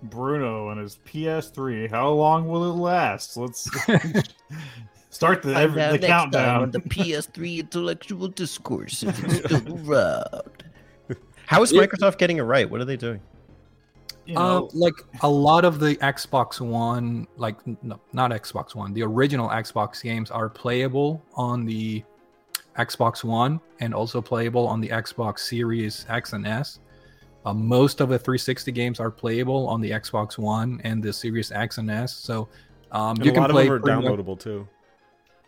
Bruno 0.03 0.69
and 0.69 0.79
his 0.79 0.99
PS3. 1.05 1.89
How 1.89 2.09
long 2.09 2.47
will 2.47 2.63
it 2.71 2.75
last? 2.75 3.37
Let's 3.37 3.69
start 5.09 5.41
the, 5.41 5.55
every, 5.55 5.97
the 5.97 6.07
countdown. 6.07 6.71
the 6.71 6.79
PS3 6.89 7.59
intellectual 7.59 8.27
discourse 8.27 9.03
if 9.03 9.23
it's 9.23 9.37
still 9.37 9.89
around. 9.89 10.63
How 11.45 11.61
is 11.61 11.71
Microsoft 11.73 12.17
getting 12.17 12.37
it 12.37 12.43
right? 12.43 12.69
What 12.69 12.81
are 12.81 12.85
they 12.85 12.97
doing? 12.97 13.21
You 14.25 14.37
Uh, 14.37 14.61
like 14.73 14.95
a 15.21 15.29
lot 15.29 15.65
of 15.65 15.79
the 15.79 15.95
Xbox 15.97 16.59
One, 16.59 17.27
like 17.37 17.55
no, 17.83 17.99
not 18.13 18.31
Xbox 18.31 18.73
One, 18.73 18.93
the 18.93 19.03
original 19.03 19.49
Xbox 19.49 20.01
games 20.01 20.31
are 20.31 20.49
playable 20.49 21.23
on 21.35 21.65
the 21.65 22.03
Xbox 22.77 23.23
One 23.23 23.61
and 23.79 23.93
also 23.93 24.21
playable 24.21 24.67
on 24.67 24.81
the 24.81 24.89
Xbox 24.89 25.39
Series 25.39 26.05
X 26.09 26.33
and 26.33 26.47
S. 26.47 26.79
Uh, 27.45 27.53
most 27.53 28.01
of 28.01 28.09
the 28.09 28.17
360 28.17 28.71
games 28.71 28.99
are 28.99 29.11
playable 29.11 29.67
on 29.67 29.79
the 29.79 29.91
Xbox 29.91 30.37
One 30.37 30.81
and 30.83 31.01
the 31.03 31.13
Series 31.13 31.51
X 31.51 31.77
and 31.77 31.89
S. 31.91 32.13
So 32.15 32.49
um, 32.91 33.15
And 33.17 33.25
you 33.25 33.31
a 33.31 33.33
can 33.33 33.41
lot 33.43 33.49
of 33.51 33.55
them 33.57 33.71
are 33.71 33.79
pretty 33.79 34.01
much- 34.01 34.05
downloadable 34.05 34.39
too. 34.39 34.67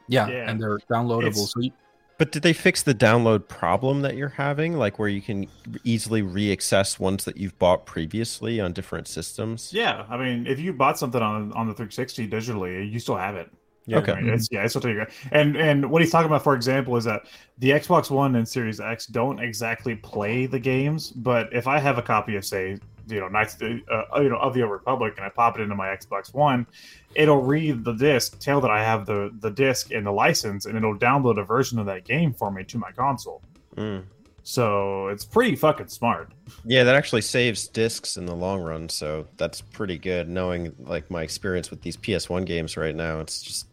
yeah, 0.07 0.27
Yeah. 0.27 0.49
and 0.49 0.61
they're 0.61 0.77
downloadable. 0.91 1.47
So 1.47 1.59
you, 1.61 1.71
But 2.19 2.31
did 2.31 2.43
they 2.43 2.53
fix 2.53 2.81
the 2.83 2.93
download 2.95 3.47
problem 3.47 4.01
that 4.01 4.15
you're 4.15 4.29
having, 4.29 4.77
like 4.77 4.99
where 4.99 5.07
you 5.09 5.21
can 5.21 5.47
easily 5.83 6.21
re-access 6.21 6.99
ones 6.99 7.25
that 7.25 7.37
you've 7.37 7.57
bought 7.59 7.85
previously 7.85 8.59
on 8.59 8.73
different 8.73 9.07
systems? 9.07 9.71
yeah, 9.73 10.05
I 10.09 10.17
mean, 10.17 10.45
if 10.47 10.59
you 10.59 10.73
bought 10.73 10.97
something 10.99 11.21
on 11.21 11.51
on 11.53 11.67
the 11.67 11.73
360 11.73 12.27
digitally, 12.27 12.91
you 12.91 12.99
still 12.99 13.17
have 13.17 13.35
it. 13.35 13.49
Yeah. 13.87 13.99
Okay. 13.99 14.11
Right? 14.11 14.25
It's, 14.25 14.49
yeah, 14.51 14.63
it's 14.63 14.73
still 14.73 14.81
take 14.81 14.97
And 15.31 15.55
and 15.55 15.89
what 15.89 16.01
he's 16.01 16.11
talking 16.11 16.27
about, 16.27 16.43
for 16.43 16.53
example, 16.53 16.97
is 16.97 17.05
that 17.05 17.25
the 17.57 17.71
Xbox 17.71 18.11
One 18.11 18.35
and 18.35 18.47
Series 18.47 18.79
X 18.81 19.07
don't 19.07 19.39
exactly 19.39 19.95
play 19.95 20.45
the 20.45 20.59
games. 20.59 21.09
But 21.09 21.51
if 21.53 21.67
I 21.67 21.79
have 21.79 21.97
a 21.97 22.01
copy 22.01 22.35
of, 22.35 22.43
say, 22.43 22.77
you 23.07 23.19
know, 23.21 23.29
Knights, 23.29 23.57
uh, 23.61 24.03
you 24.17 24.29
know, 24.29 24.37
of 24.37 24.53
the 24.53 24.61
Old 24.61 24.71
Republic, 24.71 25.13
and 25.15 25.25
I 25.25 25.29
pop 25.29 25.57
it 25.57 25.61
into 25.61 25.73
my 25.75 25.87
Xbox 25.87 26.33
One, 26.33 26.67
it'll 27.15 27.41
read 27.41 27.85
the 27.85 27.93
disc, 27.93 28.37
tell 28.39 28.59
that 28.59 28.71
I 28.71 28.83
have 28.83 29.05
the 29.05 29.33
the 29.39 29.49
disc 29.51 29.91
and 29.91 30.05
the 30.05 30.11
license, 30.11 30.65
and 30.65 30.75
it'll 30.75 30.97
download 30.97 31.39
a 31.39 31.45
version 31.45 31.79
of 31.79 31.85
that 31.85 32.03
game 32.03 32.33
for 32.33 32.51
me 32.51 32.65
to 32.65 32.77
my 32.77 32.91
console. 32.91 33.41
Mm. 33.77 34.03
So 34.43 35.09
it's 35.09 35.25
pretty 35.25 35.57
fucking 35.57 35.89
smart. 35.89 36.31
Yeah, 36.63 36.85
that 36.85 36.95
actually 36.95 37.21
saves 37.21 37.67
discs 37.67 38.15
in 38.15 38.25
the 38.25 38.33
long 38.33 38.61
run, 38.61 38.87
so 38.87 39.27
that's 39.35 39.59
pretty 39.59 39.97
good. 39.97 40.29
Knowing 40.29 40.73
like 40.79 41.11
my 41.11 41.21
experience 41.21 41.69
with 41.69 41.81
these 41.81 41.97
PS1 41.97 42.45
games 42.45 42.77
right 42.77 42.95
now, 42.95 43.19
it's 43.19 43.41
just 43.41 43.66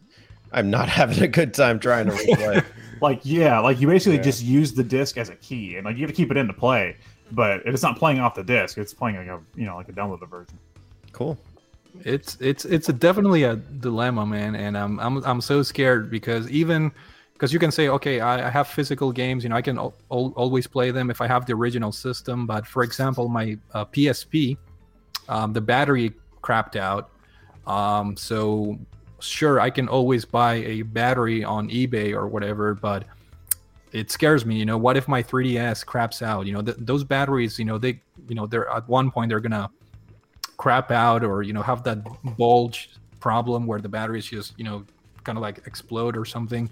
I'm 0.55 0.71
not 0.71 0.89
having 0.99 1.21
a 1.21 1.27
good 1.27 1.53
time 1.53 1.79
trying 1.79 2.07
to 2.07 2.13
replay. 2.13 2.63
Like 3.01 3.19
yeah, 3.23 3.59
like 3.59 3.81
you 3.81 3.87
basically 3.87 4.15
Yeah. 4.17 4.23
just 4.23 4.41
use 4.41 4.73
the 4.73 4.83
disc 4.83 5.17
as 5.17 5.27
a 5.29 5.35
key, 5.35 5.75
and 5.75 5.83
like 5.85 5.97
you 5.97 6.03
have 6.03 6.09
to 6.09 6.15
keep 6.15 6.31
it 6.31 6.37
in 6.37 6.47
into 6.47 6.53
play, 6.53 6.95
but 7.33 7.61
it's 7.65 7.83
not 7.83 7.97
playing 7.99 8.19
off 8.21 8.35
the 8.35 8.43
disc; 8.43 8.77
it's 8.77 8.93
playing 8.93 9.17
like 9.17 9.27
a 9.27 9.41
you 9.55 9.65
know 9.65 9.75
like 9.75 9.89
a 9.89 9.91
downloaded 9.91 10.29
version. 10.29 10.57
cool. 11.11 11.37
it's 12.05 12.37
it's 12.39 12.63
it's 12.63 12.87
a 12.87 12.93
definitely 12.93 13.43
a 13.43 13.57
dilemma 13.57 14.25
man 14.25 14.55
and 14.55 14.77
i'm 14.77 14.99
i'm, 15.01 15.23
I'm 15.25 15.41
so 15.41 15.61
scared 15.61 16.09
because 16.09 16.49
even 16.49 16.89
because 17.33 17.51
you 17.53 17.59
can 17.59 17.69
say 17.71 17.89
okay 17.89 18.21
I, 18.21 18.47
I 18.47 18.49
have 18.49 18.67
physical 18.67 19.11
games 19.11 19.43
you 19.43 19.49
know 19.49 19.55
i 19.57 19.61
can 19.61 19.77
al- 19.77 19.93
al- 20.11 20.33
always 20.37 20.65
play 20.67 20.91
them 20.91 21.09
if 21.09 21.19
i 21.21 21.27
have 21.27 21.45
the 21.45 21.53
original 21.53 21.91
system 21.91 22.45
but 22.47 22.65
for 22.65 22.81
example 22.83 23.27
my 23.29 23.57
uh, 23.73 23.85
psp 23.85 24.57
um, 25.29 25.51
the 25.53 25.61
battery 25.61 26.13
crapped 26.41 26.75
out 26.77 27.09
um, 27.67 28.15
so 28.17 28.77
sure 29.25 29.59
i 29.59 29.69
can 29.69 29.87
always 29.87 30.25
buy 30.25 30.55
a 30.55 30.81
battery 30.81 31.43
on 31.43 31.69
ebay 31.69 32.13
or 32.13 32.27
whatever 32.27 32.73
but 32.73 33.05
it 33.95 34.11
scares 34.11 34.45
me 34.45 34.55
you 34.57 34.65
know 34.65 34.77
what 34.77 34.97
if 34.97 35.07
my 35.07 35.23
3ds 35.23 35.85
craps 35.85 36.21
out? 36.21 36.45
You 36.45 36.53
know 36.53 36.61
th- 36.61 36.77
those 36.79 37.03
batteries 37.05 37.57
you 37.57 37.63
know 37.63 37.77
they 37.77 38.01
you 38.27 38.35
know 38.35 38.45
they're 38.45 38.69
at 38.69 38.87
one 38.89 39.09
point 39.09 39.29
they're 39.29 39.39
gonna 39.39 39.69
crap 40.57 40.91
out 40.91 41.23
or 41.23 41.43
you 41.43 41.53
know 41.53 41.61
have 41.61 41.83
that 41.83 41.99
bulge 42.37 42.89
problem 43.21 43.65
where 43.65 43.79
the 43.79 43.87
batteries 43.87 44.25
just 44.25 44.53
you 44.57 44.65
know 44.65 44.85
kind 45.23 45.37
of 45.37 45.41
like 45.41 45.65
explode 45.65 46.15
or 46.17 46.25
something. 46.25 46.69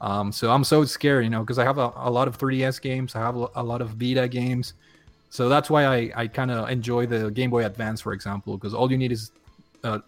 Um, 0.00 0.32
so 0.32 0.50
i'm 0.50 0.64
so 0.64 0.84
scared 0.86 1.24
you 1.24 1.30
know 1.30 1.40
because 1.40 1.58
i 1.58 1.64
have 1.64 1.76
a, 1.76 1.92
a 1.96 2.10
lot 2.10 2.26
of 2.26 2.38
3ds 2.38 2.80
games 2.80 3.14
i 3.14 3.18
have 3.18 3.34
a 3.34 3.62
lot 3.62 3.82
of 3.82 3.90
vita 3.90 4.28
games. 4.28 4.74
So 5.28 5.48
that's 5.48 5.68
why 5.70 5.84
i, 5.84 6.10
I 6.14 6.26
kind 6.28 6.50
of 6.52 6.70
enjoy 6.70 7.06
the 7.06 7.30
game 7.32 7.50
boy 7.50 7.66
advance 7.66 8.00
for 8.00 8.12
example 8.12 8.56
because 8.56 8.74
all 8.74 8.90
you 8.90 8.96
need 8.96 9.12
is 9.12 9.32
uh, 9.82 9.98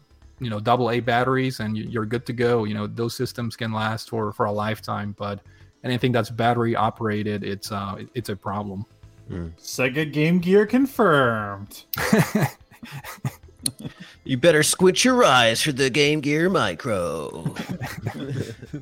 you 0.43 0.51
know 0.51 0.59
double 0.61 0.91
a 0.91 1.01
batteries 1.01 1.61
and 1.61 1.77
you- 1.79 1.89
you're 1.89 2.05
good 2.07 2.27
to 2.27 2.33
go 2.33 2.65
you 2.65 2.75
know 2.75 2.87
those 2.87 3.15
systems 3.17 3.55
can 3.57 3.73
last 3.73 4.09
for 4.11 4.33
for 4.33 4.47
a 4.47 4.53
lifetime 4.53 5.15
but 5.17 5.41
anything 5.85 6.11
that's 6.13 6.31
battery 6.31 6.75
operated 6.77 7.45
it's 7.45 7.71
uh 7.73 8.03
it's 8.15 8.29
a 8.29 8.37
problem 8.37 8.85
Sega 9.59 10.13
Game 10.13 10.39
Gear 10.41 10.67
confirmed. 10.67 11.85
You 14.25 14.37
better 14.37 14.63
squint 14.63 15.05
your 15.05 15.25
eyes 15.25 15.63
for 15.63 15.73
the 15.73 15.89
Game 15.89 16.21
Gear 16.21 16.51
Micro. 16.51 17.55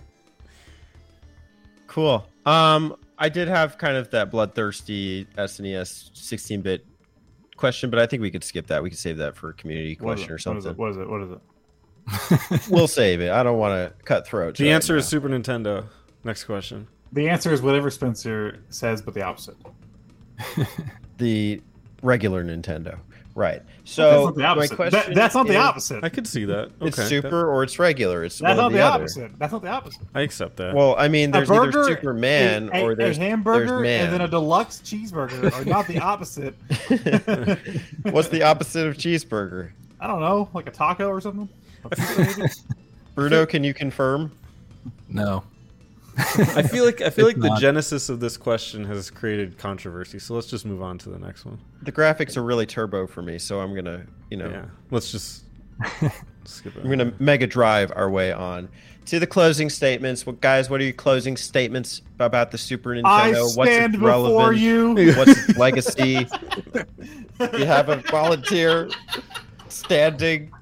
Cool. 1.86 2.24
Um, 2.46 2.94
I 3.18 3.28
did 3.28 3.48
have 3.48 3.76
kind 3.76 3.96
of 3.96 4.10
that 4.10 4.30
bloodthirsty 4.30 5.26
SNES 5.36 6.12
16-bit 6.12 6.86
question, 7.60 7.90
but 7.90 7.98
I 8.00 8.06
think 8.06 8.22
we 8.22 8.30
could 8.30 8.42
skip 8.42 8.66
that. 8.68 8.82
We 8.82 8.90
could 8.90 8.98
save 8.98 9.18
that 9.18 9.36
for 9.36 9.50
a 9.50 9.54
community 9.54 9.96
What 10.00 10.18
is 10.18 10.24
question 10.26 10.32
or 10.32 10.36
it? 10.36 10.46
What 10.46 10.56
is 10.58 10.64
something. 10.64 10.70
it? 10.72 10.78
What 10.78 10.90
is 10.90 10.96
it? 10.96 11.08
What 11.08 11.20
is 11.22 11.30
it? 12.64 12.68
we'll 12.70 12.88
save 12.88 13.20
it. 13.20 13.30
I 13.30 13.42
don't 13.42 13.58
want 13.58 13.72
to 13.98 14.04
cut 14.04 14.26
throats. 14.26 14.58
The 14.58 14.64
right 14.66 14.72
answer 14.74 14.94
now. 14.94 14.98
is 14.98 15.06
Super 15.06 15.28
Nintendo. 15.28 15.86
Next 16.24 16.44
question. 16.44 16.88
The 17.12 17.28
answer 17.28 17.52
is 17.52 17.60
whatever 17.62 17.90
Spencer 17.90 18.62
says, 18.70 19.02
but 19.02 19.14
the 19.14 19.22
opposite. 19.22 19.56
the 21.18 21.60
regular 22.02 22.42
Nintendo. 22.44 22.98
Right. 23.34 23.62
that's 23.78 23.92
So 23.92 24.24
not 24.24 24.34
the 24.34 24.40
my 24.40 24.46
opposite. 24.48 24.76
question 24.76 25.00
That- 25.08 25.14
that's 25.14 25.34
not 25.34 25.46
the 25.46 25.52
is- 25.54 25.58
opposite. 25.58 26.04
I 26.04 26.08
could 26.08 26.26
see 26.26 26.44
that. 26.46 26.70
It's 26.80 26.98
Okay. 26.98 27.08
super 27.08 27.46
or 27.48 27.62
it's 27.62 27.78
regular. 27.78 28.24
It's 28.24 28.38
That's 28.38 28.56
not 28.56 28.70
the, 28.70 28.78
the 28.78 28.82
other. 28.82 29.02
opposite. 29.04 29.38
That's 29.38 29.52
not 29.52 29.62
the 29.62 29.68
opposite. 29.68 30.02
I 30.14 30.22
accept 30.22 30.56
that. 30.56 30.74
Well, 30.74 30.96
I 30.98 31.08
mean, 31.08 31.30
there's 31.30 31.48
a 31.48 31.54
either 31.54 31.70
burger, 31.70 31.84
Superman 31.84 32.70
a, 32.74 32.82
or 32.82 32.94
there's 32.96 33.18
a 33.18 33.20
hamburger, 33.20 33.66
there's 33.66 33.82
man. 33.82 34.04
and 34.06 34.12
then 34.12 34.20
a 34.22 34.28
deluxe 34.28 34.78
cheeseburger 34.84 35.52
are 35.52 35.64
not 35.64 35.86
the 35.86 36.00
opposite. 36.00 36.54
What's 38.12 38.28
the 38.28 38.42
opposite 38.42 38.86
of 38.86 38.96
cheeseburger? 38.96 39.70
I 40.00 40.06
don't 40.06 40.20
know, 40.20 40.48
like 40.54 40.66
a 40.66 40.72
taco 40.72 41.08
or 41.08 41.20
something. 41.20 41.48
A 41.84 41.90
pizza, 41.90 42.18
maybe? 42.38 42.52
Bruno, 43.14 43.46
can 43.46 43.62
you 43.64 43.74
confirm? 43.74 44.32
No. 45.08 45.42
I 46.18 46.62
feel 46.62 46.84
like 46.84 47.00
I 47.00 47.10
feel 47.10 47.26
It's 47.28 47.38
like 47.38 47.50
the 47.52 47.56
genesis 47.60 48.08
of 48.08 48.20
this 48.20 48.36
question 48.36 48.84
has 48.84 49.10
created 49.10 49.58
controversy. 49.58 50.18
So 50.18 50.34
let's 50.34 50.46
just 50.46 50.64
move 50.66 50.82
on 50.82 50.98
to 50.98 51.08
the 51.10 51.18
next 51.18 51.44
one. 51.44 51.58
The 51.82 51.92
graphics 51.92 52.36
are 52.36 52.42
really 52.42 52.66
turbo 52.66 53.06
for 53.06 53.22
me, 53.22 53.38
so 53.38 53.60
I'm 53.60 53.74
gonna, 53.74 54.04
you 54.30 54.36
know, 54.36 54.50
Yeah. 54.50 54.64
Let's 54.90 55.10
just 55.12 55.44
skip 56.44 56.76
it. 56.76 56.82
I'm 56.82 56.90
gonna 56.90 57.12
mega 57.18 57.46
drive 57.46 57.92
our 57.94 58.10
way 58.10 58.32
on 58.32 58.68
to 59.06 59.18
the 59.18 59.26
closing 59.26 59.70
statements. 59.70 60.26
What 60.26 60.40
guys? 60.40 60.68
What 60.68 60.80
are 60.80 60.84
your 60.84 60.92
closing 60.92 61.36
statements 61.36 62.02
about 62.18 62.50
the 62.50 62.58
Super 62.58 62.90
Nintendo? 62.90 63.04
I 63.06 63.30
What's 63.32 63.52
stand 63.54 63.94
its 63.94 64.00
before 64.00 64.08
relevance? 64.08 64.60
you. 64.60 64.94
What's 65.16 65.48
its 65.48 65.58
legacy? 65.58 66.26
you 67.40 67.64
have 67.66 67.88
a 67.88 67.96
volunteer 68.10 68.88
standing. 69.68 70.52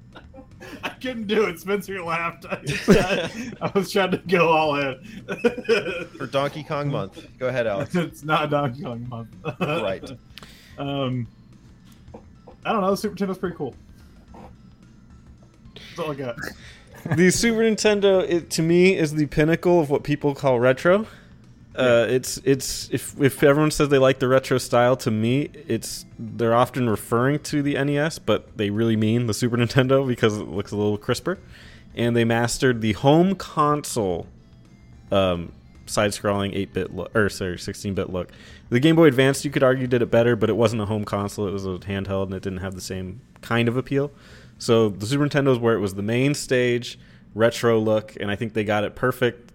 I 0.85 0.89
couldn't 0.91 1.27
do 1.27 1.45
it. 1.45 1.61
Spencer 1.61 2.03
laughed. 2.03 2.47
I, 2.51 3.53
I 3.61 3.71
was 3.75 3.91
trying 3.91 4.11
to 4.13 4.19
go 4.19 4.49
all 4.49 4.77
in. 4.77 5.03
for 6.17 6.27
Donkey 6.27 6.63
Kong 6.63 6.91
Month. 6.91 7.27
Go 7.39 7.49
ahead, 7.49 7.67
Alex. 7.67 7.95
it's 7.95 8.25
not 8.25 8.51
Donkey 8.51 8.83
Kong 8.83 9.07
month. 9.09 9.29
Right. 9.61 10.11
Um, 10.79 11.27
I 12.65 12.73
don't 12.73 12.83
know. 12.83 12.95
Super 12.95 13.17
Nintendo's 13.17 13.39
pretty 13.39 13.57
cool. 13.57 13.75
That's 15.75 15.99
all 15.99 16.13
I 16.13 16.15
got. 16.15 16.37
the 17.17 17.31
Super 17.31 17.59
Nintendo, 17.59 18.23
it, 18.29 18.51
to 18.51 18.63
me, 18.63 18.97
is 18.97 19.15
the 19.15 19.27
pinnacle 19.27 19.81
of 19.81 19.91
what 19.91 20.03
people 20.03 20.35
call 20.35 20.61
retro. 20.61 21.07
Uh, 21.79 22.07
it's 22.09 22.39
it's 22.39 22.89
if 22.91 23.19
if 23.21 23.41
everyone 23.43 23.71
says 23.71 23.89
they 23.89 23.99
like 23.99 24.19
the 24.19 24.27
retro 24.27 24.59
style, 24.59 24.97
to 24.97 25.13
me, 25.13 25.49
it's 25.69 26.05
they're 26.19 26.55
often 26.55 26.91
referring 26.91 27.39
to 27.39 27.63
the 27.63 27.75
NES, 27.83 28.19
but 28.19 28.57
they 28.57 28.71
really 28.71 28.97
mean 28.97 29.29
the 29.29 29.35
Super 29.35 29.57
Nintendo 29.57 30.07
because 30.07 30.37
it 30.39 30.49
looks 30.49 30.73
a 30.73 30.77
little 30.77 30.99
crisper. 30.99 31.39
And 31.95 32.17
they 32.17 32.25
mastered 32.25 32.81
the 32.81 32.93
home 32.93 33.35
console 33.35 34.27
um, 35.11 35.53
side-scrolling 35.87 36.55
8-bit 36.55 36.95
look, 36.95 37.17
or 37.17 37.29
sorry, 37.29 37.57
16-bit 37.57 38.11
look. 38.11 38.31
The 38.69 38.79
Game 38.79 38.95
Boy 38.95 39.07
Advance, 39.07 39.45
you 39.45 39.51
could 39.51 39.65
argue, 39.65 39.89
did 39.89 40.03
it 40.03 40.11
better, 40.11 40.37
but 40.37 40.49
it 40.49 40.57
wasn't 40.57 40.83
a 40.83 40.87
home 40.87 41.05
console; 41.05 41.49
it 41.49 41.53
was 41.53 41.65
a 41.65 41.71
handheld, 41.71 42.25
and 42.25 42.35
it 42.35 42.43
didn't 42.43 42.59
have 42.59 42.75
the 42.75 42.81
same 42.81 43.21
kind 43.41 43.69
of 43.69 43.77
appeal. 43.77 44.11
So 44.59 44.89
the 44.89 45.07
Super 45.07 45.27
Nintendo 45.27 45.53
is 45.53 45.59
where 45.59 45.75
it 45.75 45.81
was 45.81 45.95
the 45.95 46.03
main 46.03 46.35
stage, 46.35 46.99
retro 47.35 47.79
look, 47.79 48.17
and 48.21 48.31
I 48.31 48.37
think 48.37 48.55
they 48.55 48.65
got 48.65 48.85
it 48.85 48.97
perfect 48.97 49.48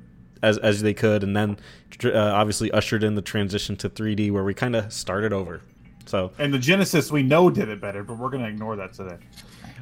as 0.44 0.60
as 0.60 0.84
they 0.84 0.94
could, 0.94 1.24
and 1.24 1.36
then 1.36 1.58
uh, 2.04 2.12
obviously 2.14 2.70
ushered 2.72 3.04
in 3.04 3.16
the 3.16 3.22
transition 3.22 3.76
to 3.78 3.90
3D, 3.90 4.30
where 4.32 4.44
we 4.44 4.54
kind 4.54 4.76
of 4.76 4.94
started 4.94 5.34
over. 5.34 5.62
So 6.06 6.32
And 6.38 6.54
the 6.54 6.60
Genesis 6.60 7.12
we 7.12 7.24
know 7.24 7.50
did 7.50 7.70
it 7.70 7.82
better, 7.82 8.04
but 8.04 8.18
we're 8.18 8.30
gonna 8.30 8.50
ignore 8.50 8.76
that 8.76 8.94
today. 8.94 9.18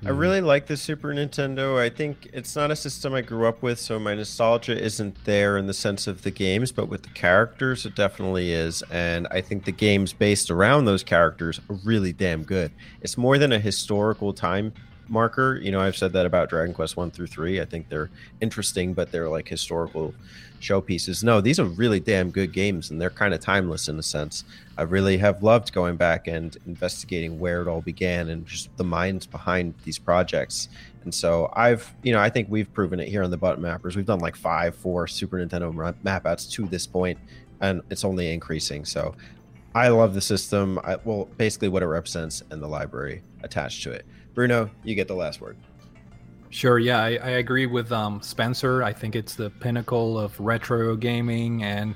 I 0.03 0.09
really 0.09 0.41
like 0.41 0.65
the 0.65 0.77
Super 0.77 1.09
Nintendo. 1.09 1.79
I 1.79 1.87
think 1.87 2.29
it's 2.33 2.55
not 2.55 2.71
a 2.71 2.75
system 2.75 3.13
I 3.13 3.21
grew 3.21 3.45
up 3.45 3.61
with, 3.61 3.79
so 3.79 3.99
my 3.99 4.15
nostalgia 4.15 4.75
isn't 4.75 5.25
there 5.25 5.59
in 5.59 5.67
the 5.67 5.75
sense 5.75 6.07
of 6.07 6.23
the 6.23 6.31
games, 6.31 6.71
but 6.71 6.87
with 6.87 7.03
the 7.03 7.09
characters, 7.09 7.85
it 7.85 7.95
definitely 7.95 8.51
is. 8.51 8.81
And 8.89 9.27
I 9.29 9.41
think 9.41 9.65
the 9.65 9.71
games 9.71 10.11
based 10.11 10.49
around 10.49 10.85
those 10.85 11.03
characters 11.03 11.61
are 11.69 11.75
really 11.85 12.13
damn 12.13 12.41
good. 12.41 12.71
It's 13.01 13.15
more 13.15 13.37
than 13.37 13.51
a 13.51 13.59
historical 13.59 14.33
time 14.33 14.73
marker. 15.07 15.59
You 15.61 15.71
know, 15.71 15.79
I've 15.79 15.97
said 15.97 16.13
that 16.13 16.25
about 16.25 16.49
Dragon 16.49 16.73
Quest 16.73 16.97
1 16.97 17.11
through 17.11 17.27
3. 17.27 17.61
I 17.61 17.65
think 17.65 17.89
they're 17.89 18.09
interesting, 18.39 18.93
but 18.93 19.11
they're 19.11 19.29
like 19.29 19.47
historical 19.47 20.15
showpieces. 20.61 21.23
No, 21.23 21.41
these 21.41 21.59
are 21.59 21.65
really 21.65 21.99
damn 21.99 22.31
good 22.31 22.53
games, 22.53 22.91
and 22.91 23.01
they're 23.01 23.09
kind 23.09 23.33
of 23.33 23.39
timeless 23.39 23.87
in 23.87 23.99
a 23.99 24.03
sense. 24.03 24.43
I 24.77 24.83
really 24.83 25.17
have 25.17 25.43
loved 25.43 25.73
going 25.73 25.97
back 25.97 26.27
and 26.27 26.55
investigating 26.65 27.39
where 27.39 27.61
it 27.61 27.67
all 27.67 27.81
began 27.81 28.29
and 28.29 28.45
just 28.45 28.75
the 28.77 28.83
minds 28.83 29.25
behind 29.25 29.73
these 29.83 29.99
projects. 29.99 30.69
And 31.03 31.13
so 31.13 31.51
I've, 31.53 31.93
you 32.03 32.13
know, 32.13 32.19
I 32.19 32.29
think 32.29 32.47
we've 32.49 32.71
proven 32.73 32.99
it 32.99 33.07
here 33.07 33.23
on 33.23 33.31
the 33.31 33.37
button 33.37 33.63
mappers. 33.63 33.95
We've 33.95 34.05
done 34.05 34.19
like 34.19 34.35
five, 34.35 34.75
four 34.75 35.07
Super 35.07 35.37
Nintendo 35.37 35.73
ma- 35.73 35.93
map 36.03 36.25
outs 36.25 36.45
to 36.47 36.65
this 36.67 36.87
point, 36.87 37.19
and 37.59 37.81
it's 37.89 38.05
only 38.05 38.31
increasing. 38.31 38.85
So 38.85 39.15
I 39.73 39.87
love 39.89 40.13
the 40.13 40.21
system. 40.21 40.79
I, 40.83 40.97
well, 41.03 41.25
basically 41.37 41.69
what 41.69 41.83
it 41.83 41.87
represents 41.87 42.43
and 42.51 42.61
the 42.61 42.67
library 42.67 43.23
attached 43.43 43.83
to 43.83 43.91
it. 43.91 44.05
Bruno, 44.33 44.69
you 44.83 44.95
get 44.95 45.07
the 45.07 45.15
last 45.15 45.41
word. 45.41 45.57
Sure, 46.51 46.77
yeah, 46.79 46.99
I, 47.01 47.11
I 47.11 47.29
agree 47.39 47.65
with 47.65 47.91
um, 47.93 48.21
Spencer. 48.21 48.83
I 48.83 48.91
think 48.91 49.15
it's 49.15 49.35
the 49.35 49.49
pinnacle 49.49 50.19
of 50.19 50.37
retro 50.37 50.97
gaming, 50.97 51.63
and 51.63 51.95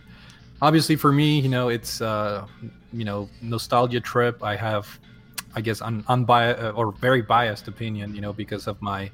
obviously 0.62 0.96
for 0.96 1.12
me, 1.12 1.40
you 1.42 1.50
know, 1.50 1.68
it's 1.68 2.00
uh, 2.02 2.48
you 2.94 3.04
know 3.04 3.30
nostalgia 3.42 4.00
trip. 4.00 4.42
I 4.42 4.56
have, 4.56 4.88
I 5.56 5.62
guess, 5.62 5.82
un- 5.82 6.06
unbiased 6.08 6.74
or 6.74 6.94
very 6.94 7.22
biased 7.22 7.68
opinion, 7.68 8.16
you 8.16 8.22
know, 8.22 8.32
because 8.32 8.68
of 8.68 8.82
my, 8.82 9.12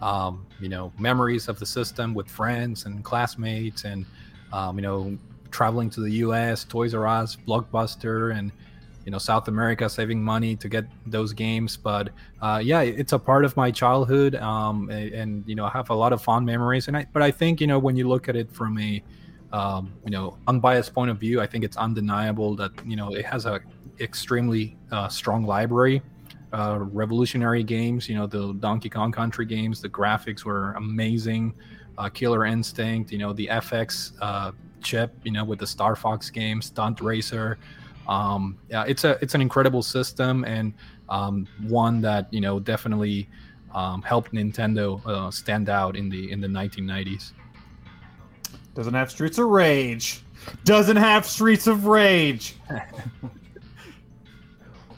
um, 0.00 0.44
you 0.58 0.68
know, 0.68 0.92
memories 0.98 1.46
of 1.48 1.60
the 1.60 1.66
system 1.66 2.12
with 2.12 2.28
friends 2.28 2.84
and 2.86 3.04
classmates, 3.04 3.84
and 3.84 4.04
um, 4.52 4.76
you 4.76 4.82
know, 4.82 5.16
traveling 5.52 5.88
to 5.90 6.00
the 6.00 6.10
U.S., 6.26 6.64
Toys 6.64 6.94
R 6.94 7.06
Us, 7.06 7.36
Blockbuster, 7.36 8.36
and 8.36 8.50
you 9.04 9.12
know 9.12 9.18
South 9.18 9.48
America, 9.48 9.88
saving 9.88 10.22
money 10.22 10.56
to 10.56 10.68
get 10.68 10.84
those 11.06 11.32
games. 11.32 11.76
But 11.76 12.10
uh, 12.40 12.60
yeah, 12.62 12.82
it's 12.82 13.12
a 13.12 13.18
part 13.18 13.44
of 13.44 13.56
my 13.56 13.70
childhood, 13.70 14.34
um, 14.36 14.90
and, 14.90 15.12
and 15.12 15.48
you 15.48 15.54
know 15.54 15.64
I 15.64 15.70
have 15.70 15.90
a 15.90 15.94
lot 15.94 16.12
of 16.12 16.22
fond 16.22 16.46
memories. 16.46 16.88
And 16.88 16.96
I, 16.96 17.06
but 17.12 17.22
I 17.22 17.30
think 17.30 17.60
you 17.60 17.66
know 17.66 17.78
when 17.78 17.96
you 17.96 18.08
look 18.08 18.28
at 18.28 18.36
it 18.36 18.50
from 18.52 18.78
a 18.78 19.02
um, 19.52 19.92
you 20.04 20.10
know 20.10 20.36
unbiased 20.46 20.94
point 20.94 21.10
of 21.10 21.18
view, 21.18 21.40
I 21.40 21.46
think 21.46 21.64
it's 21.64 21.76
undeniable 21.76 22.54
that 22.56 22.72
you 22.86 22.96
know 22.96 23.14
it 23.14 23.24
has 23.24 23.46
a 23.46 23.60
extremely 24.00 24.76
uh, 24.90 25.08
strong 25.08 25.44
library. 25.44 26.02
Uh, 26.52 26.78
revolutionary 26.80 27.62
games, 27.62 28.08
you 28.08 28.16
know 28.16 28.26
the 28.26 28.52
Donkey 28.54 28.90
Kong 28.90 29.12
Country 29.12 29.46
games. 29.46 29.80
The 29.80 29.88
graphics 29.88 30.44
were 30.44 30.72
amazing. 30.72 31.54
Uh, 31.96 32.08
Killer 32.08 32.44
Instinct, 32.44 33.12
you 33.12 33.18
know 33.18 33.32
the 33.32 33.46
FX 33.46 34.12
uh, 34.20 34.50
chip, 34.82 35.14
you 35.22 35.30
know 35.30 35.44
with 35.44 35.60
the 35.60 35.66
Star 35.66 35.94
Fox 35.94 36.28
game, 36.28 36.60
Stunt 36.60 37.00
Racer. 37.00 37.58
Um, 38.08 38.58
yeah, 38.68 38.84
it's 38.86 39.04
a 39.04 39.18
it's 39.20 39.34
an 39.34 39.40
incredible 39.40 39.82
system 39.82 40.44
and 40.44 40.74
um, 41.08 41.46
one 41.68 42.00
that 42.02 42.32
you 42.32 42.40
know 42.40 42.60
definitely 42.60 43.28
um, 43.74 44.02
helped 44.02 44.32
Nintendo 44.32 45.04
uh, 45.06 45.30
stand 45.30 45.68
out 45.68 45.96
in 45.96 46.08
the 46.08 46.30
in 46.30 46.40
the 46.40 46.48
1990s. 46.48 47.32
Doesn't 48.74 48.94
have 48.94 49.10
Streets 49.10 49.38
of 49.38 49.46
Rage. 49.46 50.22
Doesn't 50.64 50.96
have 50.96 51.26
Streets 51.26 51.66
of 51.66 51.86
Rage. 51.86 52.56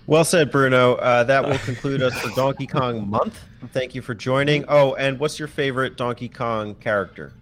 Well 0.06 0.24
said, 0.24 0.50
Bruno. 0.50 0.96
Uh, 0.96 1.22
that 1.24 1.48
will 1.48 1.58
conclude 1.58 2.02
us 2.02 2.12
for 2.20 2.28
Donkey 2.34 2.66
Kong 2.66 3.08
Month. 3.08 3.38
Thank 3.72 3.94
you 3.94 4.02
for 4.02 4.14
joining. 4.14 4.64
Oh, 4.68 4.94
and 4.94 5.18
what's 5.18 5.38
your 5.38 5.46
favorite 5.46 5.96
Donkey 5.96 6.28
Kong 6.28 6.74
character? 6.74 7.32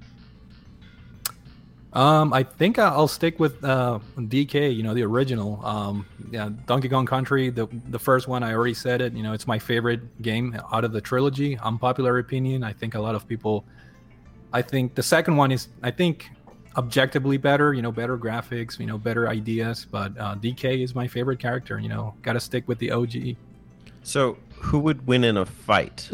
Um, 1.93 2.33
I 2.33 2.45
think 2.45 2.79
I'll 2.79 3.09
stick 3.09 3.41
with 3.41 3.65
uh, 3.65 3.99
DK. 4.17 4.75
You 4.75 4.83
know, 4.83 4.95
the 4.95 5.03
original. 5.03 5.65
Um, 5.65 6.07
yeah, 6.31 6.51
Donkey 6.67 6.89
Kong 6.89 7.05
Country, 7.05 7.51
the 7.51 7.67
the 7.89 7.99
first 7.99 8.29
one. 8.29 8.43
I 8.43 8.55
already 8.55 8.75
said 8.75 9.01
it. 9.01 9.13
You 9.13 9.23
know, 9.23 9.33
it's 9.33 9.47
my 9.47 9.59
favorite 9.59 10.23
game 10.23 10.57
out 10.73 10.85
of 10.85 10.93
the 10.93 11.01
trilogy. 11.01 11.59
Unpopular 11.59 12.19
opinion. 12.19 12.63
I 12.63 12.73
think 12.73 12.95
a 12.95 13.01
lot 13.01 13.15
of 13.15 13.27
people. 13.27 13.65
I 14.53 14.63
think 14.63 14.95
the 14.95 15.03
second 15.03 15.37
one 15.37 15.51
is. 15.51 15.69
I 15.83 15.91
think 15.91 16.31
objectively 16.77 17.39
better. 17.39 17.75
You 17.75 17.83
know, 17.83 17.91
better 17.91 18.17
graphics. 18.17 18.79
You 18.79 18.87
know, 18.87 18.97
better 18.97 19.29
ideas. 19.29 19.85
But 19.91 20.17
uh, 20.17 20.37
DK 20.37 20.85
is 20.85 20.95
my 20.95 21.09
favorite 21.09 21.41
character. 21.41 21.81
You 21.81 21.89
know, 21.89 22.15
got 22.23 22.35
to 22.35 22.41
stick 22.41 22.69
with 22.69 22.79
the 22.79 22.93
OG. 22.93 23.37
So, 24.05 24.39
who 24.55 24.79
would 24.79 25.07
win 25.09 25.25
in 25.25 25.37
a 25.37 25.45
fight? 25.45 26.09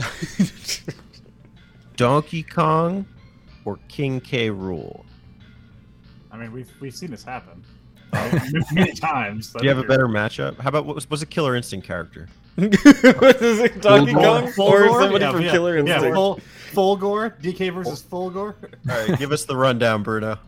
Donkey 1.96 2.42
Kong 2.42 3.06
or 3.64 3.78
King 3.88 4.20
K. 4.20 4.48
Rool? 4.48 5.05
I 6.36 6.38
mean, 6.42 6.52
we've 6.52 6.70
we've 6.80 6.94
seen 6.94 7.10
this 7.10 7.24
happen. 7.24 7.64
many 8.72 8.92
times. 8.92 9.52
Do 9.52 9.62
you 9.62 9.68
have 9.68 9.78
a 9.78 9.82
better 9.84 10.06
matchup? 10.06 10.58
How 10.58 10.68
about 10.68 10.84
what 10.86 10.94
was, 10.94 11.08
was 11.10 11.22
a 11.22 11.26
Killer 11.26 11.56
Instinct 11.56 11.86
character? 11.86 12.28
what 12.56 12.72
is 13.42 13.58
it, 13.60 13.80
Donkey 13.82 14.12
Full 14.12 14.22
Kong 14.22 14.42
gore. 14.44 14.52
Full 14.52 14.66
or 14.68 14.86
gore? 14.88 15.00
somebody 15.02 15.24
Yeah, 15.24 15.32
from 15.32 15.42
yeah, 15.42 15.50
Killer 15.50 15.74
Yeah, 15.78 15.94
Instinct? 15.94 16.14
full, 16.14 16.40
Fulgore. 16.72 17.40
DK 17.42 17.72
versus 17.74 18.02
Fulgore. 18.02 18.54
All 18.90 19.06
right, 19.08 19.18
give 19.18 19.32
us 19.32 19.44
the 19.44 19.56
rundown, 19.56 20.02
Bruno. 20.02 20.38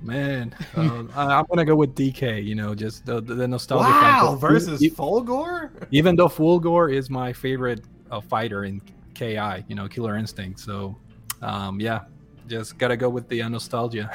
Man, 0.00 0.54
uh, 0.76 1.04
I- 1.16 1.38
I'm 1.38 1.44
gonna 1.48 1.64
go 1.64 1.76
with 1.76 1.94
DK. 1.94 2.44
You 2.44 2.54
know, 2.54 2.74
just 2.74 3.04
the 3.06 3.20
the, 3.20 3.34
the 3.34 3.48
nostalgia. 3.48 3.88
Wow, 3.90 4.36
factor. 4.36 4.36
versus 4.36 4.82
E- 4.82 4.90
Fulgore. 4.90 5.70
even 5.90 6.16
though 6.16 6.28
Fulgore 6.28 6.92
is 6.92 7.10
my 7.10 7.32
favorite 7.32 7.82
uh, 8.10 8.20
fighter 8.20 8.64
in 8.64 8.80
KI, 9.14 9.64
you 9.68 9.74
know, 9.76 9.88
Killer 9.88 10.16
Instinct. 10.16 10.58
So, 10.60 10.96
um, 11.42 11.78
yeah, 11.80 12.00
just 12.48 12.78
gotta 12.78 12.96
go 12.96 13.08
with 13.10 13.28
the 13.28 13.42
uh, 13.42 13.48
nostalgia. 13.48 14.10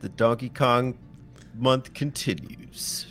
The 0.00 0.08
Donkey 0.08 0.48
Kong 0.48 0.96
month 1.56 1.92
continues. 1.94 3.06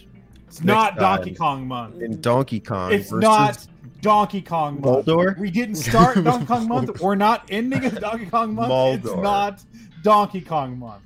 It's 0.48 0.64
not 0.64 0.98
Donkey. 0.98 1.36
Kong 1.36 1.68
month. 1.68 2.02
In 2.02 2.20
Donkey 2.22 2.60
Kong 2.60 2.92
It's 2.92 3.10
versus 3.10 3.22
not 3.22 3.68
Donkey 4.02 4.42
Kong 4.42 4.82
month. 4.82 5.08
Moldor? 5.08 5.36
We 5.40 5.52
didn't 5.52 5.76
start 5.76 6.24
Donkey 6.24 6.46
Kong 6.46 6.68
month. 6.68 7.02
We're 7.02 7.16
not 7.16 7.46
ending 7.50 7.86
a 7.86 7.92
Donkey 7.92 8.26
Kong 8.26 8.56
month. 8.56 9.06
It's 9.06 9.16
not 9.16 9.64
Donkey 10.02 10.42
Kong 10.42 10.80
month. 10.80 11.04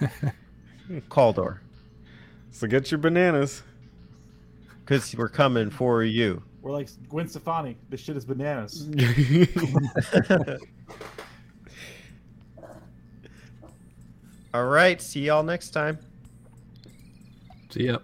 Caldor. 1.10 1.58
So 2.50 2.66
get 2.66 2.90
your 2.90 2.98
bananas. 2.98 3.62
Because 4.84 5.14
we're 5.14 5.28
coming 5.28 5.68
for 5.68 6.02
you. 6.02 6.42
We're 6.62 6.72
like 6.72 6.88
Gwen 7.10 7.28
Stefani. 7.28 7.76
This 7.90 8.00
shit 8.00 8.16
is 8.16 8.24
bananas. 8.24 8.88
All 14.54 14.66
right, 14.66 15.00
see 15.00 15.20
y'all 15.20 15.42
next 15.42 15.70
time. 15.70 15.98
See 17.70 17.86
ya. 17.86 17.98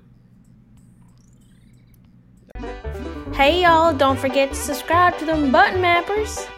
Hey 3.33 3.63
y'all, 3.63 3.93
don't 3.93 4.19
forget 4.19 4.51
to 4.51 4.55
subscribe 4.55 5.19
to 5.19 5.25
them 5.25 5.51
button 5.51 5.81
mappers. 5.81 6.49